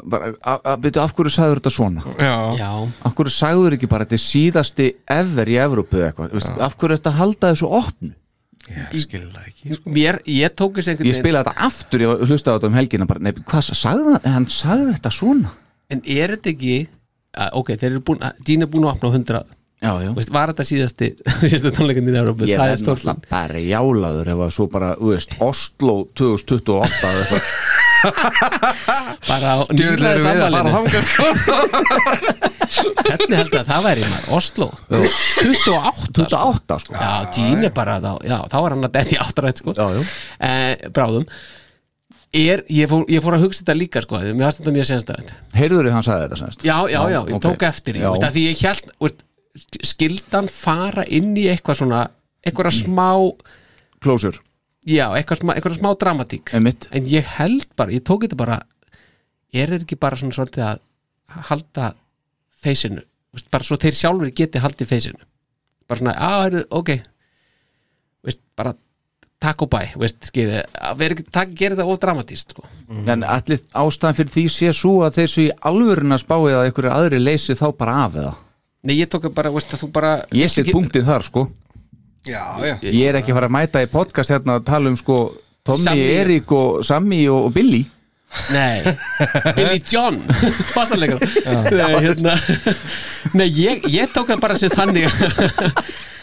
Bara, 0.07 0.31
a- 0.47 0.61
a- 0.71 0.77
byrju, 0.79 1.01
af 1.03 1.11
hverju 1.13 1.29
sagður 1.35 1.59
þetta 1.59 1.71
svona? 1.75 2.01
Já, 2.17 2.55
Já, 2.57 2.69
af 3.05 3.13
hverju 3.17 3.33
sagður 3.35 3.75
ekki 3.75 3.89
bara 3.91 4.05
þetta 4.07 4.15
er 4.17 4.23
síðasti 4.23 4.85
ever 5.11 5.49
í 5.51 5.57
Evrópu 5.59 5.99
eða 5.99 6.07
eitthvað, 6.13 6.31
Veistu, 6.37 6.53
af 6.63 6.77
hverju 6.79 6.97
þetta 6.97 7.11
halda 7.17 7.49
þessu 7.51 7.69
opnu 7.81 8.13
Ég 8.71 9.03
skil 9.05 9.23
það 9.27 9.47
ekki 9.49 9.77
sko. 9.77 9.93
mér, 9.95 10.19
ég 10.29 10.55
tók 10.57 10.77
þessi 10.77 10.93
einhvern 10.93 11.09
ég 11.11 11.17
spilaði 11.17 11.47
þetta 11.49 11.67
aftur, 11.67 12.03
ég 12.05 12.23
hlustaði 12.27 12.51
á 12.51 12.57
þetta 12.57 12.69
um 12.71 12.77
helgina 12.79 13.07
bara, 13.09 13.23
nei, 13.23 13.31
hvað 13.37 13.71
sagði 13.71 14.15
hann, 14.15 14.29
hann 14.35 14.47
sagði 14.51 14.91
þetta 14.91 15.13
svona? 15.15 15.53
En 15.91 16.03
er 16.05 16.35
þetta 16.35 16.53
ekki 16.53 16.77
að, 17.35 17.49
ok, 17.61 17.73
þeir 17.75 17.89
eru 17.91 18.03
búin, 18.07 18.23
Dín 18.47 18.65
er 18.65 18.71
búin 18.71 18.87
að 18.87 18.95
opna 18.95 19.11
á 19.11 19.15
100 19.17 19.43
já, 19.81 19.91
já 20.05 20.11
Veist, 20.17 20.33
var 20.33 20.53
þetta 20.53 20.67
síðasti 20.71 21.11
síðasti 21.51 21.73
tónleikin 21.77 22.09
í 22.11 22.17
Európu, 22.21 22.49
ég 22.49 22.61
það 22.61 22.73
er 22.75 22.81
náttúrulega 22.81 23.31
bara 23.31 23.63
jálaður 23.65 24.33
ef 24.35 24.43
að 24.47 24.53
svo 24.57 24.67
bara, 24.71 24.91
þú 24.99 25.13
veist, 25.15 25.37
Oslo 25.41 25.95
2028 26.19 27.01
eða 27.11 27.23
eitthvað. 27.23 27.55
bara 29.29 29.53
á 29.53 29.59
fara 29.69 30.19
samvalinu. 30.25 30.71
hvernig 33.05 33.37
heldur 33.39 33.61
að 33.61 33.71
það 33.71 33.87
væri 33.87 34.05
maður, 34.07 34.27
Oslo? 34.37 34.67
28 34.91 36.11
28 36.21 36.79
sko. 36.85 36.97
Já, 36.97 37.13
Dín 37.35 37.65
er 37.67 37.73
bara 37.75 37.97
þá, 38.03 38.11
já, 38.27 38.37
þá 38.51 38.57
er 38.61 38.75
hann 38.75 38.87
að 38.87 38.93
detti 38.99 39.19
áttrætt 39.21 39.63
sko. 39.63 39.75
Já. 39.77 40.13
Eh, 40.47 40.89
bráðum. 40.93 41.27
Er, 42.31 42.61
ég, 42.71 42.87
fór, 42.87 43.03
ég 43.11 43.19
fór 43.23 43.35
að 43.35 43.43
hugsa 43.43 43.65
þetta 43.65 43.75
líka 43.75 44.01
sko, 44.05 44.21
mér 44.23 44.45
varst 44.47 44.61
þetta 44.61 44.71
mjög 44.71 44.85
senstæðið 44.87 45.31
heyrður 45.57 45.87
þið 45.89 45.95
hann 45.97 46.05
sagði 46.07 46.23
þetta 46.27 46.39
semst? 46.39 46.63
Já, 46.63 46.77
já, 46.87 47.01
já, 47.11 47.19
ég 47.27 47.41
tók 47.43 47.65
eftir 47.67 47.97
því. 47.97 48.05
Veist, 48.07 48.27
því 48.37 48.43
ég 48.45 48.61
held, 48.69 48.93
veist, 49.03 49.25
skildan 49.89 50.47
fara 50.47 51.03
inn 51.11 51.33
í 51.35 51.49
eitthvað 51.51 51.81
svona 51.81 52.05
eitthvað 52.47 52.71
smá, 52.77 53.09
closure, 54.01 54.39
já, 54.87 55.05
eitthvað 55.17 55.41
smá, 55.43 55.55
eitthvað 55.55 55.79
smá 55.79 55.91
dramatík. 56.03 56.53
Emitt 56.57 56.87
en 56.91 57.09
ég 57.09 57.27
held 57.37 57.67
bara, 57.79 57.93
ég 57.93 58.05
tók 58.07 58.25
þetta 58.25 58.39
bara 58.39 58.61
er 59.51 59.73
þetta 59.73 59.87
ekki 59.87 59.99
bara 59.99 60.19
svona 60.19 60.37
svolítið 60.37 60.67
að 60.67 60.85
halda 61.49 61.91
feysinu, 62.61 63.03
veist, 63.35 63.49
bara 63.51 63.67
svo 63.67 63.77
þeir 63.81 63.97
sjálfur 63.97 64.33
geti 64.35 64.61
haldið 64.63 64.89
feysinu 64.91 65.27
bara 65.91 65.99
svona, 65.99 66.15
á, 66.15 66.31
heyrðu, 66.45 66.63
ok. 66.71 66.93
Veist, 68.25 68.41
bara 68.55 68.73
takk 69.41 69.63
og 69.65 69.71
bæ, 69.73 69.79
veist, 69.99 70.29
að 70.29 71.03
ekki, 71.07 71.25
takk, 71.33 71.55
gera 71.57 71.77
þetta 71.77 71.87
of 71.89 71.99
dramatíst 72.03 72.53
sko. 72.53 72.67
en 72.91 73.25
allir 73.25 73.63
ástæðan 73.73 74.17
fyrir 74.19 74.33
því 74.35 74.45
sé 74.53 74.73
svo 74.77 75.01
að 75.07 75.17
þessu 75.17 75.47
í 75.47 75.49
alvöruna 75.71 76.19
spáið 76.21 76.59
að 76.59 76.67
einhverju 76.67 76.93
aðri 76.93 77.21
leysi 77.21 77.57
þá 77.57 77.67
bara 77.77 77.97
af 78.05 78.19
eða? 78.21 78.35
Nei, 78.85 78.95
ég 78.99 79.09
tók 79.09 79.27
bara, 79.33 79.51
veist, 79.53 79.73
að 79.73 79.83
þú 79.83 79.91
bara 79.97 80.13
ég 80.37 80.53
set 80.53 80.69
punktið 80.71 81.09
þar 81.09 81.25
sko 81.25 81.47
Já, 82.25 82.43
já. 82.61 82.75
ég 82.85 83.07
er 83.09 83.17
ekki 83.17 83.33
að 83.33 83.39
fara 83.39 83.49
að 83.49 83.55
mæta 83.55 83.81
í 83.81 83.87
podcast 83.89 84.33
hérna 84.33 84.59
að 84.59 84.67
tala 84.67 84.91
um 84.91 84.97
sko 84.99 85.17
Tommy, 85.65 85.85
Sammy. 85.87 86.05
Erik 86.19 86.53
og 86.53 86.83
Sammy 86.85 87.23
og, 87.29 87.47
og 87.49 87.55
Billy. 87.55 87.81
Nei, 88.53 88.93
Billy 89.57 89.81
John. 89.91 90.21
Bassarleikar 90.71 91.19
Nei, 91.75 91.89
hérna. 92.05 92.37
Nei, 93.35 93.49
ég, 93.57 93.83
ég 93.91 94.13
tók 94.13 94.29
það 94.31 94.45
bara 94.45 94.59
sér 94.59 94.77
þannig. 94.77 95.09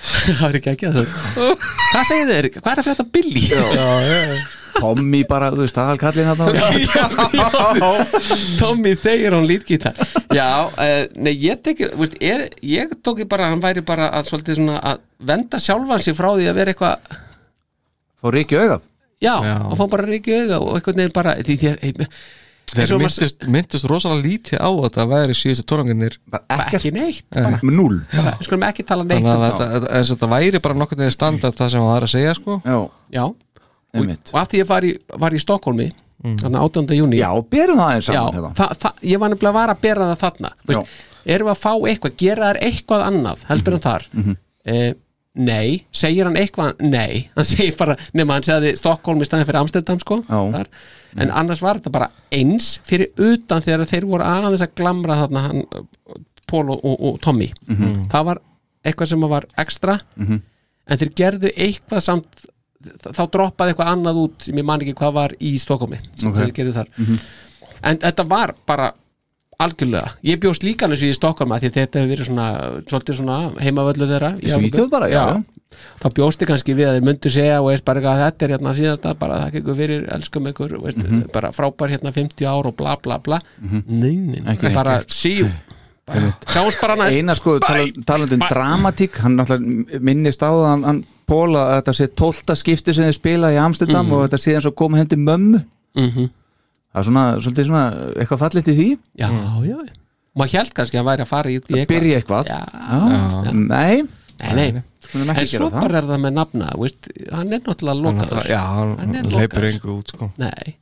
Það 0.08 0.38
var 0.40 0.56
ekki 0.56 0.70
ekki 0.72 0.88
það 0.94 1.08
Hvað 1.10 2.04
segir 2.08 2.28
þið, 2.30 2.36
Erik? 2.38 2.54
Hvað 2.62 2.70
er 2.70 2.80
að 2.80 2.86
frétta 2.86 3.04
Billy? 3.12 3.42
Já, 3.50 3.66
Tommy 4.78 5.22
bara, 5.28 5.50
þú 5.54 5.64
veist, 5.64 5.78
aðalkallin 5.82 6.28
Tommy 8.60 8.94
þegar 8.98 9.38
hún 9.38 9.48
lítgítar 9.48 9.98
Já, 10.34 10.68
uh, 10.68 11.04
nei, 11.18 11.32
ég 11.34 11.62
teki 11.64 11.90
veist, 11.98 12.18
er, 12.22 12.48
Ég 12.64 12.92
tók 13.04 13.22
ég 13.24 13.30
bara, 13.30 13.50
hann 13.52 13.62
væri 13.62 13.84
bara 13.86 14.10
að 14.14 14.30
svolítið 14.32 14.60
svona 14.60 14.78
að 14.92 15.02
venda 15.30 15.60
sjálfan 15.62 16.04
sig 16.04 16.16
frá 16.18 16.30
því 16.34 16.50
að 16.50 16.60
vera 16.62 16.74
eitthvað 16.74 17.18
fór 18.18 18.34
Ríkki 18.34 18.58
augað. 18.58 18.88
Já, 19.22 19.34
og 19.66 19.74
fá 19.78 19.86
bara 19.90 20.06
ríki 20.06 20.34
auga 20.44 20.60
og 20.62 20.76
eitthvað 20.78 21.00
nefn 21.00 21.14
bara 21.16 21.34
því, 21.42 21.56
því, 21.58 21.72
því, 21.82 22.08
Þeir 22.68 22.98
myndist, 23.00 23.46
myndist 23.48 23.86
rosalega 23.88 24.20
lítið 24.26 24.60
á 24.60 24.68
að 24.68 24.82
þetta 24.84 25.04
væri 25.08 25.36
síðustu 25.38 25.64
tónanginir 25.70 26.18
ekki 26.52 26.90
neitt 26.92 27.24
bara, 27.32 27.60
bara, 27.62 28.34
við 28.36 28.44
skulum 28.44 28.66
ekki 28.68 28.84
tala 28.84 29.06
neitt 29.08 29.24
Þannig 29.24 29.30
að 29.32 29.44
um 29.46 29.62
þetta, 29.62 30.02
þetta, 30.10 30.28
væri 30.34 30.60
bara 30.66 30.76
nokkur 30.82 31.00
neður 31.00 31.14
standard 31.16 31.56
það 31.56 31.72
sem 31.72 31.82
hann 31.82 31.94
var 31.94 32.06
að 32.06 32.12
segja 32.12 32.34
sko. 32.36 32.58
Já, 32.68 32.76
Já, 33.16 33.24
og, 33.94 34.10
og 34.34 34.40
af 34.42 34.48
því 34.52 34.60
ég 34.62 34.68
var 34.68 34.82
í, 34.84 34.92
var 35.18 35.32
í 35.32 35.40
Stokkólmi 35.44 35.90
Mm. 36.18 36.32
þannig 36.42 36.58
18. 36.66 36.96
júni 36.98 37.18
Já, 37.20 37.28
berum 37.46 37.78
það 37.78 37.90
eins 37.94 38.06
Já, 38.08 38.12
saman 38.18 38.34
hérna. 38.34 38.48
það, 38.58 38.70
það, 38.82 38.94
ég 39.06 39.18
var 39.22 39.28
nefnilega 39.30 39.50
að 39.52 39.54
vara 39.54 39.74
að 39.76 39.80
bera 39.84 40.06
það 40.08 40.16
þarna. 40.24 40.48
Veist, 40.66 40.96
erum 41.30 41.46
við 41.46 41.52
að 41.52 41.60
fá 41.62 41.72
eitthvað, 41.92 42.14
gera 42.18 42.48
þær 42.48 42.58
eitthvað 42.66 43.04
annað 43.06 43.44
heldur 43.46 43.76
en 43.76 43.82
þar? 43.84 44.06
Mhm. 44.12 44.34
eh, 44.66 44.94
nei, 45.38 45.84
segir 45.94 46.24
hann 46.26 46.34
eitthvað? 46.40 46.72
Nei, 46.82 47.30
hann 47.36 47.44
segir 47.46 47.76
bara, 47.78 47.94
nema 48.18 48.34
hann 48.34 48.42
segði 48.48 48.72
Stockholm 48.80 49.22
í 49.22 49.28
staðin 49.30 49.46
fyrir 49.46 49.60
Amsterdam 49.62 50.00
sko 50.02 50.18
þar, 50.26 50.66
en 51.22 51.30
annars 51.30 51.62
var 51.62 51.78
þetta 51.78 51.94
bara 52.00 52.10
eins 52.34 52.80
fyrir 52.82 53.14
utan 53.14 53.62
þegar 53.62 53.86
þeir 53.86 54.08
voru 54.10 54.26
aðeins 54.26 54.66
að 54.66 54.74
glamra 54.74 55.20
þarna 55.22 55.46
hann, 55.46 55.62
Pól 56.50 56.66
og, 56.74 56.82
og, 56.82 56.98
og 57.12 57.20
Tommy. 57.22 57.52
Mhm. 57.70 58.08
það 58.10 58.24
var 58.32 58.42
eitthvað 58.82 59.06
sem 59.14 59.20
var 59.30 59.46
ekstra. 59.56 60.00
Mhm. 60.18 60.42
en 60.90 60.98
þeir 60.98 61.14
gerðu 61.14 61.54
eitthvað 61.54 62.02
samt 62.02 62.46
þá 63.02 63.22
droppaði 63.34 63.74
eitthvað 63.74 63.92
annað 63.92 64.22
út 64.24 64.42
sem 64.48 64.54
ég 64.56 64.64
man 64.64 64.80
ekki 64.80 64.94
hvað 64.94 65.12
var 65.12 65.32
í 65.40 65.58
Stockholmi 65.58 65.98
sem 66.16 66.30
Ok. 66.30 66.36
þeir 66.36 66.52
gerðu 66.54 66.72
þar 66.78 66.88
Mhm. 66.98 67.18
en 67.82 67.98
þetta 67.98 68.28
var 68.28 68.54
bara 68.66 68.92
algjörlega, 69.58 70.12
ég 70.22 70.38
bjóst 70.38 70.62
líka 70.62 70.86
alveg 70.86 70.98
svo 71.00 71.08
í 71.10 71.14
Stockholm 71.18 71.50
að 71.50 71.64
því 71.64 71.70
þetta 71.74 71.98
hefur 71.98 72.12
verið 72.14 72.26
svona, 72.28 72.48
svona 73.18 73.38
heimavöldu 73.58 74.06
þeirra 74.06 74.90
bara, 74.90 75.08
já, 75.10 75.22
já. 75.34 75.42
þá 76.00 76.06
bjósti 76.14 76.46
kannski 76.46 76.74
við 76.78 76.86
að 76.86 76.94
þeir 77.00 77.06
myndu 77.08 77.30
segja 77.34 77.56
og 77.60 77.66
veist 77.72 77.84
bara 77.84 78.00
eitthvað 78.00 78.14
að 78.14 78.22
þetta 78.32 78.42
er 78.46 78.52
hérna 78.54 78.74
síðasta 78.78 79.14
bara 79.18 79.40
þakka 79.42 79.60
ykkur 79.62 79.76
fyrir, 79.76 80.06
elskum 80.14 80.46
ykkur 80.52 80.76
veist, 80.80 80.98
Mhm. 80.98 81.32
bara 81.32 81.50
frábær 81.50 81.90
hérna 81.90 82.12
50 82.14 82.46
ár 82.46 82.66
og 82.66 82.76
bla 82.76 82.96
bla 83.02 83.18
bla 83.18 83.40
Mhm. 83.60 83.82
nei, 83.88 84.14
nei, 84.16 84.40
nei, 84.40 84.54
Ekki 84.54 84.72
bara 84.74 85.00
síu 85.08 85.50
sjáumst 86.48 86.80
bara 86.80 86.96
næst. 86.96 87.16
Eina 87.18 87.34
sko, 87.38 87.58
tala- 87.60 88.04
talandi 88.06 88.34
um 88.38 88.44
dramatík 88.48 89.16
hann 89.22 89.36
náttúrulega 89.38 90.00
minnist 90.00 90.42
á 90.42 90.48
það 90.50 90.66
hann, 90.68 90.82
hann 90.84 91.04
Póla 91.28 91.60
að 91.68 91.82
þetta 91.82 91.92
sé 91.98 92.06
tólta 92.16 92.54
skipti 92.56 92.94
sem 92.96 93.04
þið 93.04 93.14
spila 93.18 93.48
í 93.52 93.58
Amsterdam 93.60 94.06
Mhm. 94.06 94.12
og 94.16 94.22
þetta 94.30 94.38
sé 94.40 94.54
eins 94.56 94.64
og 94.66 94.74
koma 94.74 94.96
hendi 94.96 95.16
mömmu. 95.16 95.64
Mhm. 95.96 96.30
það 96.94 97.00
er 97.00 97.04
svona, 97.04 97.24
svona 97.40 97.82
eitthvað 98.16 98.38
fallit 98.38 98.68
í 98.68 98.74
því. 98.78 98.98
Já, 99.18 99.28
já, 99.62 99.76
maður 100.34 100.52
held 100.56 100.72
kannski 100.74 100.96
að 100.96 101.04
hann 101.04 101.06
væri 101.10 101.20
að 101.22 101.28
fara 101.28 101.50
í, 101.50 101.52
í 101.52 101.60
eitthvað. 101.60 101.86
byrja 101.86 102.16
eitthvað. 102.22 102.46
Já, 102.46 102.60
Já. 103.44 103.52
nei, 103.52 104.02
Nei, 104.38 104.54
nei. 104.72 104.82
Ekki 105.12 105.40
En 105.40 105.46
svo 105.46 105.70
bara 105.70 105.98
er 105.98 106.04
það 106.04 106.20
með 106.22 106.32
nafna 106.32 106.66
veist, 106.78 107.08
hann 107.32 107.52
er 107.52 107.58
náttúrulega 107.60 108.12
náttúrulega- 108.14 108.48
já, 108.48 108.62
hann 108.98 109.14
lokaður. 109.32 109.64
engu 109.72 109.98
út, 109.98 110.08
sko. 110.08 110.32
Nei. 110.38 110.76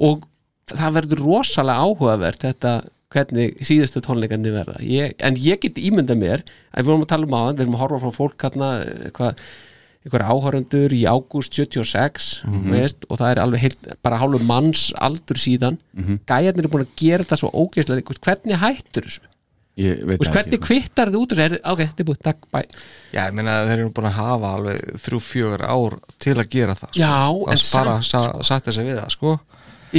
Og 0.00 0.22
það 0.66 0.92
verður 0.96 1.20
rosalega 1.24 1.78
áhugavert 1.84 2.38
þetta 2.40 2.84
hvernig 3.14 3.54
síðustu 3.64 4.02
tónleikandi 4.04 4.50
verða 4.54 4.80
ég, 4.82 5.14
en 5.22 5.36
ég 5.40 5.60
get 5.62 5.78
ímynda 5.78 6.16
mér 6.18 6.42
að 6.74 6.82
við 6.82 6.90
vorum 6.90 7.06
að 7.06 7.12
tala 7.14 7.28
um 7.28 7.36
aðan, 7.38 7.56
við 7.56 7.64
erum 7.68 7.78
að 7.78 7.84
horfa 7.86 8.02
frá 8.02 8.12
fólk 8.18 8.44
hérna, 8.48 8.70
eitthvað 9.08 9.44
einhver 10.04 10.24
áhörundur 10.28 10.92
í 10.92 11.04
ágúst 11.08 11.54
76 11.56 12.42
Mhm. 12.44 12.70
veist, 12.74 13.06
og 13.08 13.16
það 13.22 13.30
er 13.30 13.38
alveg 13.40 13.60
heilt, 13.62 13.86
bara 14.04 14.18
hálfur 14.20 14.42
manns 14.44 14.92
aldur 15.00 15.38
síðan 15.40 15.78
Mhm. 15.96 16.18
gæjarnir 16.28 16.64
er 16.66 16.68
búin 16.74 16.84
að 16.84 16.96
gera 16.96 17.24
þetta 17.24 17.38
svo 17.40 17.50
ógeðslega 17.54 18.02
hvernig 18.20 18.58
hættur 18.60 19.06
þessu 19.08 19.20
Veist, 19.76 20.22
það 20.22 20.34
hvernig 20.36 20.60
kvittar 20.62 21.08
þið 21.10 21.16
út 21.18 21.32
úr 21.32 21.38
þessu? 21.40 21.58
ok, 21.64 21.78
þetta 21.80 22.00
er 22.00 22.04
búið, 22.04 22.20
takk, 22.22 22.38
bæ 22.52 22.60
Já, 23.12 23.26
ég 23.26 23.32
meina 23.34 23.54
þeir 23.66 23.78
eru 23.80 23.90
búin 23.90 24.06
að 24.06 24.18
hafa 24.20 24.52
alveg 24.54 24.78
þrjú, 25.02 25.18
fjögur 25.30 25.62
ár 25.66 25.98
til 26.20 26.34
að 26.38 26.48
gera 26.50 26.74
það 26.74 26.90
sko. 26.92 27.00
Já, 27.00 27.26
en 27.50 27.58
að 27.58 27.72
bara 27.74 27.96
samt, 28.02 28.04
sa, 28.04 28.42
sagt 28.42 28.66
þessi 28.66 28.84
við 28.86 29.00
það, 29.00 29.10
sko 29.10 29.32
En 29.34 29.40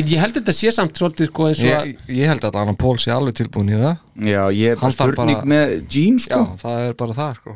ég 0.01 0.19
held 0.19 0.35
þetta 0.39 0.55
sé 0.55 0.71
samt 0.75 0.97
svolítið 0.99 1.29
sko 1.31 1.47
eins 1.49 1.61
og 1.63 1.69
að 1.71 1.89
ég, 1.91 2.01
ég 2.17 2.31
held 2.31 2.47
að 2.47 2.57
Anna 2.61 2.73
Pól 2.79 2.97
sé 3.01 3.13
alveg 3.15 3.37
tilbúin 3.39 3.71
í 3.71 3.77
það. 3.79 3.95
Já, 4.27 4.41
ég 4.55 4.73
er 4.75 4.81
bara 4.81 4.95
spurning 4.95 5.45
með 5.51 5.75
Gene 5.91 6.23
sko. 6.25 6.41
Já, 6.41 6.57
það 6.65 6.81
er 6.89 6.97
bara 6.99 7.17
það, 7.19 7.39
sko. 7.39 7.55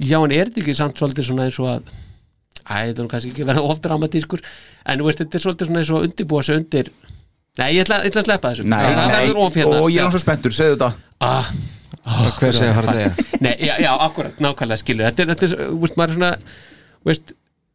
Já, 0.00 0.16
en 0.20 0.34
er 0.34 0.48
þetta 0.48 0.62
ekki 0.64 0.76
samt 0.80 1.02
svolítið 1.02 1.28
svona 1.28 1.48
eins 1.48 1.60
og 1.62 1.70
að 1.74 1.92
Æ, 2.64 2.76
þetta 2.88 3.02
er 3.02 3.08
kannski 3.12 3.30
ekki 3.34 3.44
að 3.44 3.50
vera 3.50 3.62
of 3.68 3.80
dramatískur 3.84 4.40
En 4.88 5.00
þú 5.02 5.08
veist, 5.10 5.18
þetta 5.20 5.36
er 5.36 5.42
svolítið 5.44 5.68
svona 5.68 5.82
eins 5.82 5.90
og 5.92 5.98
að 5.98 6.06
undirbúa 6.08 6.44
sig 6.46 6.56
undir 6.62 6.88
Nei, 7.54 7.68
ég 7.76 7.84
ætla, 7.84 8.00
ég 8.02 8.10
ætla 8.10 8.22
að 8.22 8.26
sleppa 8.26 8.50
þessu. 8.50 8.64
Nei, 8.66 8.80
Það 8.82 8.96
nei, 8.98 9.12
verður 9.14 9.40
of 9.44 9.56
hérna. 9.60 9.80
Og 9.84 9.92
ég 9.94 10.02
er 10.02 10.10
svo 10.10 10.20
spenntur, 10.24 10.54
segðu 10.56 10.74
þetta. 10.74 10.88
Ah, 11.22 11.50
Hver 12.40 12.56
segir 12.56 12.72
að 12.72 12.78
fara 12.80 12.90
að 12.90 12.96
segja? 12.98 13.40
Nei, 13.44 13.52
já, 13.62 13.74
já, 13.84 13.90
akkurat, 14.08 14.40
nákvæmlega 14.42 14.80
skilur. 14.80 15.06
Þetta 15.06 15.22
er, 15.22 15.28
þetta 15.30 15.46
er, 15.46 15.54
þú 15.68 15.78
veist, 15.84 15.98
maður 16.00 16.10
er 16.10 16.18
svona 16.18 16.32
þú 17.04 17.10
veist, 17.12 17.34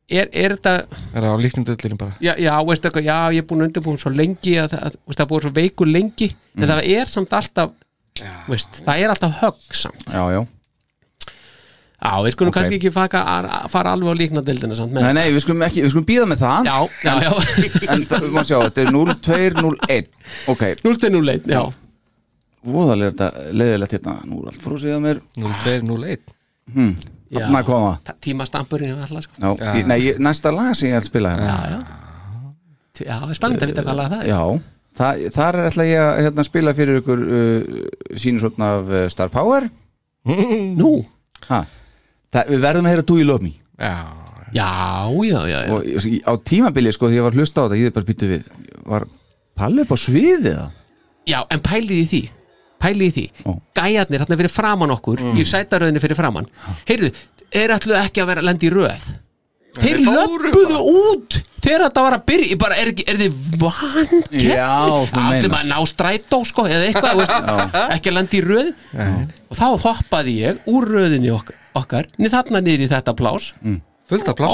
er, 0.10 0.30
er 0.34 0.56
þetta 0.58 0.74
Er 1.14 1.24
það 1.26 1.34
á 1.34 1.38
líknindöldinu 1.46 1.98
bara? 2.00 2.16
Já, 2.24 2.34
já, 2.42 2.54
veist 2.68 2.86
eitthvað, 2.90 3.06
já, 3.10 3.18
ég 3.36 3.44
er 3.44 3.48
búin 3.50 3.62
að 3.64 3.70
undirbúin 3.70 4.00
svo 4.02 4.12
lengi 4.14 4.56
að, 4.62 4.74
að, 4.80 4.96
veist, 5.06 5.18
það 5.20 5.26
er 5.26 5.32
búin 5.34 5.46
svo 5.48 5.54
veikur 5.60 5.88
lengi 5.92 6.30
en 6.34 6.64
Mm. 6.64 6.70
það 6.74 6.82
er 6.98 7.06
samt 7.14 7.34
alltaf 7.38 7.76
veist, 8.50 8.80
það 8.84 9.04
er 9.04 9.12
alltaf 9.14 9.36
högg 9.40 9.76
samt. 9.80 10.10
Já, 10.12 10.24
já. 10.34 10.42
Já, 12.00 12.12
við 12.24 12.32
skulum 12.32 12.50
Ok. 12.52 12.56
kannski 12.56 12.78
ekki 12.80 12.92
faka, 12.96 13.22
fara 13.72 13.92
alveg 13.92 14.08
á 14.12 14.20
líknadeildina 14.22 14.76
samt 14.76 14.94
með 14.96 15.04
Nei, 15.04 15.14
nei, 15.18 15.32
við 15.36 15.42
skulum 15.44 15.64
ekki, 15.68 15.82
við 15.84 15.92
skulum 15.94 16.06
býða 16.08 16.28
með 16.32 16.44
það. 16.46 16.70
Já, 16.70 16.78
já, 17.04 17.14
já. 17.26 17.32
En 17.94 18.04
það, 18.08 18.24
við 18.24 18.36
má 18.38 18.44
sjá, 18.48 18.58
þetta 18.66 18.84
er 18.86 18.92
0201 18.96 20.10
Ok. 20.54 20.64
0201, 20.84 21.48
já. 21.52 21.62
Voðalega 22.70 23.08
er 23.10 23.16
þetta 23.16 23.56
leiðilegt 23.56 23.96
hérna. 23.98 24.16
Nú 24.28 24.42
er 24.44 24.52
allt 24.54 24.64
frósið 24.64 24.96
að 24.96 25.04
mér. 25.06 25.20
0201 25.40 26.34
hmm. 26.76 26.96
Já. 27.30 27.46
Næ, 27.54 27.60
koma 27.66 27.92
Tímastampurinn 28.22 28.98
er 29.04 29.10
sko. 29.22 29.34
Já, 29.38 29.76
Í, 29.78 29.84
nei, 29.86 30.00
ég- 30.02 30.20
næsta 30.20 30.52
lag 30.52 30.74
sem 30.76 30.90
ég 30.90 30.96
ætla 30.98 31.06
að 31.06 31.10
spila 31.12 31.34
hérna. 31.36 31.46
Já, 31.46 31.70
já. 31.70 31.80
Já, 33.00 33.16
það 33.22 33.30
er 33.30 33.38
spennandi 33.38 33.64
að 33.66 33.72
vita 33.74 33.84
hvað 33.86 34.00
lag 34.00 34.10
það 34.14 34.24
er. 34.24 34.30
Já, 34.30 34.42
það, 35.00 35.22
þar 35.36 35.60
er 35.60 35.68
ætla 35.70 35.86
ég 35.88 36.00
að 36.06 36.22
hérna, 36.26 36.46
spila 36.48 36.74
fyrir 36.74 37.02
ykkur 37.02 37.22
uh, 37.40 37.84
sínusotn 38.18 38.66
af 38.66 38.90
uh, 38.90 39.04
Star 39.14 39.30
Power. 39.30 39.70
Nú? 40.80 41.06
Ha. 41.50 41.62
það, 42.34 42.50
Við 42.56 42.66
verðum 42.66 42.90
að 42.90 42.96
heyra 42.96 43.06
Do 43.06 43.20
You 43.22 43.30
Love 43.30 43.46
Me. 43.46 43.54
Já. 43.80 43.94
Já, 44.50 44.70
já, 45.30 45.40
já, 45.46 45.60
já. 45.70 45.72
Og 45.78 45.86
á 46.26 46.34
tímabili, 46.42 46.92
sko, 46.92 47.08
því 47.12 47.20
ég 47.20 47.26
var 47.28 47.36
að 47.36 47.44
hlusta 47.44 47.62
á 47.62 47.66
þetta 47.70 47.78
Ég 47.78 47.92
er 47.92 47.94
bara 47.94 48.08
býttu 48.10 48.30
við. 48.32 48.50
Var 48.90 49.06
Palli 49.60 49.84
upp 49.86 49.94
á 49.94 49.98
sviðið 50.02 50.56
það? 50.58 50.72
Já, 51.30 51.40
en 51.54 51.62
pælið 51.62 52.00
í 52.02 52.06
því 52.10 52.22
Pælið 52.80 53.08
í 53.08 53.12
því. 53.16 53.26
Gæjarnir, 53.76 54.22
hérna 54.24 54.38
fyrir 54.40 54.54
framann 54.54 54.94
okkur 54.96 55.20
Mm. 55.20 55.38
Í 55.40 55.46
sætaröðinu 55.46 56.00
fyrir 56.04 56.16
framann 56.16 56.48
Heyrðu, 56.88 57.10
er 57.52 57.74
ætlu 57.76 57.96
ekki 58.00 58.22
að 58.24 58.30
vera 58.32 58.42
að 58.44 58.48
lenda 58.50 58.66
í 58.66 58.72
röð. 58.74 59.10
Þeir 59.80 60.00
löpuðu 60.06 60.80
út 60.82 61.40
Þegar 61.60 61.82
þetta 61.90 62.02
var 62.06 62.14
að 62.16 62.22
byrja. 62.26 62.56
Bara, 62.58 62.76
er, 62.80 62.88
er 63.04 63.18
þið 63.20 63.34
meinar. 63.60 64.14
Áttum 65.20 65.56
að 65.60 65.66
ná 65.70 65.78
strætó, 65.92 66.40
sko 66.48 66.64
Eða 66.72 66.88
eitthvað, 66.88 67.20
veist, 67.20 67.76
ekki 67.98 68.10
að 68.10 68.16
lenda 68.16 68.38
í 68.40 68.42
röð. 68.48 68.72
Og 69.50 69.60
þá 69.60 69.66
hoppaði 69.86 70.36
ég 70.40 70.64
úr 70.72 70.88
röðinni 70.88 71.32
okkar, 71.36 71.56
okkar 71.76 72.08
Niður 72.18 72.34
þarna 72.38 72.62
niður 72.66 72.86
í 72.88 72.90
þetta 72.96 73.16
plás 73.20 73.52
Mm. 73.62 73.82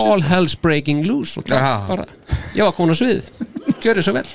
All 0.10 0.22
hell's 0.28 0.56
breaking 0.60 1.06
loose 1.08 1.38
og 1.40 1.46
það 1.48 1.88
bara, 1.88 2.06
Ég 2.58 2.66
var 2.68 2.74
komin 2.76 2.92
á 2.92 2.98
svið 3.00 3.30
Gjörðu 3.86 4.04
svo 4.04 4.14
vel 4.18 4.26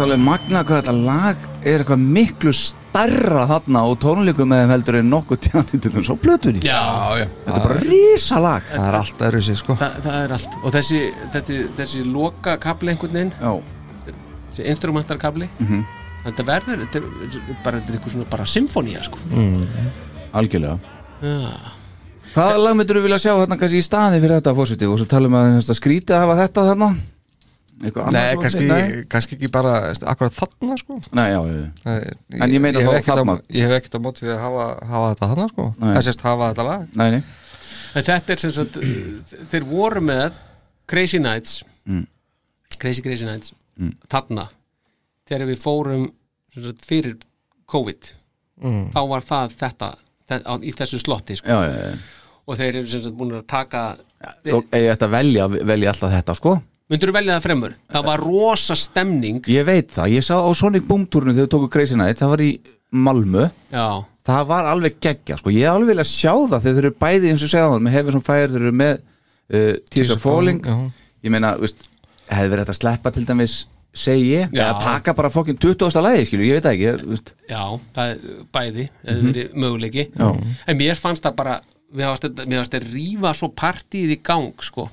finnst 0.00 0.06
alveg 0.06 0.22
magna 0.24 0.60
hvað 0.64 0.78
þetta 0.80 0.92
lag 1.04 1.42
er 1.60 1.82
eitthvað 1.82 2.04
miklu 2.16 2.52
starra 2.56 3.42
þarna 3.50 3.82
og 3.90 3.98
tónleikum 4.02 4.48
með 4.50 4.62
þeim 4.62 4.72
heldur 4.74 4.96
en 5.00 5.10
nokkuð 5.12 5.40
tjándi 5.44 5.80
til 5.84 5.92
þess 5.94 6.10
á 6.10 6.16
plötunni 6.22 6.62
Já, 6.64 6.80
já. 7.20 7.26
Þetta 7.44 7.56
er 7.58 7.64
bara 7.66 7.80
rísa 7.84 8.38
lag 8.40 8.62
Það 8.70 8.86
er 8.88 8.96
allt 9.00 9.20
öðru 9.28 9.42
sér 9.46 9.58
sko. 9.60 9.76
Þa, 9.80 9.88
það 10.06 10.16
er 10.24 10.34
allt. 10.36 10.56
Og 10.64 10.74
þessi, 10.74 11.00
þessi, 11.34 11.58
þessi 11.76 12.04
loka 12.08 12.56
kabli 12.62 12.94
einhvern 12.94 13.18
veginn 13.18 13.34
Já. 13.36 13.52
þessi 14.50 14.68
instrumental 14.72 15.18
kabli 15.20 15.50
Mhm. 15.60 15.84
þetta 16.24 16.44
verður 16.48 16.86
þetta 16.86 16.96
er, 16.96 17.04
bara, 17.64 17.76
þetta 17.80 17.92
er 17.92 17.98
eitthvað 17.98 18.12
svona 18.16 18.30
bara 18.30 18.44
symfónía 18.44 19.04
sko. 19.04 19.18
Algjörlega. 20.32 20.78
Já. 21.20 21.52
Hvaða 22.34 22.58
lag 22.62 22.76
myndur 22.78 22.96
þú 23.00 23.02
vilja 23.08 23.18
sjá 23.18 23.32
þarna 23.36 23.56
kannski 23.58 23.80
í 23.80 23.84
staði 23.84 24.20
fyrir 24.22 24.36
þetta 24.40 24.52
fórseti 24.54 24.86
og 24.86 24.98
svo 25.00 25.06
talum 25.10 25.32
við 25.34 25.40
að 25.40 25.56
þetta 25.60 25.76
skrítið 25.80 26.14
að 26.16 26.20
hafa 26.24 26.36
þetta 26.44 26.66
þarna 26.70 26.90
Nei, 27.80 28.36
kannski, 28.36 28.64
Nei? 28.68 29.04
kannski 29.08 29.36
ekki 29.38 29.48
bara 29.52 29.70
akkurat 30.12 30.34
þarna 30.36 30.76
sko 30.76 30.98
Nei, 31.16 31.30
já. 31.32 31.40
Nei, 31.86 32.40
En 32.44 32.52
ég 32.52 32.60
meina 32.60 32.82
þá 32.84 32.98
þarna. 33.06 33.36
Ég 33.48 33.64
hef 33.64 33.76
ekkert 33.78 33.96
á 33.96 34.00
móti 34.04 34.26
við 34.26 34.34
að 34.34 34.42
hafa, 34.44 34.66
hafa 34.90 35.08
þetta 35.14 35.28
þarna 35.30 35.46
sko. 35.54 35.66
Það 35.80 36.02
sést 36.10 36.24
hafa 36.26 36.50
þetta 36.52 36.66
lag 36.68 36.84
Nei, 37.00 37.10
nei 37.16 37.22
en 37.90 38.04
þetta 38.06 38.34
er 38.36 38.42
sem 38.44 38.52
sagt 38.54 38.76
þeir 39.50 39.64
voru 39.66 40.00
með 40.04 40.36
Crazy 40.90 41.18
Nights 41.18 41.64
Mm. 41.88 42.04
Crazy 42.78 43.02
Crazy 43.02 43.24
Nights 43.24 43.54
Mm. 43.80 43.94
þarna 44.12 44.44
þegar 45.26 45.46
við 45.48 45.58
fórum 45.64 46.04
sagt, 46.54 46.84
fyrir 46.86 47.16
COVID 47.66 48.12
Mm. 48.60 48.90
þá 48.92 49.00
var 49.08 49.20
það 49.24 49.54
þetta 49.56 49.90
í 50.60 50.70
þessu 50.76 50.98
slotti 51.00 51.36
sko. 51.40 51.48
Já, 51.48 51.64
já, 51.64 51.76
já 51.94 51.98
og 52.50 52.56
þeir 52.58 52.76
eru 52.80 52.88
sem 52.90 53.02
sagt 53.02 53.16
búin 53.16 53.32
að 53.38 53.46
taka 53.46 53.96
ég 54.44 54.90
ætti 54.92 55.06
að 55.06 55.10
velja, 55.14 55.48
velja 55.48 55.90
alltaf 55.94 56.10
þetta 56.12 56.34
sko 56.36 56.54
myndur 56.90 57.10
þú 57.10 57.14
velja 57.16 57.36
það 57.38 57.44
fremur? 57.46 57.74
það 57.94 58.04
var 58.10 58.24
rosa 58.26 58.76
stemning 58.78 59.40
Ég 59.50 59.64
veit 59.68 59.90
það, 59.94 60.12
ég 60.16 60.26
sá 60.26 60.34
á 60.42 60.50
Sonic 60.58 60.86
Boom 60.88 61.06
túrinu 61.06 61.32
þegar 61.36 61.46
við 61.46 61.52
tókum 61.54 61.70
Crazy 61.72 61.96
Night, 61.98 62.18
það 62.22 62.32
var 62.34 62.42
í 62.44 62.50
Malmö 62.92 63.50
Já. 63.70 63.86
Það 64.30 64.46
var 64.50 64.66
alveg 64.70 64.98
geggja 65.00 65.36
sko, 65.40 65.50
ég 65.54 65.64
hef 65.66 65.74
alveg 65.78 65.88
vilja 65.94 66.04
sjá 66.10 66.32
það 66.34 66.60
þegar 66.66 66.74
þeir 66.76 66.84
eru 66.84 66.94
bæði 67.00 67.30
eins 67.32 67.42
og 67.46 67.50
segja 67.50 67.68
það 67.70 67.84
með 67.86 67.94
hefur 67.96 68.16
sem 68.18 68.24
færi, 68.26 68.50
þeir 68.52 68.64
eru 68.66 68.72
með 68.80 68.94
uh, 69.00 69.74
Tears 69.90 70.10
of 70.14 70.20
Falling 70.22 70.60
já. 70.66 70.76
Ég 71.24 71.32
meina, 71.34 71.54
veist, 71.60 71.86
hefði 72.30 72.50
verið 72.52 72.64
hægt 72.64 72.74
að 72.74 72.80
sleppa 72.80 73.12
til 73.16 73.24
dæmis 73.28 73.54
segi 73.90 74.26
ég, 74.36 74.52
Já. 74.54 74.60
eða 74.68 74.74
taka 74.84 75.12
bara 75.18 75.30
fokkin 75.34 75.56
20. 75.58 75.96
lagi, 76.04 76.26
skilju, 76.28 76.46
ég 76.46 76.58
veit 76.60 76.66
það 76.68 76.76
ekki 76.76 76.84
ég, 76.86 77.00
veist. 77.10 77.32
Já, 77.50 77.62
það 77.96 78.12
er 78.12 78.44
bæði 78.54 78.84
eða 79.02 79.16
Mhm. 79.16 79.26
verið 79.32 79.56
möguleiki 79.64 80.04
Já. 80.14 80.28
en 80.66 80.78
mér 80.78 80.94
fannst 81.00 81.24
það 81.26 81.34
bara 81.40 81.56
mér 81.94 82.06
fannst 82.12 82.22
þetta- 82.28 82.46
mér 82.46 82.60
fannst 82.60 82.72
þetta 82.76 82.92
rífa 82.94 83.32
svo 83.34 83.48
partíð 83.50 84.12
í 84.14 84.18
gang 84.22 84.52
sko 84.62 84.88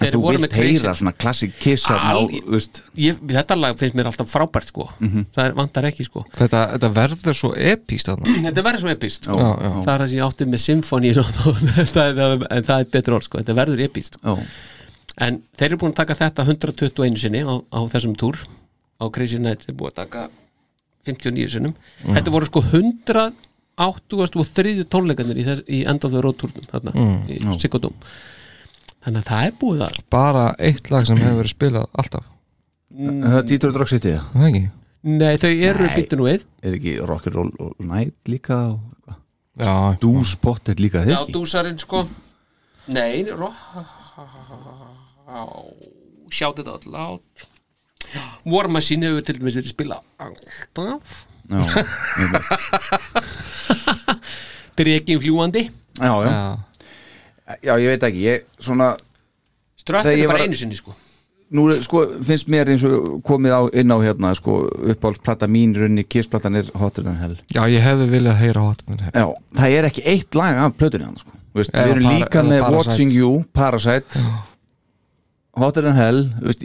En 0.00 0.06
Þeir 0.06 0.14
þú 0.14 0.20
voru 0.22 0.38
vilt 0.40 0.54
heyra 0.56 0.94
svona 0.96 1.12
classic 1.12 1.52
kiss 1.60 1.84
þarna 1.84 2.10
Al- 2.16 2.24
á, 2.24 2.40
veist. 2.48 2.78
ég, 2.96 3.18
þetta 3.28 3.56
lag 3.60 3.76
finnst 3.76 3.94
mér 3.94 4.06
alltaf 4.08 4.30
frábært 4.32 4.70
sko 4.72 4.86
Mhm. 5.04 5.26
það 5.36 5.44
er, 5.44 5.52
vantar 5.58 5.84
ekki 5.84 6.04
sko 6.06 6.22
Þetta, 6.32 6.62
þetta 6.78 6.90
verður 6.96 7.34
svo 7.36 7.50
epíst 7.54 8.08
þarna 8.08 8.24
þetta 8.48 8.62
verður 8.64 8.80
svo 8.80 8.88
epist 8.94 9.24
sko. 9.28 9.36
Já, 9.36 9.50
já. 9.60 9.70
það 9.84 9.92
er 9.94 10.00
það 10.00 10.08
sem 10.08 10.18
ég 10.18 10.24
átti 10.24 10.44
með 10.48 10.60
symfóni 10.64 11.10
er, 11.12 12.46
en 12.56 12.64
það 12.64 12.78
er 12.80 12.88
betur 12.96 13.14
orð 13.18 13.24
sko 13.28 13.38
þetta 13.42 13.54
verður 13.60 13.80
epist 13.84 14.16
sko. 14.16 14.38
en 15.20 15.42
þeir 15.60 15.68
eru 15.68 15.76
búin 15.84 15.92
að 15.92 16.00
taka 16.00 16.14
þetta 16.24 16.46
121 16.48 17.20
sinni 17.20 17.44
á, 17.44 17.52
á 17.60 17.78
þessum 17.92 18.16
túr 18.16 18.36
á 18.96 19.04
Crazy 19.12 19.38
Night 19.38 19.68
er 19.68 19.74
búin 19.76 19.92
að 19.92 20.00
taka 20.06 20.30
59 21.04 21.50
sinnum 21.52 21.74
Mm. 22.06 22.16
þetta 22.16 22.30
voru 22.32 22.46
sko 22.48 22.60
183 23.76 24.84
tónleikarnir 24.88 25.36
í, 25.36 25.44
þess, 25.46 25.62
í 25.68 25.84
End 25.88 26.04
of 26.04 26.12
the 26.14 26.20
Road 26.24 26.36
túrnum 26.40 26.64
þarna, 26.70 26.92
Mm. 26.96 27.28
í 27.28 27.38
Já. 27.44 27.58
Sigurdóm 27.60 27.92
þannig 29.04 29.22
að 29.22 29.28
það 29.30 29.46
er 29.48 29.56
búið 29.62 29.82
að 29.86 29.98
Bara 30.14 30.44
eitt 30.58 30.90
lag 30.92 31.06
sem 31.08 31.18
hefur 31.20 31.40
verið 31.42 31.54
spilað 31.56 31.86
alltaf. 32.02 32.24
Það 32.92 33.36
er 33.38 33.46
Detroit 33.50 33.78
Rock 33.80 33.90
City 33.92 34.14
Það 34.32 34.48
ekki? 34.50 34.62
Nei, 35.02 35.32
þau 35.42 35.50
eru 35.50 35.86
nú 36.20 36.26
við. 36.28 36.42
Er 36.62 36.74
ekki 36.76 36.92
Rock'n'Roll 37.10 37.52
og 37.64 37.80
Night 37.82 38.30
líka 38.30 38.58
og? 38.76 39.16
Já. 39.58 39.72
Dús 40.00 40.36
Pottet 40.40 40.78
líka, 40.80 41.02
Já, 41.02 41.08
þeir 41.08 41.16
ekki? 41.24 41.34
dúsarinn 41.34 41.80
sko. 41.82 42.04
Nei, 42.92 43.24
Sjátt 46.32 46.60
þetta 46.62 46.76
all 46.78 46.96
át 46.96 47.48
War 48.48 48.68
Machine 48.72 49.06
hefur 49.08 49.24
til 49.26 49.36
dæmis 49.38 49.56
verið 49.58 49.72
spila 49.72 49.98
alltaf. 50.20 51.18
Já, 51.52 51.60
veit. 52.32 52.46
Drekin 54.78 55.20
fljúandi 55.24 55.66
já, 55.98 56.12
já. 56.24 56.36
Já, 57.62 57.74
ég 57.78 57.88
veit 57.92 58.02
ekki, 58.08 58.22
ég 58.26 58.44
svona 58.58 58.96
Þegar 59.82 60.06
er 60.12 60.26
bara 60.28 60.38
var- 60.38 60.46
einu 60.46 60.54
sinni 60.56 60.76
sko. 60.78 60.94
Nú 61.52 61.66
sko, 61.84 62.06
finnst 62.24 62.46
mér 62.48 62.70
eins 62.72 62.82
og 62.86 63.18
komið 63.28 63.52
á, 63.52 63.60
inn 63.76 63.90
á 63.92 63.98
hérna 64.00 64.30
sko, 64.34 64.62
uppáhaldsplata 64.94 65.44
mín 65.50 65.74
runni, 65.76 66.04
kissplatan 66.08 66.56
er 66.56 66.70
Hotter 66.74 67.02
Than 67.04 67.18
Hell. 67.20 67.34
Já, 67.52 67.66
ég 67.68 67.82
hefði 67.84 68.06
viljað 68.08 68.38
heyra 68.40 68.60
Hotter 68.64 68.86
Than 68.86 68.98
Hell. 69.04 69.12
Já, 69.12 69.58
það 69.58 69.76
er 69.78 69.88
ekki 69.90 70.04
eitt 70.06 70.34
lag 70.34 70.56
af 70.56 70.72
plötunni 70.78 71.04
hann 71.04 71.18
sko. 71.20 71.30
Veist, 71.54 71.70
Eða 71.74 71.84
Við 71.84 71.90
erum 71.92 72.02
para- 72.04 72.18
líka 72.18 72.38
eða 72.40 72.48
með 72.48 72.60
Parasite. 72.62 72.76
Watching 72.88 73.10
You, 73.12 73.44
Parasite. 73.52 74.24
Hotter 75.60 75.82
Than 75.84 75.96
Hell 75.98 76.22
veist, 76.40 76.62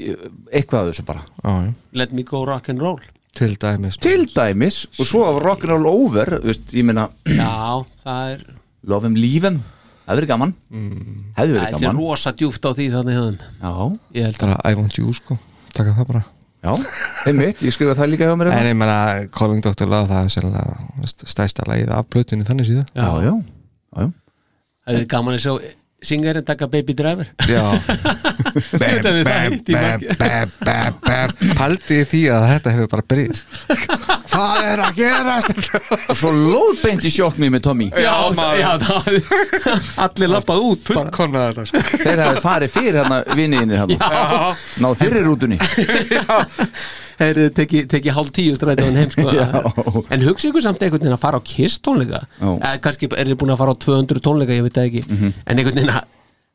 eitthvað 0.53 0.91
þessu 0.93 1.05
bara. 1.05 1.23
Já, 1.43 1.73
Let 1.93 2.13
me 2.13 2.23
go 2.23 2.45
rock 2.45 2.69
and 2.69 2.79
roll. 2.79 3.01
Til 3.35 3.55
dæmis. 3.59 3.97
Til 4.01 4.25
dæmis, 4.33 4.85
og 4.97 5.05
svo 5.05 5.25
af 5.27 5.41
Rock'n'Roll 5.43 5.85
Over 5.85 6.39
veist, 6.41 6.71
ég 6.73 6.83
meina 6.87 7.09
Já, 7.27 7.83
það 8.05 8.31
er 8.31 8.45
Love 8.87 9.03
Him, 9.09 9.15
Leave 9.15 9.43
Him, 9.49 9.59
það 10.07 10.15
verður 10.17 10.29
gaman 10.31 10.53
Mm. 10.71 11.19
hefði 11.37 11.53
Það 11.53 11.67
verið 11.67 11.87
er 11.91 11.97
rosa 11.99 12.31
djúft 12.39 12.63
á 12.65 12.71
því 12.71 12.87
þannig 12.95 13.19
Já, 13.61 13.73
Ég 14.17 14.23
held 14.27 14.37
Bara 14.41 14.57
I 14.63 14.73
want 14.79 14.97
you 14.97 15.13
sko 15.13 15.37
Taka 15.73 15.93
það 15.97 16.07
bara 16.13 16.23
já, 16.63 16.73
einmitt, 17.29 17.59
ég 17.61 17.71
skrifa 17.75 17.93
það 17.95 18.09
líka 18.15 18.25
hjá 18.27 18.35
mér 18.39 18.47
En 18.49 18.55
hérna. 18.57 18.71
ég 18.71 18.77
menna 18.79 19.27
Calling 19.31 19.61
Dr. 19.63 19.85
Love 19.87 20.07
það 20.09 20.23
er 20.23 20.31
sérlega 20.33 20.63
stæsta 21.27 21.67
lagið 21.69 21.91
af 21.93 22.07
plötunni 22.09 22.47
þannig 22.47 22.65
síðan 22.71 22.87
Já, 22.95 23.07
já, 23.21 23.29
já, 23.29 23.35
já. 24.01 24.07
Það 24.87 24.95
er 25.01 25.05
gaman 25.11 25.37
að 25.37 25.43
sjá 25.45 25.53
Singarinn 26.03 26.45
taka 26.45 26.67
Baby 26.69 26.93
Driver. 26.93 27.25
Já. 27.49 27.73
Er 31.07 31.31
Paldi 31.57 31.97
því 32.09 32.21
að 32.33 32.43
þetta 32.51 32.69
hefur 32.73 32.87
bara 32.91 33.03
byrjir 33.09 33.37
Hvað 34.31 34.55
er 34.71 34.79
að 34.85 34.91
gerast? 34.97 35.49
Og 36.11 36.15
svo 36.19 36.31
lóðbeint 36.35 37.03
í 37.07 37.09
mér 37.41 37.51
með 37.55 37.61
Tommy. 37.67 37.87
Já, 37.93 38.15
já, 38.59 38.71
það 38.83 39.03
Allir 40.05 40.29
lappað 40.35 40.59
út. 40.69 40.83
sko. 41.71 41.77
Þeir 42.03 42.19
hafi 42.25 42.37
farið 42.45 42.69
fyrir 42.77 42.95
hérna 43.01 43.17
vinniðinni 43.33 43.75
hérna 43.81 43.95
Já. 43.97 43.99
Náð 44.85 44.93
fyrir 45.01 45.21
rútunni 45.27 45.57
Þeir 47.17 47.31
eru 47.41 47.49
tekið 47.57 47.87
teki 47.89 48.11
hálf 48.13 48.29
tíu 48.35 48.53
strætóðan 48.57 48.99
heim 49.01 49.09
sko. 49.13 49.31
En 50.13 50.21
hugsa 50.27 50.49
ykkur 50.51 50.61
samt 50.65 50.83
einhvern 50.85 51.01
veginn 51.01 51.15
að 51.17 51.23
fara 51.23 51.39
á 51.39 51.47
Kiss 51.49 51.79
tónleika 51.81 52.19
eða 52.41 52.75
kannski 52.85 53.09
er 53.17 53.31
þið 53.31 53.39
búin 53.41 53.53
að 53.55 53.61
fara 53.63 53.73
á 53.73 53.77
200 53.87 54.21
tónleika 54.27 54.53
ég 54.57 54.65
veit 54.67 54.77
það 54.77 54.89
ekki, 54.91 55.03
en 55.09 55.57
einhvern 55.57 55.79
veginn 55.79 55.93
að 55.95 56.03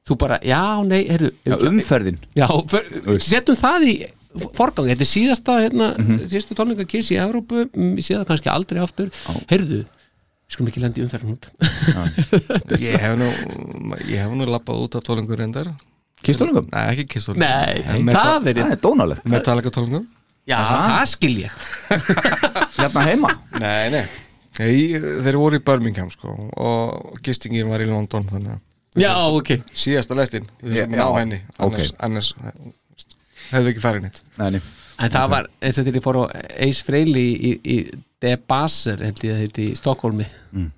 þú 0.09 0.17
bara, 0.19 0.39
já, 0.47 0.61
nei, 0.87 1.01
heyrðu 1.11 1.29
Já, 1.47 1.57
umferðin. 1.69 2.17
Já, 2.39 2.47
fyr, 2.71 2.87
setjum 3.23 3.59
það 3.61 3.85
í 3.87 3.93
forgang, 4.57 4.89
þetta 4.91 5.05
er 5.05 5.11
síðasta 5.13 5.57
hérna, 5.63 5.89
Mhm. 5.99 6.23
síðasta 6.33 6.57
tónleika 6.59 6.87
Kiss 6.91 7.11
í 7.15 7.19
mm, 7.19 7.99
sé 8.03 8.17
það 8.17 8.25
kannski 8.31 8.51
aldrei 8.55 8.81
aftur. 8.83 9.11
Heyrðu, 9.51 9.83
við 9.85 10.57
skulum 10.57 10.71
ekki 10.73 10.83
lendi 10.83 11.05
umferðin 11.05 11.37
út. 11.37 11.47
Ég 12.83 12.99
hef 13.03 13.15
nú 13.19 13.29
Ég 14.09 14.19
hef 14.23 14.35
nú 14.35 14.47
lappað 14.51 14.83
út 14.87 14.97
af 14.99 15.05
tólingur 15.07 15.39
reyndar. 15.39 15.71
Kistólingum? 16.23 16.67
Nei, 16.71 16.83
ekki 16.95 17.07
kistólingum 17.17 17.47
Nei, 17.47 17.83
það 18.15 18.51
er- 18.51 18.61
Það 18.63 18.75
er 18.77 18.83
dónalegt. 18.83 19.25
Metallica 19.31 19.71
tólingum 19.75 20.07
Já, 20.49 20.59
það 20.59 21.07
skil 21.13 21.33
ég. 21.45 21.55
Hérna 22.81 23.07
heima? 23.07 23.31
Nei, 23.63 23.87
nei. 23.95 24.03
Nei, 24.59 24.75
þeir 25.25 25.39
voru 25.41 25.61
í 25.61 25.65
Birmingham 25.65 26.11
sko 26.13 26.35
og 26.61 27.17
gistingin 27.25 27.71
var 27.73 27.85
í 27.85 27.89
London 27.89 28.27
þannig 28.29 28.59
að 28.59 28.69
Já, 29.01 29.15
ok. 29.33 29.55
Síðasta 29.73 30.17
lestin. 30.19 30.45
Við 30.61 30.83
Já, 30.83 30.85
ná 30.91 30.99
já, 30.99 31.05
henni. 31.17 31.39
Annars, 31.65 31.95
annars 32.05 32.35
hefðu 33.49 33.71
ekki 33.71 33.81
farið 33.81 34.03
neitt. 34.05 34.19
Nei, 34.37 34.51
nei. 34.59 34.61
En 35.01 35.13
það 35.15 35.31
var 35.33 35.47
eins 35.65 35.79
og 35.81 35.87
þegar 35.87 35.99
ég 35.99 36.05
fór 36.05 36.19
á 36.21 36.25
Ace 36.67 36.85
Frehley 36.85 37.31
í, 37.33 37.53
í 37.65 37.77
De 38.23 38.35
Baser 38.37 39.01
held 39.01 39.25
ég 39.25 39.35
að 39.35 39.43
heiti 39.47 39.71
í 39.71 39.79
Stokkólmi 39.79 40.29
Mm. 40.53 40.69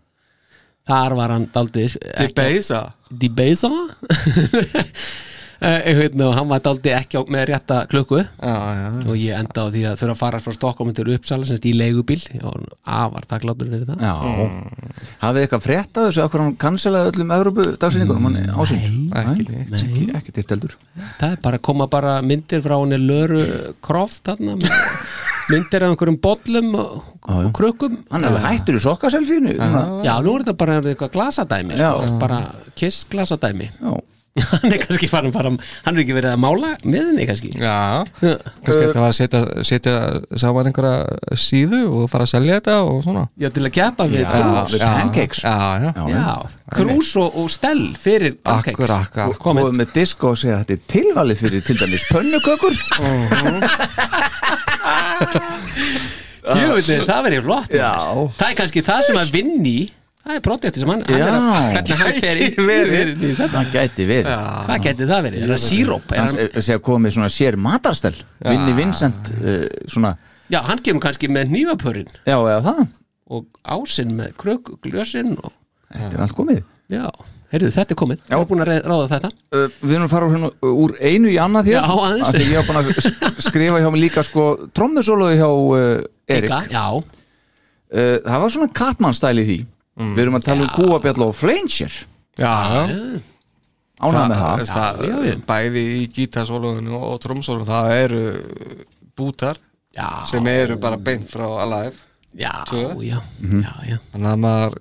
Þar 0.86 1.14
var 1.18 1.32
hann 1.32 1.48
daldið 1.50 1.96
De 2.20 2.28
Beza 2.36 2.80
De 3.10 3.28
Beza 5.60 5.74
Einhvern 5.84 6.24
og 6.26 6.34
hann 6.38 6.48
var 6.50 6.62
daldið 6.64 6.96
ekki 6.98 7.20
á, 7.20 7.22
með 7.34 7.44
rétta 7.50 7.78
klukku. 7.90 8.20
Já, 8.24 8.54
já. 8.78 8.88
og 9.06 9.16
ég 9.20 9.38
enda 9.38 9.64
á 9.64 9.66
því 9.74 9.84
að 9.90 9.98
þurfa 10.00 10.14
að 10.14 10.20
fara 10.22 10.40
frá 10.44 10.56
Stokkólmi 10.58 10.94
til 10.96 11.06
Uppsala 11.14 11.48
semst 11.48 11.68
í 11.68 11.74
leigubíl. 11.76 12.20
Og 12.42 12.66
afar 12.84 13.28
það 13.30 13.44
glátur 13.46 13.72
fyrir 13.72 13.86
það. 13.88 14.04
Já. 14.04 14.14
Hafið 15.24 15.44
eitthvað 15.44 15.64
frétt 15.66 16.00
af 16.00 16.08
þessu? 16.08 16.24
Akkur 16.24 16.44
hann 16.44 16.56
cancelaði 16.60 17.12
öllum 17.14 17.34
Evrópu 17.38 17.68
dagsynningunum 17.80 18.28
hann 18.30 18.40
Ekki 19.14 19.44
Nei, 19.48 19.66
ekki, 19.78 20.06
ekki 20.18 20.34
til 20.34 20.46
heldur. 20.50 20.74
Það 21.20 21.28
er 21.30 21.42
bara 21.44 21.60
að 21.60 21.66
koma 21.68 21.86
bara 21.90 22.16
myndir 22.24 22.62
frá 22.64 22.76
henni 22.80 22.98
Löru 23.00 23.42
Croft 23.84 24.24
þarna 24.28 24.56
myndir 25.52 25.84
af 25.84 25.92
einhverjum 25.92 26.18
bollum 26.24 26.70
og, 26.80 27.12
Já, 27.24 27.34
já. 27.34 27.46
og 27.48 27.52
krökkum 27.56 27.98
Hann 28.10 28.24
er 28.24 28.32
alveg 28.32 28.46
hættur 28.48 28.78
í 28.78 28.82
sokkaselfínu 28.84 29.54
Já, 29.56 30.14
nú 30.24 30.34
er 30.34 30.44
þetta 30.44 30.56
bara 30.60 30.78
eitthvað 30.80 31.14
glasadæmi 31.16 31.78
Já. 31.78 31.90
sko, 31.92 32.18
bara 32.22 32.40
kiss 32.78 33.04
glasadæmi 33.12 33.70
Já 33.70 33.94
hann 34.34 34.72
er 34.74 34.80
kannski 34.82 35.06
farin 35.10 35.30
bara 35.34 35.50
hann 35.54 35.94
er 35.94 36.00
ekki 36.02 36.14
verið 36.16 36.32
að 36.34 36.40
mála 36.42 36.70
með 36.82 37.04
henni 37.10 37.26
kannski. 37.28 37.50
Já, 37.54 38.02
kannski 38.18 38.80
þetta 38.80 39.02
var 39.04 39.12
að 39.12 39.18
setja, 39.20 39.42
setja 39.68 39.92
saman 40.42 40.70
einhverja 40.70 41.36
síðu 41.38 41.82
og 42.00 42.08
fara 42.10 42.26
að 42.26 42.32
selja 42.32 42.56
þetta 42.58 42.74
og 42.88 42.98
svona. 43.06 43.22
Já, 43.38 43.48
til 43.54 43.62
að 43.68 43.72
keppa 43.78 44.08
við 44.10 44.24
Já, 44.24 44.30
Krús. 44.34 44.74
já, 44.80 44.90
Já, 45.44 45.54
já, 45.84 45.92
Já, 46.10 46.34
Krús 46.74 47.12
og, 47.22 47.38
og 47.44 47.50
Stell 47.54 47.84
fyrir 48.00 48.34
pancakes. 48.42 48.74
Akkur, 48.90 48.96
akkur 48.98 49.30
og 49.30 49.38
komið 49.44 49.78
með 49.78 49.94
disko 50.00 50.32
og 50.34 50.40
segja 50.40 50.58
að 50.58 50.64
þetta 50.64 50.74
er 50.74 50.82
tilvalið 50.96 51.42
fyrir 51.44 51.64
til 51.68 51.78
dæmis 51.84 52.04
pönnukökur. 52.10 52.74
Jöfnir, 56.44 57.04
það 57.08 57.22
verið 57.28 57.44
flott. 57.46 57.70
Það 57.74 58.48
er 58.50 58.56
kannski 58.58 58.82
það 58.84 59.04
sem 59.08 59.20
að 59.22 59.30
vinni 59.38 59.76
Það 60.24 60.38
er 60.38 60.42
projekti 60.44 60.80
sem 60.80 60.88
hann, 60.88 61.02
hann 61.04 61.18
er 61.20 61.26
að 61.28 61.46
hvernig 61.74 61.98
hann 62.00 62.14
fer 62.16 62.38
í, 62.40 62.46
verið. 62.64 63.10
í 63.12 63.30
þetta. 63.36 63.48
Það 63.58 63.74
gæti 63.74 64.04
verið. 64.08 64.28
Hvað 64.64 64.86
gæti 64.86 65.08
það 65.10 65.26
verið? 65.26 65.42
Er 65.44 65.50
það 65.52 65.58
síróp? 65.60 66.14
Hann 66.16 66.30
hann- 66.32 66.62
segja 66.64 66.80
komið 66.86 67.12
svona 67.18 67.28
sér 67.34 67.58
matarstel 67.60 68.14
Vinni 68.40 68.72
Vincent 68.78 69.32
uh, 69.36 69.66
svona 69.84 70.14
Já, 70.52 70.62
hann 70.64 70.80
kemur 70.84 71.04
kannski 71.04 71.28
með 71.32 71.52
nývapörinn 71.52 72.08
já 72.24 72.36
eða 72.38 72.56
það. 72.64 72.80
Og 73.36 73.60
ásinn 73.76 74.14
með 74.16 74.32
krök, 74.40 74.70
glösinn 74.84 75.34
og... 75.40 75.52
þetta 75.92 76.16
er 76.16 76.24
allt 76.24 76.36
komið. 76.36 76.62
Já, 76.92 77.04
heyrðu, 77.52 77.70
þetta 77.76 77.94
er 77.96 78.00
komið. 78.00 78.24
Já. 78.24 78.34
Ég 78.36 78.44
er 78.44 78.48
búin 78.50 78.64
að 78.64 78.72
ráða 78.84 79.10
þetta. 79.12 79.30
Uh, 79.52 79.66
við 79.82 79.94
erum 79.96 80.06
að 80.08 80.14
fara 80.14 80.30
hérna, 80.32 80.50
úr 80.84 80.96
einu 81.00 81.32
í 81.32 81.36
annað 81.40 81.70
aðeins. 81.80 82.28
Af 82.28 82.36
því 82.36 82.48
ég 82.48 82.60
var 82.60 82.68
búin 82.70 82.80
að 82.80 82.90
sk- 83.08 83.44
skrifa 83.50 83.84
hjá 83.84 83.90
mig 83.92 84.04
líka 84.06 84.24
sko 84.24 84.48
trommusóluði 84.76 85.40
hjá 85.40 85.48
uh, 85.52 86.08
Erik. 86.32 86.56
það 87.92 88.42
var 88.44 88.52
svona 88.52 88.72
Katman-stæli 88.80 89.44
í 89.48 89.60
því 89.98 90.14
við 90.16 90.22
erum 90.24 90.38
að 90.40 90.44
tala 90.48 90.66
um 90.66 90.72
kúabjall 90.74 91.26
og 91.28 91.34
fleinsjör 91.38 91.94
Já, 92.34 92.54
ánægð 94.02 94.24
með 94.30 94.40
það. 94.40 94.64
það, 94.70 95.04
já, 95.08 95.18
já. 95.28 95.34
Bæði 95.46 95.82
í 95.98 96.00
gítarsólunum 96.16 96.96
og 96.98 97.20
tromsólunum 97.22 97.68
það 97.68 97.92
eru 98.00 98.22
bútar 99.16 99.60
já. 99.94 100.08
sem 100.26 100.46
eru 100.50 100.76
bara 100.82 100.96
beint 100.98 101.28
frá 101.30 101.46
Alive 101.62 101.94
Mhm. 102.34 103.60
já, 103.62 103.72
já. 103.86 103.98
Þannig 104.12 104.32
að 104.32 104.40
maður 104.42 104.74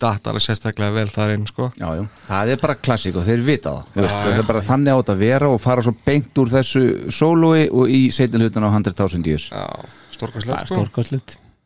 datt 0.00 0.22
alveg 0.30 0.40
sérstaklega 0.44 0.92
vel 0.94 1.08
þar 1.10 1.32
inn 1.34 1.46
sko. 1.50 1.72
Já, 1.76 1.88
já, 1.98 2.04
það 2.28 2.48
er 2.52 2.56
bara 2.62 2.74
klassík 2.76 3.16
og 3.18 3.24
þeir 3.26 3.42
vita 3.44 3.70
það 3.70 3.84
Þú 3.96 4.00
veist, 4.04 4.14
það 4.14 4.38
er 4.38 4.46
bara 4.46 4.60
þannig 4.60 4.94
átt 5.00 5.10
að 5.10 5.18
vera 5.18 5.48
og 5.50 5.60
fara 5.60 5.82
svo 5.82 5.94
beint 6.06 6.38
úr 6.38 6.48
þessu 6.54 6.84
sólói 7.10 7.66
og 7.72 7.88
í 7.90 8.06
seitin 8.14 8.40
hlutan 8.40 8.62
á 8.62 8.70
100.000 8.70 9.26
years. 9.26 9.50
Já, 9.50 9.66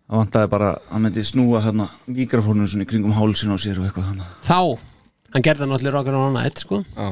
Það 0.05 0.19
vantaði 0.21 0.49
bara, 0.53 0.71
hann 0.93 1.07
myndi 1.07 1.23
snúa 1.25 1.63
hérna 1.65 1.87
mikrofónun 2.13 2.69
svona 2.69 2.85
í 2.85 2.89
kringum 2.91 3.15
hálsin 3.17 3.55
á 3.55 3.57
sér 3.57 3.79
og 3.81 3.87
eitthvað 3.89 4.11
þannig 4.11 4.35
Þá, 4.45 4.59
hann 5.33 5.45
gerði 5.47 5.63
það 5.65 5.71
náttúrulega 5.73 5.95
rockar 5.97 6.19
og 6.19 6.27
annað 6.29 6.61
sko. 6.61 6.81
Já, 6.93 7.09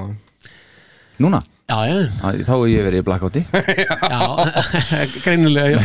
Núna, 1.23 1.41
Já, 1.73 1.79
já, 1.89 1.95
Æ, 2.21 2.43
þá 2.45 2.53
er 2.59 2.67
ég 2.69 2.85
verið 2.85 3.01
í 3.01 3.07
blackouti 3.07 3.43
já 4.13 4.21
greinilega, 5.25 5.79
já. 5.79 5.81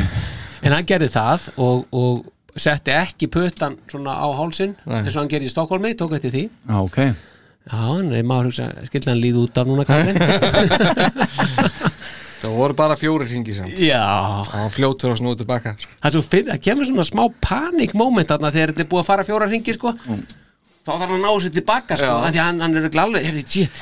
En 0.66 0.74
hann 0.76 0.88
gerði 0.90 1.08
það 1.14 1.48
og, 1.64 1.86
og 1.96 2.60
setti 2.60 2.92
ekki 2.92 3.30
puttan 3.32 3.78
svona 3.88 4.18
á 4.20 4.28
hálsin 4.36 4.74
eins 4.84 5.14
og 5.16 5.22
hann 5.22 5.32
gerði 5.32 5.48
í 5.48 5.54
Stokkólmi, 5.54 5.94
tók 5.96 6.16
eftir 6.18 6.34
því. 6.34 6.44
Já, 6.68 6.78
ok. 6.82 7.00
Já, 7.68 7.84
en 8.02 8.12
maður 8.28 8.50
hugsa, 8.50 8.68
skildi 8.90 9.12
hann 9.14 9.22
líð 9.22 9.40
út 9.46 9.60
af 9.62 9.70
núna 9.70 9.86
kallinn 9.88 10.20
það 12.48 12.58
voru 12.62 12.78
bara 12.80 12.98
fjóri 13.00 13.28
ringi 13.30 13.56
samt. 13.58 13.78
Já. 13.84 14.02
Það 14.48 14.64
var 14.64 14.74
fljótur 14.78 15.14
að 15.14 15.22
snúið 15.22 15.40
tilbaka 15.44 15.76
Það 15.78 16.20
er 16.40 16.60
kemur 16.64 16.90
svona 16.90 17.08
smá 17.08 17.24
panikmoment 17.44 18.32
þarna 18.32 18.54
þegar 18.56 18.74
þetta 18.74 18.86
er 18.86 18.92
búið 18.92 19.04
að 19.04 19.10
fara 19.12 19.28
fjóra 19.28 19.50
ringi 19.52 19.76
sko. 19.76 19.94
Þá 20.88 20.92
þarf 20.94 21.02
hann 21.04 21.18
að 21.18 21.26
ná 21.26 21.32
sér 21.44 21.54
tilbaka 21.58 22.00
sko 22.00 22.12
því 22.24 22.40
að 22.40 22.46
hann, 22.46 22.62
hann 22.64 22.80
er 22.80 22.92
glálega, 22.94 23.28
er 23.28 23.36
þetta 23.42 23.52
shit. 23.58 23.76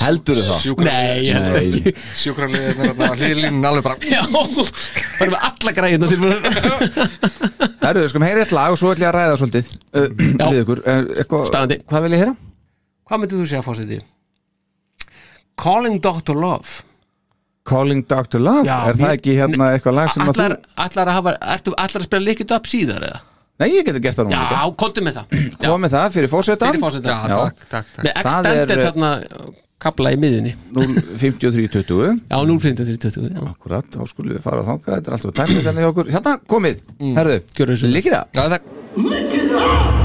Heldur 0.00 0.38
það? 0.38 0.66
Nei, 0.86 1.24
ég 1.26 1.34
held 1.34 1.56
ekki. 1.60 1.94
Sjúkraliðin 2.20 2.82
er 2.84 2.92
að 2.94 3.24
hlýðlínin 3.24 3.66
alveg 3.66 3.86
bara 3.88 3.96
Já, 4.06 4.20
það 4.30 5.24
er 5.24 5.32
með 5.32 5.46
alla 5.48 5.72
græðina 5.78 6.10
til 6.12 6.20
Það 7.80 7.88
eru, 7.88 8.04
við 8.04 8.08
skulum 8.12 8.26
heyra 8.28 8.44
eitt 8.44 8.54
lag 8.54 8.74
og 8.74 8.78
svo 8.78 8.92
ætlum 8.92 9.06
ég 9.06 9.10
að 9.10 9.16
ræða 9.16 9.40
svolítið. 9.40 9.72
Uh, 9.90 10.06
við 10.20 10.60
ykkur. 10.60 10.82
Uh. 10.84 11.80
Hvað 11.90 12.06
vil 12.06 12.12
ég 12.14 12.22
heyra? 12.22 12.36
Hvað 13.08 13.22
myndir 13.22 13.40
þú 13.40 13.48
segja 13.50 13.64
fórseti? 13.66 13.98
Calling 15.60 15.98
Dr. 16.04 16.38
Love 16.38 16.89
Calling 17.68 18.04
Dr. 18.08 18.40
Love, 18.40 18.64
Já, 18.66 18.76
er 18.88 18.96
það 18.98 19.12
ekki 19.18 19.34
hérna 19.36 19.72
eitthvað 19.74 19.98
lag 19.98 20.12
sem 20.14 20.22
að 20.24 20.30
Ætlar, 20.32 20.54
þú 20.56 20.84
ætlar 20.86 21.10
að 21.10 21.18
hafa, 21.18 21.34
ertu, 21.54 21.74
ætlar 21.76 22.00
að 22.04 22.06
spila 22.08 22.24
líkit 22.30 22.54
upp 22.56 22.70
síðar 22.70 23.04
eða? 23.10 23.20
Nei, 23.60 23.66
ég 23.74 23.84
geti 23.84 24.00
gert 24.00 24.16
það 24.16 24.30
núna 24.30 24.44
Já, 24.48 24.62
komdu 24.80 25.02
með 25.04 25.18
það. 25.18 25.34
Líka 25.36 25.66
Komið 25.68 25.82
með 25.84 25.94
það 25.96 26.14
fyrir 26.16 26.30
fórsetan 26.32 26.70
Fyrir 26.72 26.84
fórseta 26.86 27.12
Já, 27.12 27.18
takk, 27.28 27.66
takk, 27.68 27.90
takk. 27.96 28.04
Með 28.06 28.12
extended 28.22 28.72
uh, 28.72 28.84
þarna 28.88 29.10
kabla 29.80 30.12
í 30.12 30.18
miðunni 30.20 30.54
05320 30.76 32.24
Já, 32.32 32.38
0.5320 32.48 33.30
já. 33.36 33.44
Akkurat, 33.52 33.92
þá 33.92 34.02
skulum 34.08 34.34
við 34.36 34.44
fara 34.44 34.64
að 34.64 34.72
þanga 34.72 34.88
Þetta 34.96 35.12
er 35.12 35.18
alltaf 35.18 35.38
tæmið 35.40 35.64
þannig 35.68 35.84
hjá 35.86 35.92
okkur. 35.92 36.12
Hérna, 36.16 36.36
komið, 36.56 36.84
herðu, 37.20 37.40
Gjörðu 37.60 37.80
svo. 37.84 37.94
líkir 37.96 38.16
það. 38.16 38.24
Já, 38.36 38.44
það 38.56 39.99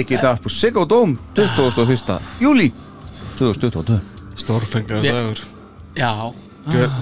Likið 0.00 0.22
þetta 0.22 0.40
på 0.40 0.50
Siggo 0.54 0.86
Dóm 0.88 1.16
21. 1.36 2.14
júli 2.40 2.70
2022 3.36 3.98
Stórfenglega 4.40 5.02
Við- 5.04 5.12
dagur. 5.12 5.40
Já. 5.98 6.32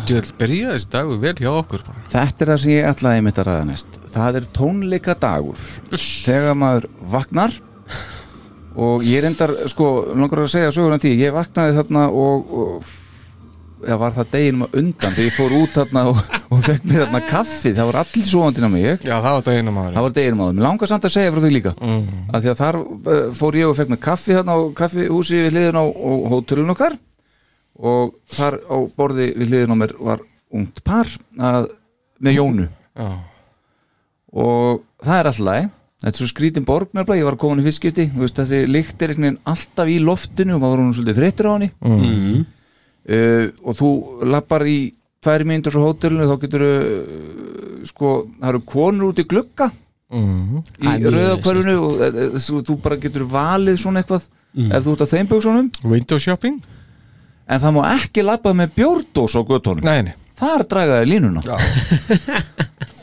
Djöld 0.09 0.31
byrja 0.39 0.73
þessi 0.75 0.89
dagur 0.91 1.19
vel 1.23 1.35
hjá 1.39 1.51
okkur 1.53 1.83
bara. 1.87 2.03
Þetta 2.11 2.43
er 2.45 2.51
það 2.53 2.61
sem 2.63 2.73
ég 2.73 2.87
ætlaði 2.89 3.25
mitt 3.27 3.39
að 3.39 3.49
ræða 3.49 3.67
næst. 3.69 3.99
Það 4.15 4.39
er 4.41 4.47
tónleika 4.57 5.15
dagur 5.19 5.67
Þegar 6.25 6.55
maður 6.59 6.89
vaknar 7.15 7.55
Og 8.79 9.03
ég 9.03 9.23
reyndar, 9.25 9.53
sko, 9.71 9.89
langar 10.15 10.45
að 10.45 10.53
segja 10.55 10.71
sögur 10.75 10.95
um 10.95 11.03
því. 11.03 11.15
Ég 11.19 11.35
vaknaði 11.35 11.77
þarna 11.79 12.07
og, 12.11 12.51
og 12.51 12.91
Já, 13.87 13.95
var 13.99 14.11
það 14.17 14.31
deginum 14.33 14.65
að 14.67 14.79
undan 14.81 15.13
Þegar 15.15 15.29
ég 15.29 15.37
fór 15.37 15.53
út 15.59 15.77
þarna 15.77 16.03
og, 16.11 16.23
og 16.51 16.65
fekk 16.67 16.89
mér 16.89 17.05
þarna 17.05 17.21
kaffi 17.31 17.75
Það 17.77 17.91
var 17.93 18.01
allir 18.03 18.27
svoandinn 18.27 18.67
á 18.67 18.71
mig. 18.75 18.89
Já, 19.07 19.15
það 19.23 19.37
var 19.39 19.45
deginum 19.53 19.79
aður 19.79 19.95
Það 19.99 20.07
var 20.09 20.17
deginum 20.19 20.43
áður, 20.43 20.57
mér 20.59 20.67
langar 20.67 20.91
samt 20.91 21.07
að 21.07 21.15
segja 21.15 21.35
frá 21.35 21.45
því 21.45 21.53
líka. 21.55 21.75
Mm. 21.79 22.18
Að 22.29 22.45
því 22.45 22.51
að 22.53 22.61
þar 22.63 22.79
uh, 22.83 23.21
fór 23.37 23.59
ég 23.59 23.71
og 23.71 23.77
fekk 23.79 23.93
mér 23.93 24.03
kaffi 24.05 24.37
þarna 24.37 24.57
á 24.57 24.61
kaffihúsi 24.77 25.43
við 25.47 25.55
hliðin 25.55 25.81
á, 25.81 25.85
á 25.85 26.11
hótelun 26.35 26.75
okkar. 26.75 26.99
Og 27.79 28.15
þar 28.35 28.59
á 28.67 28.77
borði 28.99 29.31
við 29.39 29.53
hliðin 29.53 29.75
á 29.75 29.81
mér 29.85 29.95
var 30.03 30.23
ungt 30.55 30.83
par 30.87 31.11
að, 31.39 31.73
með 32.23 32.39
Jónu. 32.41 32.69
Já. 32.99 33.11
og 34.35 34.81
það 35.07 35.19
er 35.21 35.29
alltaf 35.31 35.45
læg 35.47 35.67
þetta 36.03 36.11
er 36.11 36.19
svo 36.19 36.27
skrítin 36.33 36.65
borg 36.67 36.89
nefnilega, 36.91 37.21
ég 37.21 37.29
var 37.29 37.37
komin 37.39 37.63
í 37.63 37.67
fiskipti 37.69 38.09
þessi 38.11 38.65
lykt 38.67 39.03
er 39.03 39.13
einhvern 39.13 39.27
veginn 39.29 39.39
alltaf 39.53 39.91
í 39.91 39.99
loftinu 40.03 40.57
og 40.57 40.63
maður 40.65 40.73
var 40.73 40.83
hún 40.83 40.97
svolítið 40.97 41.21
þreyttur 41.21 41.49
á 41.49 41.53
henni. 41.55 41.69
Mm. 41.79 42.43
uh, 43.15 43.45
og 43.63 43.79
þú 43.79 43.91
lappar 44.35 44.67
í 44.67 44.79
tvær 45.23 45.47
mínútur 45.47 45.75
frá 45.75 45.85
hótelinu 45.87 46.27
þá 46.27 46.35
getur 46.43 46.67
sko, 47.89 48.13
það 48.39 48.51
eru 48.53 48.65
konur 48.67 49.09
út 49.13 49.23
í 49.23 49.27
glugga 50.11 50.19
Mhm. 50.19 50.63
í 50.81 50.87
Það 50.87 51.13
rauðakvarfinu 51.15 51.75
og 51.85 52.01
e, 52.01 52.07
e, 52.09 52.39
svo, 52.41 52.63
þú 52.65 52.77
bara 52.83 52.97
getur 52.97 53.25
valið 53.29 53.77
svona 53.83 54.03
eitthvað. 54.03 54.29
Mm. 54.57 54.73
ef 54.73 54.85
þú 54.85 54.93
ert 54.95 55.03
að 55.05 55.11
þeim 55.13 55.27
buksunum 55.29 55.67
Window 55.85 56.19
shopping? 56.19 56.63
En 57.49 57.61
það 57.61 57.75
má 57.77 57.83
ekki 58.01 58.23
lappa 58.25 58.53
með 58.57 58.71
bjórdós 58.77 59.35
á 59.37 59.41
göttunum 59.45 59.85
Nei, 59.85 60.03
nei. 60.03 60.15
þar 60.37 60.65
dragaði 60.69 61.07
línuna. 61.13 61.43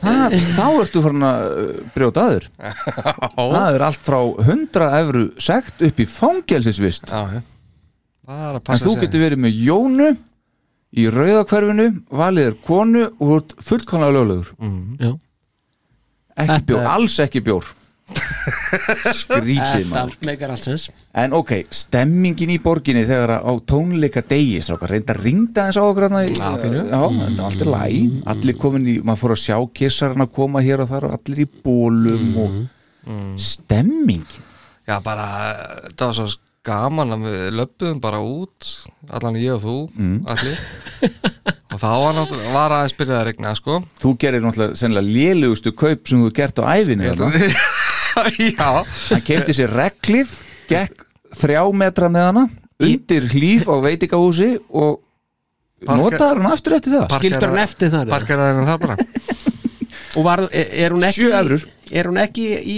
Þar, 0.06 0.34
þá 0.54 0.66
ertu 0.84 1.02
farin 1.02 1.24
að 1.26 1.44
uh, 1.50 1.78
brjóta 1.96 2.24
aður. 2.30 2.44
Það 2.60 3.76
er 3.76 3.84
allt 3.88 4.04
frá 4.06 4.18
100 4.44 4.90
evru 5.00 5.24
sekt 5.42 5.82
upp 5.88 6.00
í 6.04 6.06
fangelsisvist. 6.06 7.10
Já, 7.10 7.42
Bara 8.26 8.60
að 8.60 8.70
en 8.76 8.82
þú 8.84 8.94
getur 9.02 9.22
verið 9.24 9.42
með 9.46 9.58
Jónu 9.66 10.10
í 10.98 11.08
rauðakvarfinu 11.14 11.88
valið 12.22 12.52
er 12.52 12.58
konu 12.68 13.04
og 13.08 13.26
þú 13.32 13.38
ert 13.40 13.56
fullkonlega 13.70 14.16
löglegur. 14.20 14.52
Já. 15.02 15.12
Ekki 16.36 16.52
Þetta 16.52 16.66
bjór, 16.70 16.82
er- 16.84 16.94
alls 16.96 17.18
ekki 17.26 17.42
bjór. 17.46 17.74
Skrítið 19.18 19.58
Þetta 19.58 19.90
maður. 19.90 20.18
meikar 20.28 20.52
allsins 20.54 20.84
En 21.18 21.34
ok, 21.34 21.52
stemmingin 21.74 22.52
í 22.54 22.58
borginni 22.62 23.02
þegar 23.08 23.32
að 23.40 23.48
á 23.50 23.54
tónleika 23.72 24.22
degi 24.30 24.60
strákar, 24.62 24.92
reynda 24.94 25.16
að 25.16 25.24
ringda 25.26 25.66
þess 25.72 25.80
á 25.82 25.84
okkur 25.90 26.06
í- 26.20 26.36
Já, 26.38 26.50
pínu. 26.62 26.82
Já, 26.86 27.02
þetta 27.02 27.34
er 27.34 27.46
allt 27.48 27.66
í 27.66 27.70
læg 27.72 28.30
Allir 28.36 28.58
komin 28.62 28.86
í, 28.92 28.96
maður 29.02 29.22
fór 29.24 29.34
að 29.36 29.42
sjá 29.46 29.58
kissarinn 29.82 30.26
að 30.28 30.34
koma 30.38 30.62
hér 30.66 30.84
og 30.86 30.92
þar 30.94 31.08
og 31.10 31.16
allir 31.18 31.42
í 31.42 31.48
bólum 31.66 32.38
og 32.46 32.60
stemmingin. 33.42 34.44
Já, 34.86 35.00
bara, 35.02 35.26
það 35.98 36.06
var 36.12 36.16
svo 36.20 36.28
gaman 36.66 37.14
að 37.14 37.26
við 37.26 37.44
löpum 37.58 38.00
bara 38.02 38.20
út 38.22 38.70
allan 39.14 39.36
ég 39.42 39.54
og 39.58 39.62
þú, 39.66 39.76
Mm. 39.98 40.16
allir 40.30 40.58
og 41.76 41.82
þá 41.82 41.90
var, 41.92 42.20
var 42.56 42.76
aðeins 42.80 42.96
byrjað 42.98 43.20
að 43.20 43.26
regna, 43.30 43.54
sko 43.60 43.80
Þú 44.02 44.14
gerir 44.22 44.44
náttúrulega 44.46 44.80
sennilega 44.80 45.16
lélugustu 45.18 45.74
kaup 45.76 46.08
sem 46.10 46.22
þú 46.24 46.32
gert 46.36 46.62
á 46.62 46.66
hérna. 46.72 47.32
Já 48.40 48.70
Hann 49.12 49.26
keipti 49.28 49.56
sér 49.58 49.74
reglif, 49.76 50.38
gekk 50.72 51.04
þrjá 51.36 51.64
metra 51.76 52.12
með 52.12 52.30
hana 52.30 52.46
undir 52.86 53.28
hlýf 53.32 53.68
á 53.72 53.76
veitingahúsi 53.84 54.56
og 54.72 55.02
notaður 55.86 56.42
hann 56.42 56.52
aftur 56.52 56.78
eftir 56.80 56.96
það 56.96 57.18
Skildur 57.20 57.52
hann 57.52 57.64
eftir 57.64 57.92
það? 57.94 58.12
Parkeraði 58.16 58.58
hann 58.60 58.72
það 58.72 58.86
bara 58.88 58.98
Og 60.16 60.24
var, 60.24 60.46
er, 60.48 60.70
er 60.86 60.94
hún 60.96 61.04
ekki. 61.04 61.28
Er 61.92 62.08
hún 62.08 62.20
ekki 62.22 62.46
í 62.56 62.78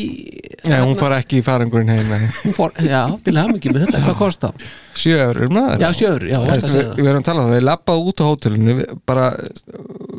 Já, 0.68 0.78
hún 0.86 0.98
far 1.00 1.14
ekki 1.18 1.40
í 1.40 1.44
farangurinn 1.46 1.90
heim 1.94 2.10
nei. 2.12 2.28
Fór, 2.58 2.72
já, 2.84 3.02
til 3.26 3.34
hafa 3.40 3.56
ekki 3.58 3.72
með 3.74 3.86
þetta, 3.88 4.02
hvað 4.06 4.18
kostar? 4.20 4.54
Sjö 4.98 5.18
eurur 5.28 5.50
maður 5.56 5.84
Já, 5.86 5.90
sjö 5.98 6.08
evrur, 6.14 6.28
já, 6.32 6.38
Þú 6.38 6.48
varst 6.48 6.54
veist, 6.54 6.68
að 6.68 6.74
segja 6.76 6.84
við, 6.84 6.92
það. 6.92 7.02
við 7.02 7.10
erum 7.12 7.22
að 7.24 7.28
tala 7.30 7.42
um 7.44 7.50
það, 7.50 7.56
við 7.58 7.66
lappað 7.68 8.06
út 8.12 8.22
á 8.22 8.26
hótelinu 8.28 8.78
bara 9.12 9.26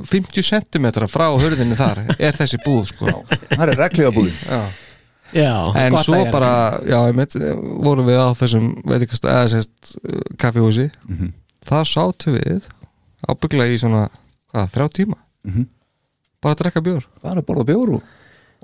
50 0.09 0.43
cm 0.49 0.87
frá 1.11 1.27
hurðinu 1.35 1.79
þar 1.79 2.03
er 2.19 2.37
þessi 2.39 2.61
búð 2.65 2.85
sko 2.93 3.13
Það 3.51 3.65
er 3.69 3.75
reglifa 3.83 4.13
búðin 4.15 4.37
Já 4.49 4.61
Já, 5.37 5.51
En 5.77 5.93
svo 6.01 6.23
bara, 6.33 6.51
já, 6.89 6.97
einmitt, 7.05 7.35
vorum 7.85 8.07
við 8.09 8.17
á 8.17 8.33
þessum, 8.33 8.71
veit 8.89 9.03
ekki 9.05 9.19
hvað, 9.19 9.35
eða 9.35 9.51
sérst, 9.53 9.91
kaffihúsi 10.41 10.87
Mhm. 11.05 11.35
Þar 11.69 11.85
sátum 11.91 12.39
við 12.39 12.63
ábygglega 13.29 13.75
í 13.75 13.81
svona, 13.83 14.07
hvað, 14.55 14.71
þrjá 14.73 14.87
tíma 15.03 15.19
Mhm. 15.45 15.67
Bara 16.41 16.55
að 16.55 16.63
drekka 16.63 16.81
bjór 16.87 17.05
Bara 17.23 17.43
að 17.43 17.47
borða 17.51 17.67
bjór 17.69 17.93
og, 17.99 18.03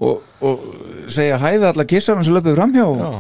og, 0.03 0.23
og 0.41 0.63
segja 1.13 1.39
hæfi 1.39 1.67
alla 1.71 1.87
kissarinn 1.89 2.27
sem 2.27 2.35
löpuð 2.35 2.57
framhjá 2.59 2.87
Já, 2.99 3.11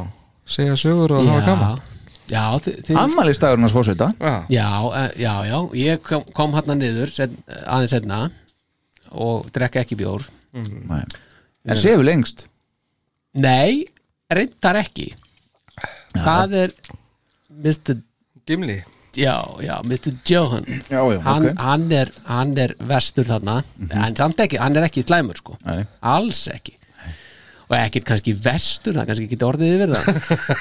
segja 0.56 0.78
sögur 0.78 1.16
og 1.18 1.28
hafa 1.28 1.44
gaman. 1.46 1.82
Þið 2.24 2.96
Ammælistagurinn 2.98 3.66
hans 3.66 3.76
fórseta 3.76 4.08
Já, 4.18 4.34
Já, 4.48 4.68
eh, 5.02 5.10
já, 5.20 5.34
já, 5.50 5.58
ég 5.78 6.02
kom, 6.06 6.24
kom 6.34 6.56
hérna 6.56 6.76
niður 6.78 7.12
set, 7.12 7.34
aðeins 7.66 7.94
setna 7.94 8.22
og 9.14 9.46
drekka 9.54 9.84
ekki 9.84 9.94
bjór. 10.00 10.24
Nei. 10.56 11.04
En 11.70 11.78
sefur 11.78 12.02
lengst? 12.02 12.48
Nei, 13.38 13.84
reyndar 14.32 14.80
ekki. 14.80 15.12
Það 16.16 16.56
er 16.64 16.74
Mr. 17.54 18.00
Gimli 18.48 18.80
Já, 19.16 19.36
já, 19.62 19.76
Mr. 19.84 20.14
Johan. 20.28 20.64
Já, 20.90 21.00
já, 21.12 21.18
hann, 21.22 21.46
ok. 21.46 21.58
hann, 21.58 21.90
er, 21.92 22.10
hann 22.26 22.56
er 22.58 22.74
vestur 22.78 23.26
þarna 23.28 23.60
en 23.90 24.16
samt 24.18 24.40
ekki, 24.42 24.58
hann 24.62 24.76
er 24.76 24.88
ekki 24.88 25.04
slæmur 25.06 25.38
sko. 25.38 25.58
Nei. 25.66 25.84
alls 26.00 26.46
ekki. 26.52 26.78
Og 27.64 27.72
ekkert 27.78 28.04
kannski 28.10 28.34
vestur, 28.36 28.92
það 28.92 29.06
kannski 29.08 29.24
ekki 29.24 29.38
orðið 29.46 29.70
yfir 29.78 29.92
það. 29.94 30.08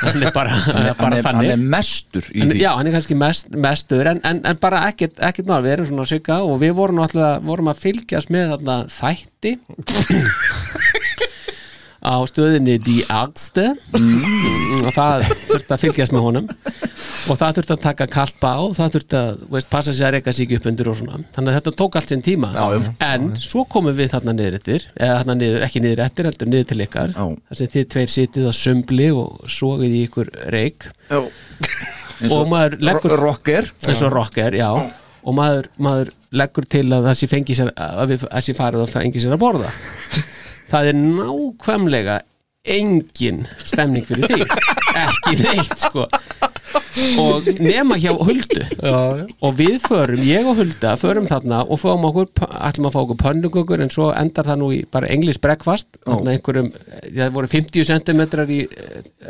Hann 0.05 0.23
er 0.23 0.31
bara, 0.35 0.59
hann 0.63 0.85
er 0.87 0.93
bara 0.95 1.09
hann, 1.09 1.17
er, 1.17 1.27
hann 1.27 1.49
er 1.51 1.65
mestur 1.75 2.29
í 2.31 2.45
því. 2.47 2.61
já, 2.61 2.69
hann 2.77 2.87
er 2.87 2.95
kannski 2.95 3.17
mest, 3.19 3.51
mestur 3.65 4.07
en, 4.13 4.21
en, 4.23 4.39
en 4.47 4.61
bara 4.61 4.85
ekkert, 4.87 5.19
ekkert 5.19 5.49
mál, 5.51 5.59
við 5.65 5.75
erum 5.75 5.89
svona 5.91 6.07
svika 6.07 6.39
og 6.47 6.61
við 6.63 6.77
vorum 6.79 7.01
náttúrulega, 7.01 7.43
vorum 7.49 7.73
að 7.73 7.83
fylgjast 7.83 8.31
með 8.33 8.53
þarna 8.55 8.77
þætti 8.95 9.57
á 12.03 12.15
stöðinni 12.27 12.75
Die 12.83 13.03
Argste 13.07 13.69
mm. 13.95 14.83
og 14.83 14.91
það 14.95 15.23
þurfti 15.47 15.73
að 15.73 15.81
fylgjast 15.81 16.13
með 16.13 16.25
honum. 16.25 16.49
Og 17.31 17.39
það 17.39 17.57
þurfti 17.57 17.75
að 17.75 17.83
taka 17.85 18.07
kallt 18.11 18.35
bá 18.43 18.51
það 18.75 18.95
þurfti 18.97 19.19
að 19.19 19.43
veist, 19.55 19.69
passa 19.71 19.95
sér 19.95 20.09
að 20.09 20.17
reyka 20.17 20.33
sig 20.35 20.55
upp 20.57 20.67
undir 20.71 20.89
og 20.91 20.97
svona. 20.99 21.21
Þannig 21.35 21.53
að 21.53 21.57
þetta 21.59 21.75
tók 21.79 21.97
allt 21.99 22.13
sinn 22.13 22.25
tíma. 22.25 22.51
Já, 22.57 22.65
já. 22.75 22.91
en 23.07 23.29
svo 23.43 23.63
komum 23.71 23.95
við 23.97 24.11
þarna 24.13 24.35
niður 24.35 24.59
eftir 24.59 24.87
eða 24.97 25.21
þarna 25.21 25.37
niður, 25.39 25.65
ekki 25.69 25.83
niður 25.85 26.03
eftir, 26.07 26.29
heldur 26.29 26.51
niður 26.51 26.69
til 26.73 26.79
ykkar. 26.87 27.15
Já. 27.15 27.23
þar 27.47 27.61
sem 27.61 27.71
þið 27.77 27.87
tveir 27.95 28.13
sitið 28.17 28.49
á 28.51 28.53
sumbli 28.59 29.09
og 29.15 29.47
sogið 29.59 29.95
í 29.95 30.03
ykkur 30.09 30.33
reik 30.53 30.89
Eins 32.23 32.35
og 32.35 32.45
maður 32.51 32.77
leggur 32.83 33.15
ro- 33.15 33.23
rocker. 33.29 33.71
Eins 33.87 34.03
og 34.05 34.13
rocker, 34.13 34.55
já. 34.59 34.69
Og 35.23 35.35
maður, 35.35 35.69
maður 35.79 36.11
leggur 36.35 36.67
til 36.67 36.85
að 36.91 37.07
það 37.07 37.19
sé 37.19 37.67
að 37.73 38.07
við- 38.11 38.27
að 38.27 38.43
sé 38.43 38.55
farið 38.57 38.83
og 38.83 38.91
fengi 38.91 39.23
sér 39.23 39.35
að 39.37 39.43
borða 39.43 39.71
það 40.73 40.91
er 40.91 41.01
nákvæmlega 41.01 42.21
engin 42.63 43.43
stemning 43.67 44.05
fyrir 44.07 44.29
því. 44.31 44.45
Ekki 45.03 45.33
neitt 45.41 45.81
sko. 45.83 46.05
Og 47.19 47.47
nema 47.59 47.97
hjá 47.99 48.13
Huldu. 48.15 48.61
Já. 48.79 49.25
og 49.43 49.55
við 49.57 49.79
förum, 49.83 50.21
ég 50.23 50.47
og 50.47 50.55
Hulda 50.61 50.93
förum 51.01 51.27
þarna 51.27 51.63
og 51.67 51.81
fáum 51.81 52.05
okkur 52.07 52.29
ætlum 52.39 52.87
að 52.87 52.95
fá 52.95 52.99
okkur 53.01 53.19
pönnugugur 53.19 53.83
en 53.83 53.91
svo 53.91 54.11
endar 54.15 54.47
það 54.47 54.61
nú 54.61 54.69
í 54.77 54.79
bara 54.87 55.09
englis 55.11 55.41
breakfast. 55.43 55.89
Þarna 56.05 56.37
einhverjum, 56.37 56.69
það 57.09 57.33
voru 57.35 57.51
50 57.51 57.89
cm 57.89 58.23
í 58.47 58.61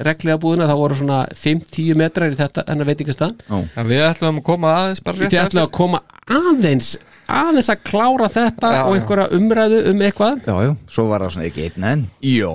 reglega 0.06 0.38
búðuna, 0.44 0.70
það 0.70 0.84
voru 0.84 1.00
svona 1.02 1.24
5-10 1.34 1.98
metrar 2.04 2.36
í 2.36 2.38
þetta 2.38 2.68
en 2.70 2.86
að 2.86 2.92
veitingastað 2.94 3.48
En 3.50 3.90
við 3.90 4.06
ætlum 4.12 4.44
að 4.44 4.48
koma 4.52 4.76
aðeins 4.84 5.04
bara 5.04 5.24
rétt 5.24 5.34
Þið 5.34 5.44
ætlum 5.48 5.66
að 5.66 5.74
koma 5.80 6.04
aðeins 6.30 6.94
aðeins 7.32 7.70
að 7.72 7.82
klára 7.88 8.28
þetta 8.34 8.72
Já, 8.74 8.82
og 8.84 8.94
já. 8.94 9.00
einhverja 9.00 9.28
umræðu 9.38 9.80
um 9.92 10.02
eitthvað. 10.08 10.42
Já, 10.48 10.56
já, 10.68 10.72
svo 10.96 11.06
var 11.10 11.24
það 11.26 11.34
svona 11.36 11.48
ekki 11.50 11.66
einn 11.68 11.88
enn. 11.92 12.04
Jó. 12.28 12.54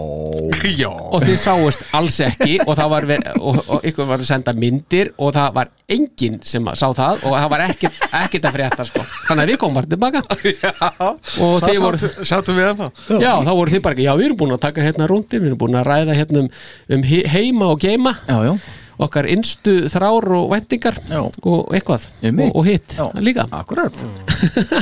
Já 0.78 0.90
og 0.92 1.24
þið 1.24 1.38
sáust 1.42 1.84
alls 1.96 2.18
ekki 2.26 2.58
og 2.66 2.74
það 2.78 2.90
var 2.94 3.06
og, 3.38 3.60
og 3.68 3.86
ykkur 3.88 4.08
var 4.10 4.22
að 4.22 4.28
senda 4.30 4.54
myndir 4.56 5.12
og 5.16 5.32
það 5.36 5.54
var 5.58 5.70
enginn 5.88 6.40
sem 6.44 6.68
sá 6.74 6.86
það 6.92 7.24
og 7.28 7.36
það 7.38 7.48
var 7.54 7.64
ekkert, 7.68 8.00
ekkert 8.22 8.48
að 8.50 8.58
frétta 8.58 8.88
sko. 8.88 9.04
þannig 9.28 9.44
að 9.46 9.52
við 9.52 9.60
komum 9.62 9.78
bara 9.78 9.92
tilbaka. 9.94 10.22
Og 11.38 11.60
Það 11.62 11.68
þið 11.68 11.80
voru 11.82 12.10
sátum 12.28 12.58
við 12.58 12.68
ennþá 12.72 12.88
Já, 13.22 13.32
þá 13.46 13.50
voru 13.54 13.72
þið 13.72 13.82
bara 13.84 13.96
ekki, 13.96 14.06
já 14.08 14.12
við 14.18 14.26
erum 14.28 14.38
búin 14.42 14.54
að 14.56 14.60
taka 14.66 14.84
hérna 14.84 15.08
rúndin, 15.10 15.42
við 15.42 15.50
erum 15.52 15.60
búin 15.60 15.78
að 15.78 15.88
ræða 15.88 16.16
hérna 16.18 16.42
um, 16.44 16.50
um 16.96 17.06
he- 17.08 17.24
heima 17.28 17.70
og 17.72 17.80
geima. 17.82 18.14
Já, 18.28 18.38
já 18.48 18.54
okkar 18.98 19.28
innstu 19.30 19.74
þrár 19.92 20.26
og 20.40 20.48
vendingar 20.52 20.96
Já. 21.08 21.20
og 21.22 21.74
eitthvað 21.76 22.08
og, 22.28 22.56
og 22.58 22.64
hitt 22.66 22.96
Já. 22.98 23.04
líka 23.22 23.46
Akkurat 23.50 23.98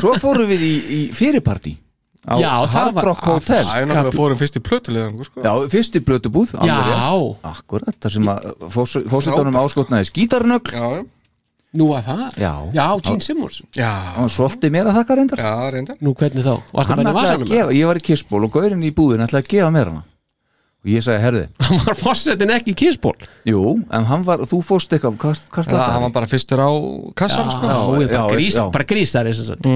Svo 0.01 0.15
fórum 0.23 0.49
við 0.51 0.65
í, 0.67 0.75
í 0.99 1.01
fyrirparti 1.17 1.77
á 2.27 2.35
Hard 2.67 2.97
Rock 3.07 3.23
Hotel 3.29 3.63
Það 3.63 3.83
er 3.83 3.91
náttúrulega 3.91 4.17
fórum 4.17 4.39
fyrst 4.41 4.57
í 4.59 4.63
plötuleðan 4.67 5.21
sko. 5.29 5.45
Já, 5.45 5.53
fyrst 5.71 5.95
í 5.99 6.01
blötubúð 6.03 6.57
alveg 6.59 6.73
Já. 6.73 6.87
rétt. 6.91 7.45
Akkurat, 7.53 7.99
það 8.03 8.17
sem 8.17 8.33
að 8.33 8.49
fórsetunum 9.13 9.61
áskotnaði 9.63 10.09
skítarnögl 10.11 10.75
Já, 10.75 10.89
Nú 11.77 11.91
að 11.93 12.07
það? 12.09 12.21
Já, 12.41 12.53
Já, 12.73 12.87
Gene 13.05 13.21
Simmons 13.25 13.61
Já 13.77 13.93
og 14.23 14.31
svolítið 14.33 14.73
mér 14.75 14.89
að 14.91 14.99
þakka 15.01 15.17
reyndar 15.21 15.43
Já, 15.45 15.53
reyndar 15.75 15.97
Nú 16.01 16.15
hvernig 16.17 16.47
þá? 16.47 16.53
Varstu 16.73 16.95
Hann 16.95 17.03
bara 17.03 17.07
í 17.07 17.13
ætlaði 17.13 17.17
að 17.17 17.27
vasanum? 17.27 17.51
gefa, 17.53 17.75
ég 17.77 17.91
var 17.91 18.01
í 18.01 18.05
kissból 18.07 18.43
og 18.47 18.53
gaurinn 18.57 18.85
í 18.87 18.93
búðin 18.97 19.25
ætlaði 19.27 19.45
að 19.45 19.51
gefa 19.53 19.71
mér 19.77 19.91
hana 19.93 20.05
og 20.87 20.93
ég 20.95 21.03
sagði, 21.05 21.23
herði 21.25 21.43
Hann 21.67 21.83
var 21.89 21.99
fórsetin 21.99 22.53
ekki 22.55 22.73
í 22.73 22.79
kissból 22.79 23.15
Jú, 23.49 23.63
en 23.91 24.07
hann 24.09 24.25
var, 24.27 24.45
þú 24.47 24.61
fórst 24.67 24.95
eitthvað 24.95 25.19
hvað, 25.25 25.43
hvað 25.57 25.71
Það 25.73 25.85
hann 25.97 26.07
var 26.07 26.15
bara 26.15 26.31
fyrstur 26.31 26.63
á 26.63 26.71
kassan 27.19 27.51
sko. 27.51 27.67
Já, 27.67 27.77
já, 28.07 28.13
bara, 28.15 28.31
grís, 28.33 28.57
já. 28.57 28.65
bara 28.75 28.87
grísari 28.89 29.35
sem 29.37 29.49
sagt. 29.51 29.67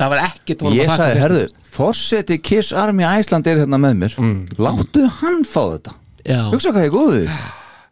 Það 0.00 0.12
var 0.12 0.22
honum 0.66 0.76
Ég 0.76 0.90
sagði, 0.90 1.22
herðu, 1.22 1.46
fórseti 1.70 2.40
Kiss 2.42 2.74
Army 2.76 3.06
Æsland 3.06 3.46
er 3.50 3.62
hérna 3.62 3.78
með 3.80 3.98
mér. 4.02 4.18
Láttu 4.60 5.06
hann 5.20 5.44
fá 5.48 5.62
þetta. 5.76 5.94
Já. 6.26 6.42
Hugsa 6.52 6.74
hvað 6.74 6.86
ég 6.86 6.94
góður 6.94 7.30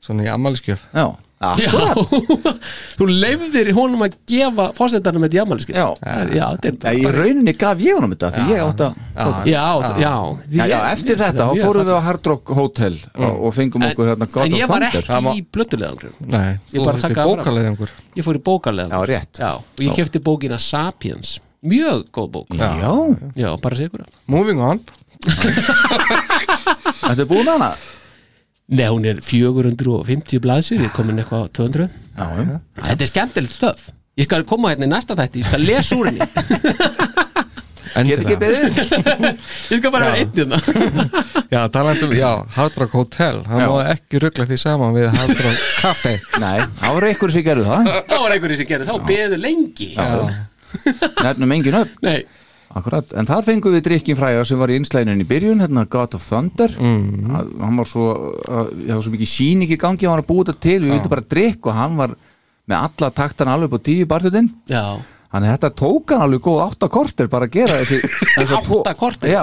Svona 0.05 0.26
í 0.26 0.28
ammæliskjöf 0.32 0.82
Já, 0.93 1.06
akkurat. 1.39 2.12
Þú 2.98 3.06
leifðir 3.09 3.70
honum 3.77 4.02
að 4.06 4.16
gefa 4.28 4.65
fórsetanum 4.77 5.23
þetta 5.27 5.39
í 5.39 5.40
afmæliskip 5.43 5.77
Já, 5.77 5.86
já 6.35 6.47
þetta 6.65 6.90
er 6.90 6.98
í 6.98 7.12
rauninni 7.15 7.55
gaf 7.60 7.82
ég 7.85 7.98
honum 7.98 8.15
þetta 8.15 8.31
því 8.35 8.43
ég 8.55 8.62
átti 8.65 8.86
að 8.89 8.94
Já, 9.15 9.27
já, 9.47 9.93
já, 10.02 10.15
Já, 10.59 10.65
já, 10.73 10.78
eftir 10.93 11.20
þetta, 11.20 11.47
þá 11.47 11.62
fórum 11.62 11.86
við 11.89 11.94
á 11.94 12.02
Hard 12.09 12.31
Rock 12.32 12.55
Hotel 12.59 12.97
og, 13.15 13.35
og 13.48 13.55
fengum 13.55 13.86
okkur 13.89 14.10
hérna 14.12 14.31
God 14.35 14.44
En 14.48 14.56
of 14.56 14.59
ég 14.59 14.73
var 14.73 14.86
Thunder. 14.89 15.10
ekki 15.19 15.39
í 15.39 15.44
blötulegangur 15.55 16.16
Nei, 16.19 16.48
Ég 16.59 16.74
þú 16.74 16.86
bara 16.89 17.02
fyrst 17.02 17.15
í 17.15 17.27
bókaleiðangur 17.31 17.93
Ég 18.19 18.27
fór 18.27 18.39
í 18.39 18.43
bókalegan 18.51 18.97
Já, 18.97 19.05
rétt. 19.12 19.43
Já, 19.43 19.52
og 19.62 19.85
ég 19.85 19.94
kefti 19.94 20.23
bókina 20.24 20.59
Sapiens. 20.59 21.36
Mjög 21.62 22.09
góð 22.15 22.28
bók. 22.35 22.55
Já, 22.55 22.93
Já, 23.39 23.51
bara 23.62 23.78
sigur 23.78 24.02
Moving 24.27 24.59
on. 24.62 24.82
Þetta 27.02 27.23
er 27.23 27.28
búin 27.31 27.48
hana 27.51 27.73
Nei, 28.69 28.85
hún 28.93 29.07
er 29.09 29.23
450 29.24 30.43
blaðsir 30.45 30.82
Ég 30.85 30.93
komin 30.97 31.20
eitthvað 31.23 31.47
á 31.47 31.53
200 31.57 31.86
Já, 31.89 32.27
já. 32.36 32.59
Þetta 32.85 33.05
er 33.07 33.11
skemmtilegt 33.11 33.55
stöf. 33.57 33.86
Ég 34.19 34.27
skal 34.27 34.45
koma 34.49 34.73
hérna 34.73 34.89
í 34.89 34.90
næsta 34.90 35.15
þætti, 35.16 35.40
ég 35.45 35.49
skal 35.49 35.62
lesa 35.65 35.97
úr 35.97 36.09
henni. 36.11 36.27
Get 38.09 38.20
ekki 38.23 38.36
beðið 38.39 38.77
Ég 39.73 39.81
skal 39.81 39.93
bara 39.95 40.11
vera 40.11 40.20
einn 40.20 40.35
hérna. 40.36 40.59
Já, 41.55 41.62
talandum, 41.73 42.12
já, 42.12 42.28
Hard 42.59 42.77
Rock 42.77 42.93
Hotel. 42.99 43.39
Hann 43.49 43.62
Já. 43.62 43.69
má 43.73 43.86
ekki 43.95 44.20
ruggla 44.20 44.45
því 44.51 44.59
saman 44.61 44.93
við 44.93 45.07
Hard 45.16 45.40
Rock 45.47 45.62
Café 45.81 46.12
Nei, 46.43 46.59
það 46.77 46.99
voru 46.99 47.09
einhverju 47.09 47.36
sem 47.39 47.47
gerðu 47.47 47.65
það. 47.70 47.89
Það 48.11 48.20
var 48.24 48.35
einhverju 48.36 48.59
sem 48.61 48.69
gerði, 48.69 48.89
þá 48.90 49.09
beðu 49.09 49.39
lengi. 49.40 49.89
Nefnum 51.24 51.57
engin 51.57 51.78
upp 51.81 51.97
Nei 52.05 52.19
Akkurat, 52.77 53.12
en 53.16 53.24
þar 53.28 53.47
fengum 53.47 53.73
við 53.73 53.85
drikkin 53.86 54.16
fræga 54.19 54.43
sem 54.45 54.59
var 54.61 54.69
í 54.69 54.77
innslæðinu 54.77 55.24
í 55.24 55.28
byrjun, 55.28 55.62
hérna 55.65 55.86
God 55.89 56.16
of 56.19 56.24
Thunder. 56.28 56.74
Mm. 56.77 57.31
hann 57.62 57.78
var 57.81 57.89
svo 57.89 58.09
uh, 58.45 58.66
það 58.69 58.93
var 58.95 59.05
svo 59.07 59.12
mikið 59.15 59.31
síning 59.32 59.73
í 59.73 59.78
gangi, 59.81 60.05
hann 60.05 60.19
var 60.19 60.24
að 60.24 60.28
búa 60.28 60.45
þetta 60.45 60.61
til. 60.66 60.81
Við 60.85 60.93
vildum 60.93 61.15
bara 61.15 61.24
drikk 61.36 61.69
og 61.70 61.78
hann 61.78 61.97
var 62.01 62.16
með 62.69 62.82
alla 62.82 63.11
taktana 63.16 63.55
alveg 63.57 63.73
på 63.73 63.81
tíu 63.89 64.05
Já. 64.69 64.85
Þannig 65.28 65.51
að 65.51 65.55
þetta 65.59 65.70
tók 65.77 66.12
hann 66.15 66.23
alveg 66.24 66.40
góð 66.45 66.61
átta 66.65 66.89
korter 66.89 67.28
bara 67.28 67.45
að 67.49 67.57
gera 67.59 67.81
þessi 67.82 67.99
þessa 68.39 68.61
tvo- 68.65 68.78
Átta 68.81 68.95
korter? 68.97 69.28
Já, 69.36 69.43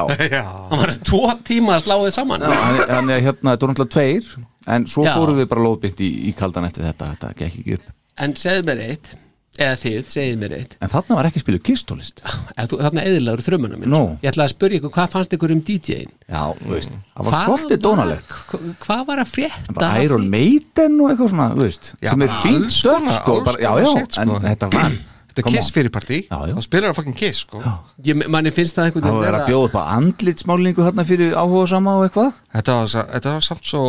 Hann 0.72 0.80
var 0.82 0.94
tvo 1.06 1.20
tíma 1.46 1.76
að 1.76 1.84
slá 1.86 1.94
þið 2.02 2.16
saman. 2.16 2.46
Já, 2.46 2.88
hann 2.90 3.12
er 3.14 3.22
hérna, 3.22 3.52
þetta 3.54 3.68
voru 3.68 3.76
náttúrulega 3.76 3.94
tveir 3.94 4.32
en 4.78 4.88
svo 4.90 5.06
Já. 5.06 5.14
fórum 5.14 5.38
við 5.38 5.50
bara 5.52 5.66
lóðbytt 5.68 6.02
í, 6.02 6.10
í 6.30 6.34
kaldan 6.38 6.66
eftir 6.66 6.88
þetta, 6.88 7.12
þetta 7.14 7.30
gekk 7.38 7.60
ekki 7.62 7.78
upp. 7.78 7.92
En 8.26 8.34
segðu 8.40 8.66
mér 8.72 8.82
eitt 8.88 9.12
Eða 9.56 9.76
þið, 9.80 10.10
segðu 10.12 10.38
mér 10.42 10.54
eitt 10.58 10.74
En 10.84 10.90
þarna 10.92 11.16
var 11.16 11.28
ekki 11.30 11.40
spiluð 11.44 11.62
kistólist 11.70 12.20
þú- 12.26 12.80
Þarna 12.82 13.04
eðilegur 13.08 13.44
þrömmunum 13.46 13.80
minn 13.86 13.94
Nú. 13.94 14.02
Ég 14.20 14.34
ætlaði 14.34 14.50
að 14.50 14.54
spyrja 14.56 14.80
ykkur, 14.82 14.94
hvað 14.98 15.10
fannst 15.16 15.36
ykkur 15.38 15.54
um 15.56 15.62
DJ-in? 15.70 16.12
Já, 16.28 16.42
þú 16.60 16.74
veist, 16.76 16.90
það 17.16 17.30
var 17.30 17.42
svolítið 17.48 17.82
dónalegt 17.86 18.36
Hvað 18.84 19.04
var 19.08 19.24
að 19.24 19.32
frétta? 19.32 19.90
Iron? 20.04 20.30
Maiden 20.36 21.00
og 21.02 21.12
eitthvað 21.14 21.34
svona, 21.36 21.50
þú 21.56 21.64
veist 21.70 21.92
Já, 22.04 22.10
sem 22.12 22.22
er 22.28 22.36
alls 22.36 22.80
stöf 22.82 23.10
sko, 23.20 23.38
bara, 23.48 23.58
já, 23.64 23.72
já, 23.80 23.92
en 23.96 24.10
sko. 24.12 24.40
þetta 24.50 24.72
var 24.76 24.92
Þetta 25.36 25.50
er 25.50 25.52
Kiss 25.58 25.68
on. 25.68 25.74
fyrir 25.76 25.92
partí 25.92 26.18
Já, 26.30 26.38
já. 26.48 26.54
Þá 26.56 26.62
spilar 26.64 26.92
það 26.92 26.96
fucking 27.02 27.16
Kiss 27.20 27.42
sko 27.44 27.60
Ég, 28.08 28.22
manni 28.32 28.52
finnst 28.56 28.76
það 28.78 28.86
einhvern 28.92 29.08
það 29.10 29.18
var 29.24 29.36
að 29.40 29.50
bjóða 29.50 29.66
upp 29.68 29.76
á 29.76 29.84
andlitsmálingu 29.98 30.86
þarna 30.86 31.04
fyrir 31.10 31.34
áhuga 31.36 31.66
sama 31.74 31.96
og 32.00 32.06
eitthvað 32.08 32.30
Þetta 32.56 32.76
var, 32.80 32.88
sa- 32.94 33.08
þetta 33.12 33.34
var 33.36 33.44
samt 33.50 33.68
svo 33.68 33.82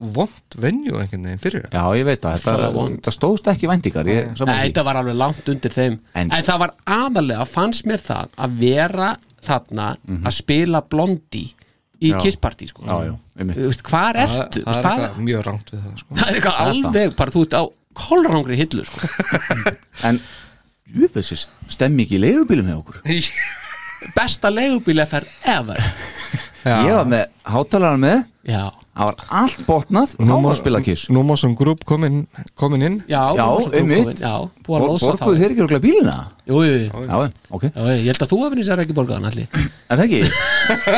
vond 0.00 0.56
venju 0.60 0.98
einhvern 1.00 1.22
veginn 1.24 1.40
fyrir 1.40 1.62
já, 1.72 1.82
ég 1.96 2.04
veit 2.04 2.20
það, 2.20 2.34
Svo 2.42 2.52
þetta, 2.52 2.72
vont. 2.74 2.96
þetta 2.98 3.12
stóðst 3.16 3.46
ekki 3.52 3.68
væntingar 3.70 4.08
ég, 4.10 4.26
Nei, 4.44 4.56
þetta 4.68 4.84
var 4.84 4.98
alveg 5.00 5.16
langt 5.16 5.46
undir 5.48 5.72
þeim 5.72 5.94
En- 6.14 6.32
En, 6.36 6.44
það 6.44 6.58
var 6.64 6.74
aðalega, 6.86 7.46
fannst 7.48 7.86
mér 7.88 8.02
það 8.04 8.28
að 8.36 8.58
vera 8.60 9.08
þarna 9.46 9.86
að 10.26 10.34
spila 10.36 10.82
blondi 10.82 11.46
í 12.02 12.10
Já. 12.12 12.18
kisspartí 12.20 12.68
sko. 12.68 12.84
já, 12.84 12.96
já, 13.08 13.14
veist, 13.56 13.82
Hvar 13.88 14.18
Það, 14.20 14.36
ertu? 14.36 14.64
það 14.66 14.76
er 14.76 14.82
Hvað- 14.82 15.00
eitthvað 15.06 15.24
mjög 15.30 15.44
rangt 15.46 15.70
við 15.72 15.80
það 15.86 15.98
sko 16.02 16.14
það 16.20 16.28
er 16.28 16.34
eitthvað 16.34 16.56
Það 16.56 16.66
það. 16.66 16.86
alveg 16.86 17.16
bara, 17.16 17.30
þú 17.30 17.42
ert 17.46 17.56
á 17.56 17.62
kolrangri 17.96 18.56
hillu 18.60 18.84
sko. 18.84 19.00
en 20.10 20.20
júfessis, 20.92 21.46
stemmi 21.72 22.04
ekki 22.04 22.18
í 22.18 22.24
leigubílum 22.26 22.68
með 22.68 22.82
okkur 22.82 23.00
Besta 24.16 24.50
leigubíleferð 24.52 25.26
ever 25.42 25.80
ég 26.84 26.92
var 26.92 27.08
með 27.08 27.24
hátalaran 27.48 28.02
með 28.04 28.26
Já, 28.44 28.66
það 28.96 29.10
var 29.10 29.24
allt 29.42 29.60
botnað, 29.66 30.14
þá 30.16 30.32
að 30.40 30.54
spila 30.60 30.80
kiss 30.84 31.10
Nú 31.12 31.22
má 31.26 31.34
sem 31.38 31.52
grúp 31.58 31.84
komin, 31.88 32.22
komin 32.56 32.86
inn. 32.86 32.96
Já, 33.10 33.20
Já, 33.36 33.44
einmitt. 33.76 34.22
borguðu 34.66 35.36
þeir 35.36 35.52
ekki 35.52 35.64
okkur 35.66 35.82
bílina? 35.84 36.16
Jú, 36.46 36.60
jú, 36.62 36.74
jú. 36.86 37.04
já, 37.04 37.16
ok, 37.50 37.64
Já, 37.74 37.82
ég 37.92 38.06
held 38.06 38.22
að 38.24 38.30
þú 38.30 38.38
hefði 38.44 38.64
sér 38.68 38.82
ekki 38.84 38.94
borgaðan 38.96 39.28
allir 39.30 39.48
en 39.56 39.98
það 39.98 40.04
ekki? 40.06 40.20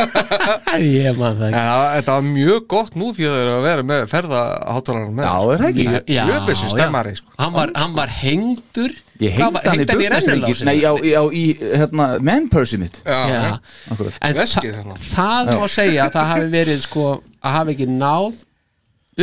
Ég 0.85 1.17
man 1.19 1.39
það 1.39 1.47
ekki. 1.49 1.59
Það- 1.59 1.93
þetta 1.97 2.17
var 2.19 2.27
mjög 2.29 2.67
gott 2.75 2.99
nú 3.01 3.11
fyrir 3.17 3.35
þeir 3.39 3.53
að 3.55 3.67
vera 3.69 3.87
með 3.89 4.05
ferðaháttalarinn 4.13 5.17
með 5.19 5.29
já, 5.29 5.35
er 5.55 5.63
það 5.63 5.69
ekki? 5.73 6.19
Jöfessi 6.19 6.69
já. 6.69 6.73
stemmari 6.75 7.15
sko. 7.19 7.33
Hann 7.41 7.55
var, 7.57 7.73
hann 7.81 7.97
var 7.97 8.13
hengdur 8.21 8.95
ég 9.25 9.37
hengdi 9.37 9.63
hann 9.69 9.83
í 9.83 10.11
rennilásinn? 10.13 10.69
nei, 10.69 10.77
já, 10.81 10.91
já, 11.05 11.21
í 11.35 11.45
hérna, 11.59 12.09
man-pursi 12.25 12.79
mitt. 12.81 13.01
Já. 13.05 13.59
akkurat 13.91 14.21
En 14.23 14.37
Veskið 14.39 14.75
þa 14.75 14.83
þarna. 14.83 14.99
það 15.13 15.51
má 15.55 15.65
segja 15.75 16.05
að 16.07 16.13
það 16.19 16.29
hafi 16.33 16.53
verið 16.55 16.85
sko 16.85 17.07
að 17.39 17.57
hafi 17.59 17.75
ekki 17.77 17.89
náð 17.95 18.45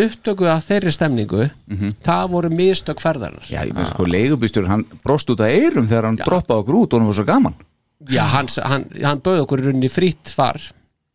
upptöku 0.06 0.50
af 0.52 0.66
þeirri 0.68 0.92
stemningu. 0.92 1.46
Það 2.04 2.26
voru 2.34 2.50
mistök 2.52 3.00
ferðarnar 3.04 3.48
já, 3.48 3.62
ég 3.64 3.76
veist 3.78 3.94
sko, 3.94 4.08
leigubílstjórn, 4.12 4.68
hann 4.74 4.84
brost 5.06 5.30
út 5.32 5.40
af 5.46 5.54
eyrum 5.56 5.88
þegar 5.88 6.10
hann 6.10 6.20
droppaði 6.20 6.66
okkur 6.66 6.80
út 6.82 6.94
og 6.94 7.00
hann 7.00 7.12
var 7.12 7.20
svo 7.22 7.28
gaman. 7.30 7.56
Já, 8.12 8.26
hann, 8.36 8.52
hann, 8.60 8.90
hann 9.02 9.22
bauð 9.24 9.46
okkur 9.46 9.64
í 9.64 9.70
rauninni 9.70 9.90
frýtt 9.90 10.34
far. 10.36 10.60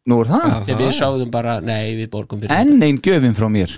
Nú 0.08 0.22
er 0.24 0.30
það, 0.32 0.54
þegar 0.64 0.80
við 0.80 0.94
sáðum 0.96 1.30
bara, 1.30 1.58
nei, 1.60 1.92
við 1.98 2.08
borgum 2.10 2.40
fyrir 2.40 2.56
enn 2.56 2.80
einn 2.82 2.98
gjöfin 3.04 3.36
frá 3.36 3.50
mér 3.52 3.76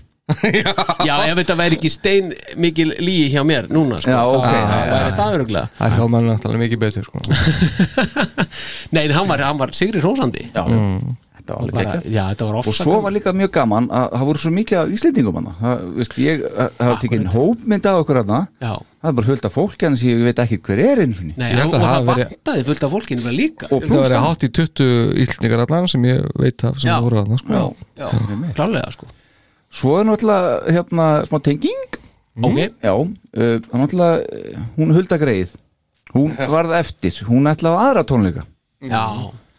Já, 1.02 1.16
ef 1.26 1.34
þetta 1.40 1.54
væri 1.58 1.76
ekki 1.80 1.90
stein 1.90 2.28
mikil 2.62 2.92
líi 3.02 3.24
hjá 3.32 3.42
mér 3.46 3.66
núna 3.74 3.98
sko, 4.00 4.12
Já, 4.12 4.20
ok, 4.30 4.46
já, 4.46 4.60
já, 4.62 4.92
væri 4.92 5.16
það 5.18 5.34
öruglega 5.38 5.66
Það 5.78 5.88
er 5.88 5.96
hljómaður 5.98 6.28
náttúrulega 6.30 6.62
mikið 6.62 6.78
betur 6.84 7.04
sko. 7.08 7.18
Nei, 8.94 9.02
en 9.08 9.14
hann 9.16 9.26
var, 9.32 9.42
hann 9.48 9.58
var 9.60 9.74
sigri 9.76 9.98
rósandi 10.04 10.44
já, 10.54 10.62
þetta 10.62 11.56
var 11.56 11.64
alveg 11.66 11.82
ekki 11.82 12.12
Já, 12.14 12.22
þetta 12.30 12.44
var 12.48 12.54
og 12.54 12.62
ofsa 12.62 12.86
svo 12.86 13.00
var 13.02 13.12
líka 13.16 13.34
mjög 13.34 13.50
gaman 13.58 13.88
að 13.90 14.06
það 14.14 14.24
voru 14.30 14.42
svo 14.44 14.52
mikið 14.60 14.78
af 14.84 14.92
Íslendingum 14.96 15.40
hann 15.40 15.48
það, 15.58 15.76
ég, 16.22 16.44
að- 16.54 16.70
það 16.78 16.92
var 16.92 17.00
tekinn 17.02 17.26
hópmynd 17.34 17.88
af 17.90 17.98
okkur 18.04 18.20
hann 18.22 18.32
það 18.62 19.10
er 19.10 19.16
bara 19.18 19.28
fullt 19.32 19.48
af 19.50 19.56
fólki 19.58 19.88
en 19.90 19.98
ég 20.06 20.22
veit 20.28 20.38
ekki 20.46 20.60
hver 20.68 20.84
er 20.86 21.02
eins 21.02 21.18
og 21.18 21.26
ný 21.26 21.34
nei, 21.34 21.50
og, 21.50 21.58
að 21.58 21.66
og 21.66 21.74
það 21.82 21.90
hafi 21.90 22.06
verið- 22.12 22.30
vantaði 22.36 22.62
fullt 22.70 22.86
af 22.86 22.94
fólkinu 22.94 23.26
bara 23.26 23.34
líka. 23.34 23.66
Og 23.74 23.82
Það 23.82 23.98
var 23.98 24.14
það 24.14 24.26
hátt 24.28 24.46
í 24.46 24.52
20 24.60 25.18
íslendingar 25.26 25.64
allan 25.66 25.90
sem 25.90 26.06
ég 26.06 26.18
veit 26.38 26.62
af 26.70 26.78
svo 29.72 29.98
er 29.98 30.08
náttúrulega 30.08 30.76
hérna 30.76 31.08
smá 31.28 31.40
tenging. 31.42 31.98
Ok, 32.42 32.58
já, 32.80 32.94
uh, 32.96 33.56
náttúrulega 33.72 34.22
uh, 34.24 34.62
hún 34.78 34.94
hulda 34.96 35.18
greið 35.20 35.52
hún 36.12 36.34
varð 36.36 36.74
eftir, 36.76 37.14
hún 37.28 37.48
ætlaði 37.50 37.78
á 37.78 37.82
aðra 37.88 38.04
tónleika. 38.08 38.44
Já, 38.82 39.04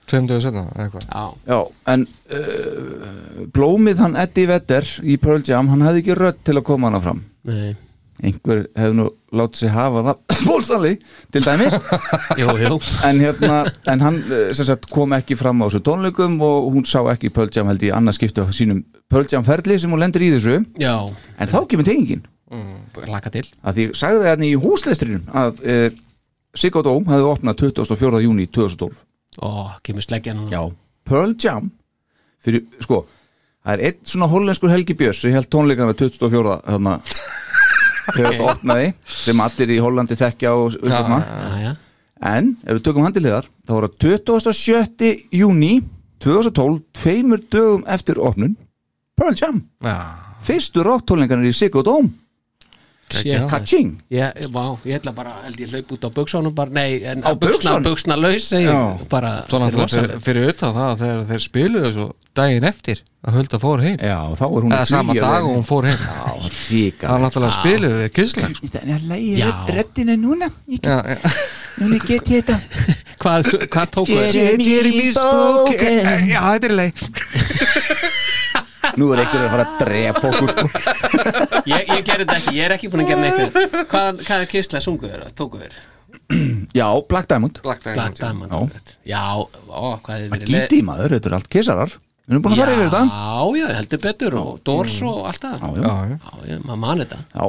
Tveim 0.10 0.28
dögur 0.28 0.44
setna, 0.44 0.66
eða 0.76 0.86
eitthvað. 0.86 1.06
Já. 1.08 1.24
Já, 1.48 1.60
en 1.94 2.06
uh, 2.36 3.46
blómið 3.56 4.04
hann 4.04 4.18
Eddie 4.20 4.50
Vedder 4.52 4.90
í 5.02 5.16
Pearl 5.22 5.46
Jam, 5.48 5.72
hann 5.72 5.86
hefði 5.88 6.04
ekki 6.04 6.18
rödd 6.20 6.42
til 6.44 6.58
að 6.60 6.66
koma 6.68 6.92
hana 6.92 7.02
fram. 7.04 7.24
Nei, 7.48 7.72
einhver 8.24 8.64
hefði 8.78 8.98
nú 8.98 9.06
látið 9.34 9.64
sig 9.64 9.74
hafa 9.74 10.04
það 10.08 10.36
fólksanli, 10.48 10.92
til 11.34 11.44
dæmis. 11.46 11.78
Jú, 12.42 12.54
jú. 12.62 12.78
En 13.08 13.22
hérna, 13.24 13.60
en 13.90 14.04
hann 14.06 14.20
eh, 14.32 14.52
sagt, 14.58 14.90
kom 14.94 15.16
ekki 15.18 15.38
fram 15.40 15.64
á 15.64 15.68
þessu 15.68 15.84
tónleikum 15.88 16.38
og 16.46 16.70
hún 16.76 16.88
sá 16.90 17.02
ekki 17.14 17.34
Pearl 17.34 17.52
Jam 17.54 17.72
held 17.72 17.84
í 17.84 17.92
annað 17.96 18.20
skipti 18.20 18.44
á 18.44 18.48
sínum 18.56 18.84
Pearl 19.12 19.28
Jam 19.30 19.46
ferli 19.48 19.80
sem 19.82 19.92
hún 19.92 20.02
lendur 20.04 20.24
í 20.26 20.32
þessu. 20.36 20.62
Já, 20.82 20.96
en 21.38 21.52
þá 21.52 21.60
kemur 21.72 21.88
tengingin. 21.88 22.24
Laka 23.10 23.32
til. 23.34 23.48
Að 23.66 23.78
því 23.80 23.86
sagði 23.98 24.20
það 24.22 24.30
hérna 24.30 24.46
í 24.46 24.58
húsleistrinum 24.62 25.30
að 25.34 25.62
e, 25.66 25.78
Sigurd 26.54 26.90
Óm 26.92 27.08
hefði 27.10 27.30
opnað 27.32 27.64
24. 27.64 28.22
júni 28.28 28.46
2012 28.46 29.00
Ó, 29.42 29.74
kemur 29.82 30.06
sleggja 30.06 30.36
núna. 30.38 30.52
Já, 30.54 30.62
Pearl 31.10 31.34
Jam 31.42 31.72
fyrir, 32.44 32.68
sko, 32.84 33.00
það 33.66 33.74
er 33.74 33.86
einn 33.88 34.12
svona 34.12 34.30
hollenskur 34.30 34.70
Helgi 34.70 34.94
Björns 35.00 35.24
sem 35.24 35.34
held 35.34 35.50
tónleikana 35.50 35.96
24. 35.98 36.60
þarna 36.68 37.00
þegar 38.12 38.30
þetta 38.34 38.52
opnaði 38.54 38.90
sem 39.08 39.44
allir 39.46 39.74
í 39.74 39.80
Hollandi 39.84 40.18
þekkja 40.20 40.54
og 40.60 40.78
já 40.84 41.74
En 42.24 42.54
ef 42.64 42.78
við 42.78 42.84
tökum 42.86 43.04
handiliðar 43.04 43.50
þá 43.68 43.72
það 43.74 43.96
27. 44.00 45.10
júni 45.36 45.74
2012, 46.24 46.78
tveimur 46.96 47.42
dögum 47.52 47.84
eftir 47.92 48.20
opnun 48.24 48.56
Pearl 49.20 49.36
Jam 49.36 49.64
Já. 49.84 49.98
Fyrstu 50.44 50.84
rocktólingarnir 50.88 51.52
í 51.52 51.56
Siggo 51.56 51.84
Dóm 51.84 52.08
Shit. 52.08 52.23
Kaching. 53.52 53.94
Ég, 54.14 54.48
vá, 54.54 54.64
ég 54.88 54.98
ætla 55.00 55.14
bara, 55.16 55.36
held 55.46 55.62
ég 55.64 55.72
hlaup 55.74 55.94
út 55.96 56.08
á 56.08 56.10
buksónum 56.16 56.56
bara, 56.56 56.74
nei, 56.74 57.02
en 57.08 57.24
Á 57.24 57.32
buksna, 57.38 57.78
buksna 57.84 58.18
laus 58.20 58.50
bara, 59.12 59.34
Svo 59.50 59.62
náttúrulega 59.62 59.94
fyrir, 59.94 60.20
fyrir 60.26 60.52
utan 60.54 60.76
það 60.76 60.92
að 60.92 61.02
þegar 61.04 61.26
þeir 61.32 61.44
spiluðu 61.48 61.92
svo 61.98 62.08
daginn 62.34 62.66
eftir 62.66 63.04
að 63.24 63.38
Hulda 63.38 63.60
fór 63.62 63.84
heim. 63.86 63.98
Já, 64.02 64.18
þá 64.36 64.44
er 64.48 64.66
hún 64.66 64.74
Eða 64.74 64.88
sama 64.90 65.14
dag 65.16 65.46
og 65.46 65.54
hún 65.54 65.68
fór 65.68 65.88
heim. 65.88 66.02
Já, 66.02 66.34
ríka 66.72 67.08
Það 67.08 67.16
er 67.16 67.24
náttúrulega 67.24 67.58
spiluðu 67.60 68.00
við 68.02 68.12
kisslega 68.18 68.72
Þannig 68.74 68.96
að 68.98 69.06
lægi 69.14 69.36
Já. 69.38 69.52
reddina 69.78 70.18
núna. 70.20 70.50
Núna 71.74 72.02
get 72.04 72.34
ég 72.34 72.44
þetta. 72.44 72.60
Hvað, 73.24 73.54
hvað 73.72 73.94
tóku 73.96 74.18
þau? 74.18 74.66
Jeremy 74.68 75.08
Spoken. 75.16 76.28
Já, 76.34 76.42
þetta 76.42 76.70
er 76.70 76.76
leið 76.82 78.12
Nú 79.00 79.08
er 79.14 79.24
einhverjur 79.24 79.48
að 79.48 79.54
fara 79.54 79.66
að 79.66 79.80
drepa 79.82 80.30
okkur 80.30 80.54
sko. 80.54 80.66
Ég, 81.74 81.88
ég 81.88 82.04
gerði 82.06 82.26
þetta 82.26 82.38
ekki, 82.38 82.54
ég 82.58 82.66
er 82.68 82.76
ekki 82.76 82.90
búin 82.92 83.04
að 83.06 83.12
gera 83.14 83.24
neitt. 83.24 83.58
Hvað, 83.90 84.22
hvað 84.28 84.46
kistlega 84.52 84.84
sungu 84.86 85.10
þér, 85.10 85.28
tóku 85.38 85.62
þér? 85.62 85.78
Já, 86.80 86.88
Black 87.10 87.30
Diamond 87.32 87.60
Black 87.64 87.84
Black 87.88 88.20
Diamond 88.20 88.52
Já. 88.54 88.82
Já, 89.16 89.24
ó, 89.68 89.98
hvað 90.04 90.20
hefur 90.20 90.34
verið 90.36 90.52
Gíti 90.52 90.82
maður, 90.86 91.16
þetta 91.18 91.32
er 91.32 91.36
allt 91.40 91.50
kissarar 91.56 91.94
Við 92.24 92.36
erum 92.36 92.44
búin 92.46 92.54
að 92.54 92.62
fara 92.62 92.76
yfir 92.76 92.86
þetta 92.88 93.02
Já, 93.10 93.58
já, 93.60 93.66
heldur 93.80 94.02
betur 94.06 94.38
og 94.40 94.52
Dors 94.68 94.98
og 95.10 95.24
allt 95.32 95.48
það 95.48 95.64
Já, 95.64 95.72
já. 95.82 96.18
Já, 96.20 96.44
já, 96.52 96.60
maður 96.68 96.82
man 96.86 97.04
þetta 97.04 97.20
Já, 97.34 97.48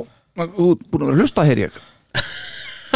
þú 0.56 0.70
ert 0.72 0.86
búin 0.90 1.04
að 1.04 1.10
vera 1.12 1.20
hlusta 1.20 1.46
hér 1.50 1.62
ég 1.66 1.76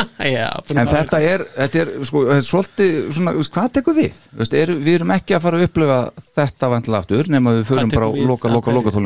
Já, 0.37 0.49
En 0.73 0.81
að 0.83 0.93
þetta 0.97 1.21
er, 1.25 1.45
þetta 1.57 1.81
er, 1.85 1.93
sko, 2.09 2.25
þetta 2.29 2.41
er 2.43 2.49
svolítið 2.49 2.99
svona, 3.17 3.35
hvað 3.57 3.71
tekur 3.79 3.97
við? 3.99 4.19
Þú 4.33 4.43
Veist, 4.43 4.59
er, 4.61 4.73
við 4.89 4.99
erum 5.01 5.15
ekki 5.17 5.37
að 5.39 5.47
fara 5.47 5.61
að 5.61 5.69
upplifa 5.69 5.99
þetta 6.35 6.71
vantilega 6.75 7.03
aftur 7.05 7.33
nema 7.33 7.57
við 7.59 7.65
förum 7.71 7.93
bara 7.95 8.11
við? 8.15 8.29
loka, 8.29 8.53
loka, 8.53 8.75
loka 8.75 8.93
að 8.93 8.99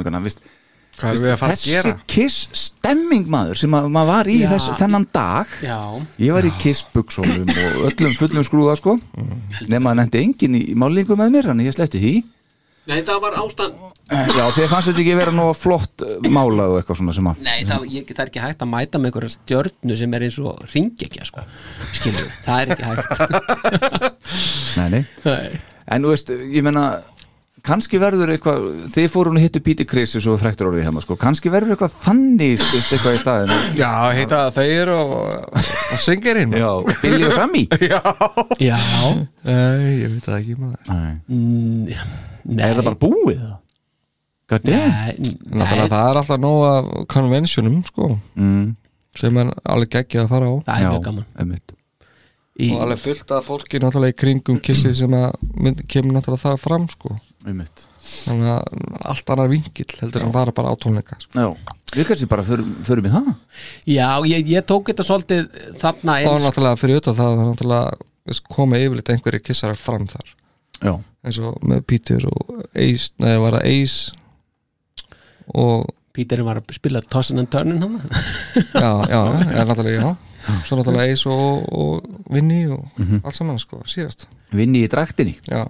að 1.49 1.53
Þessi 1.55 1.71
gera? 1.73 1.93
kiss 2.13 2.43
stemming 2.53 3.25
maður 3.33 3.57
sem 3.63 3.73
að, 3.75 3.87
maður 3.95 4.11
var 4.13 4.29
í 4.29 4.35
Já. 4.43 4.49
þess, 4.53 4.67
þennan 4.83 5.07
dag. 5.17 5.55
Já, 5.65 5.79
Ég 6.21 6.37
var 6.37 6.45
í 6.45 6.53
kiss 6.61 6.83
buksólum 6.93 7.49
og 7.49 7.79
öllum 7.89 8.13
fullum 8.19 8.45
skrúða 8.45 8.75
sko. 8.77 8.99
Nema 9.73 9.95
að 9.95 10.03
nefndi 10.03 10.21
engin 10.27 10.59
í 10.61 10.63
málingu 10.79 11.17
með 11.17 11.33
mér 11.39 11.49
þannig 11.49 11.71
ég 11.71 11.77
sleppti 11.79 12.03
því 12.03 12.13
nei, 12.91 12.99
það 13.07 13.21
var 13.25 13.37
ástand. 13.43 13.83
Já, 14.13 14.45
þið 14.57 14.67
fannst 14.69 14.91
þetta 14.91 15.03
ekki 15.05 15.17
vera 15.17 15.35
nú 15.35 15.47
flott 15.57 16.05
uh, 16.05 16.17
málað 16.33 16.75
og 16.75 16.81
eitthvað 16.81 16.99
svona 17.01 17.15
sem 17.17 17.29
að 17.31 17.45
Nei, 17.47 17.61
það, 17.69 17.87
ég, 17.95 18.09
það 18.11 18.25
er 18.25 18.33
ekki 18.33 18.45
hægt 18.45 18.65
að 18.67 18.73
mæta 18.73 19.01
með 19.01 19.11
einhverja 19.13 19.35
stjörnu 19.37 19.99
sem 20.01 20.17
er 20.19 20.27
eins 20.27 20.41
og 20.43 20.65
ringekja, 20.75 21.29
sko. 21.31 21.47
Skilju, 21.95 22.27
það 22.45 22.65
er 22.65 22.75
ekki 22.75 22.91
hægt. 22.91 24.19
Nei, 24.77 24.89
nei. 24.97 25.03
Nei. 25.25 25.63
En 25.93 26.05
þú 26.05 26.13
veist, 26.13 26.35
ég 26.53 26.65
menna 26.67 26.87
kannski 27.67 27.99
verður 28.03 28.33
eitthvað, 28.35 28.65
þið 28.91 29.07
fórum 29.13 29.39
að 29.39 29.45
hittu 29.47 29.63
Píti 29.63 29.87
Krissi 29.87 30.21
svo 30.23 30.35
frektur 30.41 30.71
orðið 30.71 30.89
hefna 30.89 31.03
sko, 31.05 31.17
kannski 31.21 31.53
verður 31.53 31.77
eitthvað 31.77 31.95
þannig 32.03 32.57
veist, 32.59 32.91
eitthvað 32.91 33.15
í 33.15 33.21
staðinu 33.23 33.59
Já, 33.79 33.93
heita 34.19 34.41
þeir 34.57 34.91
og, 34.97 35.15
og 35.55 36.03
syngirinn 36.03 36.57
Já, 36.59 36.71
Billy 37.05 37.29
og 37.29 37.37
Sammy. 37.37 37.65
Já. 37.93 38.01
Já. 38.59 38.79
Nei, 39.47 40.03
ég 40.03 40.11
veit 40.17 40.27
það 40.27 40.39
ekki 40.41 40.59
maður. 40.59 40.85
Nei. 40.91 41.15
Mm, 41.31 42.31
Nei. 42.45 42.65
Er 42.69 42.79
það 42.79 42.89
bara 42.91 43.01
búið 43.03 43.37
það? 43.41 43.59
God 44.53 44.65
damn. 44.67 44.89
Nei, 44.93 45.37
Náttúrulega 45.49 45.93
það 45.93 46.09
er 46.09 46.21
alltaf 46.21 46.41
nóg 46.43 46.65
af 46.69 46.91
konvensjunum 47.13 47.79
sko 47.87 48.09
mm. 48.35 48.65
sem 49.21 49.39
er 49.43 49.53
alveg 49.75 49.95
geggið 49.97 50.25
að 50.25 50.35
fara 50.35 50.51
á. 50.51 50.55
Það 50.67 50.75
er 50.75 50.91
mjög 50.91 51.07
gaman. 51.07 51.31
einmitt. 51.41 51.77
Í, 52.61 52.69
og 52.69 52.83
alveg 52.85 53.01
fullt 53.01 53.33
af 53.33 53.47
fólki 53.49 53.81
náttúrulega 53.81 54.13
í 54.13 54.19
kringum 54.21 54.59
kissið 54.61 54.99
sem 54.99 55.15
að 55.17 55.31
mynd, 55.57 55.79
kemur 55.89 56.19
náttúrulega 56.19 56.43
það 56.43 56.59
fram 56.61 56.89
sko. 56.93 57.15
Einmitt. 57.47 57.87
þannig 58.03 58.51
að 58.53 58.83
allt 59.13 59.31
annar 59.33 59.49
vingill 59.51 59.95
heldur 60.01 60.27
en 60.27 60.35
bara 60.35 60.53
bara 60.55 60.75
á 60.75 60.77
tónleika 60.79 61.17
sko. 61.23 61.33
Já, 61.39 61.79
við 61.95 62.09
kannski 62.11 62.29
bara 62.31 62.45
förum, 62.47 62.75
förum 62.85 63.09
í 63.09 63.13
það. 63.15 63.31
Já, 63.89 64.09
ég, 64.29 64.51
ég 64.53 64.67
tók 64.69 64.91
þetta 64.91 65.07
svolítið 65.07 65.49
þarna 65.81 66.19
og 66.19 66.35
eins. 66.37 66.47
náttúrulega 66.47 66.81
fyrir 66.83 67.01
utan 67.01 67.17
það 67.19 67.33
var 67.33 67.49
náttúrulega 67.49 68.37
koma 68.53 68.83
yfirleitt 68.83 69.15
einhverjir 69.15 69.45
kissarar 69.47 69.81
fram 69.81 70.05
þar. 70.11 70.35
Já, 70.83 70.95
eins 71.23 71.39
og 71.39 71.59
með 71.63 71.85
Peter 71.87 72.25
og 72.27 72.65
Ace 72.75 73.13
neða 73.23 73.43
var 73.45 73.57
það 73.59 73.69
Ace 73.73 74.13
og 75.59 75.89
Píturinn 76.13 76.45
var 76.45 76.59
að 76.61 76.75
spila 76.77 77.01
Tossin 77.09 77.41
and 77.41 77.49
Turnin 77.53 77.81
hann 77.81 77.95
já, 78.75 78.91
já, 79.09 79.21
já, 79.57 79.63
náttúrulega 79.65 80.03
já. 80.03 80.11
Svo 80.67 80.77
náttúrulega 80.77 81.13
Ace 81.15 81.31
og, 81.31 81.65
og 81.73 82.27
Vinny 82.35 82.67
og 82.69 82.85
Mhm. 82.99 83.23
allt 83.25 83.35
saman 83.39 83.59
sko, 83.63 83.81
síðast. 83.87 84.27
Vinni 84.53 84.83
í 84.85 84.89
draktinni. 84.91 85.39
Já, 85.49 85.65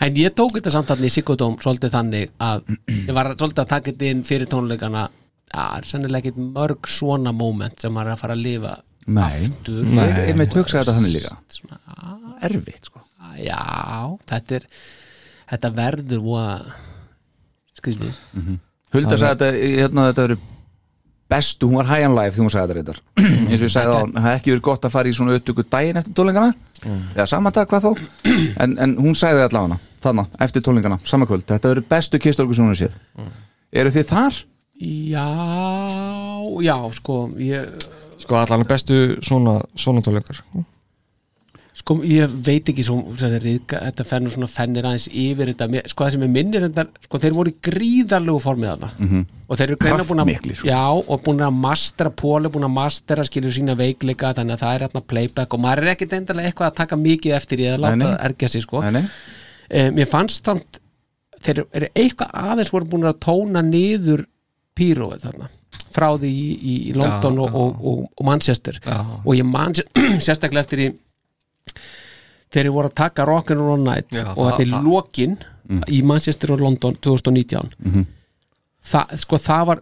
En 0.00 0.14
ég 0.14 0.34
tók 0.36 0.52
þetta 0.58 0.70
samt 0.70 0.90
hann 0.92 1.00
í 1.02 1.08
Sigurdóm 1.08 1.56
svolítið 1.58 1.90
þannig 1.96 2.30
að 2.38 2.66
ég 3.08 3.14
var 3.16 3.30
svolítið 3.34 3.62
að 3.64 3.68
taka 3.72 3.90
þetta 3.90 4.10
inn 4.12 4.22
fyrir 4.28 4.46
tónleikana. 4.52 5.06
Það 5.54 5.76
er 5.78 5.86
sennilega 5.88 6.20
ekkit 6.28 6.36
mörg 6.52 6.86
svona 6.90 7.32
moment 7.32 7.80
sem 7.80 7.92
maður 7.94 8.10
er 8.12 8.16
að 8.18 8.20
fara 8.20 8.36
að 8.36 8.42
lifa 8.44 8.74
Nei, 9.06 9.24
aftur. 9.24 9.80
Ég, 10.28 10.36
með 10.36 10.52
töksa 10.54 10.82
þetta 10.82 10.94
þannig 10.98 11.14
líka. 11.16 11.32
Erfitt 12.44 12.90
sko 12.92 13.00
Já, 13.40 13.60
þetta 14.30 14.58
er 14.60 14.66
þetta 15.50 15.70
verður 15.76 16.24
voða 16.24 16.56
skrýðið 17.78 18.58
Hulda 18.94 19.16
sagði 19.18 19.30
þetta, 19.32 19.48
hérna, 19.82 20.04
þetta 20.10 20.26
eru 20.28 20.36
bestu, 21.34 21.66
hún 21.66 21.80
var 21.80 21.88
high 21.88 22.06
on 22.06 22.14
life 22.14 22.36
þegar 22.36 22.44
hún 22.44 22.52
sagði 22.52 22.66
þetta 22.68 22.76
reyndar. 22.78 23.00
Eins 23.50 23.56
og 23.58 23.64
ég 23.66 23.72
sagði 23.74 23.94
á, 23.96 24.00
það 24.04 24.26
hefði 24.26 24.38
ekki 24.38 24.52
verið 24.52 24.64
gott 24.68 24.86
að 24.86 24.94
fara 24.94 25.10
í 25.10 25.14
svona 25.16 25.38
upptöku 25.38 25.64
daginn 25.72 25.98
eftir 26.00 26.14
tólingana 26.14 26.52
eða 27.16 27.26
saman 27.30 27.54
dag 27.56 27.70
hvað 27.70 27.88
þó 27.88 27.90
en, 28.62 28.76
en 28.84 28.94
hún 29.00 29.18
sagði 29.18 29.40
þetta 29.42 29.48
allavega 29.50 29.80
þannig, 30.04 30.36
eftir 30.46 30.64
tólingana, 30.68 30.98
sama 31.08 31.26
kvöld. 31.26 31.46
Þetta 31.48 31.72
eru 31.74 31.84
bestu 31.88 32.20
kistolgu 32.20 32.54
sem 32.54 32.66
hún 32.68 32.76
er 32.76 32.82
séð. 32.84 32.98
Eru 33.74 33.94
þið 33.94 34.06
þar? 34.10 34.40
Já, 34.84 35.26
já, 36.66 36.76
sko 36.98 37.18
ég, 37.40 37.88
sko 38.22 38.38
allan 38.38 38.66
bestu 38.68 39.00
svona, 39.24 39.58
svona 39.80 40.04
tónleikar 40.04 40.42
sko, 41.84 41.98
ég 42.08 42.32
veit 42.46 42.68
ekki 42.72 42.84
svo, 42.86 42.96
riðga, 43.20 43.80
þetta 43.90 44.04
fennur 44.08 44.32
svona 44.32 44.48
fennir 44.48 44.86
aðeins 44.88 45.04
yfir 45.12 45.50
þetta, 45.52 45.82
sko 45.92 46.06
það 46.06 46.14
sem 46.14 46.22
er 46.24 46.30
minnir 46.32 46.64
þetta, 46.64 46.84
sko 47.04 47.20
þeir 47.20 47.34
voru 47.36 47.52
í 47.52 47.56
gríðarlegu 47.68 48.40
formið 48.40 48.70
þarna 48.72 48.90
Mhm. 48.98 49.26
og 49.48 49.58
þeir 49.60 49.66
eru 49.68 49.76
greina 49.82 50.06
búin 50.08 50.22
að 50.24 50.54
sko. 50.56 50.66
já, 50.66 50.80
og 51.08 51.22
búin 51.26 51.44
að 51.44 51.52
mastera 51.60 52.10
póli, 52.10 52.48
búin 52.48 52.64
að 52.64 52.72
mastera 52.78 53.26
skilur 53.28 53.52
sína 53.52 53.76
veikleika, 53.76 54.32
þannig 54.32 54.56
að 54.56 54.62
það 54.64 54.74
er 54.74 54.86
hérna 54.88 55.06
playback 55.06 55.52
og 55.54 55.60
maður 55.60 55.82
er 55.84 55.94
ekkit 55.94 56.16
endalega 56.16 56.48
eitthvað 56.52 56.70
að 56.72 56.74
taka 56.80 56.96
mikið 56.96 57.36
eftir 57.36 57.58
í 57.58 57.68
að 57.68 57.80
láta 57.84 58.14
ergja 58.24 58.48
sig 58.48 58.62
sko. 58.62 58.80
Eh, 59.70 59.90
mér 59.90 60.08
fannst 60.08 60.44
samt 60.44 60.80
þeir 61.44 61.66
eru 61.72 61.88
eitthvað 61.94 62.30
aðeins 62.32 62.72
voru 62.72 62.88
búin 62.88 63.04
að 63.04 63.20
tóna 63.20 63.60
niður 63.62 64.24
píróið 64.74 65.20
þarna 65.28 65.48
frá 65.94 66.08
því 66.18 66.30
í, 66.30 66.48
í, 66.62 66.92
London 66.96 67.36
Já, 67.36 67.40
og, 67.44 67.54
og, 67.54 67.84
og, 67.84 68.08
og 68.18 68.26
Manchester 68.26 68.78
Já. 68.82 68.98
og 69.24 69.34
ég 69.36 69.46
man 69.46 69.72
sérstaklega 70.24 70.64
eftir 70.64 70.78
í 70.78 70.88
þegar 72.54 72.68
ég 72.70 72.74
voru 72.76 72.88
að 72.92 72.94
taka 73.02 73.26
Rock'n'Roll 73.26 73.82
Night 73.82 74.14
Já, 74.14 74.24
og 74.30 74.42
þetta 74.46 74.56
það- 74.56 74.60
er 74.60 74.72
það- 74.72 74.88
lokin 74.88 75.36
í 75.90 76.02
Manchester 76.06 76.52
og 76.54 76.60
London 76.62 76.96
2019 77.02 77.70
Mhm. 77.82 78.06
það, 78.84 79.14
sko 79.24 79.38
það 79.42 79.66
var 79.72 79.80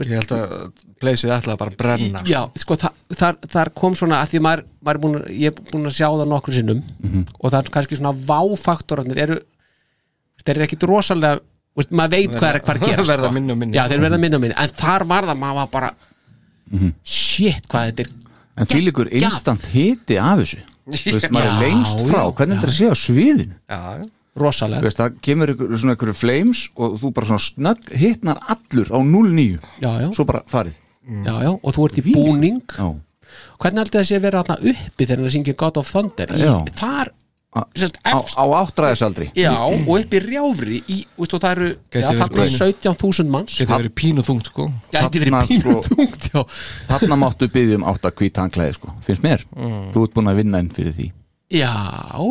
ég 0.00 0.14
held 0.16 0.30
að 0.32 0.72
pleysið 1.00 1.32
ætlaði 1.34 1.58
bara 1.60 1.70
að 1.70 1.76
brenna. 1.76 2.20
Já, 2.24 2.40
sko 2.56 2.74
það, 2.76 2.92
þar, 3.20 3.36
þar 3.52 3.70
kom 3.74 3.94
svona 3.94 4.20
að 4.22 4.30
því 4.32 4.40
maður, 4.46 4.62
maður 4.84 4.94
er 4.96 5.00
búin, 5.02 5.16
ég 5.28 5.46
er 5.50 5.56
búin 5.72 5.86
að 5.90 5.96
sjá 5.98 6.08
það 6.08 6.28
nokkru 6.30 6.54
sinnum 6.56 6.82
Mhm. 7.02 7.26
og 7.40 7.50
það 7.52 7.58
er 7.64 7.70
kannski 7.70 7.96
svona 7.98 8.14
váfaktorarnir 8.16 9.18
eru 9.18 9.40
þeir 10.44 10.56
eru 10.56 10.64
ekkit 10.66 10.86
rosalega 10.88 11.40
veist, 11.76 11.90
maður 11.92 12.10
veit 12.16 12.30
hvað 12.30 12.54
er 12.54 12.60
hvað 12.60 12.74
er 12.74 12.80
að 12.80 12.86
gera 12.88 13.04
Verða 13.12 13.32
minni 13.32 13.52
og 13.52 13.58
minni. 13.58 13.76
já, 13.76 13.84
þeir 13.88 14.00
verða 14.00 14.20
minni 14.20 14.34
og 14.36 14.40
minni 14.40 14.54
en 14.56 14.68
þar 14.68 15.04
var 15.06 15.22
það 15.28 15.38
maður 15.38 15.54
var 15.60 15.66
bara 15.66 15.90
shit 17.04 17.66
hvað 17.68 17.90
þetta 17.92 18.04
er 18.06 18.10
En 18.60 18.66
því 18.68 18.80
líkur 18.88 19.08
instant 19.16 19.62
hiti 19.72 20.16
af 20.20 20.38
þessu 20.42 20.58
Þú 20.96 21.14
veist, 21.16 21.30
maður 21.34 21.50
er 21.50 21.60
lengst 21.64 22.02
frá. 22.06 22.20
Já, 22.20 22.32
Hvernig 22.40 22.56
þetta 22.60 22.68
er 22.68 22.72
að 22.72 22.78
sé 22.78 22.88
á 22.90 22.96
sviðinu? 22.98 23.56
Já, 23.70 23.80
rosalega. 24.40 24.80
Þú 24.82 24.88
veist, 24.88 25.00
það 25.02 25.18
kemur 25.26 25.52
ykkur, 25.54 25.76
svona 25.82 25.96
ykkur 25.98 26.12
flames 26.16 26.62
og 26.76 26.96
þú 27.02 27.12
bara 27.16 27.30
svona 27.30 27.44
snögg 27.46 27.92
hitnar 28.00 28.40
allur 28.54 28.88
á 28.94 28.98
0-9 28.98 29.46
já, 29.82 29.90
já, 30.04 30.08
Svo 30.16 30.26
bara 30.28 30.42
farið. 30.50 30.76
Já, 31.10 31.34
já, 31.42 31.50
og 31.56 31.70
þú 31.74 31.86
ert 31.88 31.98
í 32.02 32.04
búning. 32.14 32.60
Já, 32.76 32.88
hvernig 33.62 33.82
heldur 33.84 34.00
það 34.00 34.08
sé 34.10 34.18
að 34.18 34.24
vera 34.26 34.42
þarna 34.44 34.74
uppi 34.74 35.06
þegar 35.06 35.24
það 35.26 35.34
syngja 35.36 35.56
God 35.62 35.80
of 35.80 35.90
Thunder? 35.90 36.30
Í, 36.34 36.42
Já. 36.44 36.54
þar, 36.80 37.10
sérst, 37.74 37.96
á, 38.06 38.14
efst 38.14 38.38
á 38.38 38.44
áttræðisaldri. 38.46 39.30
Já, 39.34 39.52
og 39.58 39.88
upp 39.96 40.14
í 40.14 40.20
rjáfri 40.22 40.80
í, 40.86 40.98
veist, 41.18 41.34
og 41.34 41.42
það 41.42 41.54
eru, 41.56 41.70
pínu. 41.90 42.46
17.000 42.56 43.32
manns. 43.34 43.56
Getur 43.58 43.80
verið 43.80 43.94
pínu 43.98 44.24
þungt 44.26 44.50
sko. 44.52 44.68
Gæti 44.94 45.24
verið 45.24 45.38
pínu 45.50 45.64
sko- 45.64 45.94
þungt, 45.94 46.28
já. 46.30 46.44
Þarna 46.92 47.18
máttu 47.24 47.50
byggja 47.50 47.80
um 47.80 47.88
átt 47.90 48.06
að 48.06 48.16
hvít 48.22 48.38
hanklæði 48.42 48.78
sko. 48.78 48.94
Finnst 49.06 49.26
mér, 49.26 49.46
þú 49.94 50.06
ert 50.06 50.14
búin 50.14 50.30
að 50.30 50.42
vinna 50.44 50.62
inn 50.62 50.70
fyrir 50.74 50.94
því. 50.94 51.10
Já, 51.50 51.74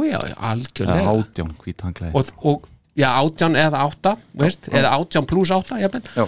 já, 0.08 0.16
já, 0.16 0.32
Eða 0.32 0.52
algjörlega 0.54 1.12
átján 1.12 1.56
hvít 1.60 1.82
hanklæði 1.84 2.16
og, 2.16 2.30
og 2.48 2.68
já, 2.96 3.10
átján 3.20 3.58
eða 3.60 3.82
átta 3.84 4.14
veist, 4.40 4.70
eða 4.72 4.94
átján 4.96 5.28
pluss 5.28 5.52
átta 5.52 5.80
jafnvel. 5.82 6.06
Já. 6.16 6.24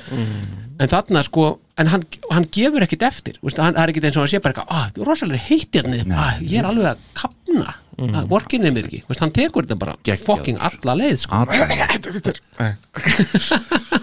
en 0.82 0.92
þarna 0.92 1.24
sko 1.24 1.46
en 1.80 1.88
hann, 1.94 2.04
hann 2.34 2.48
gefur 2.52 2.84
ekkit 2.84 3.06
eftir 3.08 3.40
veist, 3.40 3.62
hann, 3.64 3.78
er 3.80 3.94
ekkit 3.94 4.10
eins 4.10 4.20
og 4.20 4.26
hann 4.26 4.34
sé 4.34 4.42
bara 4.44 4.56
eitthvað 4.56 4.76
ah, 4.76 5.08
rosalega 5.08 5.46
heitt 5.48 5.80
hérna, 5.80 6.04
ah, 6.20 6.36
ég 6.44 6.60
er 6.60 6.68
alveg 6.68 6.90
að 6.92 7.06
kapna 7.16 7.76
mm. 8.10 8.16
ah, 8.18 8.26
vorkinni 8.32 8.72
mér 8.74 8.86
ekki 8.90 9.04
veist, 9.08 9.22
hann 9.22 9.34
tekur 9.36 9.64
þetta 9.68 9.78
bara 9.82 9.94
fucking 10.26 10.58
alla 10.60 10.94
leið 11.02 11.18
sko. 11.22 11.34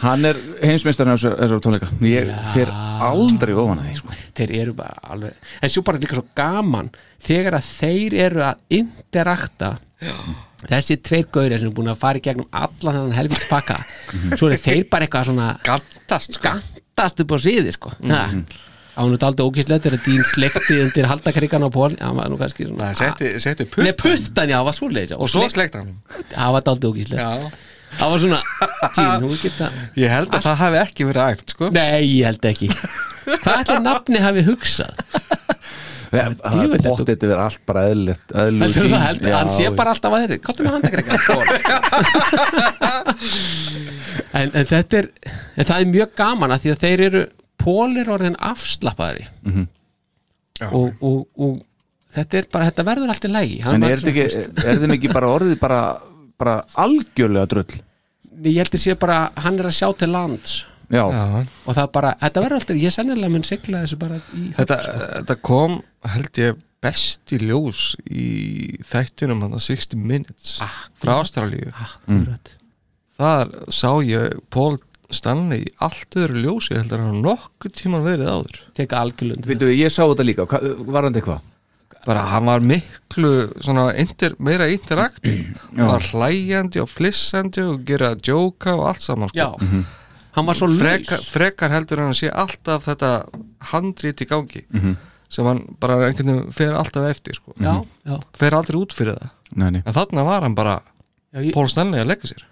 Hann 0.03 0.25
er 0.29 0.39
heimsmeistarinn 0.63 1.15
af 1.15 1.21
þessu- 1.21 1.37
þessar 1.41 1.63
tónleika 1.65 1.89
Ég 2.07 2.31
fer 2.55 2.71
aldrei 2.73 3.55
ofan 3.59 3.81
að 3.83 3.89
því 3.91 3.97
sko. 4.01 4.17
þeir 4.39 4.53
eru 4.63 4.75
bara 4.79 4.97
alveg 5.13 5.33
en 5.63 5.73
svo 5.75 5.83
bara 5.87 6.01
líka 6.03 6.19
svo 6.19 6.25
gaman 6.39 6.91
þegar 7.29 7.59
að 7.59 7.71
þeir 7.79 8.17
eru 8.29 8.45
að 8.47 8.63
interakta 8.79 9.73
þessi 10.69 10.99
tveir 11.03 11.27
gaurir 11.35 11.59
sem 11.63 11.71
er 11.71 11.75
búin 11.75 11.91
að 11.93 12.01
fara 12.03 12.21
í 12.21 12.25
gegnum 12.25 12.49
allan 12.55 12.95
þennan 13.01 13.17
helvits 13.19 13.49
pakka 13.51 13.81
svo 14.39 14.51
eru 14.51 14.61
þeir 14.63 14.85
bara 14.91 15.07
eitthvað 15.09 15.31
svona 15.33 15.49
gantast, 15.67 16.39
sko. 16.39 16.45
gantast 16.49 17.23
upp 17.25 17.35
á 17.35 17.37
síði 17.43 17.75
sko. 17.75 17.93
mm 17.99 18.13
Mhm. 18.13 18.43
Hann 18.99 19.15
út 19.15 19.23
aldrei 19.29 19.45
ógislegt 19.47 19.85
er 19.89 19.95
að 19.97 20.03
dýn 20.09 20.25
slekti 20.27 20.75
undir 20.85 21.07
haldakrikan 21.11 21.65
á 21.65 21.69
pól 21.71 21.93
það 21.97 22.13
var 22.19 22.27
nú 22.33 22.37
kannski 22.41 22.63
svona 22.69 22.87
setti, 22.99 23.27
setti 23.43 23.65
Nei, 23.79 23.93
puttan 23.95 24.23
puttan, 24.27 24.49
já, 24.53 24.57
það 24.59 24.67
var 24.71 24.77
svoleiðis 24.81 25.13
já. 25.15 25.19
og 25.23 25.27
svo 25.33 25.41
slek- 25.47 25.55
slekta 25.57 25.77
hann 25.85 25.93
það 26.35 26.49
var 26.59 26.63
aldrei 26.75 26.89
ógislegt 26.93 27.23
Já. 27.23 27.31
það 27.99 28.09
var 28.15 28.19
svona 28.25 28.41
dýn, 28.99 29.15
hún 29.25 29.39
geta 29.43 29.67
Ég 30.03 30.09
held 30.17 30.31
að 30.37 30.43
það 30.49 30.57
hafi 30.65 30.79
ekki 30.83 31.03
verið 31.09 31.25
æft 31.39 31.49
sko. 31.55 31.65
Nei, 31.79 32.03
ég 32.19 32.25
held 32.29 32.45
ekki 32.53 32.69
Hvað 33.29 33.55
ætli 33.63 33.79
nafni 33.85 34.19
hafi 34.25 34.43
hugsað? 34.47 34.93
Það 36.09 36.21
er 36.25 36.33
pottið 36.81 37.21
að 37.21 37.29
vera 37.29 37.43
allt 37.51 37.61
bara 37.69 37.81
Heldur 37.89 38.17
tími. 38.33 38.93
það 38.95 39.03
heldur, 39.05 39.33
hann 39.37 39.51
sé 39.53 39.65
bara 39.77 39.91
alltaf 39.93 40.13
að 40.17 40.21
þeirri 40.25 40.39
Kottum 40.47 40.65
við 40.65 40.73
handakreika 40.79 41.13
en, 44.39 44.51
en 44.55 44.69
þetta 44.69 45.01
er 45.03 45.09
en 45.59 45.69
það 45.69 45.83
er 45.83 45.91
mjög 45.93 46.13
gaman 46.19 46.55
að 46.55 46.65
því 46.65 46.73
að 46.75 46.83
þeir 46.85 47.03
eru 47.09 47.23
Pól 47.69 47.97
er 48.01 48.09
orðin 48.17 48.39
afslappaðari 48.51 49.27
Mhm. 49.45 49.67
og, 50.73 51.03
og, 51.05 51.27
og 51.39 51.59
þetta 52.17 52.41
er 52.41 52.47
bara, 52.53 52.71
þetta 52.71 52.85
verður 52.89 53.13
allt 53.13 53.27
í 53.29 53.31
lægi 53.35 53.59
En 53.69 53.85
er 53.87 54.01
þetta 54.01 54.15
ekki, 54.15 54.65
er 54.73 54.81
þeim 54.83 54.95
ekki 54.97 55.13
bara 55.13 55.29
orðið 55.37 55.59
bara, 55.63 55.83
bara 56.41 56.57
algjörlega 56.81 57.51
drull? 57.53 57.79
Ég 58.49 58.57
held 58.63 58.75
að 58.79 58.83
sé 58.87 58.95
bara, 58.99 59.19
hann 59.43 59.59
er 59.59 59.67
að 59.69 59.75
sjá 59.77 59.89
til 59.99 60.09
lands. 60.15 60.53
Já, 60.89 61.03
og 61.05 61.75
það 61.77 61.89
bara, 61.93 62.15
þetta 62.23 62.43
verður 62.45 62.61
alltaf, 62.63 62.79
ég 62.81 62.95
sennilega 62.95 63.29
mun 63.35 63.43
sigla 63.45 63.83
þessu 63.85 63.99
bara 64.01 64.21
í 64.33 64.45
þetta, 64.57 64.77
þetta 65.19 65.35
kom 65.45 65.75
held 66.15 66.39
ég 66.41 66.61
best 66.81 67.35
í 67.35 67.41
ljós 67.43 67.81
í 68.09 68.27
þættinum 68.89 69.43
hann 69.45 69.59
60 69.61 69.99
Minutes 70.01 70.55
frá 71.03 71.19
Ástralíu. 71.19 71.75
Akkurat. 71.75 72.55
Þar 73.19 73.51
sá 73.75 73.91
ég 74.07 74.39
Paul 74.55 74.79
Stanley 75.11 75.63
í 75.65 75.71
allt 75.81 76.17
öðru 76.21 76.43
ljósi 76.45 76.75
heldur 76.77 77.01
en 77.01 77.07
hann 77.13 77.23
nokkuð 77.25 77.73
tíman 77.81 78.05
verið 78.05 78.29
áður 78.29 78.59
Tek 78.77 78.93
algjörlund 78.93 79.47
Veitu, 79.49 79.71
ég 79.73 79.93
sá 79.95 80.03
þetta 80.05 80.27
líka, 80.29 80.45
Hva, 80.51 80.61
var 80.93 81.09
hann 81.09 81.15
eitthvað? 81.17 81.41
bara 82.09 82.21
hann 82.31 82.47
var 82.47 82.61
miklu 82.65 83.31
svona 83.61 83.91
inter, 84.01 84.33
meira 84.39 84.69
interaktiv 84.73 85.49
hann 85.77 85.89
var 85.91 86.05
hlæjandi 86.13 86.81
og 86.81 86.89
flissandi 86.89 87.61
og 87.65 87.83
gera 87.89 88.13
djóka 88.17 88.77
og 88.79 88.85
allt 88.93 89.03
saman 89.05 89.29
sko. 89.29 89.37
Já, 89.41 89.83
hann 90.37 90.47
var 90.47 90.57
svo 90.57 90.69
laus 90.71 90.79
frekar, 90.81 91.25
frekar 91.35 91.75
heldur 91.75 92.01
en 92.05 92.13
að 92.15 92.21
sé 92.21 92.31
alltaf 92.33 92.87
þetta 92.87 93.11
handrít 93.73 94.23
í 94.25 94.29
gangi 94.31 94.63
Mhm. 94.73 94.95
sem 95.29 95.45
hann 95.45 95.65
bara 95.81 95.99
einhvern 96.07 96.31
veginn 96.33 96.53
fer 96.53 96.73
alltaf 96.79 97.09
eftir 97.11 97.35
sko. 97.35 97.53
Já, 97.61 97.83
já. 98.07 98.21
fer 98.39 98.55
aldrei 98.55 98.79
út 98.81 98.93
fyrir 98.97 99.19
það 99.19 99.31
Nei, 99.57 99.71
nei. 99.71 99.83
en 99.85 99.93
þarna 99.95 100.25
var 100.25 100.43
hann 100.43 100.55
bara 100.55 100.81
Pól 101.53 101.69
Stanley 101.69 102.01
að 102.03 102.09
leggja 102.13 102.31
sér? 102.33 102.45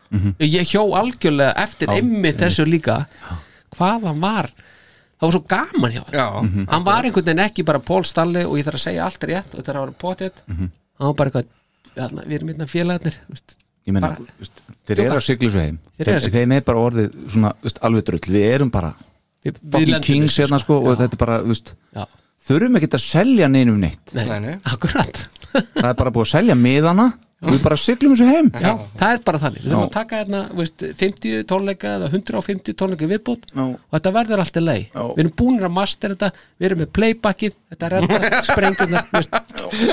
Ég 0.44 0.68
hjó 0.70 0.82
algjörlega 0.98 1.54
eftir 1.62 1.88
Já, 1.88 1.96
einmitt 1.96 2.36
þessu 2.42 2.66
líka. 2.68 3.06
Hvað 3.76 4.04
hann 4.10 4.20
var 4.20 4.50
það 5.16 5.24
var 5.26 5.32
svo 5.32 5.42
gaman 5.48 5.92
hjá 5.94 6.02
Já. 6.12 6.26
hann 6.36 6.66
hann 6.68 6.84
var 6.84 7.04
einhvern 7.08 7.24
veginn 7.24 7.44
ekki 7.46 7.64
bara 7.64 7.80
Pól 7.80 8.04
Stalli 8.04 8.44
og 8.44 8.58
ég 8.60 8.66
þarf 8.68 8.76
að 8.80 8.84
segja 8.84 9.04
allt 9.06 9.24
rétt 9.30 9.54
og 9.56 9.62
þetta 9.64 9.80
var 9.80 9.94
potið 9.96 10.42
Mhm. 10.46 10.68
hann 10.98 11.06
var 11.08 11.14
bara 11.14 11.30
eitthvað 11.30 11.46
þarna, 11.96 12.26
við 12.28 12.34
erum 12.36 12.48
hérna 12.52 12.66
félagarnir 12.68 13.16
veist. 13.30 13.56
Ég 13.86 13.94
veist, 14.38 14.62
þeir 14.86 15.00
eru 15.06 15.16
að 15.16 15.22
sigla 15.24 15.50
svo 15.50 15.60
heim 15.64 15.78
að 15.98 16.30
þeim 16.36 16.52
er 16.52 16.60
bara 16.66 16.78
orðið 16.78 17.16
svona, 17.32 17.52
veist, 17.62 17.78
alveg 17.82 18.04
drull. 18.04 18.20
Við 18.20 18.46
erum 18.54 18.70
bara 18.70 18.94
Við- 19.44 19.52
við 19.54 19.70
fucking 19.72 19.88
lendum 19.88 20.02
kings 20.02 20.36
hérna 20.38 20.58
sko. 20.60 20.78
og 20.84 20.98
þetta 20.98 21.12
er 21.14 21.16
bara, 21.24 21.38
veist 21.42 21.74
Já. 21.94 22.04
Þurfum 22.46 22.76
ekkert 22.76 22.94
að 22.94 23.00
selja 23.02 23.48
neinum 23.48 23.78
neitt. 23.80 24.12
Nei, 24.14 24.24
Nei, 24.26 24.38
nei. 24.40 24.58
akkurat. 24.64 25.28
Það 25.52 25.88
er 25.88 25.94
bara 25.94 26.10
búið 26.10 26.26
að 26.26 26.34
selja 26.36 26.54
miðana 26.54 27.12
við 27.50 27.62
bara 27.64 27.76
siglum 27.80 28.14
þessu 28.16 28.26
heim. 28.30 28.50
Já, 28.60 28.72
það 28.98 29.14
er 29.14 29.20
bara 29.26 29.42
þannig, 29.42 29.60
við 29.62 29.70
þurfum 29.72 29.86
að 29.86 29.94
taka 29.96 30.20
hérna 30.20 30.40
veist, 30.56 30.78
50 31.02 31.46
tónleika 31.50 31.94
eða 31.96 32.06
150 32.12 32.76
tónleika 32.76 33.06
Já. 33.56 33.64
og 33.64 33.92
þetta 33.96 34.10
verður 34.14 34.42
alltaf 34.42 34.62
leið 34.62 34.84
við 34.96 35.20
erum 35.22 35.34
búinir 35.38 35.66
að 35.66 35.74
master 35.76 36.14
þetta, 36.14 36.28
við 36.58 36.66
erum 36.68 36.80
með 36.82 36.90
playbackin 36.96 37.54
þetta 37.70 37.84
er 37.86 37.92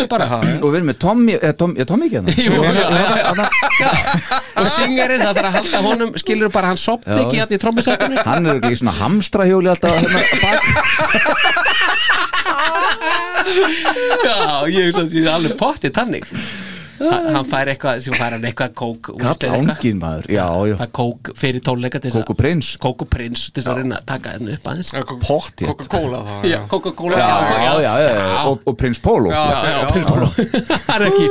er 0.03 0.07
bara 0.11 0.27
Og 0.63 0.67
við 0.69 0.77
erum 0.79 0.89
með 0.91 0.99
Tommy, 1.03 1.33
eða 1.37 1.55
Tommy, 1.59 1.79
er 1.79 1.87
Tommy 1.89 2.05
ekki 2.07 2.17
hérna? 2.19 2.31
Jú, 2.43 2.51
og 4.59 4.67
syngarinn, 4.75 5.23
það 5.23 5.33
þarf 5.39 5.47
að 5.49 5.55
halda 5.57 5.77
honum 5.87 6.11
skilur 6.21 6.51
bara 6.53 6.67
hann 6.71 6.81
sopni 6.81 7.19
ekki 7.23 7.39
hérna 7.41 7.57
í 7.57 7.61
trommusættunni 7.63 8.17
Hann 8.27 8.45
er 8.49 8.53
ekki 8.59 8.73
í 8.75 8.79
svona 8.81 8.95
hamstrahjóli 8.99 9.69
alltaf 9.73 9.91
hérna 9.97 10.21
bak 10.43 10.61
Já, 14.23 14.37
ég 14.71 14.91
hugsa 14.91 15.03
að 15.03 15.09
það 15.11 15.19
er 15.23 15.33
alveg 15.33 15.53
pottið 15.59 15.91
tannig 15.97 16.23
hann 17.03 17.47
fær 17.49 17.69
eitthvað, 17.71 17.99
sem 18.05 18.13
fær 18.17 18.33
hann 18.35 18.45
eitthvað 18.47 18.71
kók 18.79 19.09
úst, 19.13 19.21
Kall 19.23 19.33
eða 19.33 19.57
eitthvað. 19.57 19.71
ángin 19.73 19.97
maður, 20.01 20.27
já, 20.31 20.45
já. 20.69 20.75
Það 20.81 20.91
kók 20.99 21.31
fyrir 21.41 21.63
tónleika 21.67 21.99
til 22.03 22.09
þess 22.13 22.19
Kók 22.23 22.31
og 22.33 22.37
prins 22.39 22.69
Kók 22.83 23.03
og 23.05 23.09
prins 23.13 23.43
til 23.49 23.59
þess 23.63 23.71
að 23.73 23.79
reyna 23.81 23.97
að 23.99 24.05
taka 24.13 24.33
hérna 24.35 24.55
upp 24.57 24.69
aðeins. 24.71 24.91
Pottið 25.23 25.71
Coca-Cola 25.73 26.21
þá 26.27 26.47
Já, 26.51 26.59
Coca-Cola 26.73 27.19
Já, 27.19 27.27
já, 27.27 27.73
já, 27.83 27.93
já, 28.03 28.11
já. 28.13 28.43
Og, 28.51 28.63
og 28.71 28.77
prins 28.79 28.99
Pólo 29.03 29.33
Já, 29.33 29.43
já, 29.67 29.79
prins 29.91 30.07
Pólo 30.07 30.27
Það 30.87 30.95
er 30.95 31.05
ekki 31.09 31.27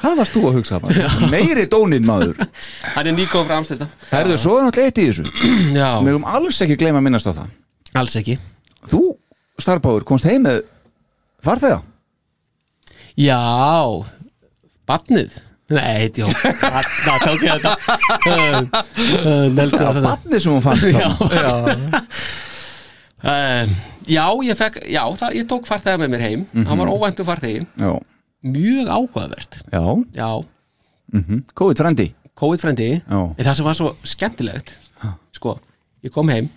Hvað 0.00 0.16
varst 0.20 0.34
þú 0.36 0.42
að 0.48 0.54
hugsa 0.60 0.78
maður? 0.80 1.16
Meiri 1.32 1.66
dónin 1.70 2.06
maður. 2.08 2.38
Hann 2.94 3.10
er 3.10 3.16
nýgóð 3.16 3.44
frá 3.48 3.56
Amsterdam 3.60 3.90
Herðu, 4.10 4.36
svo 4.40 4.54
er 4.58 4.66
náttúrulega 4.68 4.90
eitt 4.90 5.00
í 5.02 5.06
þessu. 5.10 5.24
Já, 5.80 5.88
Við 6.00 6.12
höfum 6.14 6.26
alls 6.30 6.60
ekki 6.64 6.76
gleyma 6.80 7.00
að 7.02 7.06
minnast 7.08 7.28
á 7.28 7.32
það. 7.36 7.50
Alls 8.00 8.16
ekki. 8.20 8.36
Þú, 8.90 9.02
Starbáður, 9.60 10.06
komst 10.08 10.28
heim 10.30 10.46
með 10.46 10.62
farþega 11.44 11.80
Já, 13.20 13.40
batnið 14.88 15.38
Nei, 15.70 16.00
heit, 16.02 16.16
já, 16.20 16.26
þarna 16.58 17.12
tók 17.22 17.42
ég 17.46 17.52
þetta. 17.60 17.72
Já, 18.26 19.90
barnið 20.02 20.40
sem 20.42 20.50
hún 20.50 20.64
fannst 20.64 20.88
Já, 20.90 21.06
uh, 23.22 23.70
já. 24.16 24.24
Ég 24.48 24.58
fekk 24.58 24.80
Já, 24.90 25.04
það, 25.20 25.36
ég 25.38 25.46
tók 25.52 25.68
farþega 25.68 26.00
með 26.02 26.10
mér 26.16 26.24
heim. 26.24 26.42
Hann 26.66 26.80
var 26.82 26.90
óvæntu 26.90 27.26
farþegi. 27.28 27.62
Já, 27.78 27.92
Mjög 28.50 28.88
áhugavert. 28.88 29.60
Já. 29.70 29.84
Já, 30.16 30.30
mm 31.12 31.44
Kóið 31.54 31.82
frendi 31.84 32.08
COVID 32.40 32.62
frendi 32.62 32.88
Já. 32.96 33.20
En 33.36 33.44
það 33.44 33.54
sem 33.58 33.66
var 33.68 33.76
svo 33.76 33.92
skemmtilegt 34.06 34.72
Sko, 35.36 35.58
ég 36.06 36.14
kom 36.14 36.30
heim 36.32 36.48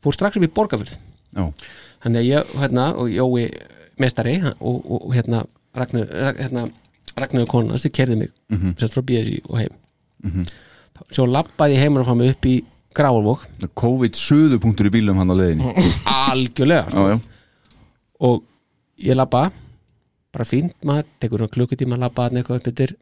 Fór 0.00 0.16
strax 0.16 0.40
upp 0.40 0.46
í 0.46 0.50
Borgafjörð 0.56 0.96
Já, 1.36 1.44
Þannig 2.00 2.22
að 2.22 2.28
ég, 2.30 2.54
hérna, 2.62 2.86
og 2.96 3.12
Jói 3.12 3.44
mestari 4.00 4.38
og, 4.40 4.78
og, 4.80 5.02
og 5.04 5.14
hérna 5.14 5.44
Ragnar, 5.74 6.06
hérna, 6.38 6.70
Ragnar 7.16 7.46
kona 7.46 7.78
sem 7.78 7.90
kerði 7.90 8.16
mig 8.18 8.30
Mhm. 8.50 8.74
sett 8.78 8.92
frá 8.94 9.02
BSI 9.02 9.40
og 9.48 9.58
heim 9.58 9.74
Mhm. 10.24 10.46
Svo 11.10 11.24
labbaði 11.26 11.76
ég 11.76 11.80
heimann 11.84 12.04
frá 12.04 12.14
mig 12.16 12.30
upp 12.36 12.44
í 12.44 12.64
Gráarvók 12.94 13.46
COVID 13.74 14.12
suðupunktur 14.18 14.86
í 14.90 14.90
bílum 14.90 15.16
hann 15.16 15.30
á 15.30 15.34
leiðinni 15.38 15.64
algjörlega 16.30 16.90
sko. 16.90 17.08
já, 17.08 17.20
og 18.20 18.42
ég 18.98 19.14
labba 19.16 19.50
bara 20.32 20.44
fínt 20.44 20.74
maður, 20.84 21.04
tekur 21.20 21.38
hann 21.40 21.48
klukkutíma 21.48 21.94
að 21.96 22.00
labba 22.04 22.22
hann 22.28 22.36
eitthvað 22.42 22.60
upp 22.60 22.68
yfir, 22.68 22.96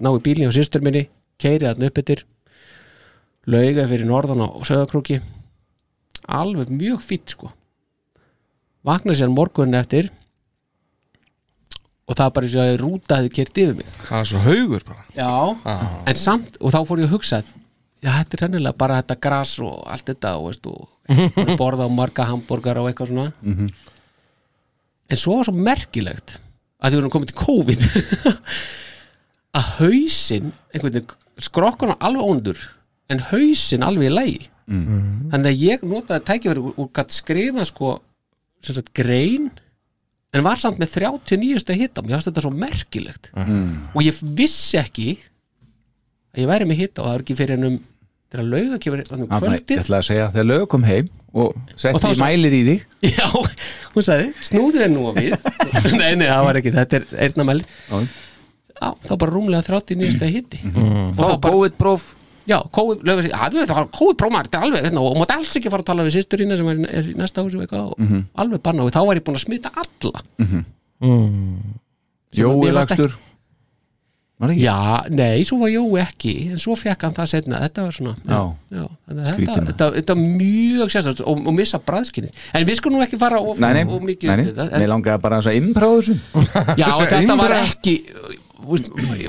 ná 0.00 0.10
í 0.12 0.20
bílinn 0.22 0.50
á 0.50 0.52
sýstur 0.52 0.82
minni, 0.82 1.08
keiri 1.38 1.66
hann 1.66 1.82
upp 1.82 1.98
yfir 1.98 2.24
lauga 3.46 3.86
fyrir 3.88 4.04
norðan 4.06 4.42
á 4.44 4.48
söðakrúki 4.62 5.20
alveg 6.28 6.68
mjög 6.70 7.00
fínt 7.02 7.30
sko 7.34 7.50
vakna 8.84 9.14
sér 9.14 9.30
morgunin 9.34 9.78
eftir 9.80 10.10
og 12.08 12.16
það 12.18 12.24
er 12.26 12.34
bara 12.36 12.48
eins 12.48 12.56
og 12.56 12.62
að 12.66 12.78
rúta 12.82 13.18
hefði 13.20 13.32
kert 13.38 13.60
yfir 13.62 13.76
mig. 13.78 13.90
Það 14.08 14.18
er 14.20 14.28
svo 14.32 14.42
haugur 14.46 14.84
bara. 14.88 15.04
Já, 15.16 15.30
en 16.12 16.20
samt 16.20 16.58
og 16.60 16.74
þá 16.74 16.78
fór 16.88 17.02
ég 17.02 17.08
að 17.10 17.14
hugsa 17.16 17.42
já, 18.02 18.10
þetta 18.10 18.36
er 18.38 18.44
hennilega 18.48 18.78
bara 18.82 18.98
þetta 19.02 19.18
gras 19.22 19.52
og 19.62 19.82
allt 19.86 20.06
þetta 20.10 20.34
og, 20.40 20.48
veist, 20.50 20.66
og 20.66 21.52
borða 21.60 21.86
á 21.86 21.90
marga 21.92 22.26
hambúrgar 22.30 22.80
og 22.82 22.90
eitthvað 22.90 23.12
svona. 23.12 23.32
Mhm. 23.42 23.70
en 25.12 25.20
svo 25.20 25.36
var 25.36 25.44
svo 25.44 25.52
merkilegt 25.54 26.38
að 26.82 26.90
því 26.90 26.96
við 26.96 27.00
erum 27.02 27.12
komið 27.12 27.32
til 27.32 27.40
COVID. 27.44 27.82
Að 29.52 29.66
skrokkurinn 31.44 31.92
var 31.92 32.06
alveg 32.08 32.24
óndur 32.24 32.60
en 33.12 33.20
hausinn 33.30 33.84
alveg 33.84 34.08
í 34.08 34.14
lægi 34.16 34.48
Mm. 34.72 35.30
þannig 35.32 35.48
að 35.50 35.62
ég 35.66 35.80
notaði 35.82 36.22
tækifæri 36.28 36.60
og, 36.62 36.76
og 36.78 36.90
gætt 36.94 37.12
skrifa 37.16 37.64
sko 37.66 37.88
grein 38.94 39.48
en 40.32 40.44
var 40.46 40.56
samt 40.62 40.78
með 40.80 40.94
39 40.96 41.60
steg 41.62 41.80
hitta 41.82 42.02
mér 42.02 42.16
fannst 42.16 42.30
þetta 42.30 42.44
svo 42.46 42.52
merkilegt. 42.56 43.30
Mm. 43.36 43.72
og 43.94 44.02
ég 44.06 44.20
vissi 44.38 44.78
ekki 44.80 45.08
að 46.32 46.44
ég 46.44 46.48
væri 46.48 46.68
með 46.70 46.80
hitta 46.86 47.02
og 47.02 47.08
það 47.08 47.12
var 47.18 47.24
ekki 47.26 47.36
fyrir 47.42 47.58
en 47.58 47.66
um 47.68 47.80
þegar 48.32 48.46
lauga 48.48 48.78
kemur 48.80 49.02
um 49.02 49.08
Þarna, 49.12 49.26
Ég 49.28 49.42
kvöldið. 49.44 49.80
ætla 49.82 49.98
að 50.00 50.06
segja, 50.08 50.26
þegar 50.32 50.46
lög 50.48 50.62
kom 50.72 50.84
heim 50.88 51.08
og 51.34 51.50
Og 51.52 51.76
setti 51.76 52.00
þá 52.00 52.06
í 52.08 52.14
svo- 52.16 52.24
mælir 52.24 52.54
í 52.56 52.60
þig. 52.64 52.86
Já, 53.12 53.26
hún 53.92 54.06
sagði, 54.06 54.30
snúðu 54.48 54.80
þér 54.80 54.92
nú 54.94 55.02
á 55.04 55.12
við. 55.18 55.34
Nei, 56.00 56.14
nei, 56.16 56.26
það 56.30 56.44
var 56.48 56.58
ekki, 56.62 56.72
þetta 56.78 56.96
er 56.96 57.04
eyrnamæli 57.26 57.66
Já, 57.92 58.88
þá 59.04 59.12
bara 59.20 59.34
rúmlega 59.36 59.66
30 59.68 60.00
nýjasta 60.00 60.30
hitti 60.32 60.62
Mm. 60.64 61.12
Þá 61.18 61.26
COVID-próf 61.44 62.06
Já, 62.46 62.58
lögum 63.06 63.22
við, 63.22 63.32
að 63.32 63.56
var 63.70 63.88
COVID-próf 63.94 64.32
maður, 64.34 64.48
þetta 64.50 64.58
er 64.58 64.66
alveg, 64.66 64.86
hérna, 64.88 65.02
og 65.06 65.18
mátt 65.20 65.34
alls 65.36 65.56
ekki 65.60 65.70
fara 65.70 65.82
að 65.84 65.90
tala 65.92 66.06
við 66.08 66.16
sýsturina 66.18 66.56
sem 66.58 66.68
er, 66.72 66.80
er 66.90 67.10
í 67.12 67.16
næsta 67.18 67.44
húsi 67.46 67.56
og 67.60 67.62
eitthvað, 67.66 67.90
og 67.92 68.00
Mhm. 68.02 68.24
alveg 68.42 68.62
banna 68.62 68.82
og 68.86 68.90
þá 68.92 69.00
var 69.06 69.16
ég 69.20 69.22
búin 69.26 69.36
að 69.38 69.44
smita 69.46 69.70
alla. 69.76 70.22
Mhm. 70.38 70.64
Sem 72.32 72.44
að 72.44 72.48
Jói 72.48 72.56
mér 72.62 72.74
fannst 72.74 72.98
lagstur 72.98 73.18
Já, 74.58 75.06
nei, 75.14 75.44
svo 75.46 75.60
var 75.60 75.70
Jói 75.70 76.00
ekki 76.02 76.32
en 76.50 76.58
svo 76.58 76.74
fekk 76.74 77.04
hann 77.06 77.12
það 77.14 77.28
setna, 77.30 77.60
þetta 77.62 77.82
var 77.84 77.92
svona 77.94 78.14
Já. 78.26 78.40
já. 78.74 78.86
þetta, 79.06 79.54
þetta, 79.68 79.86
þetta 80.00 80.16
mjög 80.18 80.90
sérstætt 80.90 81.20
og, 81.22 81.44
og 81.46 81.54
missa 81.54 81.78
bræðskinni 81.78 82.30
en 82.58 82.66
við 82.66 82.74
skulum 82.80 82.98
nú 82.98 83.04
ekki 83.06 83.20
fara 83.20 83.38
of, 83.38 83.60
Nei, 83.62 83.72
nei, 83.76 83.84
of 83.86 84.02
mikið 84.02 84.32
nei, 84.32 84.36
nei. 84.50 84.80
við 84.82 84.88
langaði 84.90 85.22
bara 85.22 85.38
að 85.38 85.46
þessu. 85.46 86.16
Já, 86.76 86.88
þetta 87.12 87.36
var 87.38 87.54
ekki 87.60 87.94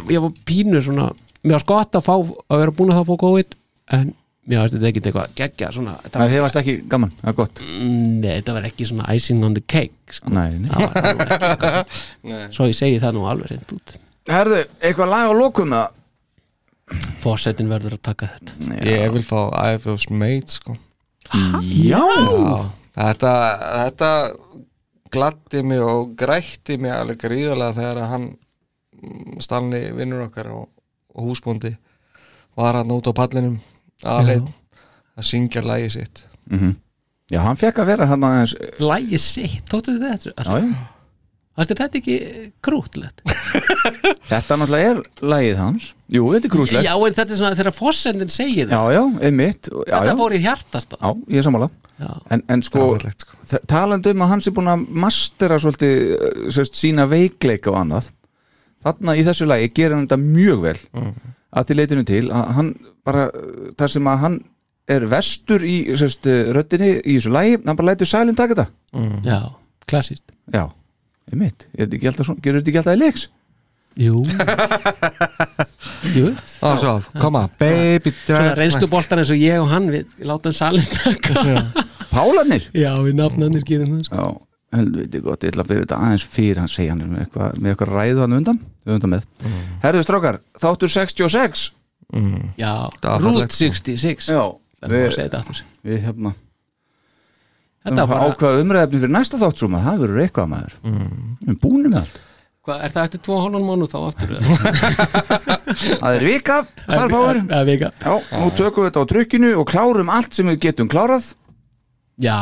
ég 0.09 0.19
var 0.25 0.33
pínu 0.49 0.81
svona 0.81 1.11
mér 1.43 1.57
var 1.57 1.63
skott 1.65 1.97
að 1.99 2.05
fá, 2.05 2.13
að 2.17 2.61
vera 2.63 2.75
búin 2.75 2.93
að 2.93 3.01
það 3.01 3.09
fá 3.09 3.17
COVID 3.23 3.57
en 3.97 4.13
mér 4.43 4.59
varst 4.59 4.75
þetta 4.75 4.89
ekki 4.89 5.01
eitthvað 5.03 5.33
geggja 5.39 5.71
svona, 5.75 5.95
Nei, 6.03 6.27
þið 6.33 6.43
varst 6.43 6.59
ekki 6.59 6.75
gaman, 6.91 7.11
það 7.21 7.31
er 7.31 7.37
gott 7.39 7.63
Nei, 7.63 8.29
þetta 8.29 8.55
var 8.57 8.69
ekki 8.69 8.87
svona 8.89 9.09
icing 9.15 9.43
on 9.47 9.57
the 9.57 9.63
cake 9.63 10.15
sko. 10.17 10.31
Nei, 10.35 10.59
nei. 10.59 10.69
Það 10.69 10.85
var 10.85 10.97
alveg 11.03 11.35
ekki, 11.35 11.51
sko. 11.51 11.83
Nei. 12.31 12.45
Svo 12.55 12.69
ég 12.69 12.79
segi 12.79 13.03
það 13.03 13.17
nú 13.17 13.27
alveg 13.31 13.53
reynd 13.53 13.75
út 13.77 13.95
Herðu, 14.33 14.63
eitthvað 14.79 15.13
lag 15.13 15.31
á 15.31 15.33
lokum 15.35 15.75
það 15.75 15.99
Fossetin 17.23 17.71
verður 17.71 17.95
að 17.95 18.03
taka 18.09 18.33
þetta 18.33 18.81
Ég 18.87 19.13
vil 19.15 19.23
fá 19.27 19.39
IFO's 19.73 20.09
Mate 20.11 20.57
sko 20.59 20.75
Já. 21.63 22.03
Þetta, 22.93 23.31
þetta 23.79 24.09
gladdi 25.13 25.63
mig 25.65 25.81
og 25.81 26.13
grætti 26.19 26.77
mig 26.81 26.93
alveg 26.93 27.21
gríðarlega 27.23 27.77
þegar 27.77 28.01
að 28.03 28.11
hann 28.11 28.25
mm, 28.33 29.39
Stanley 29.45 29.91
vinnur 29.97 30.25
okkar 30.27 30.49
og, 30.53 30.67
og 31.15 31.29
húsbóndi 31.31 31.75
var 32.57 32.75
hann 32.79 32.91
út 32.93 33.07
á 33.09 33.13
pallinum 33.17 33.59
aðleit 34.03 34.49
að 35.17 35.29
syngja 35.29 35.61
lægi 35.65 35.91
sitt 35.99 36.25
Mhm. 36.51 36.73
Já, 37.31 37.39
hann 37.39 37.55
fekk 37.55 37.77
að 37.79 37.85
vera 37.87 38.05
hann 38.09 38.23
aðeins 38.27 38.51
Lægi 38.83 39.17
sitt, 39.17 39.61
tóttu 39.71 39.93
þið 39.95 40.09
þetta? 40.11 40.33
Já, 40.43 40.57
já 40.59 40.89
Þetta 41.53 41.71
er 41.73 41.77
þetta 41.79 41.99
ekki 42.01 42.15
krútlegt 42.65 43.21
Þetta 44.31 44.57
náttúrulega 44.57 44.89
er 44.89 44.99
lagið 45.21 45.59
hans 45.61 45.87
Jú, 46.11 46.23
þetta 46.33 46.49
er 46.49 46.53
krútlegt 46.55 46.87
Já, 46.87 46.93
þetta 46.97 47.23
er 47.23 47.39
svona 47.39 47.57
þegar 47.59 47.75
fossetin 47.77 48.33
segir 48.33 48.67
það 48.71 48.73
Já, 48.73 48.97
já, 48.97 49.03
einmitt 49.29 49.69
já, 49.71 49.93
Þetta 49.93 50.09
já. 50.11 50.17
fór 50.19 50.35
í 50.35 50.41
hjartast 50.43 50.95
Já, 50.99 51.09
ég 51.29 51.39
er 51.39 51.45
sammála 51.47 51.69
Já. 52.03 52.09
En, 52.33 52.43
en 52.49 52.63
sko, 52.65 52.87
sko. 53.13 53.59
talandi 53.69 54.11
um 54.17 54.25
að 54.25 54.31
hans 54.33 54.49
er 54.49 54.55
búin 54.57 54.71
að 54.73 54.83
mastera 55.05 55.59
svolítið 55.61 55.93
eh, 56.49 56.67
sína 56.73 57.05
veikleika 57.07 57.69
og 57.71 57.77
annað 57.85 58.09
þarna 58.83 59.15
í 59.19 59.25
þessu 59.27 59.47
lagi 59.49 59.71
gerir 59.75 59.97
hann 59.97 60.07
þetta 60.07 60.19
mjög 60.23 60.63
vel 60.67 60.77
að 61.53 61.69
til 61.69 61.77
leitinu 61.79 62.05
til 62.07 62.23
að 62.33 62.51
hann 62.57 62.71
bara, 63.05 63.27
þar 63.79 63.93
sem 63.95 64.09
að 64.09 64.23
hann 64.23 64.39
er 64.93 65.05
vestur 65.07 65.63
í 65.63 65.75
sérst, 65.99 66.27
röddinni 66.55 66.95
í 67.01 67.17
þessu 67.17 67.31
lagi, 67.33 67.57
hann 67.63 67.79
bara 67.79 67.93
lætur 67.93 68.09
sælinn 68.09 68.35
taka 68.35 68.57
þetta. 68.57 68.65
Já, 69.23 69.39
klassíst 69.89 70.25
Já, 70.51 70.65
alltaf 72.11 72.27
svona, 72.27 72.43
gerur 72.43 72.61
þetta 72.61 72.71
ekki 72.73 72.81
alltaf 72.81 72.97
í 72.97 73.01
leiks? 73.03 73.27
Jú. 74.01 74.23
Jú. 76.17 76.31
Á, 76.65 76.69
svo, 76.81 76.93
koma, 77.21 77.45
baby 77.59 78.11
Svona 78.25 78.55
reynstu 78.57 78.89
boltar 78.91 79.21
eins 79.21 79.31
og 79.31 79.39
ég 79.39 79.61
og 79.61 79.69
hann 79.71 79.87
við 79.93 80.09
látum 80.27 80.55
salin 80.55 80.87
taka. 80.89 81.61
Pálanir? 82.13 82.65
Já, 82.75 82.91
við 83.05 83.15
nafnanir 83.19 83.63
gerum 83.67 83.99
það 83.99 84.07
sko. 84.09 84.17
Já, 84.17 84.25
helviti 84.77 85.21
gott, 85.23 85.45
ég 85.45 85.53
ætla 85.53 85.63
að 85.63 85.71
byrja 85.71 85.85
þetta 85.85 86.01
aðeins 86.07 86.25
fyrir 86.33 86.61
hann 86.61 86.71
segja 86.71 86.93
hann 86.93 87.05
er 87.05 87.11
með 87.13 87.23
eitthvað, 87.25 87.59
með 87.59 87.73
eitthvað 87.73 87.93
ræðu 87.93 88.23
hann 88.23 88.37
undan, 88.39 88.59
undan 88.89 89.13
með. 89.13 89.27
Mm. 89.43 89.63
Herðu 89.85 90.03
strákar, 90.07 90.39
þáttur 90.63 90.93
66 90.93 91.69
Já, 92.59 92.89
Það 93.01 93.09
var 93.09 93.23
Route 93.23 93.37
fallegt, 93.37 93.55
sko. 93.55 93.69
66 93.73 94.27
Já, 94.29 94.43
Það 94.83 94.97
að 94.97 95.15
segja 95.15 95.23
þetta 95.23 95.39
aftur 95.39 95.63
Við 95.87 96.03
hérna 96.03 96.33
Þetta 97.83 98.05
var 98.07 98.21
ákvað 98.29 98.59
umræðefni 98.61 99.01
fyrir 99.01 99.13
næsta 99.15 99.39
þátt 99.41 99.59
svo 99.59 99.69
maður, 99.71 99.87
það 99.87 100.03
verður 100.03 100.21
eitthvað 100.23 100.51
maður 100.53 100.75
mm. 100.87 101.23
Við 101.47 101.57
búin 101.63 101.87
með 101.87 101.97
allt 102.03 102.21
Hvað, 102.63 102.83
er 102.85 102.93
það 102.93 103.07
eftir 103.09 103.21
tvo 103.25 103.37
hálfan 103.43 103.65
mánu 103.67 103.87
þá 103.91 103.97
aftur? 104.07 104.29
Það 106.03 106.13
er 106.13 106.23
vika, 106.23 106.59
starfbáður 106.85 107.39
er 107.57 107.81
Já, 107.83 108.13
nú 108.39 108.51
tökum 108.55 108.85
við 108.85 108.87
þetta 108.87 109.03
á 109.03 109.11
trykkinu 109.11 109.49
og 109.59 109.67
klárum 109.67 110.11
allt 110.13 110.37
sem 110.37 110.47
við 110.47 110.61
getum 110.69 110.91
klárað 110.91 111.33
Já 112.23 112.39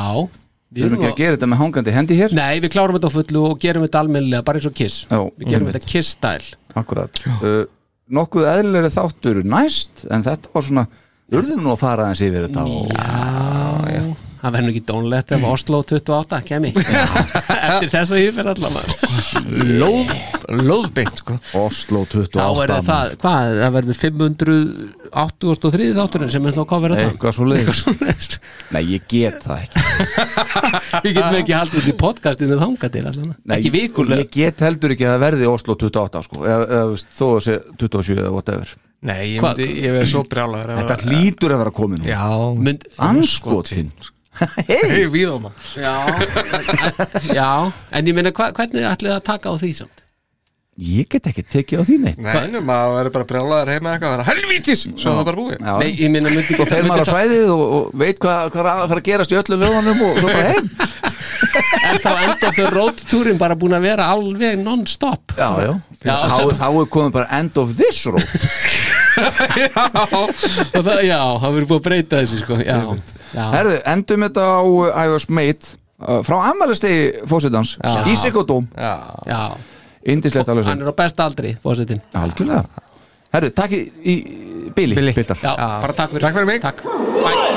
Við 0.71 0.85
erum 0.87 1.01
ekki 1.01 1.09
að 1.11 1.17
gera 1.19 1.35
þetta 1.35 1.47
með 1.51 1.59
hangandi 1.65 1.93
hendi 1.97 2.15
hér? 2.15 2.33
Nei, 2.37 2.59
við 2.63 2.71
klárum 2.71 2.95
þetta 2.95 3.09
á 3.11 3.15
fullu 3.17 3.41
og 3.49 3.57
gerum 3.59 3.83
þetta 3.83 4.01
almennilega 4.05 4.45
bara 4.47 4.61
eins 4.61 4.67
og 4.69 4.75
kiss. 4.77 5.01
Já, 5.09 5.19
Við 5.19 5.49
gerum 5.49 5.65
einmitt. 5.67 5.75
þetta 5.75 5.91
kiss-style. 5.91 6.59
Akkurat. 6.79 7.21
Uh, 7.43 7.63
Nokkuð 8.11 8.47
eðlilegri 8.51 8.89
þáttur 8.91 9.37
næst 9.47 10.01
En 10.11 10.23
þetta 10.25 10.49
var 10.51 10.65
svona, 10.67 10.81
urðum 11.31 11.61
nú 11.63 11.69
að 11.71 11.81
fara 11.83 12.07
aðeins 12.07 12.23
yfir 12.27 12.47
þetta 12.47 12.63
og... 12.67 12.89
Já, 12.91 13.40
það 14.41 14.55
verður 14.55 14.71
ekki 14.71 14.83
dónlegt 14.89 15.31
ef 15.35 15.43
Oslo 15.47 15.81
28 15.87 16.39
kemi 16.47 16.71
Eftir 16.81 17.89
þess 17.93 18.11
að 18.15 18.21
ég 18.21 18.35
fyrir 18.35 18.51
allan 18.51 18.75
Lóð, 19.81 20.11
lóðbeint 20.61 21.21
sko. 21.21 21.37
Oslo 21.57 22.03
28 22.09 22.35
Þá 22.35 22.59
verður 22.59 22.83
það, 22.89 23.13
hvað, 23.21 23.55
það 23.61 23.71
verður 23.77 23.97
583 24.01 25.89
þátturinn 25.97 26.33
sem 26.33 26.47
er 26.47 26.55
þá 26.57 26.61
hvað 26.71 26.85
verður 26.85 27.01
það? 27.01 27.09
Eitthvað 27.11 27.33
svo 27.37 27.45
leiðis 27.49 27.81
Nei, 28.71 28.83
ég 28.95 29.01
get 29.11 29.39
það 29.45 29.57
ekki. 29.65 29.77
Við 31.05 31.17
getum 31.17 31.39
ekki 31.41 31.57
haldið 31.57 31.79
þetta 31.81 31.91
í 31.91 31.97
podcastinu 32.01 32.61
þanga 32.61 32.91
til 32.93 33.03
Nei, 33.07 33.57
Ekki 33.57 33.73
vikulega. 33.75 34.21
Ég 34.23 34.31
get 34.35 34.63
heldur 34.65 34.95
ekki 34.95 35.07
að 35.07 35.13
það 35.15 35.25
verði 35.25 35.51
Oslo 35.51 35.75
28 35.81 36.23
sko. 36.27 36.35
Þó 37.11 37.25
að 37.27 37.43
sé 37.47 37.59
27 37.81 38.17
eða 38.21 38.33
whatever. 38.35 38.73
Nei, 39.01 39.35
ég 39.35 39.41
myndi, 39.41 39.65
ég 39.81 39.95
verði 39.95 40.09
svo 40.11 40.21
brjálaður 40.29 40.75
ef 40.75 40.81
Þetta 40.83 41.09
hlýtur 41.09 41.55
að 41.55 41.61
vera 41.63 41.71
komin 41.73 42.03
Já, 42.05 42.21
Mynd, 44.41 44.51
Anskotin 44.67 44.93
hei, 44.95 45.07
víðum 45.11 45.49
Já, 45.75 45.95
já, 47.35 47.49
en 47.91 48.07
ég 48.07 48.15
meina 48.15 48.31
hva, 48.35 48.51
hvernig 48.55 48.87
ætlið 48.87 49.17
að 49.17 49.25
taka 49.27 49.51
á 49.51 49.55
því 49.59 49.73
samt? 49.81 49.97
Ég 50.81 51.05
get 51.11 51.27
ekki 51.27 51.43
tekið 51.45 51.81
á 51.81 51.83
því 51.83 51.95
neitt. 51.99 52.19
Nei, 52.23 52.61
maður 52.63 52.93
verður 52.95 53.13
bara 53.17 53.25
brjálaður 53.27 53.71
heima 53.73 53.91
eitthvað 53.91 54.07
að 54.07 54.13
vera 54.15 54.27
helvítis, 54.29 54.83
svo 54.95 55.11
það 55.17 55.27
bara 55.27 55.39
búið. 55.41 55.57
Já. 55.59 55.73
Nei, 55.81 55.89
ég 55.99 56.13
meina 56.13 56.31
myndi 56.31 56.55
Svo 56.57 56.65
fer 56.69 56.87
maður 56.87 57.03
á 57.03 57.11
svæðið 57.11 57.51
og, 57.51 57.63
og 57.75 57.91
veit 58.01 58.21
hvað, 58.23 58.47
hvað 58.55 58.61
er 58.63 58.69
að 58.71 58.87
fara 58.93 59.03
að 59.03 59.09
gerast 59.09 59.35
í 59.35 59.39
öllum 59.41 59.65
lögunum 59.65 60.01
og 60.07 60.21
svo 60.21 60.31
bara 60.31 60.53
heim. 60.55 60.71
Er 61.91 61.97
þá 61.99 62.11
enda 62.13 62.51
fyrir 62.55 62.75
roadtúrin 62.75 63.39
bara 63.41 63.57
búin 63.59 63.75
að 63.75 63.85
vera 63.89 64.07
alveg 64.13 64.59
non-stop? 64.61 65.33
Já, 65.35 65.49
já, 65.65 65.71
Já, 66.05 66.13
þá, 66.31 66.37
þá 66.61 66.67
er 66.69 66.89
komið 66.93 67.13
bara 67.17 67.39
end 67.41 67.57
of 67.61 67.75
this 67.77 67.99
road 68.07 68.23
og 69.21 70.81
það, 70.85 71.01
já, 71.07 71.19
það 71.41 71.49
verður 71.55 71.67
búin 71.69 71.79
að 71.79 71.85
breyta 71.87 72.21
þessu 72.21 72.41
sko. 72.41 72.59
Já, 72.61 72.77
já. 73.35 73.43
Herðu, 73.55 73.75
endum 73.93 74.25
þetta 74.27 74.45
á 74.47 74.61
uh, 74.61 75.01
iOS 75.05 75.27
Mate 75.31 75.73
uh, 75.73 76.21
frá 76.27 76.37
ammælistegi 76.51 77.01
fósitans 77.29 77.75
í 78.09 78.15
Sigurdóm 78.19 78.69
já. 78.75 78.93
já. 79.29 79.41
Indislegt 80.11 80.49
alveg 80.49 80.65
Hann 80.69 80.81
er 80.81 80.89
á 80.89 80.95
besta 80.97 81.27
aldri, 81.29 81.53
fósitin 81.61 82.01
Algjörlega. 82.17 82.63
Herðu, 83.31 83.49
takk 83.55 83.71
í, 83.77 83.81
í 84.03 84.15
Billy. 84.75 85.13
Piltar 85.15 85.39
Já, 85.39 85.53
bara 85.55 85.93
takk 85.95 86.11
fyrir. 86.15 86.25
Takk 86.27 86.35
fyrir 86.39 86.49
mig. 86.51 86.59
Takk. 86.63 86.83
Bye. 87.21 87.51